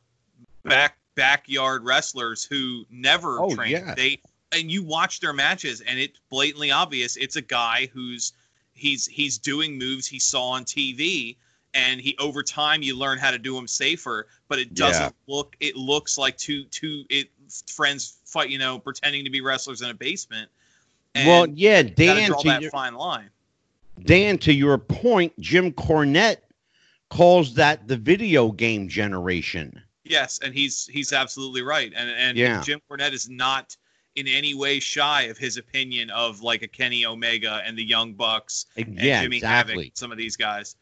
back 0.64 0.97
backyard 1.14 1.84
wrestlers 1.84 2.43
who 2.43 2.86
never 2.90 3.39
Oh, 3.39 3.55
trained. 3.55 3.70
yeah. 3.72 3.94
They 3.94 4.20
and 4.51 4.70
you 4.70 4.82
watch 4.82 5.20
their 5.20 5.34
matches 5.34 5.82
and 5.82 5.98
it's 5.98 6.18
blatantly 6.30 6.70
obvious 6.70 7.16
it's 7.16 7.36
a 7.36 7.43
guy 7.43 7.89
who's 7.93 8.32
he's 8.72 9.06
he's 9.06 9.36
doing 9.39 9.76
moves 9.78 10.06
he 10.06 10.18
saw 10.18 10.51
on 10.51 10.64
TV 10.64 11.36
and 11.74 12.01
he 12.01 12.16
over 12.18 12.43
time 12.43 12.82
you 12.82 12.97
learn 12.97 13.18
how 13.18 13.30
to 13.30 13.39
do 13.39 13.55
them 13.55 13.68
safer 13.68 14.26
but 14.48 14.59
it 14.59 14.72
doesn't 14.74 15.14
look 15.26 15.55
it 15.60 15.76
looks 15.76 16.16
like 16.16 16.36
two 16.39 16.64
two 16.64 17.05
it 17.10 17.28
friends 17.66 18.18
fight 18.24 18.48
you 18.48 18.59
know 18.59 18.78
pretending 18.78 19.24
to 19.24 19.30
be 19.30 19.43
wrestlers 19.43 19.82
in 19.82 19.90
a 19.90 19.94
basement 19.94 20.51
and 21.14 21.28
well 21.28 21.47
yeah 21.55 21.82
dan 21.82 22.28
draw 22.28 22.39
to 22.39 22.48
that 22.48 22.62
your, 22.62 22.70
fine 22.70 22.94
line 22.94 23.28
Dan, 24.05 24.39
to 24.39 24.52
your 24.52 24.78
point, 24.78 25.39
Jim 25.39 25.70
Cornette 25.70 26.39
calls 27.10 27.55
that 27.55 27.86
the 27.86 27.97
video 27.97 28.51
game 28.51 28.89
generation. 28.89 29.80
yes 30.05 30.40
and 30.43 30.55
he's 30.55 30.86
he's 30.86 31.12
absolutely 31.12 31.62
right 31.62 31.93
and 31.94 32.10
and 32.10 32.36
Yeah. 32.39 32.62
Jim 32.62 32.80
Cornette 32.90 33.12
is 33.12 33.28
not 33.28 33.76
in 34.16 34.26
any 34.26 34.55
way 34.55 34.80
shy 34.80 35.22
of 35.24 35.39
his 35.39 35.56
opinion 35.59 36.10
of 36.10 36.43
like 36.43 36.62
a 36.62 36.68
Kenny 36.68 37.05
Omega 37.06 37.62
and 37.64 37.76
the 37.78 37.84
Young 37.84 38.14
Bucks 38.14 38.66
and 38.76 38.98
yeah, 38.98 39.22
Jimmy 39.22 39.36
exactly. 39.36 39.74
Havoc 39.84 39.93
some 39.97 40.10
of 40.10 40.18
these 40.18 40.36
guys 40.36 40.76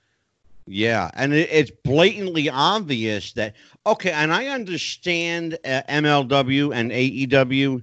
Yeah, 0.66 1.10
and 1.14 1.32
it, 1.34 1.48
it's 1.50 1.70
blatantly 1.84 2.48
obvious 2.48 3.32
that 3.32 3.54
okay, 3.84 4.12
and 4.12 4.32
I 4.32 4.46
understand 4.46 5.58
uh, 5.64 5.82
MLW 5.88 6.72
and 6.74 6.90
AEW, 6.92 7.82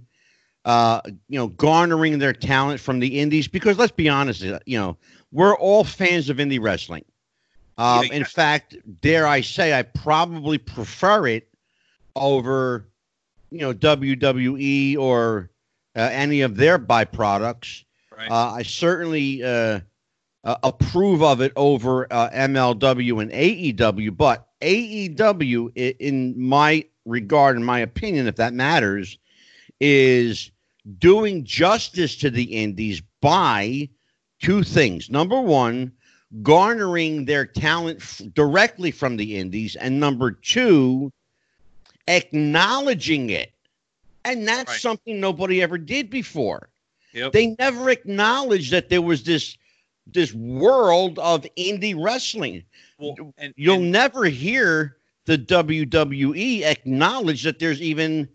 uh, 0.67 0.99
you 1.29 1.39
know, 1.39 1.47
garnering 1.47 2.19
their 2.19 2.33
talent 2.33 2.81
from 2.81 2.99
the 2.99 3.21
indies 3.21 3.47
because 3.47 3.77
let's 3.77 3.93
be 3.93 4.09
honest, 4.09 4.43
uh, 4.43 4.59
you 4.65 4.77
know, 4.77 4.97
we're 5.31 5.55
all 5.55 5.85
fans 5.85 6.29
of 6.29 6.37
indie 6.37 6.61
wrestling. 6.61 7.05
Um, 7.77 8.03
Yeah, 8.03 8.17
in 8.17 8.25
fact, 8.25 8.75
dare 8.99 9.25
I 9.25 9.39
say, 9.39 9.79
I 9.79 9.83
probably 9.83 10.57
prefer 10.57 11.25
it 11.27 11.47
over, 12.17 12.89
you 13.49 13.59
know, 13.59 13.73
WWE 13.73 14.97
or 14.97 15.49
uh, 15.95 16.09
any 16.11 16.41
of 16.41 16.57
their 16.57 16.77
byproducts. 16.77 17.85
right 18.17 18.29
Uh, 18.29 18.55
I 18.55 18.63
certainly 18.63 19.41
uh, 19.41 19.79
uh, 20.43 20.55
approve 20.63 21.23
of 21.23 21.39
it 21.39 21.53
over 21.55 22.11
uh, 22.11 22.29
MLW 22.31 23.21
and 23.21 23.31
AEW, 23.31 24.17
but 24.17 24.49
AEW, 24.59 25.95
in 25.99 26.37
my 26.37 26.83
regard, 27.05 27.55
in 27.55 27.63
my 27.63 27.79
opinion, 27.79 28.27
if 28.27 28.35
that 28.35 28.53
matters, 28.53 29.17
is 29.79 30.51
doing 30.99 31.43
justice 31.43 32.15
to 32.17 32.29
the 32.29 32.43
indies 32.43 33.01
by 33.21 33.89
two 34.41 34.63
things. 34.63 35.09
Number 35.09 35.39
one, 35.41 35.91
garnering 36.43 37.25
their 37.25 37.45
talent 37.45 37.99
f- 38.01 38.21
directly 38.33 38.91
from 38.91 39.17
the 39.17 39.37
indies, 39.37 39.75
and 39.75 39.99
number 39.99 40.31
two, 40.31 41.11
acknowledging 42.07 43.29
it. 43.29 43.51
And 44.25 44.47
that's 44.47 44.71
Right. 44.71 44.81
something 44.81 45.19
nobody 45.19 45.61
ever 45.61 45.77
did 45.77 46.09
before 46.09 46.69
yep 47.13 47.31
they 47.31 47.55
never 47.59 47.89
acknowledged 47.89 48.71
that 48.71 48.89
there 48.89 49.01
was 49.01 49.23
this 49.23 49.57
this 50.13 50.33
world 50.33 51.19
of 51.19 51.45
indie 51.57 51.95
wrestling. 51.97 52.63
well, 52.97 53.33
and, 53.37 53.53
You'll 53.57 53.75
and- 53.81 53.91
never 53.91 54.25
hear 54.25 54.97
the 55.25 55.37
WWE 55.37 56.63
acknowledge 56.63 57.43
that 57.43 57.59
there's 57.59 57.81
even 57.81 58.27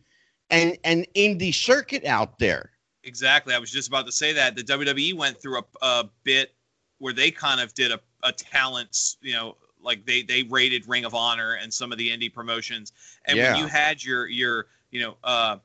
an 0.52 0.76
an 0.84 1.04
indie 1.16 1.52
circuit 1.52 2.04
out 2.04 2.38
there. 2.38 2.70
Exactly. 3.04 3.52
I 3.52 3.58
was 3.58 3.72
just 3.72 3.88
about 3.88 4.06
to 4.06 4.12
say 4.12 4.32
that 4.34 4.54
the 4.54 4.62
WWE 4.62 5.14
went 5.14 5.40
through 5.42 5.58
a, 5.58 5.64
a 5.82 6.10
bit 6.22 6.54
where 6.98 7.12
they 7.12 7.32
kind 7.32 7.60
of 7.60 7.74
did 7.74 7.90
a, 7.90 7.98
a 8.22 8.30
talents, 8.30 9.16
you 9.20 9.32
know, 9.32 9.56
like 9.82 10.06
they 10.06 10.22
they 10.22 10.44
rated 10.44 10.86
Ring 10.86 11.04
of 11.04 11.14
Honor 11.14 11.54
and 11.54 11.74
some 11.74 11.90
of 11.90 11.98
the 11.98 12.08
indie 12.10 12.32
promotions. 12.32 12.92
And 13.24 13.36
Yeah. 13.36 13.54
when 13.54 13.62
you 13.62 13.66
had 13.66 14.04
your 14.04 14.28
your 14.28 14.66
you 14.92 15.00
know 15.00 15.16
uh, 15.24 15.56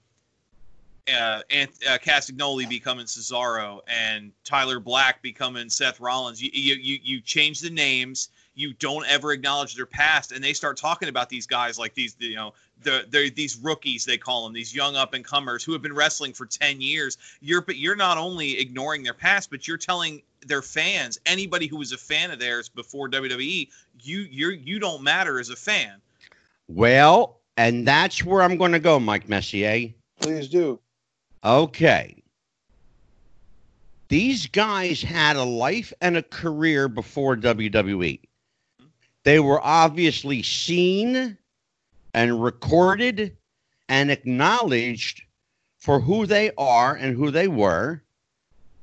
uh, 1.15 1.41
Ant- 1.51 1.83
uh, 1.87 1.97
Castagnoli 1.99 2.67
becoming 2.67 3.05
Cesaro 3.05 3.81
and 3.87 4.31
Tyler 4.43 4.79
Black 4.79 5.21
becoming 5.21 5.69
Seth 5.69 5.99
Rollins, 5.99 6.41
you, 6.41 6.49
you 6.53 6.75
you 6.75 6.99
you 7.03 7.21
change 7.21 7.59
the 7.59 7.69
names. 7.69 8.29
You 8.57 8.73
don't 8.73 9.05
ever 9.07 9.31
acknowledge 9.31 9.75
their 9.75 9.85
past, 9.85 10.31
and 10.31 10.43
they 10.43 10.53
start 10.53 10.77
talking 10.77 11.09
about 11.09 11.29
these 11.29 11.45
guys 11.45 11.77
like 11.77 11.93
these, 11.93 12.15
you 12.17 12.35
know, 12.35 12.53
the 12.81 13.05
they're 13.07 13.29
these 13.29 13.55
rookies 13.55 14.03
they 14.03 14.17
call 14.17 14.43
them, 14.43 14.53
these 14.53 14.73
young 14.73 14.95
up 14.95 15.13
and 15.13 15.23
comers 15.23 15.63
who 15.63 15.73
have 15.73 15.81
been 15.83 15.93
wrestling 15.93 16.33
for 16.33 16.47
ten 16.47 16.81
years. 16.81 17.17
You're 17.39 17.61
but 17.61 17.77
you're 17.77 17.95
not 17.95 18.17
only 18.17 18.59
ignoring 18.59 19.03
their 19.03 19.13
past, 19.13 19.51
but 19.51 19.67
you're 19.67 19.77
telling 19.77 20.23
their 20.45 20.63
fans, 20.63 21.19
anybody 21.25 21.67
who 21.67 21.77
was 21.77 21.91
a 21.91 21.97
fan 21.97 22.31
of 22.31 22.39
theirs 22.39 22.67
before 22.67 23.09
WWE, 23.09 23.69
you 24.01 24.19
you're 24.19 24.51
you 24.51 24.79
don't 24.79 25.03
matter 25.03 25.39
as 25.39 25.49
a 25.49 25.55
fan. 25.55 26.01
Well, 26.67 27.37
and 27.57 27.87
that's 27.87 28.23
where 28.25 28.41
I'm 28.41 28.57
going 28.57 28.71
to 28.71 28.79
go, 28.79 28.99
Mike 28.99 29.29
Messier. 29.29 29.93
Please 30.19 30.47
do. 30.47 30.79
Okay. 31.43 32.23
These 34.09 34.47
guys 34.47 35.01
had 35.01 35.35
a 35.35 35.43
life 35.43 35.91
and 36.01 36.17
a 36.17 36.23
career 36.23 36.87
before 36.87 37.35
WWE. 37.35 38.19
They 39.27 39.41
were 39.41 39.59
obviously 39.61 40.41
seen 40.41 41.37
and 42.13 42.41
recorded 42.41 43.35
and 43.89 44.09
acknowledged 44.09 45.21
for 45.79 45.99
who 45.99 46.25
they 46.25 46.51
are 46.57 46.95
and 46.95 47.13
who 47.13 47.29
they 47.29 47.49
were 47.49 48.01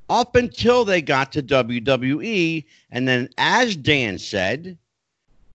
up 0.07 0.35
until 0.35 0.85
they 0.85 1.01
got 1.01 1.31
to 1.31 1.41
WWE. 1.41 2.63
And 2.91 3.07
then, 3.07 3.27
as 3.39 3.75
Dan 3.75 4.19
said, 4.19 4.77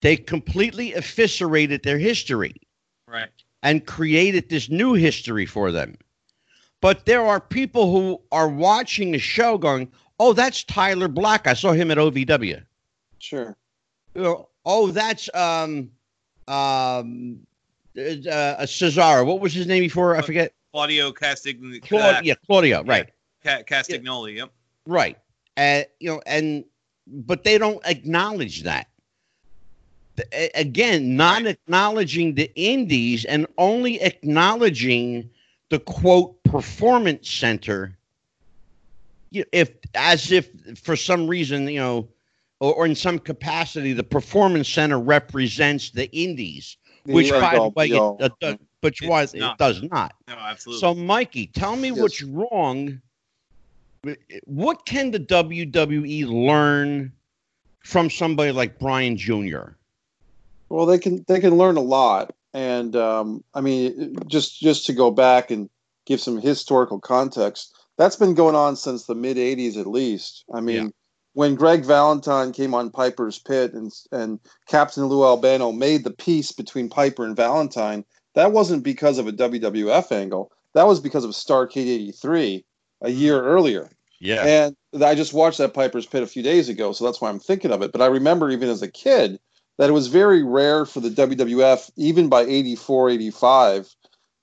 they 0.01 0.17
completely 0.17 0.91
eviscerated 0.91 1.83
their 1.83 1.97
history 1.97 2.55
Right. 3.07 3.29
and 3.63 3.87
created 3.87 4.49
this 4.49 4.67
new 4.67 4.91
history 4.95 5.45
for 5.45 5.71
them. 5.71 5.97
But 6.81 7.05
there 7.05 7.25
are 7.25 7.39
people 7.39 7.93
who 7.93 8.21
are 8.33 8.49
watching 8.49 9.13
the 9.13 9.19
show 9.19 9.57
going, 9.57 9.89
"Oh, 10.19 10.33
that's 10.33 10.65
Tyler 10.65 11.07
Black. 11.07 11.47
I 11.47 11.53
saw 11.53 11.71
him 11.71 11.91
at 11.91 11.97
OVW." 11.97 12.61
Sure. 13.19 13.55
You 14.15 14.23
know, 14.23 14.49
oh, 14.65 14.91
that's 14.91 15.29
um 15.33 15.91
um 16.47 17.39
uh, 17.97 18.63
Cesaro. 18.65 19.25
What 19.25 19.39
was 19.41 19.53
his 19.53 19.67
name 19.67 19.81
before? 19.83 20.15
I 20.15 20.21
forget. 20.21 20.53
Claudio 20.71 21.11
Castagn- 21.11 21.81
Claudio. 21.81 22.21
Yeah, 22.23 22.35
Claudio. 22.45 22.83
Right. 22.83 23.09
Ca- 23.43 23.63
Castagnoli. 23.63 24.35
Yep. 24.37 24.51
Right. 24.85 25.17
Uh, 25.57 25.81
you 25.99 26.09
know, 26.09 26.21
and 26.25 26.63
but 27.07 27.43
they 27.43 27.57
don't 27.57 27.85
acknowledge 27.85 28.63
that. 28.63 28.87
Again, 30.55 31.15
not 31.15 31.45
acknowledging 31.45 32.35
the 32.35 32.51
indies 32.55 33.25
and 33.25 33.47
only 33.57 33.99
acknowledging 34.01 35.29
the 35.69 35.79
quote 35.79 36.41
performance 36.43 37.29
center. 37.29 37.97
You- 39.31 39.45
If 39.51 39.71
as 39.95 40.31
if 40.31 40.49
for 40.81 40.95
some 40.95 41.27
reason, 41.27 41.67
you 41.67 41.79
know, 41.79 42.07
or, 42.61 42.75
or 42.75 42.85
in 42.85 42.95
some 42.95 43.19
capacity, 43.19 43.91
the 43.91 44.03
performance 44.03 44.69
center 44.69 44.99
represents 44.99 45.89
the 45.89 46.09
indies, 46.15 46.77
The 47.05 47.13
which, 47.13 47.31
end 47.31 47.41
by 47.41 47.55
the 47.55 47.69
way, 47.69 47.89
be 47.89 47.95
it, 47.97 48.31
it, 48.41 48.61
which 48.81 49.01
It's 49.01 49.09
was 49.09 49.33
it 49.33 49.57
does 49.57 49.81
not. 49.81 50.13
No, 50.27 50.35
absolutely. 50.35 50.79
So, 50.79 50.93
Mikey, 50.93 51.47
tell 51.47 51.75
me 51.75 51.89
Yes. 51.89 51.97
what's 51.97 52.21
wrong. 52.23 53.01
What 54.45 54.85
can 54.85 55.11
the 55.11 55.19
WWE 55.19 56.27
learn 56.27 57.11
from 57.83 58.09
somebody 58.09 58.51
like 58.51 58.79
Brian 58.79 59.17
Jr.? 59.17 59.71
Well, 60.69 60.85
they 60.85 60.99
can 60.99 61.25
they 61.27 61.39
can 61.39 61.57
learn 61.57 61.77
a 61.77 61.81
lot, 61.81 62.33
and 62.53 62.95
um, 62.95 63.43
I 63.53 63.61
mean, 63.61 64.15
just 64.27 64.59
just 64.59 64.85
to 64.85 64.93
go 64.93 65.11
back 65.11 65.51
and 65.51 65.69
give 66.05 66.21
some 66.21 66.39
historical 66.39 66.99
context, 66.99 67.75
that's 67.97 68.15
been 68.15 68.33
going 68.35 68.55
on 68.55 68.75
since 68.75 69.05
the 69.05 69.15
mid 69.15 69.37
80s 69.37 69.77
at 69.77 69.85
least. 69.87 70.45
I 70.53 70.61
mean, 70.61 70.75
Yeah. 70.85 70.89
When 71.33 71.55
Greg 71.55 71.85
Valentine 71.85 72.51
came 72.51 72.73
on 72.73 72.89
Piper's 72.89 73.39
Pit 73.39 73.73
and 73.73 73.91
and 74.11 74.39
Captain 74.67 75.05
Lou 75.05 75.23
Albano 75.23 75.71
made 75.71 76.03
the 76.03 76.11
peace 76.11 76.51
between 76.51 76.89
Piper 76.89 77.25
and 77.25 77.35
Valentine, 77.35 78.05
that 78.35 78.51
wasn't 78.51 78.83
because 78.83 79.17
of 79.17 79.27
a 79.27 79.31
WWF 79.31 80.11
angle. 80.11 80.51
That 80.73 80.87
was 80.87 80.99
because 80.99 81.25
of 81.25 81.31
Starcade 81.31 81.87
83 81.87 82.65
a 83.01 83.07
mm-hmm. 83.07 83.17
year 83.17 83.41
earlier. 83.41 83.89
Yeah. 84.19 84.73
And 84.93 85.03
I 85.03 85.15
just 85.15 85.33
watched 85.33 85.57
that 85.57 85.73
Piper's 85.73 86.05
Pit 86.05 86.21
a 86.21 86.27
few 86.27 86.43
days 86.43 86.69
ago, 86.69 86.91
so 86.91 87.05
that's 87.05 87.19
why 87.19 87.29
I'm 87.29 87.39
thinking 87.39 87.71
of 87.71 87.81
it. 87.81 87.91
But 87.91 88.01
I 88.01 88.05
remember 88.05 88.51
even 88.51 88.69
as 88.69 88.83
a 88.83 88.91
kid 88.91 89.39
that 89.77 89.89
it 89.89 89.93
was 89.93 90.07
very 90.07 90.43
rare 90.43 90.85
for 90.85 90.99
the 90.99 91.09
WWF, 91.09 91.89
even 91.95 92.29
by 92.29 92.41
84, 92.41 93.09
85, 93.09 93.95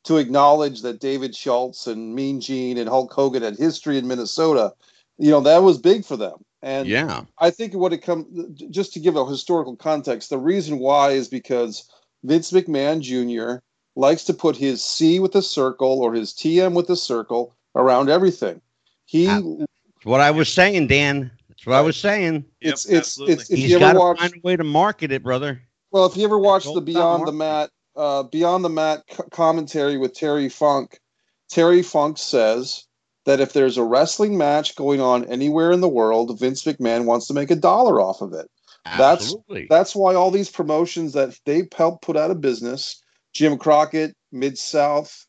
to 0.04 0.16
acknowledge 0.16 0.82
that 0.82 1.00
David 1.00 1.36
Schultz 1.36 1.86
and 1.86 2.14
Mean 2.14 2.40
Gene 2.40 2.78
and 2.78 2.88
Hulk 2.88 3.12
Hogan 3.12 3.42
had 3.42 3.56
history 3.56 3.98
in 3.98 4.08
Minnesota. 4.08 4.72
You 5.16 5.30
know, 5.30 5.40
that 5.40 5.62
was 5.62 5.78
big 5.78 6.04
for 6.04 6.16
them. 6.16 6.44
And 6.62 6.88
yeah. 6.88 7.22
I 7.38 7.50
think 7.50 7.74
what 7.74 7.92
it 7.92 8.02
comes 8.02 8.60
just 8.70 8.92
to 8.94 9.00
give 9.00 9.16
a 9.16 9.26
historical 9.26 9.76
context, 9.76 10.30
the 10.30 10.38
reason 10.38 10.78
why 10.78 11.10
is 11.10 11.28
because 11.28 11.88
Vince 12.24 12.50
McMahon 12.50 13.00
Jr. 13.00 13.62
likes 13.94 14.24
to 14.24 14.34
put 14.34 14.56
his 14.56 14.82
C 14.82 15.20
with 15.20 15.34
a 15.36 15.42
circle 15.42 16.00
or 16.00 16.12
his 16.14 16.32
TM 16.32 16.74
with 16.74 16.90
a 16.90 16.96
circle 16.96 17.54
around 17.76 18.10
everything. 18.10 18.60
He 19.04 19.26
That's 19.26 20.04
what 20.04 20.20
I 20.20 20.32
was 20.32 20.52
saying, 20.52 20.88
Dan. 20.88 21.30
That's 21.48 21.66
what 21.66 21.76
I 21.76 21.80
was 21.80 21.96
saying. 21.96 22.44
Yep, 22.60 22.72
it's 22.72 22.86
it's 22.86 22.98
absolutely. 22.98 23.34
it's 23.34 23.50
if 23.50 23.58
He's 23.58 23.70
you 23.70 23.78
got 23.78 23.90
ever 23.90 23.94
to 23.94 24.00
watch 24.00 24.18
find 24.18 24.34
a 24.34 24.40
way 24.42 24.56
to 24.56 24.64
market 24.64 25.12
it, 25.12 25.22
brother. 25.22 25.62
well 25.90 26.06
if 26.06 26.16
you 26.16 26.24
ever 26.24 26.38
watch 26.38 26.64
the 26.64 26.80
Beyond 26.80 27.26
the 27.26 27.32
Mat 27.32 27.70
uh, 27.96 28.24
Beyond 28.24 28.64
the 28.64 28.68
Mat 28.68 29.04
c- 29.10 29.22
commentary 29.30 29.96
with 29.96 30.14
Terry 30.14 30.48
Funk, 30.48 31.00
Terry 31.48 31.82
Funk 31.82 32.18
says 32.18 32.84
that 33.28 33.40
if 33.40 33.52
there's 33.52 33.76
a 33.76 33.84
wrestling 33.84 34.38
match 34.38 34.74
going 34.74 35.02
on 35.02 35.26
anywhere 35.26 35.70
in 35.70 35.82
the 35.82 35.88
world, 35.88 36.40
Vince 36.40 36.64
McMahon 36.64 37.04
wants 37.04 37.26
to 37.26 37.34
make 37.34 37.50
a 37.50 37.56
dollar 37.56 38.00
off 38.00 38.22
of 38.22 38.32
it. 38.32 38.46
That's- 38.86 39.10
Absolutely. 39.22 39.66
That's 39.68 39.94
why 39.94 40.14
all 40.14 40.30
these 40.30 40.50
promotions 40.50 41.12
that 41.12 41.38
they 41.44 41.68
helped 41.76 42.02
put 42.02 42.16
out 42.16 42.30
of 42.30 42.40
business, 42.40 43.02
Jim 43.34 43.58
Crockett, 43.58 44.16
Mid 44.32 44.56
South, 44.56 45.26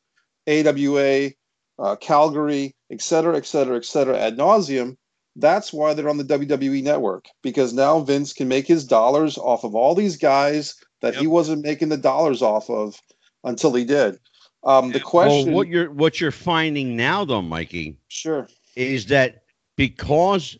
AWA, 0.47 1.31
uh, 1.77 1.95
Calgary, 1.97 2.73
et 2.89 3.01
cetera, 3.01 3.35
et 3.35 3.45
cetera, 3.45 3.75
et 3.75 3.85
cetera, 3.85 4.17
ad 4.17 4.37
nauseum. 4.37 4.95
That's 5.35 5.71
why 5.71 5.93
they're 5.93 6.09
on 6.09 6.17
the 6.17 6.23
WWE 6.23 6.81
network 6.83 7.25
because 7.43 7.73
now 7.73 7.99
Vince 7.99 8.31
can 8.33 8.47
make 8.47 8.65
his 8.67 8.85
dollars 8.85 9.37
off 9.37 9.63
of 9.63 9.75
all 9.75 9.93
these 9.95 10.17
guys 10.17 10.75
that 11.01 11.15
he 11.15 11.27
wasn't 11.27 11.63
making 11.63 11.89
the 11.89 11.97
dollars 11.97 12.41
off 12.41 12.69
of 12.69 12.95
until 13.43 13.73
he 13.73 13.83
did. 13.85 14.17
Um, 14.63 14.91
the 14.91 14.99
question, 14.99 15.47
well, 15.47 15.55
what 15.55 15.67
you're 15.67 15.89
what 15.91 16.19
you're 16.19 16.31
finding 16.31 16.95
now, 16.95 17.23
though, 17.25 17.41
Mikey, 17.41 17.97
sure, 18.09 18.47
is 18.75 19.05
that 19.07 19.43
because 19.77 20.57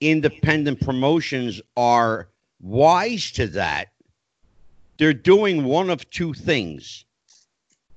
independent 0.00 0.80
promotions 0.80 1.60
are 1.76 2.28
wise 2.60 3.30
to 3.32 3.46
that, 3.48 3.88
they're 4.98 5.12
doing 5.12 5.64
one 5.64 5.90
of 5.90 6.08
two 6.10 6.32
things. 6.32 7.04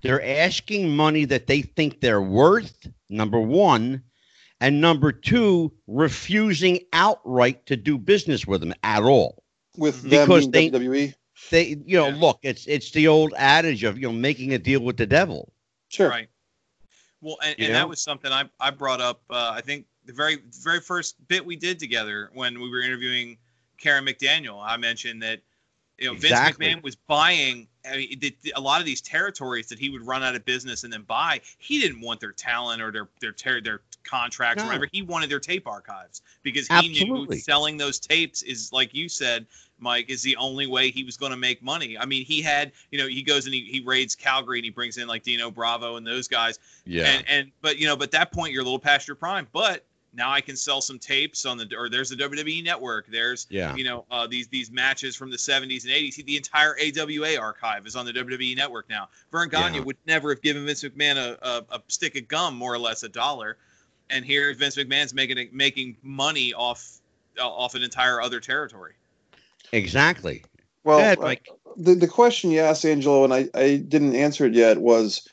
They're 0.02 0.24
asking 0.24 0.96
money 0.96 1.26
that 1.26 1.48
they 1.48 1.62
think 1.62 2.00
they're 2.02 2.22
worth, 2.22 2.88
number 3.10 3.40
one, 3.40 4.04
and 4.62 4.80
number 4.82 5.12
two, 5.12 5.72
refusing 5.88 6.80
outright 6.94 7.66
to 7.68 7.76
do 7.76 7.98
business 7.98 8.46
with 8.46 8.60
them 8.62 8.74
at 8.84 9.04
all. 9.04 9.42
with 9.78 10.02
them 10.04 10.28
Because 10.28 10.48
being 10.48 10.72
they- 10.72 10.80
WWE, 10.80 11.14
They, 11.50 11.78
you 11.86 11.98
know, 11.98 12.10
Yeah. 12.10 12.16
look, 12.20 12.40
it's 12.44 12.66
it's 12.68 12.92
the 12.92 13.08
old 13.08 13.34
adage 13.38 13.84
of 13.84 13.98
you 13.98 14.08
know 14.08 14.14
making 14.14 14.54
a 14.54 14.58
deal 14.60 14.82
with 14.82 14.98
the 14.98 15.06
devil. 15.06 15.52
sure, 15.90 16.10
Right. 16.10 16.30
Well, 17.22 17.38
and, 17.44 17.56
and 17.60 17.74
that 17.74 17.88
was 17.90 18.02
something 18.02 18.32
I, 18.32 18.50
I 18.60 18.70
brought 18.72 19.02
up. 19.02 19.22
Uh, 19.30 19.52
I 19.56 19.62
think 19.62 19.86
the 20.06 20.14
very 20.14 20.38
very 20.52 20.80
first 20.80 21.16
bit 21.28 21.46
we 21.46 21.56
did 21.56 21.80
together 21.80 22.30
when 22.34 22.60
we 22.60 22.70
were 22.70 22.82
interviewing 22.82 23.38
Karen 23.78 24.06
McDaniel, 24.06 24.62
I 24.64 24.78
mentioned 24.78 25.24
that 25.24 25.40
you 25.98 26.08
know 26.08 26.14
Exactly. 26.14 26.68
Vince 26.68 26.78
McMahon 26.78 26.84
was 26.84 26.96
buying 26.96 27.68
I 27.90 27.98
mean, 27.98 28.20
the, 28.20 28.36
the- 28.44 28.54
a 28.56 28.62
lot 28.62 28.80
of 28.80 28.86
these 28.86 29.02
territories 29.02 29.68
that 29.70 29.80
he 29.80 29.90
would 29.90 30.06
run 30.06 30.24
out 30.24 30.36
of 30.36 30.46
business 30.46 30.84
and 30.84 30.94
then 30.94 31.04
buy. 31.04 31.42
He 31.58 31.80
didn't 31.80 32.02
want 32.02 32.20
their 32.20 32.32
talent 32.34 32.82
or 32.82 32.92
their 32.92 33.10
their 33.22 33.32
ter- 33.32 33.62
their 33.62 33.82
contracts 34.06 34.58
No. 34.62 34.64
or 34.64 34.68
whatever. 34.68 34.88
He 34.92 35.02
wanted 35.02 35.30
their 35.30 35.40
tape 35.40 35.68
archives 35.68 36.22
because 36.44 36.68
he 36.68 36.74
Absolutely. 36.74 37.36
knew 37.36 37.42
selling 37.42 37.78
those 37.78 38.00
tapes 38.00 38.44
is 38.44 38.72
like 38.72 38.94
you 38.94 39.10
said. 39.10 39.46
Mike 39.78 40.10
is 40.10 40.24
the 40.24 40.38
only 40.38 40.68
way 40.68 40.90
he 40.90 41.04
was 41.04 41.18
going 41.18 41.32
to 41.32 41.38
make 41.38 41.62
money. 41.62 41.98
I 41.98 42.06
mean, 42.06 42.24
he 42.24 42.42
had, 42.42 42.72
you 42.92 42.98
know, 42.98 43.08
he 43.08 43.22
goes 43.24 43.46
and 43.46 43.54
he, 43.54 43.66
he 43.66 43.82
raids 43.82 44.16
Calgary 44.16 44.60
and 44.60 44.64
he 44.64 44.72
brings 44.72 44.98
in 44.98 45.06
like 45.06 45.24
Dino 45.24 45.52
Bravo 45.52 45.98
and 45.98 46.08
those 46.08 46.30
guys. 46.30 46.60
Yeah. 46.86 47.04
And, 47.08 47.26
and 47.28 47.52
but 47.62 47.78
you 47.78 47.86
know, 47.86 47.98
but 47.98 48.12
that 48.12 48.32
point 48.32 48.54
you're 48.54 48.62
a 48.62 48.64
little 48.64 48.80
past 48.80 49.06
your 49.06 49.16
prime. 49.16 49.48
But 49.52 49.84
now 50.14 50.32
I 50.32 50.40
can 50.40 50.56
sell 50.56 50.80
some 50.80 50.98
tapes 50.98 51.46
on 51.46 51.58
the 51.58 51.68
or 51.78 51.90
there's 51.90 52.10
the 52.10 52.16
WWE 52.16 52.64
network. 52.64 53.08
There's 53.08 53.48
yeah. 53.50 53.76
you 53.76 53.84
know 53.84 54.06
uh, 54.10 54.28
these 54.28 54.48
these 54.48 54.72
matches 54.72 55.14
from 55.14 55.30
the 55.30 55.36
70s 55.36 55.84
and 55.84 55.92
80s. 55.92 56.24
The 56.26 56.38
entire 56.38 56.74
AWA 56.80 57.36
archive 57.38 57.86
is 57.86 57.98
on 57.98 58.06
the 58.06 58.14
WWE 58.14 58.56
network 58.56 58.90
now. 58.90 59.10
Verne 59.30 59.50
Gagne 59.50 59.80
Yeah. 59.80 59.84
would 59.84 59.98
never 60.08 60.30
have 60.30 60.42
given 60.42 60.66
Vince 60.66 60.86
McMahon 60.86 61.18
a, 61.18 61.38
a, 61.46 61.76
a 61.76 61.82
stick 61.90 62.16
of 62.16 62.30
gum, 62.30 62.56
more 62.56 62.74
or 62.74 62.80
less 62.80 63.04
a 63.04 63.10
dollar. 63.10 63.58
And 64.10 64.24
here 64.24 64.54
Vince 64.54 64.76
McMahon's 64.76 65.14
making 65.14 65.50
making 65.52 65.98
money 66.04 66.54
off 66.54 67.00
uh, 67.40 67.48
off 67.48 67.76
an 67.76 67.84
entire 67.84 68.22
other 68.22 68.40
territory. 68.40 68.94
Exactly. 69.72 70.44
well, 70.84 71.00
ahead, 71.00 71.20
uh, 71.20 71.36
the, 71.76 71.96
the 71.96 72.08
question 72.08 72.52
you 72.52 72.60
asked 72.60 72.86
Angelo 72.86 73.24
and 73.24 73.34
I, 73.34 73.50
I 73.54 73.78
didn't 73.78 74.16
answer 74.16 74.46
it 74.46 74.54
yet 74.54 74.78
was 74.78 75.28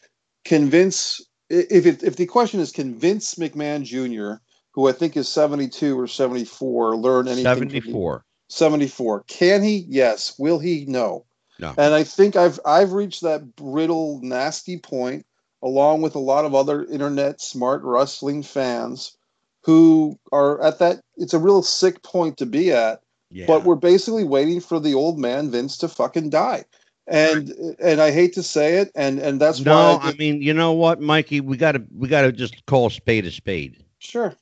convince 0.44 1.20
if 1.48 1.86
it, 1.86 2.02
if 2.02 2.16
the 2.16 2.26
question 2.26 2.60
is 2.60 2.72
convince 2.72 3.34
McMahon 3.34 3.84
Jr. 3.84 4.42
who 4.72 4.88
I 4.88 4.92
think 4.92 5.16
is 5.16 5.28
72 5.28 5.98
or 5.98 6.06
74 6.06 6.96
learn 6.96 7.28
anything 7.28 7.44
from 7.44 7.70
74. 7.70 8.24
74 8.48 9.24
can 9.28 9.62
he 9.62 9.86
yes 9.88 10.34
will 10.38 10.58
he 10.58 10.84
no 10.86 11.24
No. 11.58 11.74
and 11.78 11.94
I 11.94 12.04
think 12.04 12.36
I've 12.36 12.58
I've 12.66 12.92
reached 12.92 13.22
that 13.22 13.54
brittle 13.54 14.20
nasty 14.22 14.78
point 14.78 15.26
along 15.62 16.02
with 16.02 16.14
a 16.14 16.18
lot 16.20 16.44
of 16.44 16.55
other 16.55 16.84
internet 16.84 17.40
smart 17.40 17.82
wrestling 17.82 18.43
fans 18.43 19.16
who 19.64 20.18
are 20.32 20.62
at 20.62 20.78
that 20.80 21.01
it's 21.16 21.34
a 21.34 21.39
real 21.39 21.62
sick 21.62 22.02
point 22.02 22.39
to 22.39 22.47
be 22.47 22.72
at 22.72 23.01
Yeah. 23.30 23.47
but 23.47 23.64
we're 23.64 23.76
basically 23.76 24.24
waiting 24.24 24.60
for 24.60 24.80
the 24.80 24.94
old 24.94 25.18
man 25.18 25.51
Vince 25.51 25.78
to 25.78 25.89
fucking 25.89 26.30
die. 26.30 26.64
And 27.06 27.51
and 27.80 28.01
I 28.01 28.12
hate 28.12 28.34
to 28.34 28.44
say 28.44 28.76
it, 28.78 28.93
and 28.94 29.18
and 29.18 29.40
that's 29.40 29.59
no, 29.60 29.74
why 29.97 30.10
I 30.10 30.12
mean, 30.14 30.40
you 30.40 30.55
know 30.55 30.72
what, 30.72 31.01
Mikey? 31.01 31.40
We 31.40 31.56
gotta 31.56 31.82
we 31.93 32.06
gotta 32.06 32.30
just 32.30 32.64
call 32.66 32.86
a 32.86 32.90
spade 32.93 33.26
a 33.26 33.32
spade. 33.32 33.82
sure. 33.98 34.34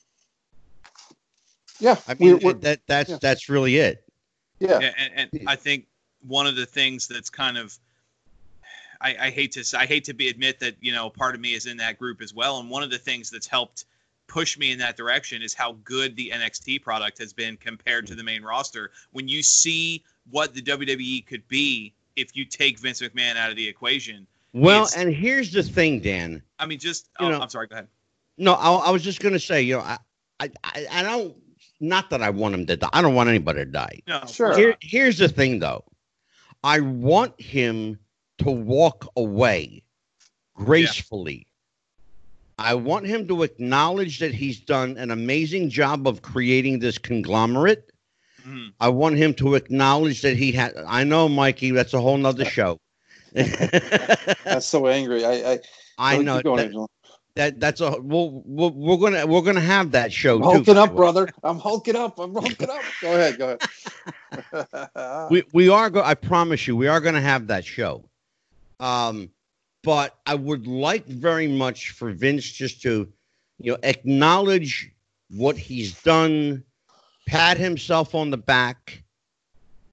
Yeah, 1.79 1.97
I 2.07 2.15
mean, 2.15 2.33
we're- 2.35 2.45
we're- 2.45 2.59
that 2.61 2.81
that's 2.87 3.09
yeah. 3.11 3.19
that's 3.21 3.49
really 3.49 3.77
it. 3.77 4.05
yeah, 4.59 4.79
Yeah, 4.81 4.93
and, 4.99 5.31
and 5.33 5.49
I 5.49 5.57
think 5.57 5.87
one 6.21 6.47
of 6.47 6.55
the 6.55 6.67
things 6.67 7.09
that's 7.09 7.31
kind 7.31 7.57
of 7.57 7.77
I, 9.01 9.17
I 9.19 9.31
hate 9.31 9.53
to 9.53 9.65
say, 9.65 9.79
I 9.79 9.87
hate 9.87 10.05
to 10.05 10.15
be 10.15 10.29
admit 10.29 10.61
that 10.61 10.77
you 10.81 10.93
know 10.93 11.11
part 11.11 11.35
of 11.35 11.41
me 11.41 11.55
is 11.55 11.67
in 11.67 11.79
that 11.79 11.99
group 11.99 12.21
as 12.21 12.35
well, 12.35 12.59
and 12.61 12.69
one 12.71 12.83
of 12.83 12.91
the 12.91 12.99
things 12.99 13.31
that's 13.31 13.47
helped 13.47 13.87
push 14.27 14.57
me 14.57 14.71
in 14.71 14.79
that 14.79 14.97
direction 14.97 15.43
is 15.43 15.55
how 15.55 15.73
good 15.85 16.15
the 16.15 16.31
NXT 16.33 16.83
product 16.83 17.19
has 17.19 17.33
been 17.33 17.57
compared 17.57 18.07
to 18.07 18.15
the 18.15 18.23
main 18.23 18.43
roster. 18.43 18.93
When 19.13 19.27
you 19.27 19.43
see 19.43 20.05
what 20.31 20.55
the 20.55 20.63
WWE 20.63 21.27
could 21.27 21.47
be 21.49 21.95
if 22.15 22.37
you 22.37 22.45
take 22.45 22.79
Vince 22.79 23.01
McMahon 23.01 23.37
out 23.37 23.51
of 23.51 23.57
the 23.57 23.67
equation, 23.67 24.27
Well, 24.53 24.89
and 24.97 25.13
here's 25.13 25.53
the 25.53 25.63
thing, 25.63 26.01
Dan. 26.01 26.43
I 26.59 26.67
mean, 26.67 26.79
just 26.79 27.09
You 27.19 27.27
oh, 27.27 27.31
know- 27.31 27.41
I'm 27.41 27.49
sorry, 27.49 27.67
go 27.67 27.75
ahead. 27.75 27.89
No, 28.39 28.55
I, 28.55 28.73
I 28.73 28.91
was 28.91 29.03
just 29.03 29.21
gonna 29.21 29.39
say, 29.39 29.63
you 29.63 29.77
know, 29.77 29.83
I, 29.83 29.99
I, 30.39 30.51
I, 30.65 30.87
I 30.91 31.03
don't. 31.03 31.37
Not 31.83 32.11
that 32.11 32.23
I 32.23 32.31
want 32.31 32.55
him 32.55 32.67
to 32.67 32.77
die. 32.77 32.89
I 32.93 33.03
don't 33.03 33.15
want 33.15 33.29
anybody 33.29 33.61
to 33.61 33.65
die. 33.65 34.01
No, 34.07 34.23
Sure. 34.27 34.57
Here, 34.57 34.77
here's 34.81 35.17
the 35.19 35.29
thing, 35.29 35.59
though. 35.59 35.85
I 36.63 36.81
want 36.81 37.41
him 37.41 37.99
to 38.41 38.51
walk 38.51 39.07
away 39.17 39.83
gracefully. 40.55 41.47
I 42.59 42.75
want 42.75 43.07
him 43.07 43.27
to 43.29 43.43
acknowledge 43.43 44.19
that 44.19 44.35
he's 44.35 44.61
done 44.61 44.99
an 44.99 45.11
amazing 45.11 45.71
job 45.71 46.07
of 46.07 46.21
creating 46.21 46.79
this 46.79 46.99
conglomerate. 46.99 47.91
Mhm. 48.47 48.73
I 48.79 48.89
want 48.91 49.17
him 49.17 49.33
to 49.35 49.55
acknowledge 49.55 50.23
that 50.23 50.37
he 50.37 50.53
had. 50.53 50.75
I 50.87 51.05
know, 51.05 51.29
Mikey, 51.29 51.71
that's 51.71 51.95
a 51.95 52.01
whole 52.01 52.19
nother 52.19 52.45
show. 52.45 52.79
that's 53.33 54.67
so 54.67 54.89
angry. 54.89 55.25
I 55.25 55.53
I, 55.53 55.61
I 55.99 56.19
know 56.19 56.43
going, 56.43 56.73
that, 56.73 56.89
that 57.37 57.61
that's 57.61 57.81
a 57.81 58.01
we'll, 58.01 58.43
we're, 58.45 58.69
we're 58.69 58.97
gonna 58.97 59.27
we're 59.27 59.43
gonna 59.43 59.61
have 59.61 59.93
that 59.93 60.13
show. 60.13 60.37
I'm 60.37 60.43
hulking 60.43 60.75
by 60.75 60.81
up, 60.81 60.97
brother. 60.97 61.29
I'm 61.43 61.59
hulking 61.59 61.97
up. 61.97 62.19
I'm 62.19 62.35
hulking 62.35 62.69
up. 62.69 62.83
Go 63.01 63.15
ahead. 63.15 63.39
Go 63.39 63.57
ahead. 63.57 65.29
we 65.31 65.45
we 65.53 65.69
are 65.69 65.91
go 65.91 66.03
I 66.03 66.15
promise 66.15 66.67
you 66.67 66.77
we 66.77 66.89
are 66.89 67.01
going 67.01 67.15
to 67.15 67.21
have 67.21 67.47
that 67.49 67.65
show. 67.65 68.05
Um 68.81 69.31
but 69.83 70.19
I 70.27 70.35
would 70.35 70.67
like 70.67 71.07
very 71.07 71.49
much 71.49 71.91
for 71.91 72.11
Vince 72.13 72.45
just 72.45 72.83
to 72.83 73.11
you 73.59 73.73
know 73.73 73.79
acknowledge 73.83 74.91
what 75.31 75.57
he's 75.57 76.01
done, 76.03 76.65
pat 77.27 77.57
himself 77.57 78.15
on 78.15 78.31
the 78.31 78.37
back, 78.37 79.03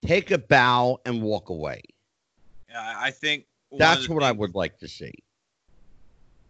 take 0.05 0.31
a 0.31 0.37
bow 0.37 0.99
and 1.05 1.21
walk 1.21 1.49
away. 1.49 1.81
Yeah, 2.69 2.81
I 2.81 3.07
I 3.07 3.11
think 3.11 3.45
That's 3.77 4.07
the 4.07 4.13
what 4.13 4.23
I 4.23 4.31
would 4.31 4.55
like 4.55 4.79
to 4.79 4.87
see. 4.87 5.13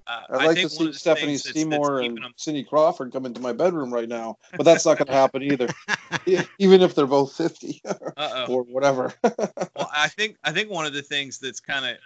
Uh, 0.07 0.22
I'd 0.30 0.35
I 0.41 0.45
like 0.45 0.55
think 0.55 0.69
to 0.69 0.76
see 0.76 0.93
Stephanie 0.93 1.26
things 1.34 1.43
that's- 1.43 1.53
that's 1.65 1.73
Seymour 1.73 1.99
and 2.01 2.18
them- 2.18 2.34
Cindy 2.38 2.64
Crawford 2.64 3.11
come 3.11 3.26
into 3.26 3.41
my 3.41 3.51
bedroom 3.51 3.93
right 3.93 4.07
now, 4.07 4.38
but 4.55 4.64
that's 4.64 4.85
not 4.85 4.97
going 4.97 5.07
to 5.07 5.14
happen 5.14 5.43
either. 5.43 5.68
Even 6.59 6.81
if 6.81 6.95
they're 6.95 7.05
both 7.05 7.34
fifty 7.35 7.81
or 8.47 8.64
whatever. 8.64 9.14
well, 9.23 9.91
I 9.93 10.07
think 10.07 10.38
I 10.45 10.53
think 10.53 10.69
one 10.69 10.85
of 10.85 10.93
the 10.93 11.01
things 11.01 11.39
that's 11.39 11.59
kind 11.59 11.85
of 11.85 11.97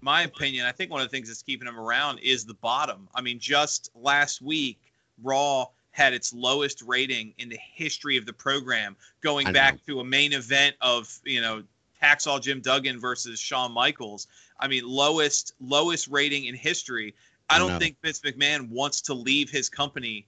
my 0.00 0.22
opinion. 0.22 0.66
I 0.66 0.72
think 0.72 0.90
one 0.90 1.00
of 1.00 1.06
the 1.06 1.10
things 1.10 1.28
that's 1.28 1.42
keeping 1.42 1.66
him 1.68 1.78
around 1.78 2.18
is 2.20 2.44
the 2.44 2.54
bottom. 2.54 3.08
I 3.14 3.20
mean, 3.22 3.38
just 3.38 3.90
last 3.94 4.42
week, 4.42 4.78
Raw 5.22 5.66
had 5.90 6.12
its 6.12 6.32
lowest 6.34 6.82
rating 6.82 7.32
in 7.38 7.48
the 7.48 7.58
history 7.58 8.16
of 8.16 8.26
the 8.26 8.32
program, 8.32 8.96
going 9.22 9.50
back 9.52 9.84
to 9.86 10.00
a 10.00 10.04
main 10.04 10.32
event 10.32 10.76
of 10.80 11.18
you 11.24 11.40
know 11.40 11.62
Hacksaw 12.02 12.40
Jim 12.40 12.60
Duggan 12.60 13.00
versus 13.00 13.40
Shawn 13.40 13.72
Michaels. 13.72 14.26
I 14.60 14.68
mean, 14.68 14.86
lowest 14.86 15.54
lowest 15.60 16.08
rating 16.08 16.44
in 16.44 16.54
history. 16.54 17.14
I 17.48 17.56
I 17.56 17.58
don't 17.58 17.68
know. 17.68 17.78
think 17.78 17.96
Vince 18.02 18.20
McMahon 18.20 18.68
wants 18.68 19.02
to 19.02 19.14
leave 19.14 19.50
his 19.50 19.68
company 19.68 20.26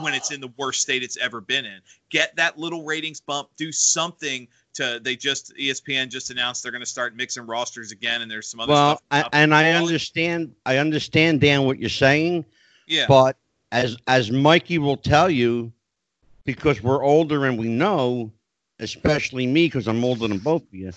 when 0.00 0.14
it's 0.14 0.30
in 0.30 0.40
the 0.40 0.52
worst 0.56 0.82
state 0.82 1.02
it's 1.02 1.16
ever 1.16 1.40
been 1.40 1.64
in. 1.64 1.80
Get 2.10 2.34
that 2.36 2.58
little 2.58 2.84
ratings 2.84 3.20
bump. 3.20 3.48
Do 3.56 3.72
something 3.72 4.48
to. 4.74 5.00
They 5.02 5.16
just 5.16 5.54
ESPN 5.56 6.08
just 6.08 6.30
announced 6.30 6.62
they're 6.62 6.72
going 6.72 6.82
to 6.82 6.86
start 6.86 7.16
mixing 7.16 7.46
rosters 7.46 7.92
again, 7.92 8.22
and 8.22 8.30
there's 8.30 8.48
some 8.48 8.60
other 8.60 8.72
well. 8.72 9.02
I, 9.10 9.28
and 9.32 9.54
I 9.54 9.72
understand. 9.72 10.54
I 10.66 10.78
understand, 10.78 11.40
Dan, 11.40 11.64
what 11.64 11.78
you're 11.78 11.88
saying. 11.88 12.44
Yeah. 12.86 13.06
But 13.08 13.36
as 13.72 13.96
as 14.06 14.30
Mikey 14.30 14.78
will 14.78 14.96
tell 14.96 15.30
you, 15.30 15.72
because 16.44 16.82
we're 16.82 17.02
older 17.02 17.46
and 17.46 17.58
we 17.58 17.68
know, 17.68 18.32
especially 18.78 19.46
me, 19.46 19.66
because 19.66 19.86
I'm 19.86 20.04
older 20.04 20.28
than 20.28 20.38
both 20.38 20.62
of 20.62 20.74
you, 20.74 20.92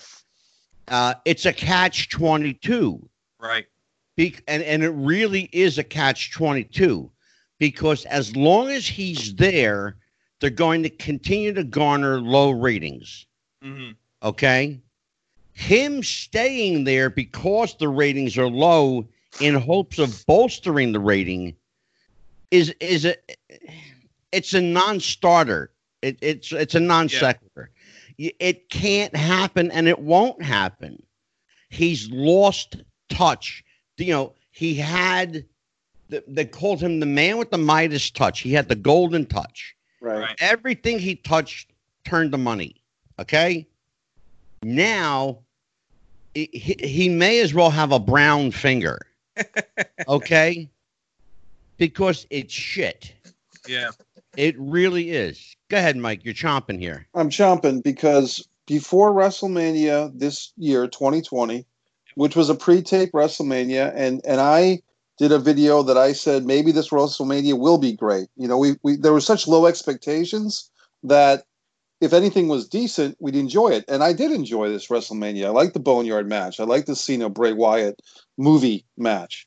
uh, 0.88 1.14
it's 1.24 1.46
a 1.46 1.52
catch 1.52 2.08
twenty 2.08 2.54
two. 2.54 3.08
right. 3.38 3.66
Be- 4.14 4.36
and, 4.46 4.62
and 4.64 4.82
it 4.82 4.90
really 4.90 5.48
is 5.52 5.78
a 5.78 5.82
catch 5.82 6.32
22 6.32 7.10
because 7.62 8.04
as 8.06 8.34
long 8.34 8.70
as 8.70 8.88
he's 8.88 9.36
there, 9.36 9.94
they're 10.40 10.50
going 10.50 10.82
to 10.82 10.90
continue 10.90 11.52
to 11.52 11.62
garner 11.62 12.20
low 12.20 12.50
ratings. 12.50 13.24
hmm 13.62 13.90
Okay. 14.20 14.80
Him 15.52 16.02
staying 16.02 16.82
there 16.82 17.08
because 17.08 17.76
the 17.76 17.88
ratings 17.88 18.36
are 18.36 18.48
low 18.48 19.06
in 19.38 19.54
hopes 19.54 20.00
of 20.00 20.26
bolstering 20.26 20.90
the 20.90 20.98
rating 20.98 21.54
is 22.50 22.74
is 22.80 23.04
a 23.04 23.14
it's 24.32 24.54
a 24.54 24.60
non-starter. 24.60 25.70
It, 26.02 26.18
it's 26.20 26.50
it's 26.50 26.74
a 26.74 26.80
non 26.80 27.08
sequitur. 27.08 27.70
It 28.18 28.70
can't 28.70 29.14
happen 29.14 29.70
and 29.70 29.86
it 29.86 30.00
won't 30.00 30.42
happen. 30.42 31.00
He's 31.68 32.10
lost 32.10 32.82
touch 33.08 33.62
you 33.98 34.12
know, 34.12 34.34
he 34.50 34.74
had, 34.74 35.44
they 36.26 36.44
called 36.44 36.80
him 36.80 37.00
the 37.00 37.06
man 37.06 37.38
with 37.38 37.50
the 37.50 37.58
Midas 37.58 38.10
touch. 38.10 38.40
He 38.40 38.52
had 38.52 38.68
the 38.68 38.74
golden 38.74 39.26
touch. 39.26 39.74
right. 40.00 40.20
Right. 40.20 40.36
Everything 40.40 40.98
he 40.98 41.16
touched 41.16 41.70
turned 42.04 42.32
to 42.32 42.38
money. 42.38 42.76
Okay. 43.18 43.66
Now, 44.62 45.38
he, 46.34 46.48
he 46.52 46.86
he 46.86 47.08
may 47.08 47.40
as 47.40 47.52
well 47.54 47.70
have 47.70 47.92
a 47.92 47.98
brown 47.98 48.50
finger. 48.50 49.00
Okay. 50.08 50.68
Because 51.78 52.26
it's 52.30 52.52
shit. 52.52 53.12
Yeah. 53.66 53.90
It 54.36 54.56
really 54.58 55.10
is. 55.10 55.56
Go 55.68 55.78
ahead, 55.78 55.96
Mike. 55.96 56.24
You're 56.24 56.34
chomping 56.34 56.78
here. 56.78 57.06
I'm 57.14 57.30
chomping 57.30 57.82
because 57.82 58.46
before 58.66 59.12
WrestleMania 59.12 60.18
this 60.18 60.52
year, 60.56 60.86
2020, 60.86 61.64
which 62.14 62.36
was 62.36 62.50
a 62.50 62.54
pre-tape 62.54 63.12
WrestleMania, 63.12 63.92
and 63.94 64.20
and 64.24 64.40
I 64.40 64.82
did 65.18 65.32
a 65.32 65.38
video 65.38 65.82
that 65.82 65.98
I 65.98 66.12
said 66.12 66.44
maybe 66.44 66.72
this 66.72 66.88
WrestleMania 66.88 67.58
will 67.58 67.78
be 67.78 67.92
great. 67.92 68.28
You 68.36 68.48
know, 68.48 68.58
we, 68.58 68.76
we 68.82 68.96
there 68.96 69.12
were 69.12 69.20
such 69.20 69.46
low 69.46 69.66
expectations 69.66 70.70
that 71.02 71.44
if 72.00 72.12
anything 72.12 72.48
was 72.48 72.68
decent, 72.68 73.16
we'd 73.20 73.36
enjoy 73.36 73.68
it, 73.68 73.84
and 73.88 74.02
I 74.02 74.12
did 74.12 74.32
enjoy 74.32 74.68
this 74.68 74.88
WrestleMania. 74.88 75.46
I 75.46 75.50
like 75.50 75.72
the 75.72 75.80
Boneyard 75.80 76.28
match. 76.28 76.58
I 76.58 76.64
like 76.64 76.86
the 76.86 76.96
Cena 76.96 77.28
Bray 77.28 77.52
Wyatt 77.52 78.00
movie 78.36 78.84
match, 78.96 79.46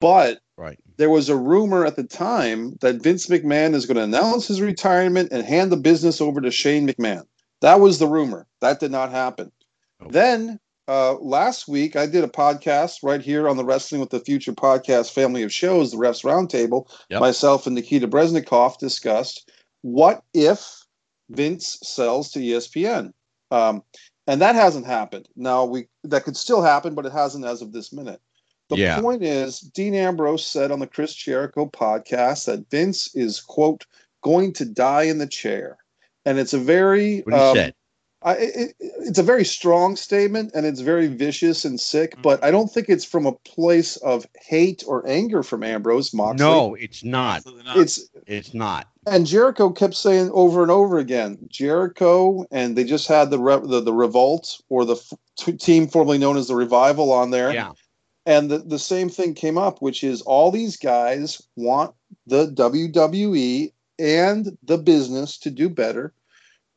but 0.00 0.40
Right. 0.56 0.78
there 0.96 1.10
was 1.10 1.28
a 1.28 1.36
rumor 1.36 1.84
at 1.86 1.96
the 1.96 2.04
time 2.04 2.76
that 2.80 3.02
Vince 3.02 3.26
McMahon 3.28 3.74
is 3.74 3.86
going 3.86 3.96
to 3.96 4.02
announce 4.02 4.46
his 4.48 4.60
retirement 4.60 5.30
and 5.32 5.44
hand 5.44 5.72
the 5.72 5.76
business 5.76 6.20
over 6.20 6.40
to 6.40 6.50
Shane 6.50 6.86
McMahon. 6.86 7.24
That 7.60 7.80
was 7.80 7.98
the 7.98 8.06
rumor. 8.06 8.46
That 8.60 8.80
did 8.80 8.90
not 8.90 9.10
happen. 9.10 9.52
Nope. 10.00 10.12
Then 10.12 10.60
uh, 10.90 11.14
last 11.20 11.68
week, 11.68 11.94
I 11.94 12.06
did 12.06 12.24
a 12.24 12.28
podcast 12.28 13.04
right 13.04 13.22
here 13.22 13.48
on 13.48 13.56
the 13.56 13.64
Wrestling 13.64 14.00
with 14.00 14.10
the 14.10 14.18
Future 14.18 14.52
podcast 14.52 15.12
family 15.12 15.44
of 15.44 15.52
shows, 15.52 15.92
the 15.92 15.98
Refs 15.98 16.24
Roundtable. 16.24 16.90
Yep. 17.10 17.20
Myself 17.20 17.66
and 17.66 17.76
Nikita 17.76 18.08
Breznikov 18.08 18.76
discussed 18.78 19.48
what 19.82 20.24
if 20.34 20.84
Vince 21.30 21.78
sells 21.84 22.32
to 22.32 22.40
ESPN. 22.40 23.12
Um, 23.52 23.84
and 24.26 24.40
that 24.40 24.56
hasn't 24.56 24.84
happened. 24.84 25.28
Now 25.36 25.64
we 25.64 25.86
that 26.02 26.24
could 26.24 26.36
still 26.36 26.60
happen, 26.60 26.96
but 26.96 27.06
it 27.06 27.12
hasn't 27.12 27.44
as 27.44 27.62
of 27.62 27.72
this 27.72 27.92
minute. 27.92 28.20
The 28.68 28.76
Yeah. 28.76 29.00
point 29.00 29.22
is, 29.22 29.60
Dean 29.60 29.94
Ambrose 29.94 30.44
said 30.44 30.72
on 30.72 30.80
the 30.80 30.88
Chris 30.88 31.14
Jericho 31.14 31.66
podcast 31.66 32.46
that 32.46 32.68
Vince 32.68 33.14
is 33.14 33.40
quote 33.40 33.86
going 34.22 34.52
to 34.54 34.64
die 34.64 35.04
in 35.04 35.18
the 35.18 35.26
chair, 35.28 35.78
and 36.24 36.40
it's 36.40 36.52
a 36.52 36.58
very 36.58 37.24
um. 37.32 37.70
I, 38.22 38.34
it, 38.34 38.74
it's 38.78 39.18
a 39.18 39.22
very 39.22 39.44
strong 39.46 39.96
statement 39.96 40.50
and 40.54 40.66
it's 40.66 40.80
very 40.80 41.06
vicious 41.06 41.64
and 41.64 41.80
sick, 41.80 42.16
but 42.22 42.36
mm-hmm. 42.38 42.46
I 42.46 42.50
don't 42.50 42.70
think 42.70 42.88
it's 42.90 43.04
from 43.04 43.24
a 43.24 43.32
place 43.32 43.96
of 43.98 44.26
hate 44.42 44.84
or 44.86 45.06
anger 45.08 45.42
from 45.42 45.62
Ambrose 45.62 46.12
Moxley. 46.12 46.44
No, 46.46 46.74
it's 46.74 47.02
not. 47.02 47.42
Not. 47.64 47.76
it's 47.78 48.08
It's 48.26 48.52
not. 48.52 48.88
and 49.06 49.24
Jericho 49.26 49.70
kept 49.70 49.94
saying 49.94 50.30
over 50.34 50.60
and 50.62 50.70
over 50.70 50.98
again, 50.98 51.38
Jericho, 51.48 52.44
and 52.50 52.76
they 52.76 52.84
just 52.84 53.08
had 53.08 53.30
the 53.30 53.38
re- 53.38 53.60
the, 53.66 53.80
the 53.80 53.94
Revolt 53.94 54.60
or 54.68 54.84
the 54.84 54.96
f- 54.96 55.12
t- 55.38 55.52
team 55.52 55.88
formerly 55.88 56.18
known 56.18 56.36
as 56.36 56.48
the 56.48 56.56
Revival 56.56 57.12
on 57.12 57.30
there, 57.30 57.52
Yeah. 57.54 57.72
and 58.26 58.50
the, 58.50 58.58
the 58.58 58.78
same 58.78 59.08
thing 59.08 59.32
came 59.32 59.56
up, 59.56 59.80
which 59.80 60.04
is 60.04 60.20
all 60.22 60.50
these 60.50 60.76
guys 60.76 61.40
want 61.56 61.94
the 62.26 62.48
WWE 62.48 63.72
and 63.98 64.58
the 64.62 64.76
business 64.78 65.38
to 65.38 65.50
do 65.50 65.70
better. 65.70 66.12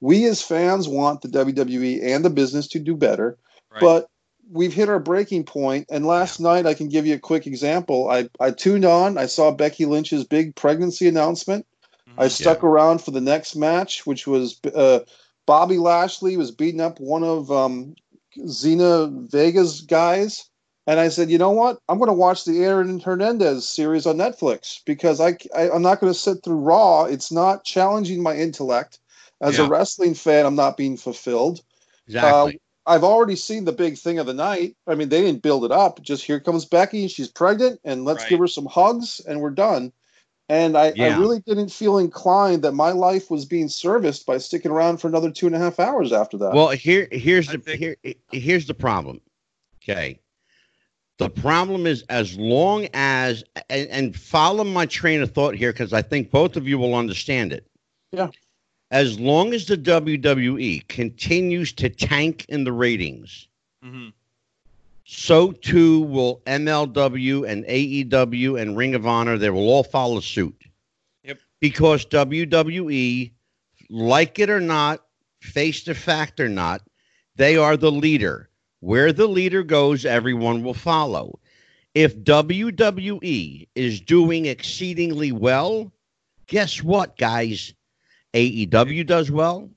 We 0.04 0.26
as 0.26 0.42
fans 0.42 0.86
want 0.86 1.22
the 1.22 1.30
WWE 1.30 2.04
and 2.04 2.26
the 2.26 2.30
business 2.30 2.68
to 2.68 2.80
do 2.80 2.94
better, 2.94 3.38
Right. 3.72 3.80
but 3.80 4.08
we've 4.52 4.74
hit 4.74 4.90
our 4.90 5.00
breaking 5.00 5.46
point. 5.46 5.86
And 5.90 6.06
last 6.06 6.42
night, 6.42 6.66
I 6.66 6.74
can 6.74 6.90
give 6.90 7.08
you 7.08 7.16
a 7.16 7.20
quick 7.20 7.48
example. 7.48 8.10
I, 8.10 8.28
I 8.38 8.52
tuned 8.52 8.84
on, 8.84 9.18
I 9.18 9.28
saw 9.28 9.52
Becky 9.52 9.86
Lynch's 9.86 10.26
big 10.26 10.56
pregnancy 10.56 11.08
announcement. 11.08 11.66
Mhm. 12.10 12.22
I 12.22 12.28
stuck 12.28 12.66
around 12.66 13.02
for 13.02 13.12
the 13.12 13.22
next 13.22 13.56
match, 13.56 14.06
which 14.06 14.28
was 14.28 14.60
uh, 14.76 15.00
Bobby 15.46 15.78
Lashley 15.78 16.36
was 16.36 16.52
beating 16.52 16.82
up 16.82 17.00
one 17.00 17.24
of 17.24 17.50
um, 17.50 17.96
Zelina 18.38 19.32
Vega's 19.32 19.84
guys. 19.84 20.50
And 20.86 21.00
I 21.00 21.08
said, 21.08 21.32
you 21.32 21.38
know 21.38 21.52
what? 21.52 21.80
I'm 21.88 21.98
going 21.98 22.10
to 22.10 22.14
watch 22.14 22.44
the 22.44 22.62
Aaron 22.66 23.00
Hernandez 23.00 23.70
series 23.70 24.06
on 24.06 24.18
Netflix 24.18 24.82
because 24.86 25.22
I, 25.22 25.38
I, 25.56 25.70
am 25.70 25.82
not 25.82 26.02
going 26.02 26.12
to 26.12 26.20
sit 26.20 26.44
through 26.44 26.58
Raw. 26.58 27.06
It's 27.06 27.32
not 27.32 27.64
challenging 27.64 28.22
my 28.22 28.36
intellect. 28.36 29.00
As 29.44 29.58
Yeah. 29.58 29.66
a 29.66 29.70
wrestling 29.70 30.14
fan, 30.16 30.46
I'm 30.46 30.56
not 30.56 30.78
being 30.78 30.96
fulfilled. 30.98 31.62
Exactly. 32.08 32.54
Um, 32.54 32.60
I've 32.86 33.04
already 33.04 33.36
seen 33.36 33.66
the 33.66 33.72
big 33.72 33.98
thing 33.98 34.20
of 34.20 34.26
the 34.26 34.34
night. 34.34 34.76
I 34.88 34.96
mean, 34.96 35.10
they 35.10 35.22
didn't 35.22 35.42
build 35.42 35.64
it 35.66 35.72
up. 35.72 36.02
Just 36.02 36.24
here 36.24 36.40
comes 36.40 36.66
Becky. 36.66 37.08
She's 37.08 37.28
pregnant, 37.30 37.80
and 37.84 38.06
let's 38.06 38.22
Right. 38.24 38.30
give 38.30 38.40
her 38.40 38.48
some 38.48 38.66
hugs, 38.66 39.22
and 39.26 39.40
we're 39.42 39.52
done. 39.52 39.92
And 40.50 40.78
I, 40.78 40.94
I 41.00 41.18
really 41.18 41.40
didn't 41.46 41.70
feel 41.72 41.98
inclined 41.98 42.64
that 42.64 42.74
my 42.74 42.92
life 42.92 43.32
was 43.32 43.46
being 43.46 43.70
serviced 43.70 44.26
by 44.26 44.38
sticking 44.38 44.72
around 44.72 44.98
for 44.98 45.08
another 45.08 45.32
two 45.32 45.46
and 45.48 45.56
a 45.56 45.60
half 45.60 45.80
hours 45.80 46.12
after 46.12 46.38
that. 46.40 46.54
Well, 46.54 46.70
here 46.70 47.08
here's 47.12 47.48
the 47.48 47.58
think- 47.60 47.80
here 47.80 47.96
here's 48.32 48.68
the 48.68 48.74
problem. 48.74 49.22
Okay. 49.82 50.20
The 51.20 51.30
problem 51.30 51.88
is 51.88 52.04
as 52.10 52.38
long 52.38 52.88
as 52.94 53.44
and, 53.70 53.88
and 53.90 54.16
follow 54.16 54.66
my 54.66 54.86
train 54.86 55.22
of 55.22 55.32
thought 55.32 55.56
here 55.56 55.72
because 55.72 55.94
I 55.94 56.02
think 56.02 56.32
both 56.32 56.58
of 56.58 56.68
you 56.68 56.78
will 56.78 56.96
understand 56.96 57.54
it. 57.54 57.66
Yeah. 58.12 58.30
As 58.94 59.20
long 59.20 59.56
as 59.56 59.66
the 59.66 59.76
WWE 59.76 60.88
continues 60.88 61.74
to 61.74 61.90
tank 61.90 62.46
in 62.48 62.64
the 62.64 62.72
ratings, 62.72 63.48
Mhm. 63.84 64.14
so 65.04 65.52
too 65.52 66.02
will 66.02 66.44
MLW 66.46 67.44
and 67.44 67.66
AEW 67.66 68.56
and 68.56 68.78
Ring 68.78 68.94
of 68.94 69.08
Honor. 69.08 69.40
They 69.40 69.50
will 69.50 69.68
all 69.68 69.84
follow 69.84 70.20
suit. 70.20 70.66
Yep. 71.24 71.40
Because 71.60 72.06
WWE, 72.06 73.32
like 73.90 74.38
it 74.38 74.52
or 74.52 74.62
not, 74.62 75.04
face 75.42 75.84
the 75.84 75.96
fact 75.96 76.40
or 76.40 76.48
not, 76.48 76.84
they 77.36 77.58
are 77.58 77.76
the 77.76 77.92
leader. 77.92 78.48
Where 78.80 79.12
the 79.12 79.28
leader 79.28 79.64
goes, 79.64 80.06
everyone 80.06 80.62
will 80.62 80.76
follow. 80.76 81.40
If 81.96 82.16
WWE 82.24 83.68
is 83.74 84.02
doing 84.02 84.46
exceedingly 84.46 85.32
well, 85.32 85.92
guess 86.46 86.84
what, 86.84 87.18
guys? 87.18 87.74
AEW 88.34 89.06
does 89.06 89.30
well. 89.30 89.70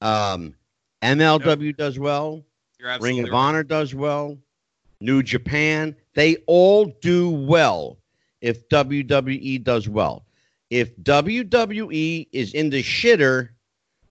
Um, 0.00 0.54
MLW 1.02 1.76
does 1.76 1.98
well. 1.98 2.44
Ring 3.00 3.20
of 3.20 3.24
right. 3.26 3.32
Honor 3.32 3.62
does 3.62 3.94
well. 3.94 4.36
New 5.00 5.22
Japan, 5.22 5.94
they 6.14 6.36
all 6.46 6.86
do 6.86 7.30
well 7.30 7.98
if 8.40 8.68
WWE 8.68 9.62
does 9.62 9.88
well. 9.88 10.24
If 10.70 10.96
WWE 10.96 12.28
is 12.32 12.52
in 12.52 12.70
the 12.70 12.82
shitter, 12.82 13.50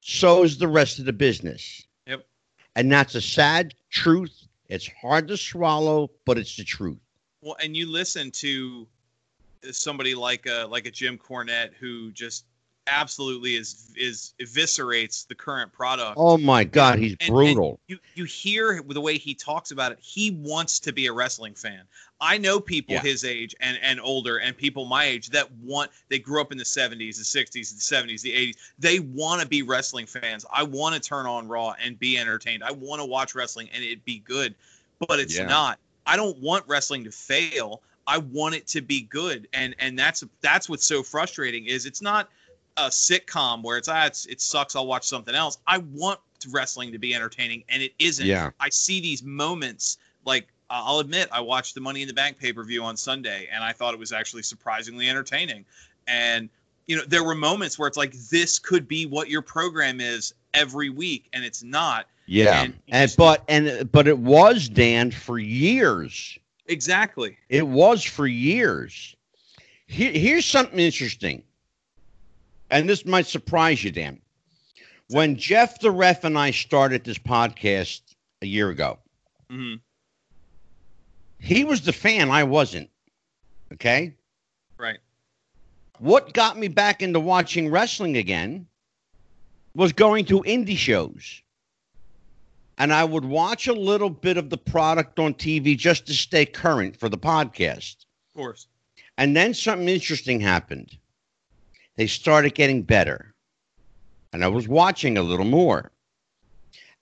so 0.01 0.43
is 0.43 0.57
the 0.57 0.67
rest 0.67 0.99
of 0.99 1.05
the 1.05 1.13
business. 1.13 1.85
Yep. 2.07 2.25
And 2.75 2.91
that's 2.91 3.15
a 3.15 3.21
sad 3.21 3.73
truth. 3.89 4.47
It's 4.69 4.87
hard 4.87 5.27
to 5.27 5.37
swallow, 5.37 6.09
but 6.25 6.37
it's 6.37 6.55
the 6.55 6.63
truth. 6.63 6.99
Well, 7.41 7.57
and 7.61 7.75
you 7.75 7.91
listen 7.91 8.31
to 8.31 8.87
somebody 9.71 10.15
like 10.15 10.45
a 10.45 10.65
like 10.65 10.85
a 10.85 10.91
Jim 10.91 11.17
Cornette 11.17 11.73
who 11.79 12.11
just 12.11 12.45
absolutely 12.87 13.55
is 13.55 13.91
is 13.95 14.33
eviscerates 14.41 15.27
the 15.27 15.35
current 15.35 15.71
product. 15.71 16.15
Oh 16.17 16.37
my 16.37 16.63
God, 16.63 16.99
he's 16.99 17.15
And- 17.19 17.29
brutal. 17.29 17.79
you 17.87 17.99
you 18.15 18.25
hear 18.25 18.81
the 18.87 19.01
way 19.01 19.17
he 19.17 19.33
talks 19.33 19.71
about 19.71 19.91
it. 19.91 19.99
He 20.01 20.31
wants 20.31 20.79
to 20.81 20.91
be 20.93 21.05
a 21.07 21.13
wrestling 21.13 21.55
fan. 21.55 21.81
I 22.19 22.37
know 22.37 22.59
people 22.59 22.95
Yeah. 22.95 23.01
his 23.01 23.23
age 23.23 23.55
and 23.59 23.77
and 23.81 23.99
older, 24.01 24.37
and 24.37 24.55
people 24.57 24.85
my 24.85 25.05
age 25.05 25.29
that 25.29 25.51
want. 25.53 25.91
They 26.09 26.19
grew 26.19 26.41
up 26.41 26.51
in 26.51 26.57
the 26.57 26.65
'70s, 26.65 27.17
the 27.17 27.23
'60s, 27.23 27.73
the 27.73 27.81
'70s, 27.81 28.21
the 28.21 28.33
'80s. 28.33 28.55
They 28.79 28.99
want 28.99 29.41
to 29.41 29.47
be 29.47 29.61
wrestling 29.61 30.05
fans. 30.05 30.45
I 30.51 30.63
want 30.63 30.95
to 30.95 31.01
turn 31.01 31.25
on 31.25 31.47
Raw 31.47 31.73
and 31.83 31.97
be 31.97 32.17
entertained. 32.17 32.63
I 32.63 32.71
want 32.71 32.99
to 33.01 33.05
watch 33.05 33.35
wrestling 33.35 33.69
and 33.73 33.83
it 33.83 34.03
be 34.05 34.19
good, 34.19 34.55
but 35.07 35.19
it's 35.19 35.35
Yeah. 35.37 35.45
not. 35.45 35.79
I 36.05 36.15
don't 36.17 36.37
want 36.39 36.65
wrestling 36.67 37.05
to 37.05 37.11
fail. 37.11 37.81
I 38.05 38.17
want 38.17 38.55
it 38.55 38.67
to 38.67 38.81
be 38.81 39.01
good, 39.01 39.47
and 39.53 39.73
and 39.79 39.97
that's 39.97 40.23
that's 40.41 40.67
what's 40.67 40.85
so 40.85 41.03
frustrating. 41.03 41.65
Is 41.67 41.85
it's 41.85 42.01
not 42.01 42.29
a 42.77 42.87
sitcom 42.87 43.63
where 43.63 43.77
it's 43.77 43.87
ah 43.87 44.05
it's, 44.05 44.25
it 44.25 44.41
sucks. 44.41 44.75
I'll 44.75 44.87
watch 44.87 45.03
something 45.03 45.35
else. 45.35 45.57
I 45.67 45.79
want 45.79 46.19
wrestling 46.51 46.91
to 46.91 46.97
be 46.97 47.13
entertaining, 47.13 47.63
and 47.69 47.81
it 47.81 47.93
isn't. 47.99 48.25
Yeah. 48.25 48.51
I 48.59 48.69
see 48.69 49.01
these 49.01 49.23
moments 49.23 49.97
like 50.25 50.47
uh, 50.69 50.81
I'll 50.85 50.99
admit 50.99 51.29
I 51.31 51.41
watched 51.41 51.75
the 51.75 51.81
Money 51.81 52.01
in 52.01 52.07
the 52.07 52.13
Bank 52.13 52.39
pay 52.39 52.53
per 52.53 52.63
view 52.63 52.83
on 52.83 52.97
Sunday, 52.97 53.47
and 53.51 53.63
I 53.63 53.73
thought 53.73 53.93
it 53.93 53.99
was 53.99 54.11
actually 54.11 54.43
surprisingly 54.43 55.09
entertaining. 55.09 55.65
And 56.07 56.49
you 56.87 56.97
know 56.97 57.03
there 57.07 57.23
were 57.23 57.35
moments 57.35 57.77
where 57.77 57.87
it's 57.87 57.97
like 57.97 58.13
this 58.29 58.59
could 58.59 58.87
be 58.87 59.05
what 59.05 59.29
your 59.29 59.41
program 59.41 60.01
is 60.01 60.33
every 60.53 60.89
week, 60.89 61.29
and 61.33 61.43
it's 61.43 61.63
not. 61.63 62.07
Yeah. 62.25 62.63
And 62.63 62.79
And, 62.89 63.13
but 63.17 63.43
and 63.47 63.91
but 63.91 64.07
it 64.07 64.17
was 64.17 64.69
Dan 64.69 65.11
for 65.11 65.37
years. 65.37 66.37
Exactly. 66.67 67.37
It 67.49 67.67
was 67.67 68.03
for 68.03 68.25
years. 68.25 69.15
Here, 69.85 70.11
here's 70.11 70.45
something 70.45 70.79
interesting, 70.79 71.43
and 72.73 72.89
this 72.89 73.05
might 73.05 73.27
surprise 73.27 73.83
you, 73.83 73.91
Dan. 73.91 74.19
When 75.09 75.37
Jeff 75.37 75.79
the 75.79 75.91
Ref 75.91 76.23
and 76.23 76.37
I 76.37 76.49
started 76.51 77.03
this 77.03 77.19
podcast 77.19 78.01
a 78.41 78.47
year 78.47 78.69
ago, 78.69 78.97
hmm 79.49 79.75
he 81.39 81.65
was 81.65 81.81
the 81.81 81.91
fan, 81.91 82.31
I 82.31 82.45
wasn't. 82.45 82.89
Okay. 83.73 84.15
Right. 84.77 84.99
What 85.99 86.33
got 86.33 86.57
me 86.57 86.69
back 86.69 87.01
into 87.01 87.19
watching 87.19 87.69
wrestling 87.69 88.15
again 88.15 88.65
was 89.75 89.91
going 89.91 90.23
to 90.25 90.41
indie 90.43 90.77
shows. 90.77 91.41
And 92.77 92.93
I 92.93 93.03
would 93.03 93.25
watch 93.25 93.67
a 93.67 93.73
little 93.73 94.09
bit 94.09 94.37
of 94.37 94.49
the 94.49 94.57
product 94.57 95.19
on 95.19 95.33
TV 95.33 95.77
just 95.77 96.07
to 96.07 96.13
stay 96.13 96.45
current 96.45 96.97
for 96.97 97.09
the 97.09 97.17
podcast. 97.17 98.05
Of 98.29 98.35
course. 98.37 98.67
And 99.17 99.35
then 99.35 99.53
something 99.53 99.89
interesting 99.89 100.39
happened. 100.39 100.97
They 101.95 102.07
started 102.07 102.55
getting 102.55 102.81
better. 102.81 103.33
And 104.31 104.43
I 104.43 104.47
was 104.47 104.67
watching 104.67 105.17
a 105.17 105.23
little 105.23 105.45
more. 105.45 105.91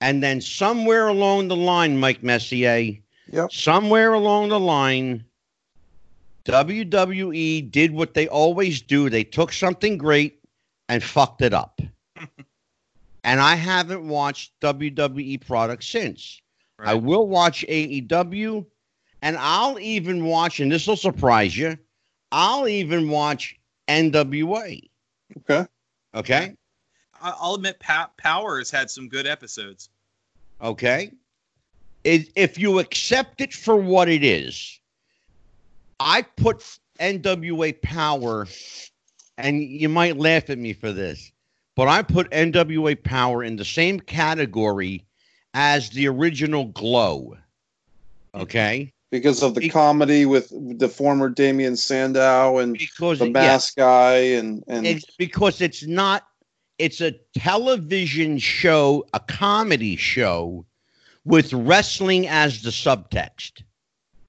And 0.02 0.22
then 0.22 0.42
somewhere 0.42 1.08
along 1.08 1.48
the 1.48 1.56
line, 1.56 1.98
Mike 2.00 2.24
Messier, 2.24 2.98
Yep. 3.32 3.52
somewhere 3.52 4.14
along 4.14 4.50
the 4.50 4.60
line, 4.60 5.24
WWE 6.46 7.72
did 7.72 7.92
what 7.92 8.14
they 8.14 8.28
always 8.28 8.82
do. 8.82 9.10
They 9.10 9.24
took 9.24 9.54
something 9.54 9.98
great 9.98 10.40
and 10.90 11.04
fucked 11.04 11.42
it 11.42 11.54
up. 11.54 11.80
and 13.24 13.40
I 13.40 13.56
haven't 13.56 14.08
watched 14.08 14.52
WWE 14.62 15.46
products 15.46 15.88
since. 15.88 16.42
I 16.80 16.96
will 16.96 17.28
watch 17.28 17.64
AEW, 17.70 18.66
and 19.22 19.38
I'll 19.38 19.78
even 19.80 20.26
watch, 20.26 20.60
and 20.60 20.72
this 20.72 20.88
will 20.88 20.98
surprise 20.98 21.56
you, 21.56 21.78
I'll 22.32 22.68
even 22.68 23.08
watch 23.08 23.56
NWA. 23.88 24.82
Okay. 25.38 25.66
Okay. 26.14 26.56
I- 27.22 27.36
I'll 27.40 27.56
admit, 27.56 27.80
pa- 27.80 28.12
Power 28.18 28.58
has 28.58 28.72
had 28.72 28.90
some 28.90 29.08
good 29.08 29.28
episodes. 29.28 29.90
Okay. 30.62 31.12
It, 32.04 32.30
if 32.36 32.58
you 32.58 32.80
accept 32.80 33.42
it 33.42 33.54
for 33.54 33.76
what 33.76 34.10
it 34.10 34.24
is, 34.24 34.80
I 36.00 36.24
put 36.24 36.64
NWA 37.00 37.80
Power, 37.82 38.48
and 39.38 39.62
you 39.62 39.88
might 39.88 40.18
laugh 40.18 40.50
at 40.50 40.58
me 40.58 40.74
for 40.74 40.92
this, 40.92 41.32
but 41.76 41.88
I 41.88 42.02
put 42.02 42.32
NWA 42.32 43.02
Power 43.04 43.44
in 43.44 43.56
the 43.56 43.66
same 43.66 44.00
category 44.00 45.06
as 45.54 45.90
the 45.92 46.08
original 46.08 46.66
Glow. 46.66 47.38
Okay. 48.34 48.94
Because 49.12 49.44
of 49.44 49.56
the 49.56 49.62
Be- 49.62 49.70
comedy 49.70 50.26
with 50.26 50.52
the 50.80 50.88
former 50.88 51.28
Damien 51.28 51.76
Sandow 51.76 52.60
and 52.60 52.74
Because 52.78 53.20
the 53.20 53.26
yeah, 53.26 53.32
mask 53.34 53.76
guy 53.76 54.16
and 54.16 54.64
and 54.68 54.88
it's 54.88 55.06
because 55.18 55.60
it's 55.60 55.86
not 55.86 56.26
it's 56.80 57.02
a 57.02 57.12
television 57.38 58.38
show 58.40 59.06
a 59.14 59.20
comedy 59.20 59.98
show 59.98 60.66
with 61.26 61.52
wrestling 61.54 62.26
as 62.28 62.62
the 62.62 62.70
subtext 62.70 63.64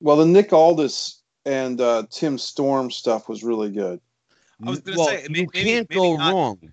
well 0.01 0.17
the 0.17 0.27
Nick 0.27 0.53
Aldis 0.53 1.23
and 1.47 1.81
uh, 1.81 2.03
Tim 2.11 2.37
Storm 2.37 2.91
stuff 2.91 3.29
was 3.29 3.43
really 3.45 3.71
good. 3.71 4.01
I 4.65 4.71
was 4.71 4.81
gonna 4.81 4.97
well, 4.99 5.07
say, 5.09 5.27
you 5.31 5.47
can't 5.49 5.89
maybe 5.91 5.95
go 5.95 6.17
not- 6.17 6.33
wrong 6.33 6.73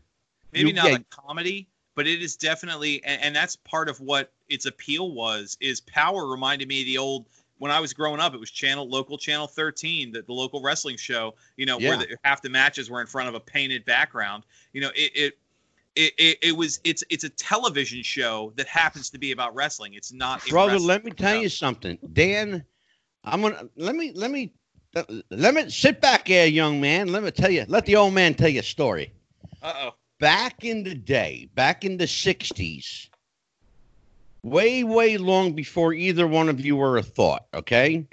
maybe 0.51 0.69
You- 0.69 0.73
not 0.73 0.89
yeah. 0.89 0.95
a 0.97 1.03
comedy 1.15 1.67
but 1.93 2.07
it 2.07 2.23
is 2.23 2.35
definitely 2.35 3.03
and, 3.03 3.21
and 3.21 3.35
that's 3.35 3.55
part 3.55 3.87
of 3.87 3.99
what 3.99 4.31
its 4.47 4.65
appeal 4.65 5.11
was 5.11 5.57
is 5.61 5.79
power 5.81 6.25
reminded 6.25 6.67
me 6.67 6.79
of 6.81 6.85
the 6.87 6.97
old 6.97 7.27
when 7.59 7.71
i 7.71 7.79
was 7.79 7.93
growing 7.93 8.19
up 8.19 8.33
it 8.33 8.39
was 8.39 8.49
channel 8.51 8.89
local 8.89 9.17
channel 9.17 9.47
13 9.47 10.11
the, 10.11 10.21
the 10.23 10.33
local 10.33 10.61
wrestling 10.61 10.97
show 10.97 11.35
you 11.57 11.65
know 11.65 11.77
Yeah. 11.79 11.89
where 11.89 11.97
the, 11.99 12.17
half 12.23 12.41
the 12.41 12.49
matches 12.49 12.89
were 12.89 12.99
in 13.01 13.07
front 13.07 13.29
of 13.29 13.35
a 13.35 13.39
painted 13.39 13.85
background. 13.85 14.43
You 14.73 14.81
know 14.81 14.89
it 14.95 15.11
it, 15.15 15.37
it, 15.95 16.13
it, 16.17 16.37
it 16.41 16.51
was 16.57 16.79
it's 16.83 17.03
it's 17.09 17.23
a 17.23 17.29
television 17.29 18.01
show 18.03 18.53
that 18.55 18.67
happens 18.67 19.09
to 19.11 19.17
be 19.19 19.31
about 19.31 19.53
wrestling. 19.55 19.93
It's 19.93 20.11
not 20.13 20.43
brother 20.47 20.79
let 20.79 21.03
me 21.05 21.11
tell 21.11 21.35
show. 21.35 21.41
you 21.41 21.49
something. 21.49 21.97
Dan 22.13 22.63
i'm 23.25 23.41
gonna 23.41 23.69
let 23.75 23.95
me 23.95 24.11
let 24.15 24.31
me 24.31 24.53
uh, 24.95 25.03
let 25.29 25.53
me 25.53 25.69
sit 25.69 25.99
back 26.01 26.27
here 26.27 26.45
young 26.47 26.79
man. 26.81 27.09
Let 27.11 27.23
me 27.23 27.31
tell 27.31 27.51
you 27.51 27.65
let 27.67 27.85
the 27.85 27.95
old 27.97 28.13
man 28.13 28.33
tell 28.33 28.49
you 28.49 28.61
a 28.61 28.63
story. 28.63 29.11
Uh-oh. 29.61 29.91
Back 30.19 30.63
in 30.63 30.83
the 30.83 30.95
day, 30.95 31.49
back 31.55 31.83
in 31.85 31.97
the 31.97 32.05
60s, 32.05 33.08
way, 34.43 34.83
way 34.83 35.17
long 35.17 35.53
before 35.53 35.93
either 35.93 36.27
one 36.27 36.49
of 36.49 36.59
you 36.59 36.75
were 36.75 36.97
a 36.97 37.03
thought, 37.03 37.45
okay? 37.53 38.05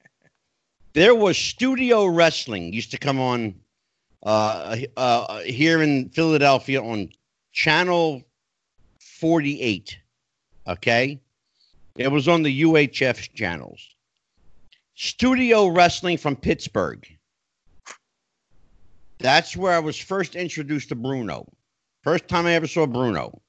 there 0.92 1.14
was 1.14 1.36
studio 1.36 2.06
wrestling 2.06 2.72
used 2.72 2.90
to 2.90 2.98
come 2.98 3.20
on 3.20 3.54
uh, 4.22 4.76
uh, 4.96 5.40
here 5.40 5.82
in 5.82 6.08
Philadelphia 6.10 6.82
on 6.82 7.10
channel 7.52 8.22
48, 9.00 9.98
okay? 10.66 11.20
It 11.96 12.08
was 12.08 12.28
on 12.28 12.42
the 12.42 12.62
UHF 12.62 13.34
channels. 13.34 13.80
Studio 14.94 15.68
wrestling 15.68 16.16
from 16.16 16.36
Pittsburgh. 16.36 17.06
That's 19.18 19.56
where 19.56 19.72
I 19.72 19.80
was 19.80 19.96
first 19.98 20.36
introduced 20.36 20.90
to 20.90 20.94
Bruno. 20.94 21.46
First 22.02 22.28
time 22.28 22.46
I 22.46 22.52
ever 22.52 22.68
saw 22.68 22.86
Bruno. 22.86 23.42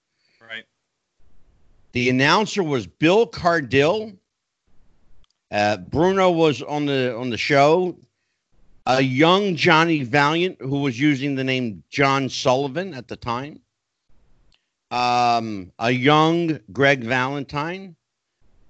The 1.92 2.10
announcer 2.10 2.62
was 2.62 2.86
Bill 2.86 3.26
Cardille. 3.26 4.16
Uh, 5.52 5.78
Bruno 5.78 6.30
was 6.30 6.62
on 6.62 6.86
the 6.86 7.16
on 7.16 7.30
the 7.30 7.38
show. 7.38 7.98
A 8.86 9.02
young 9.02 9.56
Johnny 9.56 10.04
Valiant, 10.04 10.58
who 10.60 10.82
was 10.82 11.00
using 11.00 11.36
the 11.36 11.44
name 11.44 11.84
John 11.90 12.30
Sullivan 12.30 12.94
at 12.94 13.08
the 13.08 13.16
time. 13.16 13.60
Um, 14.92 15.72
a 15.80 15.92
young 15.92 16.60
Greg 16.72 17.04
Valentine. 17.04 17.96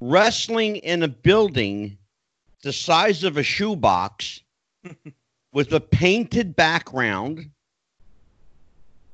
Wrestling 0.02 0.78
in 0.78 1.04
a 1.04 1.08
building 1.08 1.98
the 2.64 2.74
size 2.74 3.24
of 3.24 3.38
a 3.38 3.44
shoebox 3.44 4.42
with 5.54 5.74
a 5.74 5.80
painted 5.80 6.56
background, 6.56 7.50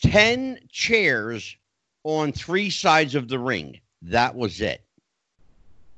10 0.01 0.59
chairs 0.71 1.55
on 2.03 2.31
three 2.31 2.69
sides 2.69 3.15
of 3.15 3.27
the 3.27 3.39
ring. 3.39 3.79
That 4.05 4.35
was 4.35 4.61
it. 4.61 4.81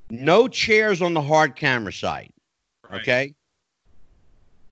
No 0.09 0.47
chairs 0.47 1.01
on 1.01 1.13
the 1.13 1.21
hard 1.21 1.55
camera 1.55 1.93
side. 1.93 2.31
right. 2.89 3.01
Okay. 3.01 3.35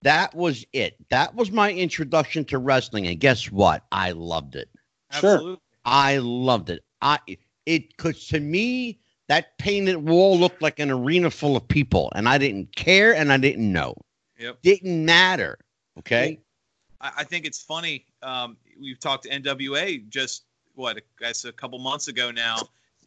That 0.04 0.34
was 0.36 0.66
it. 0.72 0.96
That 1.10 1.34
was 1.36 1.52
my 1.52 1.72
introduction 1.74 2.46
to 2.46 2.58
wrestling. 2.60 3.08
And 3.08 3.20
guess 3.20 3.52
what? 3.52 3.84
I 3.92 4.12
loved 4.12 4.56
it. 4.56 4.70
Sure. 5.12 5.34
absolutely 5.34 5.62
I 5.86 6.18
loved 6.18 6.70
it. 6.70 6.84
I 7.02 7.20
it 7.66 7.96
because 7.96 8.28
to 8.28 8.40
me 8.40 9.00
that 9.28 9.58
painted 9.58 9.98
wall 9.98 10.38
looked 10.38 10.62
like 10.62 10.80
an 10.80 10.92
arena 10.92 11.32
full 11.32 11.56
of 11.56 11.68
people, 11.68 12.12
and 12.16 12.28
I 12.30 12.38
didn't 12.38 12.76
care 12.76 13.16
and 13.16 13.32
I 13.32 13.38
didn't 13.38 13.72
know. 13.72 13.96
Yep. 14.40 14.62
Didn't 14.62 15.06
matter. 15.06 15.58
Okay. 16.00 16.40
I, 17.02 17.12
I 17.18 17.24
think 17.24 17.46
it's 17.46 17.62
funny. 17.62 18.06
Um, 18.22 18.58
we've 18.80 19.00
talked 19.00 19.24
to 19.24 19.30
NWA 19.30 20.08
just 20.10 20.44
what 20.76 20.98
I 20.98 21.02
guess 21.20 21.46
a 21.46 21.52
couple 21.52 21.80
months 21.80 22.08
ago 22.08 22.32
now. 22.32 22.58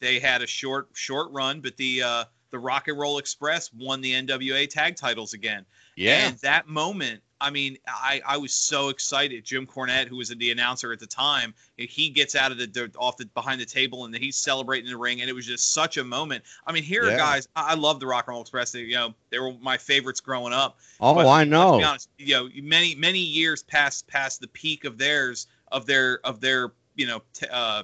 They 0.00 0.18
had 0.18 0.42
a 0.42 0.46
short 0.46 0.88
short 0.94 1.30
run, 1.32 1.60
but 1.60 1.76
the 1.76 2.02
uh, 2.02 2.24
the 2.50 2.58
Rock 2.58 2.88
and 2.88 2.98
Roll 2.98 3.18
Express 3.18 3.70
won 3.72 4.00
the 4.00 4.12
NWA 4.12 4.68
tag 4.68 4.96
titles 4.96 5.34
again. 5.34 5.64
Yeah. 5.96 6.28
And 6.28 6.38
that 6.38 6.68
moment, 6.68 7.20
I 7.40 7.50
mean, 7.50 7.76
I, 7.86 8.22
I 8.26 8.36
was 8.38 8.54
so 8.54 8.88
excited. 8.88 9.44
Jim 9.44 9.66
Cornette, 9.66 10.06
who 10.08 10.16
was 10.16 10.28
the 10.28 10.50
announcer 10.52 10.92
at 10.92 11.00
the 11.00 11.06
time, 11.08 11.52
he 11.76 12.08
gets 12.08 12.34
out 12.36 12.52
of 12.52 12.58
the, 12.58 12.90
off 12.96 13.16
the 13.16 13.26
behind 13.26 13.60
the 13.60 13.66
table 13.66 14.04
and 14.04 14.14
he's 14.16 14.36
celebrating 14.36 14.88
the 14.88 14.96
ring, 14.96 15.20
and 15.20 15.28
it 15.28 15.32
was 15.34 15.44
just 15.44 15.72
such 15.72 15.96
a 15.98 16.04
moment. 16.04 16.44
I 16.66 16.72
mean, 16.72 16.84
here, 16.84 17.04
Yeah. 17.10 17.16
guys, 17.16 17.48
I, 17.54 17.72
I 17.72 17.74
love 17.74 17.98
the 18.00 18.06
Rock 18.06 18.26
and 18.28 18.32
Roll 18.32 18.40
Express. 18.42 18.70
They, 18.72 18.80
you 18.82 18.94
know, 18.94 19.14
they 19.30 19.40
were 19.40 19.52
my 19.60 19.76
favorites 19.76 20.20
growing 20.20 20.52
up. 20.52 20.78
oh, 21.00 21.14
But 21.14 21.26
I 21.26 21.44
know. 21.44 21.78
be 21.78 21.84
honest, 21.84 22.08
you 22.16 22.34
know, 22.34 22.48
many 22.62 22.94
many 22.94 23.18
years 23.20 23.62
past 23.64 24.06
past 24.06 24.40
the 24.40 24.48
peak 24.48 24.84
of 24.84 24.96
theirs 24.98 25.48
of 25.70 25.84
their 25.84 26.20
of 26.24 26.40
their 26.40 26.72
you 26.94 27.06
know 27.08 27.22
t- 27.34 27.46
uh, 27.50 27.82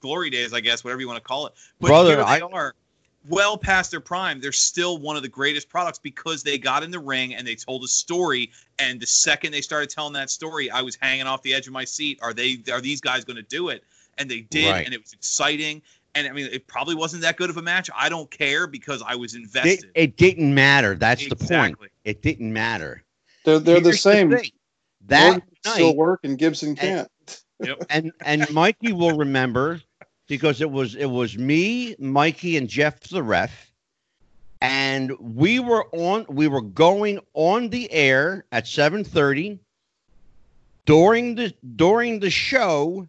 glory 0.00 0.30
days, 0.30 0.52
I 0.52 0.60
guess, 0.60 0.82
whatever 0.84 1.00
you 1.00 1.06
want 1.08 1.18
to 1.18 1.22
call 1.26 1.46
it. 1.46 1.52
But 1.80 1.88
Brother, 1.88 2.16
here 2.16 2.24
they 2.24 2.24
I- 2.24 2.40
are, 2.40 2.74
well 3.28 3.58
past 3.58 3.90
their 3.90 4.00
prime. 4.00 4.40
They're 4.40 4.50
still 4.52 4.96
one 4.98 5.16
of 5.16 5.22
the 5.22 5.28
greatest 5.28 5.68
products 5.68 5.98
because 5.98 6.42
they 6.42 6.56
got 6.58 6.82
in 6.82 6.90
the 6.90 6.98
ring 6.98 7.34
and 7.34 7.46
they 7.46 7.54
told 7.54 7.84
a 7.84 7.88
story. 7.88 8.50
And 8.78 8.98
the 9.00 9.06
second 9.06 9.52
they 9.52 9.60
started 9.60 9.90
telling 9.90 10.14
that 10.14 10.30
story, 10.30 10.70
I 10.70 10.82
was 10.82 10.96
hanging 10.96 11.26
off 11.26 11.42
the 11.42 11.52
edge 11.54 11.66
of 11.66 11.72
my 11.72 11.84
seat. 11.84 12.18
Are 12.22 12.32
they? 12.32 12.62
Are 12.72 12.80
these 12.80 13.00
guys 13.00 13.24
going 13.24 13.36
to 13.36 13.42
do 13.42 13.68
it? 13.68 13.84
And 14.18 14.30
they 14.30 14.40
did, 14.40 14.70
Right. 14.70 14.84
and 14.84 14.94
it 14.94 15.00
was 15.02 15.12
exciting. 15.12 15.82
And 16.14 16.26
I 16.26 16.32
mean, 16.32 16.48
it 16.50 16.66
probably 16.66 16.94
wasn't 16.94 17.22
that 17.22 17.36
good 17.36 17.50
of 17.50 17.56
a 17.56 17.62
match. 17.62 17.88
I 17.96 18.08
don't 18.08 18.30
care 18.30 18.66
because 18.66 19.02
I 19.06 19.14
was 19.14 19.34
invested. 19.34 19.90
it 19.94 20.16
didn't 20.16 20.52
matter. 20.54 20.94
That's 20.96 21.28
the 21.28 21.36
point. 21.36 21.78
It 22.04 22.22
didn't 22.22 22.52
matter. 22.52 23.04
They're 23.44 23.58
they're 23.58 23.80
the 23.80 23.92
same. 23.92 24.30
thing. 24.30 24.50
That 25.06 25.30
Morton 25.32 25.42
can 25.64 25.72
still 25.74 25.96
work 25.96 26.20
and 26.24 26.38
Gibson 26.38 26.74
can't. 26.74 27.08
Yep. 27.62 27.84
and 27.90 28.12
and 28.24 28.50
Mikey 28.50 28.92
will 28.92 29.16
remember 29.18 29.80
because 30.30 30.60
it 30.60 30.70
was 30.70 30.94
it 30.94 31.06
was 31.10 31.36
me, 31.36 31.96
Mikey, 31.98 32.56
and 32.56 32.68
Jeff 32.68 33.00
the 33.00 33.20
ref, 33.20 33.72
and 34.62 35.10
we 35.18 35.58
were 35.58 35.84
on 35.92 36.24
we 36.28 36.46
were 36.46 36.60
going 36.62 37.18
on 37.34 37.68
the 37.68 37.90
air 37.92 38.44
at 38.52 38.68
seven 38.68 39.02
thirty 39.02 39.58
during 40.86 41.34
the 41.34 41.52
during 41.74 42.20
the 42.20 42.30
show. 42.30 43.08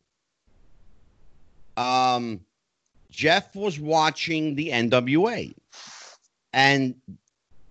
Um, 1.77 2.41
Jeff 3.11 3.55
was 3.55 3.79
watching 3.79 4.55
the 4.55 4.69
NWA, 4.69 5.53
and 6.53 6.95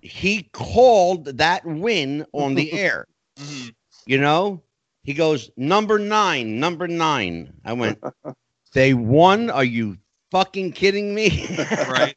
he 0.00 0.44
called 0.52 1.24
that 1.24 1.66
win 1.66 2.24
on 2.32 2.54
the 2.54 2.72
air. 2.86 3.08
Mhm. 3.36 3.74
You 4.06 4.18
know, 4.18 4.62
he 5.02 5.12
goes 5.12 5.50
number 5.56 5.98
nine, 5.98 6.60
number 6.60 6.86
nine. 6.86 7.52
I 7.64 7.72
went, 7.72 7.98
they 8.72 8.94
won. 8.94 9.50
Are 9.50 9.64
you 9.64 9.98
fucking 10.30 10.72
kidding 10.72 11.14
me? 11.14 11.46
Right. 11.88 12.16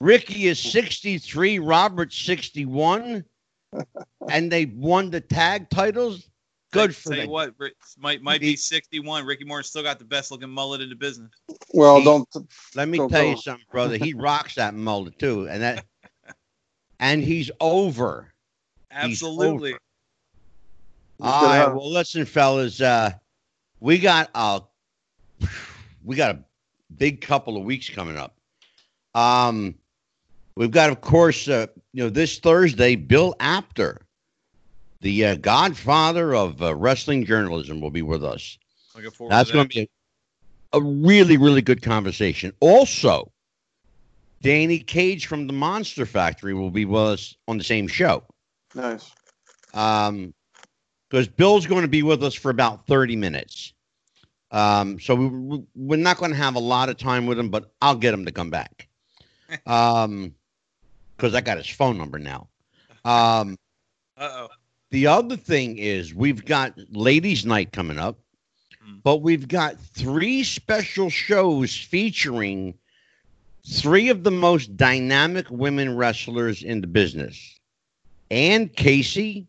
Ricky 0.00 0.46
is 0.46 0.58
63, 0.58 1.58
Robert 1.58 2.12
61, 2.12 3.24
and 4.28 4.52
they 4.52 4.66
won 4.66 5.10
the 5.10 5.20
tag 5.22 5.70
titles. 5.70 6.28
Good 6.70 6.94
for 6.94 7.14
Tell 7.14 7.24
you 7.24 7.30
what, 7.30 7.54
Rick, 7.56 7.74
might 7.98 8.20
might 8.20 8.40
be 8.42 8.56
61. 8.56 9.24
Ricky 9.24 9.44
Morton 9.44 9.64
still 9.64 9.82
got 9.82 9.98
the 9.98 10.04
best 10.04 10.30
looking 10.30 10.50
mullet 10.50 10.82
in 10.82 10.90
the 10.90 10.94
business. 10.96 11.30
Well, 11.72 11.98
He- 12.00 12.04
don't. 12.04 12.28
Let 12.74 12.88
me 12.88 12.98
Go, 12.98 13.08
tell 13.08 13.22
go. 13.22 13.30
you 13.30 13.36
something, 13.38 13.64
brother. 13.72 13.96
He 13.96 14.12
rocks 14.16 14.56
that 14.56 14.74
mullet 14.74 15.18
too, 15.18 15.48
and 15.48 15.62
that, 15.62 15.86
and 17.00 17.22
he's 17.22 17.50
over. 17.60 18.34
Absolutely. 18.90 19.70
over. 19.70 19.80
He's 21.18 21.26
All 21.26 21.40
gonna 21.40 21.46
right. 21.46 21.56
have- 21.56 21.74
Well, 21.74 21.90
listen, 21.90 22.26
fellas. 22.26 22.80
Uh, 22.82 23.12
we 23.80 23.98
got 23.98 24.28
uh, 24.34 24.60
we 26.04 26.16
got 26.16 26.36
a 26.36 26.38
big 26.96 27.20
couple 27.20 27.56
of 27.56 27.64
weeks 27.64 27.88
coming 27.90 28.16
up. 28.16 28.36
Um, 29.14 29.74
we've 30.56 30.70
got, 30.70 30.90
of 30.90 31.00
course, 31.00 31.48
uh, 31.48 31.66
you 31.92 32.04
know, 32.04 32.10
this 32.10 32.38
Thursday, 32.38 32.96
Bill 32.96 33.34
Apter, 33.40 34.02
the 35.00 35.24
uh, 35.24 35.34
godfather 35.36 36.34
of 36.34 36.62
uh, 36.62 36.74
wrestling 36.74 37.24
journalism, 37.24 37.80
will 37.80 37.90
be 37.90 38.02
with 38.02 38.24
us. 38.24 38.58
Forward 39.12 39.30
That's 39.30 39.50
to 39.50 39.54
going 39.54 39.68
to 39.68 39.74
be 39.74 39.90
a, 40.72 40.78
a 40.78 40.82
really, 40.82 41.36
really 41.36 41.62
good 41.62 41.82
conversation. 41.82 42.52
Also, 42.60 43.30
Danny 44.42 44.78
Cage 44.78 45.26
from 45.26 45.46
the 45.46 45.52
Monster 45.52 46.06
Factory 46.06 46.54
will 46.54 46.70
be 46.70 46.84
with 46.84 47.02
us 47.02 47.36
on 47.48 47.58
the 47.58 47.64
same 47.64 47.88
show. 47.88 48.22
Nice. 48.74 49.10
Um, 49.74 50.32
because 51.08 51.28
Bill's 51.28 51.66
going 51.66 51.82
to 51.82 51.88
be 51.88 52.02
with 52.02 52.22
us 52.24 52.34
for 52.34 52.50
about 52.50 52.86
30 52.86 53.16
minutes. 53.16 53.72
Um, 54.56 54.98
so 55.00 55.14
we, 55.14 55.26
we- 55.26 55.64
we're 55.74 55.96
not 55.98 56.16
going 56.18 56.30
to 56.30 56.36
have 56.36 56.54
a 56.56 56.60
lot 56.60 56.88
of 56.88 56.96
time 56.96 57.26
with 57.26 57.38
him, 57.38 57.50
but 57.50 57.72
I'll 57.82 57.94
get 57.96 58.14
him 58.14 58.24
to 58.24 58.32
come 58.32 58.50
back. 58.50 58.88
Um, 59.66 60.34
because 61.16 61.34
I 61.34 61.40
got 61.40 61.56
his 61.58 61.68
phone 61.68 61.96
number 61.96 62.18
now. 62.18 62.48
Um, 63.04 63.56
Uh-oh. 64.16 64.48
the 64.90 65.06
other 65.06 65.36
thing 65.36 65.78
is 65.78 66.12
we've 66.14 66.44
got 66.44 66.74
ladies' 66.90 67.46
night 67.46 67.70
coming 67.72 67.98
up, 67.98 68.18
Hmm. 68.84 68.96
but 69.04 69.18
we've 69.22 69.46
got 69.48 69.78
three 69.80 70.42
special 70.42 71.10
shows 71.10 71.74
featuring 71.76 72.74
three 73.68 74.08
of 74.10 74.24
the 74.24 74.30
most 74.32 74.76
dynamic 74.76 75.46
women 75.50 75.96
wrestlers 75.96 76.62
in 76.62 76.80
the 76.80 76.86
business. 76.88 77.58
Ann 78.32 78.68
Casey, 78.68 79.46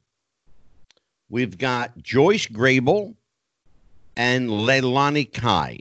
we've 1.30 1.58
got 1.58 1.98
Joyce 2.04 2.46
Grable, 2.48 3.16
and 4.18 4.50
Leilani 4.50 5.32
Kai. 5.32 5.80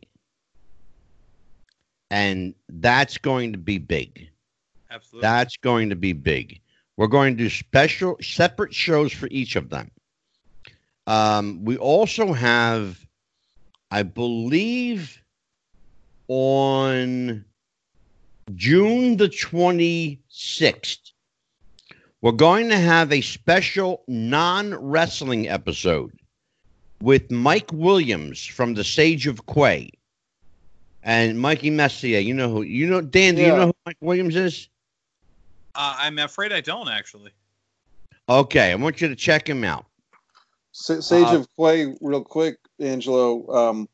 And 2.10 2.54
that's 2.68 3.18
going 3.18 3.52
to 3.52 3.58
be 3.58 3.78
big. 3.78 4.28
Absolutely. 4.90 5.22
That's 5.22 5.56
going 5.56 5.88
to 5.88 5.96
be 5.96 6.12
big. 6.12 6.60
We're 6.96 7.08
going 7.08 7.36
to 7.36 7.44
do 7.44 7.50
special, 7.50 8.16
separate 8.22 8.72
shows 8.72 9.12
for 9.12 9.26
each 9.30 9.56
of 9.56 9.70
them. 9.70 9.90
Um, 11.08 11.64
we 11.64 11.76
also 11.76 12.32
have, 12.32 13.04
I 13.90 14.02
believe, 14.02 15.20
on 16.28 17.44
June 18.54 19.16
the 19.16 19.28
26th, 19.28 21.12
we're 22.20 22.32
going 22.32 22.68
to 22.68 22.78
have 22.78 23.12
a 23.12 23.20
special 23.20 24.04
non 24.06 24.74
wrestling 24.74 25.48
episode 25.48 26.12
with 27.00 27.30
Mike 27.30 27.70
Williams 27.72 28.44
from 28.44 28.74
the 28.74 28.84
Sage 28.84 29.26
of 29.26 29.46
Quay. 29.46 29.90
And 31.02 31.38
Mikey 31.38 31.70
Messier, 31.70 32.18
you 32.18 32.34
know 32.34 32.48
who, 32.50 32.62
you 32.62 32.86
know, 32.88 33.00
Dan, 33.00 33.36
do 33.36 33.42
you 33.42 33.48
know 33.48 33.66
who 33.66 33.74
Mike 33.84 33.98
Williams 34.00 34.34
is? 34.34 34.68
uh, 35.74 35.94
I'm 35.98 36.18
afraid 36.18 36.52
I 36.52 36.60
don't 36.62 36.88
actually. 36.88 37.30
Okay, 38.28 38.72
I 38.72 38.74
want 38.74 39.00
you 39.00 39.08
to 39.08 39.14
check 39.14 39.48
him 39.48 39.62
out. 39.62 39.86
Sa- 40.72 41.00
Sage 41.00 41.28
Uh, 41.28 41.40
of 41.40 41.48
Quay, 41.56 41.94
real 42.00 42.24
quick, 42.24 42.58
Angelo. 42.80 43.48
Um, 43.54 43.88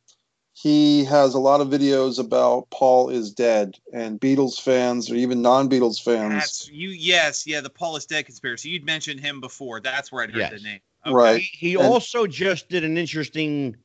he 0.54 1.04
has 1.04 1.34
a 1.34 1.38
lot 1.38 1.60
of 1.60 1.68
videos 1.68 2.18
about 2.18 2.70
Paul 2.70 3.10
is 3.10 3.32
dead, 3.32 3.76
and 3.92 4.20
Beatles 4.20 4.60
fans 4.60 5.10
or 5.10 5.16
even 5.16 5.42
non-Beatles 5.42 6.00
fans. 6.02 6.32
That's 6.32 6.68
you. 6.70 6.88
Yes, 6.90 7.46
yeah. 7.46 7.60
The 7.60 7.70
Paul 7.70 7.96
is 7.96 8.06
dead 8.06 8.24
conspiracy. 8.26 8.70
You'd 8.70 8.84
mentioned 8.86 9.20
him 9.20 9.40
before. 9.40 9.80
That's 9.80 10.10
where 10.12 10.22
I'd 10.22 10.30
heard 10.30 10.38
Yes. 10.38 10.52
the 10.52 10.60
name. 10.60 10.80
Right. 11.06 11.42
He, 11.42 11.74
And- 11.74 11.84
also 11.84 12.26
just 12.26 12.68
did 12.68 12.84
an 12.84 12.96
interesting 12.96 13.76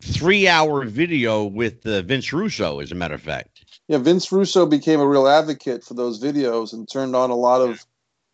three-hour 0.00 0.86
video 0.86 1.44
with 1.44 1.86
uh, 1.86 2.02
Vince 2.02 2.32
Russo, 2.32 2.80
as 2.80 2.90
a 2.90 2.94
matter 2.94 3.14
of 3.14 3.22
fact. 3.22 3.64
Yeah, 3.88 3.98
Vince 3.98 4.32
Russo 4.32 4.66
became 4.66 5.00
a 5.00 5.06
real 5.06 5.28
advocate 5.28 5.84
for 5.84 5.94
those 5.94 6.22
videos 6.22 6.72
and 6.72 6.88
turned 6.88 7.14
on 7.14 7.30
a 7.30 7.36
lot 7.36 7.60
of 7.60 7.84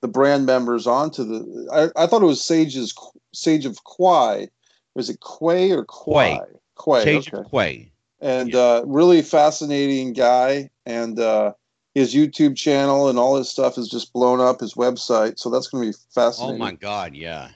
the 0.00 0.08
brand 0.08 0.46
members 0.46 0.86
onto 0.86 1.24
the. 1.24 1.68
I, 1.96 2.04
I 2.04 2.06
thought 2.06 2.22
it 2.22 2.26
was 2.26 2.42
Sage's 2.42 2.94
Sage 3.32 3.66
of 3.66 3.78
Quay. 3.84 4.48
Was 4.94 5.10
it 5.10 5.18
Quay 5.20 5.72
or 5.72 5.84
Quay? 5.84 6.38
Quay. 6.82 7.04
Sage 7.04 7.28
okay. 7.28 7.38
of 7.38 7.50
Quay. 7.50 7.92
and 8.20 8.54
uh, 8.54 8.82
really 8.86 9.22
fascinating 9.22 10.12
guy. 10.12 10.70
And 10.86 11.18
uh, 11.18 11.52
his 11.94 12.14
YouTube 12.14 12.56
channel 12.56 13.08
and 13.08 13.18
all 13.18 13.36
his 13.36 13.50
stuff 13.50 13.76
is 13.76 13.88
just 13.88 14.12
blown 14.12 14.40
up. 14.40 14.60
His 14.60 14.74
website, 14.74 15.38
so 15.38 15.50
that's 15.50 15.66
going 15.66 15.84
to 15.84 15.90
be 15.90 16.04
fascinating. 16.14 16.56
Oh 16.56 16.58
my 16.58 16.72
God, 16.72 17.14
yeah, 17.14 17.50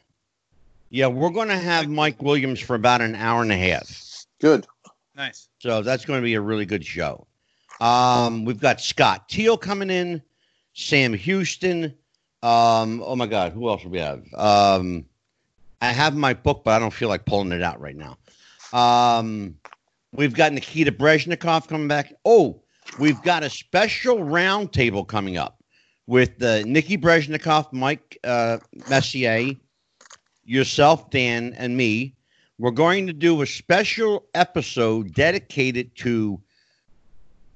yeah. 0.92 1.06
We're 1.08 1.30
going 1.30 1.48
to 1.48 1.58
have 1.58 1.88
Mike 1.88 2.22
Williams 2.22 2.60
for 2.60 2.76
about 2.76 3.00
an 3.00 3.14
hour 3.14 3.42
and 3.42 3.50
a 3.50 3.56
half, 3.56 4.26
Good. 4.40 4.66
Nice. 5.16 5.48
so 5.58 5.82
that's 5.82 6.04
going 6.04 6.20
to 6.20 6.24
be 6.24 6.34
a 6.34 6.40
really 6.40 6.66
good 6.66 6.84
show. 6.84 7.26
Um, 7.80 8.44
we've 8.44 8.60
got 8.60 8.80
Scott 8.80 9.28
Teal 9.28 9.56
coming 9.56 9.90
in, 9.90 10.22
Sam 10.74 11.12
Houston. 11.14 11.94
Um, 12.42 13.02
oh 13.04 13.16
my 13.16 13.26
God, 13.26 13.52
who 13.52 13.68
else 13.68 13.82
do 13.82 13.88
we 13.88 13.98
have? 13.98 14.24
Um, 14.34 15.06
I 15.80 15.86
have 15.86 16.14
my 16.14 16.34
book, 16.34 16.62
but 16.64 16.74
I 16.74 16.78
don't 16.78 16.92
feel 16.92 17.08
like 17.08 17.24
pulling 17.24 17.52
it 17.52 17.62
out 17.62 17.80
right 17.80 17.96
now. 17.96 18.18
Um, 18.72 19.56
we've 20.12 20.34
got 20.34 20.52
Nikita 20.52 20.92
Brezhnikov 20.92 21.68
coming 21.68 21.88
back. 21.88 22.12
Oh, 22.24 22.62
we've 22.98 23.20
got 23.22 23.42
a 23.42 23.50
special 23.50 24.18
roundtable 24.18 25.06
coming 25.06 25.36
up 25.36 25.62
with 26.06 26.42
uh, 26.42 26.62
Nikki 26.62 26.98
Brezhnikoff, 26.98 27.72
Mike 27.72 28.18
uh, 28.24 28.58
Messier, 28.88 29.54
yourself, 30.44 31.10
Dan, 31.10 31.54
and 31.56 31.76
me. 31.76 32.14
We're 32.58 32.70
going 32.70 33.06
to 33.08 33.12
do 33.12 33.42
a 33.42 33.46
special 33.46 34.26
episode 34.34 35.14
dedicated 35.14 35.96
to 35.96 36.40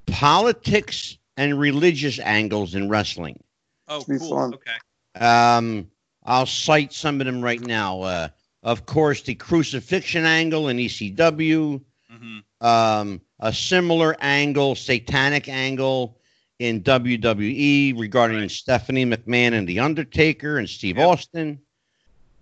politics 0.07 1.19
and 1.37 1.59
religious 1.59 2.19
angles 2.19 2.75
in 2.75 2.89
wrestling. 2.89 3.43
Oh, 3.89 4.03
cool. 4.03 4.19
fun. 4.19 4.55
Okay. 4.55 5.25
Um, 5.25 5.91
I'll 6.25 6.47
cite 6.47 6.93
some 6.93 7.21
of 7.21 7.27
them 7.27 7.43
right 7.43 7.61
now. 7.61 8.03
Uh, 8.03 8.29
of 8.63 8.87
course, 8.87 9.23
the 9.23 9.35
crucifixion 9.35 10.25
angle 10.25 10.69
in 10.69 10.79
ECW, 10.79 11.81
hmm 12.11 12.39
um, 12.63 13.21
a 13.41 13.53
similar 13.53 14.17
angle, 14.21 14.75
satanic 14.75 15.47
angle 15.49 16.19
in 16.59 16.83
WWE 16.83 17.99
regarding 17.99 18.39
Right. 18.39 18.51
Stephanie 18.51 19.05
McMahon 19.05 19.53
and 19.53 19.69
The 19.69 19.81
Undertaker 19.81 20.57
and 20.59 20.69
Steve 20.69 20.97
Yep. 20.97 21.07
Austin. 21.07 21.61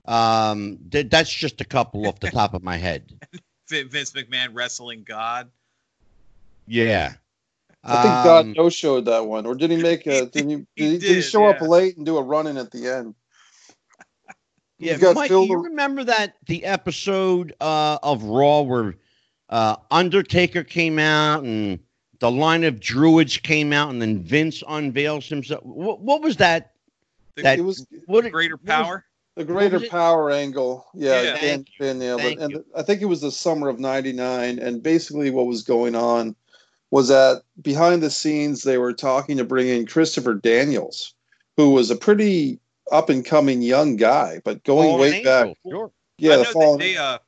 Um, 0.07 0.79
th- 0.91 1.09
that's 1.11 1.33
just 1.33 1.61
a 1.61 1.65
couple 1.65 2.07
off 2.07 2.21
the 2.21 2.31
top 2.31 2.55
of 2.55 2.63
my 2.63 2.77
head. 2.77 3.13
Vince 3.69 4.13
McMahon 4.13 4.49
wrestling 4.53 5.05
God. 5.07 5.51
Yeah. 6.67 7.15
I 7.83 7.93
think 8.03 8.05
God 8.25 8.45
Um, 8.47 8.53
no 8.53 8.71
showed 8.71 9.05
that 9.07 9.27
one, 9.27 9.45
or 9.47 9.55
did 9.55 9.71
he 9.71 9.77
make 9.77 10.07
a? 10.07 10.27
Did 10.27 10.47
he? 10.49 10.57
Did 10.57 10.67
he, 10.77 10.85
did 10.99 11.03
he 11.03 11.15
did, 11.17 11.23
show 11.23 11.47
up 11.47 11.61
late 11.61 11.97
and 11.99 12.07
do 12.07 12.17
a 12.17 12.23
run 12.23 12.47
in 12.47 12.57
at 12.57 12.71
the 12.71 12.89
end? 12.89 13.15
Yeah, 14.79 14.93
You've 14.93 15.01
got 15.03 15.15
Mike, 15.15 15.29
Phil 15.29 15.43
you 15.43 15.49
the- 15.49 15.57
remember 15.69 16.03
that 16.05 16.37
the 16.47 16.65
episode 16.65 17.55
uh, 17.61 17.99
of 18.03 18.23
Raw 18.25 18.63
where 18.63 18.95
uh, 19.51 19.77
Undertaker 19.91 20.65
came 20.65 20.99
out 20.99 21.45
and 21.45 21.79
the 22.21 22.31
line 22.31 22.65
of 22.65 22.81
druids 22.81 23.37
came 23.37 23.73
out, 23.73 23.91
and 23.91 24.01
then 24.01 24.23
Vince 24.23 24.63
unveils 24.67 25.27
himself. 25.29 25.63
What, 25.65 26.01
what 26.01 26.23
was 26.23 26.37
that? 26.39 26.73
The 27.37 27.43
That- 27.43 27.59
It 27.59 27.63
was 27.63 27.87
What 28.07 28.31
greater 28.33 28.57
what 28.57 28.63
was- 28.65 28.69
power. 28.87 29.05
The 29.37 29.45
greater 29.45 29.81
power 29.81 30.31
angle. 30.31 30.87
Yeah, 30.95 31.23
Yeah. 31.23 31.41
Dan, 31.41 31.65
Thank 31.79 31.99
nailed 31.99 32.21
it. 32.21 32.39
And 32.39 32.53
you. 32.53 32.65
I 32.77 32.83
think 32.83 33.03
it 33.03 33.07
was 33.07 33.21
the 33.21 33.33
summer 33.33 33.69
of 33.69 33.79
'99, 33.79 34.59
and 34.59 34.83
basically 34.83 35.31
what 35.31 35.47
was 35.47 35.63
going 35.63 35.95
on 35.95 36.37
was 36.91 37.09
that 37.09 37.43
behind 37.61 38.03
the 38.03 38.11
scenes 38.11 38.63
they 38.63 38.79
were 38.79 38.93
talking 38.93 39.37
to 39.39 39.45
bring 39.45 39.69
in 39.69 39.87
Christopher 39.87 40.35
Daniels, 40.35 41.15
who 41.57 41.71
was 41.71 41.91
a 41.91 41.97
pretty 41.97 42.61
up 42.93 43.09
and 43.09 43.25
coming 43.25 43.63
young 43.63 43.97
guy, 43.97 44.41
but 44.45 44.63
going 44.65 44.89
Fallen 44.89 45.01
way 45.01 45.25
back. 45.25 45.57
Sure. 45.69 45.91
Yeah, 46.19 46.35
I 46.35 46.37
the 46.37 46.43
know 46.45 46.53
fallen. 46.53 46.79
they, 46.79 46.97
uh, 46.97 47.19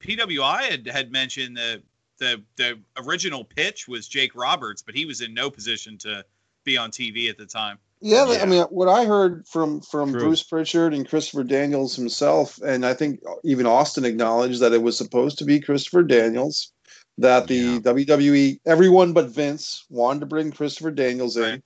PWI 0.00 0.62
had, 0.62 0.86
had 0.86 1.10
mentioned 1.10 1.56
the, 1.56 1.82
the 2.18 2.42
the 2.56 2.78
original 2.98 3.44
pitch 3.44 3.88
was 3.88 4.08
Jake 4.08 4.34
Roberts, 4.34 4.82
but 4.82 4.94
he 4.94 5.06
was 5.06 5.20
in 5.20 5.32
no 5.32 5.50
position 5.50 5.96
to 5.98 6.24
be 6.64 6.76
on 6.76 6.90
TV 6.90 7.30
at 7.30 7.38
the 7.38 7.46
time. 7.46 7.78
Yeah, 8.00 8.38
I 8.40 8.46
mean, 8.46 8.62
what 8.64 8.88
I 8.88 9.04
heard 9.04 9.46
from 9.48 9.80
from 9.80 10.12
True. 10.12 10.20
Bruce 10.20 10.42
Pritchard 10.42 10.94
and 10.94 11.08
Christopher 11.08 11.44
Daniels 11.44 11.96
himself, 11.96 12.58
and 12.58 12.86
I 12.86 12.94
think 12.94 13.20
even 13.44 13.66
Austin 13.66 14.04
acknowledged 14.04 14.60
that 14.60 14.72
it 14.72 14.82
was 14.82 14.96
supposed 14.96 15.38
to 15.38 15.44
be 15.44 15.60
Christopher 15.60 16.02
Daniels. 16.02 16.72
That 17.18 17.48
the 17.48 17.56
Yeah. 17.56 17.78
WWE, 17.80 18.60
everyone 18.64 19.12
but 19.12 19.30
Vince, 19.30 19.84
wanted 19.90 20.20
to 20.20 20.26
bring 20.26 20.52
Christopher 20.52 20.92
Daniels 20.92 21.36
in. 21.36 21.42
Right. 21.42 21.62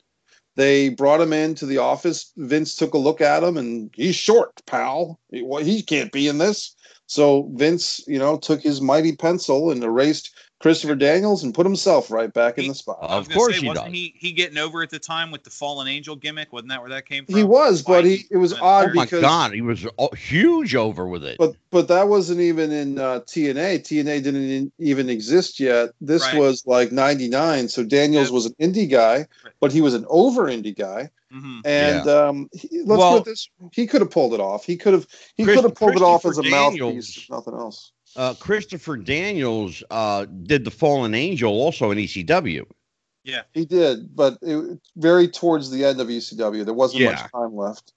They 0.56 0.88
brought 0.90 1.20
him 1.20 1.32
into 1.32 1.66
the 1.66 1.78
office. 1.78 2.32
Vince 2.36 2.76
took 2.76 2.94
a 2.94 2.98
look 2.98 3.20
at 3.20 3.42
him, 3.42 3.56
and 3.56 3.90
he's 3.94 4.16
short, 4.16 4.50
pal. 4.66 5.18
He, 5.30 5.42
well, 5.42 5.62
he 5.62 5.82
can't 5.82 6.12
be 6.12 6.28
in 6.28 6.38
this. 6.38 6.74
So 7.06 7.50
Vince, 7.54 8.02
you 8.06 8.18
know, 8.18 8.38
took 8.38 8.62
his 8.62 8.80
mighty 8.80 9.14
pencil 9.16 9.70
and 9.70 9.82
erased 9.84 10.30
Christopher 10.62 10.94
Daniels 10.94 11.42
and 11.42 11.52
put 11.52 11.66
himself 11.66 12.08
right 12.08 12.32
back 12.32 12.56
in 12.56 12.68
the 12.68 12.74
spot. 12.74 12.98
Of 13.02 13.28
course 13.28 13.56
say, 13.56 13.62
he 13.62 13.68
wasn't 13.68 13.86
does. 13.86 13.94
he 13.94 14.14
he 14.16 14.30
getting 14.32 14.58
over 14.58 14.80
at 14.80 14.90
the 14.90 14.98
time 15.00 15.32
with 15.32 15.42
the 15.42 15.50
fallen 15.50 15.88
angel 15.88 16.14
gimmick? 16.14 16.52
Wasn't 16.52 16.68
that 16.70 16.80
where 16.80 16.90
that 16.90 17.04
came 17.04 17.26
from? 17.26 17.34
He 17.34 17.42
was, 17.42 17.82
but 17.82 18.04
he 18.04 18.18
Why- 18.18 18.24
it 18.30 18.36
was 18.36 18.52
odd 18.60 18.90
Oh 18.90 18.94
my 18.94 19.04
because 19.04 19.20
God, 19.22 19.52
he 19.52 19.60
was 19.60 19.84
huge 20.16 20.76
over 20.76 21.06
with 21.08 21.24
it. 21.24 21.36
But 21.36 21.56
but 21.70 21.88
that 21.88 22.06
wasn't 22.08 22.40
even 22.40 22.70
in 22.70 22.98
uh, 22.98 23.20
TNA. 23.26 23.80
TNA 23.80 24.22
didn't 24.22 24.50
in- 24.50 24.72
even 24.78 25.10
exist 25.10 25.58
yet. 25.58 25.90
This 26.00 26.22
Right. 26.22 26.36
was 26.38 26.64
like 26.64 26.92
'99. 26.92 27.68
So 27.68 27.82
Daniels 27.82 28.28
Yep. 28.28 28.32
was 28.34 28.46
an 28.46 28.54
indie 28.60 28.88
guy, 28.88 29.26
but 29.60 29.72
he 29.72 29.80
was 29.80 29.94
an 29.94 30.06
over 30.08 30.44
indie 30.44 30.78
guy. 30.78 31.10
Mhm. 31.34 31.60
And 31.64 32.06
um, 32.08 32.50
he, 32.52 32.68
let's 32.84 33.00
Well- 33.00 33.14
put 33.18 33.24
this: 33.24 33.48
he 33.72 33.86
could 33.88 34.00
have 34.00 34.10
pulled 34.10 34.32
it 34.32 34.38
off. 34.40 34.64
He 34.64 34.76
could 34.76 34.92
have 34.92 35.08
he 35.34 35.44
could 35.44 35.64
have 35.64 35.74
pulled 35.74 35.96
it 35.96 36.02
off 36.02 36.24
as 36.24 36.38
a 36.38 36.42
Christopher 36.42 36.70
mouthpiece, 36.78 37.26
nothing 37.30 37.54
else. 37.54 37.90
Uh, 38.16 38.34
Christopher 38.34 38.96
Daniels 38.96 39.82
uh, 39.90 40.24
did 40.24 40.64
the 40.64 40.70
Fallen 40.70 41.14
Angel 41.14 41.52
also 41.52 41.90
in 41.90 41.98
ECW. 41.98 42.64
Yeah, 43.24 43.42
He 43.54 43.64
did, 43.64 44.16
but 44.16 44.38
it, 44.42 44.80
very 44.96 45.28
towards 45.28 45.70
the 45.70 45.84
end 45.84 46.00
of 46.00 46.08
ECW, 46.08 46.64
there 46.64 46.74
wasn't 46.74 47.02
Yeah. 47.02 47.10
much 47.12 47.30
time 47.32 47.54
left. 47.56 47.92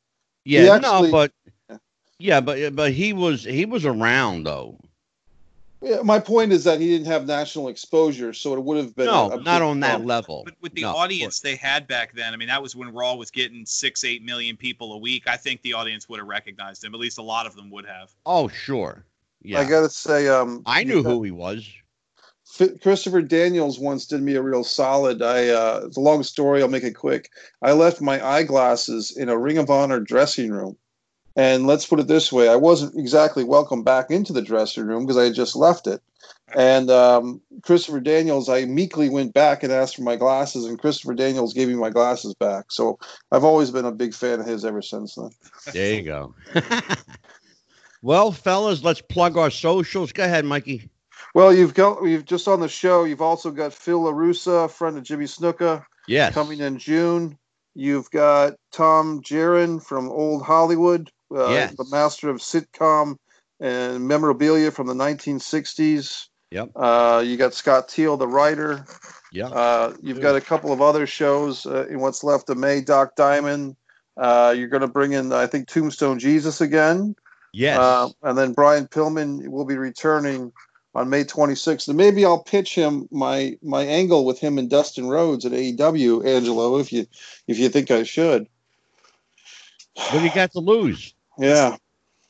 Yeah, 0.45 0.75
actually- 0.75 1.07
no, 1.07 1.11
but 1.11 1.31
Yeah. 1.69 1.77
yeah, 2.19 2.41
but 2.41 2.75
but 2.75 2.91
he 2.93 3.11
was 3.13 3.43
he 3.43 3.65
was 3.65 3.85
around 3.85 4.43
though. 4.43 4.79
Yeah, 5.81 6.01
my 6.03 6.19
point 6.19 6.51
is 6.51 6.63
that 6.63 6.79
he 6.79 6.87
didn't 6.89 7.07
have 7.07 7.27
national 7.27 7.67
exposure, 7.67 8.33
so 8.33 8.53
it 8.53 8.63
would 8.63 8.77
have 8.77 8.95
been 8.95 9.05
No, 9.07 9.31
a, 9.31 9.37
a 9.37 9.41
not 9.43 9.61
on 9.61 9.79
that 9.81 9.97
bump. 9.97 10.05
level. 10.05 10.41
But 10.45 10.55
with 10.61 10.73
the 10.73 10.81
No, 10.81 10.95
audience 10.95 11.41
they 11.41 11.55
had 11.55 11.87
back 11.87 12.13
then, 12.15 12.33
I 12.33 12.37
mean, 12.37 12.47
that 12.47 12.61
was 12.61 12.75
when 12.75 12.91
Raw 12.93 13.15
was 13.15 13.29
getting 13.29 13.65
six, 13.67 14.03
eight 14.03 14.23
million 14.23 14.57
people 14.57 14.93
a 14.93 14.97
week. 14.97 15.27
I 15.27 15.37
think 15.37 15.61
the 15.61 15.73
audience 15.73 16.07
would 16.09 16.19
have 16.19 16.27
recognized 16.27 16.83
him. 16.83 16.93
At 16.95 16.99
least 16.99 17.17
a 17.19 17.21
lot 17.23 17.45
of 17.45 17.55
them 17.55 17.69
would 17.71 17.85
have. 17.85 18.09
Oh, 18.25 18.47
sure. 18.47 19.03
Yeah, 19.45 19.59
I 19.59 19.69
gotta 19.69 19.89
say, 19.89 20.27
um, 20.27 20.63
I 20.65 20.83
knew 20.83 21.03
who 21.03 21.23
he 21.23 21.31
was. 21.31 21.69
Christopher 22.81 23.21
Daniels 23.21 23.79
once 23.79 24.05
did 24.05 24.21
me 24.21 24.35
a 24.35 24.41
real 24.41 24.63
solid. 24.63 25.21
I 25.21 25.49
uh, 25.49 25.81
it's 25.85 25.97
a 25.97 26.01
long 26.01 26.23
story. 26.23 26.61
I'll 26.61 26.69
make 26.69 26.83
it 26.83 26.93
quick. 26.93 27.29
I 27.61 27.73
left 27.73 28.01
my 28.01 28.25
eyeglasses 28.25 29.15
in 29.15 29.29
a 29.29 29.37
Ring 29.37 29.57
of 29.57 29.69
Honor 29.69 29.99
dressing 29.99 30.51
room, 30.51 30.77
and 31.35 31.67
let's 31.67 31.85
put 31.85 31.99
it 31.99 32.07
this 32.07 32.31
way: 32.31 32.47
I 32.47 32.55
wasn't 32.55 32.97
exactly 32.97 33.43
welcome 33.43 33.83
back 33.83 34.09
into 34.09 34.31
the 34.31 34.41
dressing 34.41 34.85
room 34.85 35.05
because 35.05 35.17
I 35.17 35.25
had 35.25 35.35
just 35.35 35.55
left 35.55 35.87
it. 35.87 36.01
And 36.55 36.89
um, 36.89 37.41
Christopher 37.63 37.99
Daniels, 37.99 38.47
I 38.47 38.63
meekly 38.65 39.09
went 39.09 39.33
back 39.33 39.63
and 39.63 39.73
asked 39.73 39.97
for 39.97 40.03
my 40.03 40.15
glasses, 40.15 40.65
and 40.65 40.79
Christopher 40.79 41.13
Daniels 41.13 41.53
gave 41.53 41.67
me 41.67 41.75
my 41.75 41.89
glasses 41.89 42.33
back. 42.35 42.71
So 42.71 42.97
I've 43.31 43.43
always 43.43 43.71
been 43.71 43.85
a 43.85 43.91
big 43.91 44.13
fan 44.13 44.39
of 44.39 44.45
his 44.45 44.63
ever 44.63 44.81
since 44.81 45.15
then. 45.15 45.31
There 45.73 45.93
you 45.95 46.03
go. 46.03 46.33
well, 48.05 48.31
fellas, 48.31 48.83
let's 48.83 49.01
plug 49.01 49.35
our 49.37 49.49
socials. 49.49 50.11
Go 50.11 50.23
ahead, 50.23 50.45
Mikey. 50.45 50.89
Well, 51.33 51.51
you've 51.53 51.73
got 51.73 52.03
you've 52.03 52.25
just 52.25 52.47
on 52.47 52.59
the 52.59 52.69
show. 52.69 53.03
You've 53.03 53.21
also 53.21 53.49
got 53.51 53.73
Phil 53.73 53.99
Larusa, 54.03 54.69
friend 54.69 54.97
of 54.97 55.03
Jimmy 55.03 55.25
Snuka. 55.25 55.83
Yes. 56.07 56.33
coming 56.35 56.59
in 56.59 56.77
June. 56.77 57.37
You've 57.73 58.11
got 58.11 58.53
Tom 58.71 59.21
Jaron 59.21 59.83
from 59.83 60.07
Old 60.09 60.43
Hollywood, 60.43 61.09
uh, 61.35 61.49
Yes. 61.49 61.73
the 61.75 61.85
master 61.89 62.29
of 62.29 62.37
sitcom 62.37 63.17
and 63.59 64.07
memorabilia 64.07 64.69
from 64.69 64.85
the 64.85 64.93
1960s. 64.93 66.27
Yep. 66.51 66.69
Uh, 66.75 67.23
you 67.25 67.37
got 67.37 67.53
Scott 67.55 67.89
Teal, 67.89 68.17
the 68.17 68.27
writer. 68.27 68.85
Yeah. 69.31 69.47
Uh, 69.47 69.93
you've 70.01 70.21
got 70.21 70.35
a 70.35 70.41
couple 70.41 70.71
of 70.71 70.81
other 70.81 71.07
shows 71.07 71.65
uh, 71.65 71.87
in 71.87 71.99
what's 71.99 72.23
left 72.23 72.49
of 72.51 72.57
May. 72.57 72.81
Doc 72.81 73.15
Diamond. 73.15 73.75
Uh, 74.15 74.53
you're 74.55 74.69
going 74.69 74.81
to 74.81 74.87
bring 74.87 75.11
in, 75.11 75.33
I 75.33 75.47
think, 75.47 75.67
Tombstone 75.67 76.19
Jesus 76.19 76.61
again. 76.61 77.15
Yes. 77.55 77.79
Uh, 77.79 78.09
and 78.23 78.37
then 78.37 78.51
Brian 78.51 78.85
Pillman 78.87 79.47
will 79.47 79.65
be 79.65 79.77
returning 79.77 80.51
on 80.93 81.09
May 81.09 81.23
26th. 81.23 81.87
And 81.87 81.97
maybe 81.97 82.25
I'll 82.25 82.43
pitch 82.43 82.75
him 82.75 83.07
my 83.11 83.57
my 83.63 83.83
angle 83.83 84.25
with 84.25 84.39
him 84.39 84.57
and 84.57 84.69
Dustin 84.69 85.07
Rhodes 85.07 85.45
at 85.45 85.53
AEW, 85.53 86.25
Angelo, 86.25 86.77
if 86.79 86.91
you 86.91 87.07
if 87.47 87.57
you 87.57 87.69
think 87.69 87.91
I 87.91 88.03
should. 88.03 88.47
what 89.95 90.11
do 90.11 90.23
you 90.25 90.33
got 90.33 90.51
to 90.51 90.59
lose? 90.59 91.13
Yeah. 91.37 91.77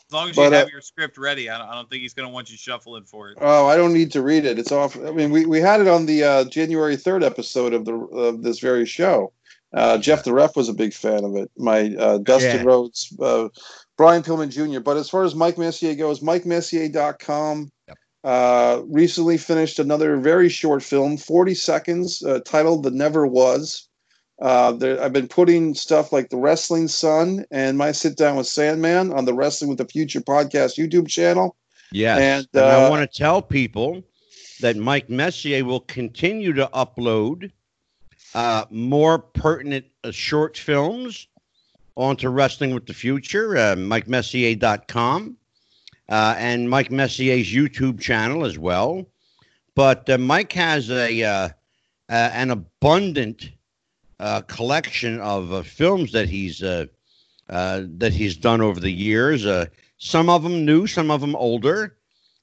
As 0.07 0.14
long 0.14 0.30
as 0.30 0.35
But, 0.35 0.52
you 0.52 0.52
have 0.52 0.68
uh, 0.68 0.72
your 0.72 0.81
script 0.81 1.18
ready, 1.18 1.49
I 1.49 1.57
don't, 1.57 1.68
I 1.68 1.73
don't 1.73 1.89
think 1.89 2.03
he's 2.03 2.14
going 2.14 2.30
to 2.30 2.34
want 2.34 2.52
you 2.52 2.57
shuffling 2.57 3.06
for 3.06 3.31
it. 3.31 3.39
Oh, 3.41 3.65
I 3.65 3.76
don't 3.76 3.93
need 3.93 4.11
to 4.11 4.22
read 4.22 4.45
it. 4.45 4.60
It's 4.60 4.72
off. 4.72 4.95
I 4.95 5.10
mean, 5.11 5.31
we, 5.31 5.47
we 5.47 5.60
had 5.60 5.81
it 5.81 5.88
on 5.88 6.06
the 6.06 6.23
uh, 6.23 6.43
January 6.45 6.95
3rd 6.95 7.23
episode 7.23 7.73
of 7.73 7.85
the 7.85 7.95
of 7.95 8.43
this 8.43 8.60
very 8.60 8.85
show. 8.85 9.34
Uh, 9.73 9.97
Jeff 9.97 10.23
the 10.23 10.31
Ref 10.31 10.56
was 10.56 10.69
a 10.69 10.73
big 10.73 10.93
fan 10.93 11.23
of 11.23 11.35
it. 11.35 11.49
My 11.57 11.93
uh, 11.95 12.18
Dustin 12.19 12.57
Yeah. 12.57 12.64
Rhodes, 12.64 13.14
uh, 13.19 13.49
Brian 13.97 14.23
Pillman 14.23 14.49
Jr. 14.49 14.80
But 14.80 14.97
as 14.97 15.09
far 15.09 15.23
as 15.23 15.35
Mike 15.35 15.57
Messier 15.57 15.95
goes, 15.95 16.19
MikeMessier.com. 16.19 17.72
Yep. 17.88 17.97
Uh, 18.23 18.81
recently 18.88 19.38
finished 19.38 19.80
another 19.80 20.17
very 20.17 20.49
short 20.49 20.81
film, 20.81 21.17
40 21.17 21.53
seconds, 21.53 22.23
uh, 22.23 22.39
titled 22.43 22.84
The 22.84 22.91
Never 22.91 23.26
Was. 23.26 23.88
Uh, 24.41 24.73
there, 24.73 25.01
I've 25.01 25.13
been 25.13 25.27
putting 25.27 25.76
stuff 25.76 26.11
like 26.11 26.30
The 26.30 26.38
Wrestling 26.38 26.88
Sun 26.88 27.45
and 27.51 27.77
My 27.77 27.91
Sit 27.91 28.17
Down 28.17 28.35
with 28.35 28.47
Sandman 28.47 29.13
on 29.13 29.26
the 29.26 29.34
Wrestling 29.34 29.69
with 29.69 29.77
the 29.77 29.88
Future 29.88 30.22
podcast 30.22 30.77
YouTube 30.77 31.07
channel. 31.07 31.55
Yes. 31.91 32.19
And, 32.19 32.47
And, 32.53 32.65
I 32.65 32.85
uh, 32.85 32.89
want 32.89 33.09
to 33.09 33.17
tell 33.17 33.41
people 33.41 34.03
that 34.59 34.76
Mike 34.76 35.09
Messier 35.09 35.63
will 35.63 35.81
continue 35.81 36.53
to 36.53 36.67
upload 36.73 37.51
uh, 38.34 38.65
more 38.69 39.19
pertinent 39.19 39.85
uh, 40.03 40.11
short 40.11 40.57
films 40.57 41.27
onto 41.95 42.30
Wrestling 42.30 42.73
with 42.73 42.85
the 42.85 42.93
Future, 42.93 43.57
uh, 43.57 43.76
MikeMessier.com, 43.76 45.38
uh, 46.09 46.35
and 46.38 46.69
Mike 46.69 46.91
Messier's 46.91 47.51
YouTube 47.51 47.99
channel 47.99 48.45
as 48.45 48.57
well. 48.57 49.05
But 49.76 50.09
uh, 50.09 50.17
Mike 50.17 50.53
has 50.53 50.89
a 50.89 51.23
uh, 51.23 51.49
an 52.07 52.51
abundant 52.51 53.51
uh, 54.19 54.41
collection 54.41 55.19
of 55.19 55.51
uh, 55.51 55.63
films 55.63 56.11
that 56.11 56.30
he's 56.30 56.61
uh, 56.61 56.85
that 57.47 58.13
he's 58.13 58.38
done 58.38 58.61
over 58.61 58.80
the 58.80 58.91
years. 58.91 59.45
Some 59.97 60.30
of 60.30 60.43
them 60.43 60.65
new, 60.65 60.88
some 60.88 61.09
of 61.09 61.22
them 61.22 61.35
older, 61.35 61.97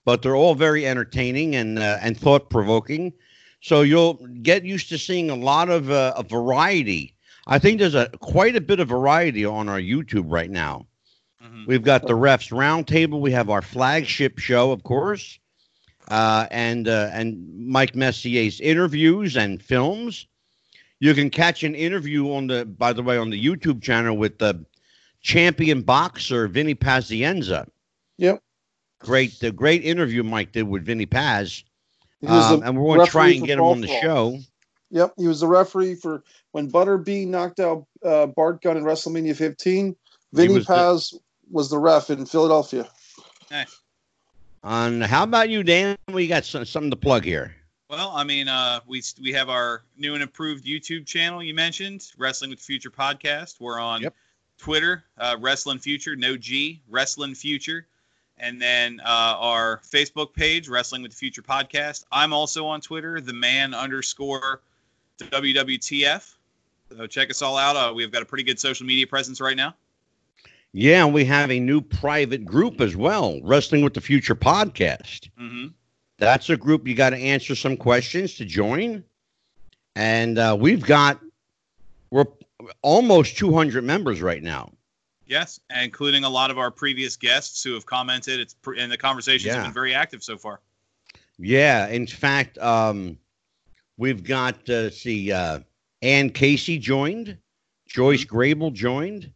but 0.04 0.22
they're 0.22 0.36
all 0.36 0.54
very 0.54 0.86
entertaining 0.86 1.54
and 1.56 1.78
and 1.78 2.18
thought 2.18 2.50
provoking. 2.50 3.12
So 3.60 3.82
you'll 3.82 4.14
get 4.42 4.64
used 4.64 4.88
to 4.88 4.98
seeing 4.98 5.30
a 5.30 5.36
lot 5.36 5.68
of 5.70 5.90
a 5.90 6.24
variety. 6.28 7.11
I 7.46 7.58
think 7.58 7.78
there's 7.80 7.94
a 7.94 8.08
quite 8.20 8.56
a 8.56 8.60
bit 8.60 8.80
of 8.80 8.88
variety 8.88 9.44
on 9.44 9.68
our 9.68 9.80
YouTube 9.80 10.26
right 10.26 10.50
now. 10.50 10.86
Mhm. 11.42 11.66
We've 11.66 11.82
got 11.82 12.02
the 12.06 12.14
refs 12.14 12.50
roundtable. 12.50 13.20
We 13.20 13.32
have 13.32 13.50
our 13.50 13.62
flagship 13.62 14.38
show, 14.38 14.70
of 14.70 14.84
course, 14.84 15.38
uh, 16.08 16.46
and 16.50 16.86
uh, 16.88 17.10
and 17.12 17.66
Mike 17.66 17.94
Messier's 17.96 18.60
interviews 18.60 19.36
and 19.36 19.62
films. 19.62 20.26
You 21.00 21.14
can 21.14 21.30
catch 21.30 21.64
an 21.64 21.74
interview 21.74 22.32
on 22.32 22.46
the, 22.46 22.64
by 22.64 22.92
the 22.92 23.02
way, 23.02 23.16
on 23.18 23.30
the 23.30 23.44
YouTube 23.44 23.82
channel 23.82 24.16
with 24.16 24.38
the 24.38 24.64
champion 25.20 25.82
boxer 25.82 26.46
Vinny 26.46 26.76
Pazienza. 26.76 27.66
Yep. 28.18 28.40
Great, 29.00 29.40
the 29.40 29.50
great 29.50 29.82
interview 29.84 30.22
Mike 30.22 30.52
did 30.52 30.62
with 30.62 30.84
Vinny 30.84 31.06
Paz, 31.06 31.64
um, 32.24 32.62
and 32.62 32.76
we're 32.78 32.94
going 32.94 33.04
to 33.04 33.10
try 33.10 33.30
and 33.30 33.44
get 33.44 33.58
him 33.58 33.64
on 33.64 33.80
the 33.80 33.88
Fall. 33.88 34.00
show. 34.00 34.38
Yep, 34.92 35.14
he 35.16 35.26
was 35.26 35.40
the 35.40 35.46
referee 35.46 35.94
for 35.96 36.22
when 36.52 36.70
Butterbean 36.70 37.28
knocked 37.28 37.60
out 37.60 37.86
uh, 38.04 38.26
Bart 38.26 38.62
Gunn 38.62 38.76
in 38.76 38.84
WrestleMania 38.84 39.34
15. 39.34 39.96
Vinny 40.34 40.54
was 40.54 40.66
the- 40.66 40.74
Paz 40.74 41.14
was 41.50 41.68
the 41.70 41.78
ref 41.78 42.10
in 42.10 42.24
Philadelphia. 42.26 42.88
Nice. 43.50 43.74
On 44.62 45.00
how 45.00 45.24
about 45.24 45.48
you, 45.50 45.62
Dan? 45.62 45.96
We 46.12 46.26
got 46.28 46.44
some, 46.44 46.64
something 46.64 46.90
to 46.90 46.96
plug 46.96 47.24
here. 47.24 47.54
Well, 47.90 48.10
I 48.14 48.24
mean, 48.24 48.48
uh, 48.48 48.80
we 48.86 49.02
we 49.20 49.32
have 49.32 49.48
our 49.50 49.82
new 49.98 50.14
and 50.14 50.22
improved 50.22 50.64
YouTube 50.64 51.04
channel 51.06 51.42
you 51.42 51.52
mentioned, 51.52 52.06
Wrestling 52.16 52.50
with 52.50 52.60
the 52.60 52.64
Future 52.64 52.90
podcast. 52.90 53.60
We're 53.60 53.78
on 53.80 54.02
Yep. 54.02 54.14
Twitter, 54.58 55.04
uh, 55.18 55.36
Wrestling 55.40 55.78
Future, 55.78 56.14
no 56.16 56.36
G, 56.36 56.80
Wrestling 56.88 57.34
Future, 57.34 57.86
and 58.38 58.62
then 58.62 59.00
uh, 59.04 59.34
our 59.38 59.80
Facebook 59.92 60.32
page, 60.32 60.68
Wrestling 60.68 61.02
with 61.02 61.10
the 61.10 61.16
Future 61.18 61.42
podcast. 61.42 62.04
I'm 62.12 62.32
also 62.32 62.66
on 62.66 62.80
Twitter, 62.80 63.20
the 63.20 63.32
man 63.34 63.74
underscore 63.74 64.62
WWTF. 65.30 66.34
So 66.96 67.06
check 67.06 67.30
us 67.30 67.42
all 67.42 67.56
out. 67.56 67.76
Uh, 67.76 67.92
we've 67.94 68.10
got 68.12 68.22
a 68.22 68.26
pretty 68.26 68.44
good 68.44 68.58
social 68.58 68.86
media 68.86 69.06
presence 69.06 69.40
right 69.40 69.56
now. 69.56 69.74
Yeah, 70.72 71.04
and 71.04 71.12
we 71.14 71.24
have 71.26 71.50
a 71.50 71.60
new 71.60 71.80
private 71.82 72.44
group 72.44 72.80
as 72.80 72.96
well, 72.96 73.40
Wrestling 73.42 73.82
with 73.82 73.94
the 73.94 74.00
Future 74.00 74.34
podcast. 74.34 75.28
hmm 75.36 75.66
That's 76.18 76.48
a 76.50 76.56
group 76.56 76.88
you 76.88 76.94
got 76.94 77.10
to 77.10 77.16
answer 77.18 77.54
some 77.54 77.76
questions 77.76 78.34
to 78.36 78.44
join. 78.44 79.04
And 79.94 80.38
uh, 80.38 80.56
we've 80.58 80.82
got, 80.82 81.20
we're 82.10 82.24
almost 82.80 83.36
200 83.36 83.84
members 83.84 84.22
right 84.22 84.42
now. 84.42 84.72
Yes, 85.26 85.60
including 85.82 86.24
a 86.24 86.28
lot 86.30 86.50
of 86.50 86.58
our 86.58 86.70
previous 86.70 87.16
guests 87.16 87.62
who 87.62 87.74
have 87.74 87.84
commented. 87.86 88.40
It's 88.40 88.54
pr- 88.54 88.74
and 88.74 88.90
the 88.90 88.96
conversations 88.98 89.46
Yeah. 89.46 89.54
have 89.56 89.64
been 89.64 89.72
very 89.74 89.94
active 89.94 90.22
so 90.22 90.36
far. 90.38 90.60
Yeah, 91.38 91.88
in 91.88 92.06
fact, 92.06 92.56
um, 92.58 93.18
we've 94.02 94.24
got, 94.24 94.68
uh, 94.68 94.90
see, 94.90 95.30
uh, 95.30 95.60
Ann 96.02 96.30
Casey 96.30 96.76
joined, 96.76 97.38
Joyce 97.86 98.24
Grable 98.24 98.72
joined, 98.72 99.32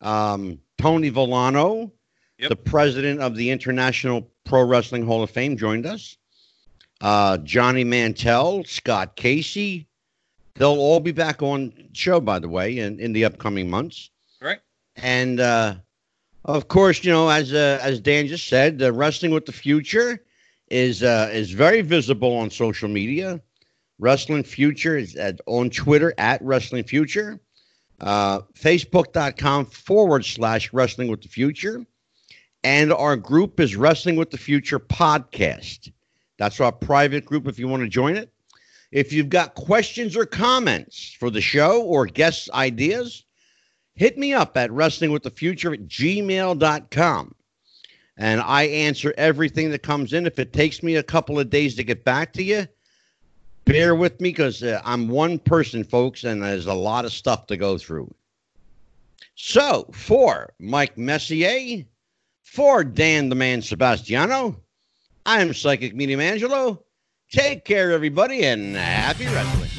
um, 0.00 0.60
Tony 0.78 1.10
Vellano, 1.10 1.90
Yep. 2.38 2.50
the 2.50 2.56
president 2.56 3.20
of 3.20 3.34
the 3.34 3.50
International 3.50 4.30
Pro 4.44 4.62
Wrestling 4.62 5.04
Hall 5.04 5.24
of 5.24 5.30
Fame, 5.30 5.56
joined 5.56 5.86
us. 5.86 6.16
Uh, 7.00 7.38
Johnny 7.38 7.82
Mantell, 7.82 8.62
Scott 8.64 9.16
Casey. 9.16 9.88
They'll 10.54 10.78
all 10.78 11.00
be 11.00 11.12
back 11.12 11.42
on 11.42 11.72
show, 11.92 12.20
by 12.20 12.38
the 12.38 12.48
way, 12.48 12.78
in, 12.78 13.00
in 13.00 13.12
the 13.12 13.24
upcoming 13.24 13.68
months. 13.68 14.10
Right. 14.40 14.60
And 14.94 15.40
uh, 15.40 15.76
of 16.44 16.68
course, 16.68 17.02
you 17.02 17.10
know, 17.10 17.28
as 17.28 17.52
uh, 17.52 17.80
as 17.82 18.00
Dan 18.00 18.28
just 18.28 18.48
said, 18.48 18.80
uh, 18.80 18.92
wrestling 18.92 19.32
with 19.32 19.46
the 19.46 19.52
future 19.52 20.22
is 20.68 21.02
uh, 21.02 21.28
is 21.32 21.50
very 21.50 21.80
visible 21.80 22.34
on 22.36 22.50
social 22.50 22.88
media. 22.88 23.40
Wrestling 23.98 24.42
Future 24.42 24.96
is 24.96 25.16
at, 25.16 25.40
on 25.46 25.70
Twitter 25.70 26.12
at 26.18 26.42
Wrestling 26.42 26.84
Future, 26.84 27.40
uh, 28.00 28.40
Facebook.com 28.54 29.66
forward 29.66 30.24
slash 30.24 30.72
Wrestling 30.72 31.08
with 31.08 31.22
the 31.22 31.28
Future, 31.28 31.84
and 32.62 32.92
our 32.92 33.16
group 33.16 33.60
is 33.60 33.76
Wrestling 33.76 34.16
with 34.16 34.30
the 34.30 34.38
Future 34.38 34.78
Podcast. 34.78 35.92
That's 36.38 36.60
our 36.60 36.72
private 36.72 37.24
group 37.24 37.46
if 37.46 37.58
you 37.58 37.68
want 37.68 37.82
to 37.82 37.88
join 37.88 38.16
it. 38.16 38.30
If 38.92 39.12
you've 39.12 39.28
got 39.28 39.54
questions 39.54 40.16
or 40.16 40.26
comments 40.26 41.16
for 41.18 41.30
the 41.30 41.40
show 41.40 41.82
or 41.82 42.06
guest 42.06 42.50
ideas, 42.52 43.24
hit 43.94 44.16
me 44.18 44.32
up 44.32 44.56
at 44.56 44.70
wrestlingwiththefuture 44.70 45.74
at 45.74 45.88
gmail.com. 45.88 47.34
And 48.18 48.40
I 48.40 48.62
answer 48.64 49.12
everything 49.18 49.70
that 49.70 49.82
comes 49.82 50.12
in. 50.12 50.26
If 50.26 50.38
it 50.38 50.52
takes 50.52 50.82
me 50.82 50.96
a 50.96 51.02
couple 51.02 51.38
of 51.38 51.50
days 51.50 51.74
to 51.76 51.84
get 51.84 52.04
back 52.04 52.32
to 52.34 52.42
you, 52.42 52.66
bear 53.66 53.94
with 53.94 54.18
me 54.20 54.30
because 54.30 54.62
uh, 54.62 54.80
I'm 54.84 55.08
one 55.08 55.38
person, 55.38 55.84
folks, 55.84 56.24
and 56.24 56.42
there's 56.42 56.66
a 56.66 56.74
lot 56.74 57.04
of 57.04 57.12
stuff 57.12 57.46
to 57.48 57.58
go 57.58 57.76
through. 57.76 58.12
So, 59.34 59.86
for 59.92 60.54
Mike 60.58 60.96
Messier, 60.96 61.84
for 62.42 62.82
Dan 62.82 63.28
the 63.28 63.34
Man 63.34 63.60
Sebastiano, 63.60 64.58
I'm 65.26 65.52
Psychic 65.52 65.94
Medium 65.94 66.20
Angelo. 66.20 66.82
Take 67.30 67.64
care, 67.64 67.92
everybody, 67.92 68.44
and 68.44 68.74
happy 68.74 69.26
wrestling. 69.26 69.75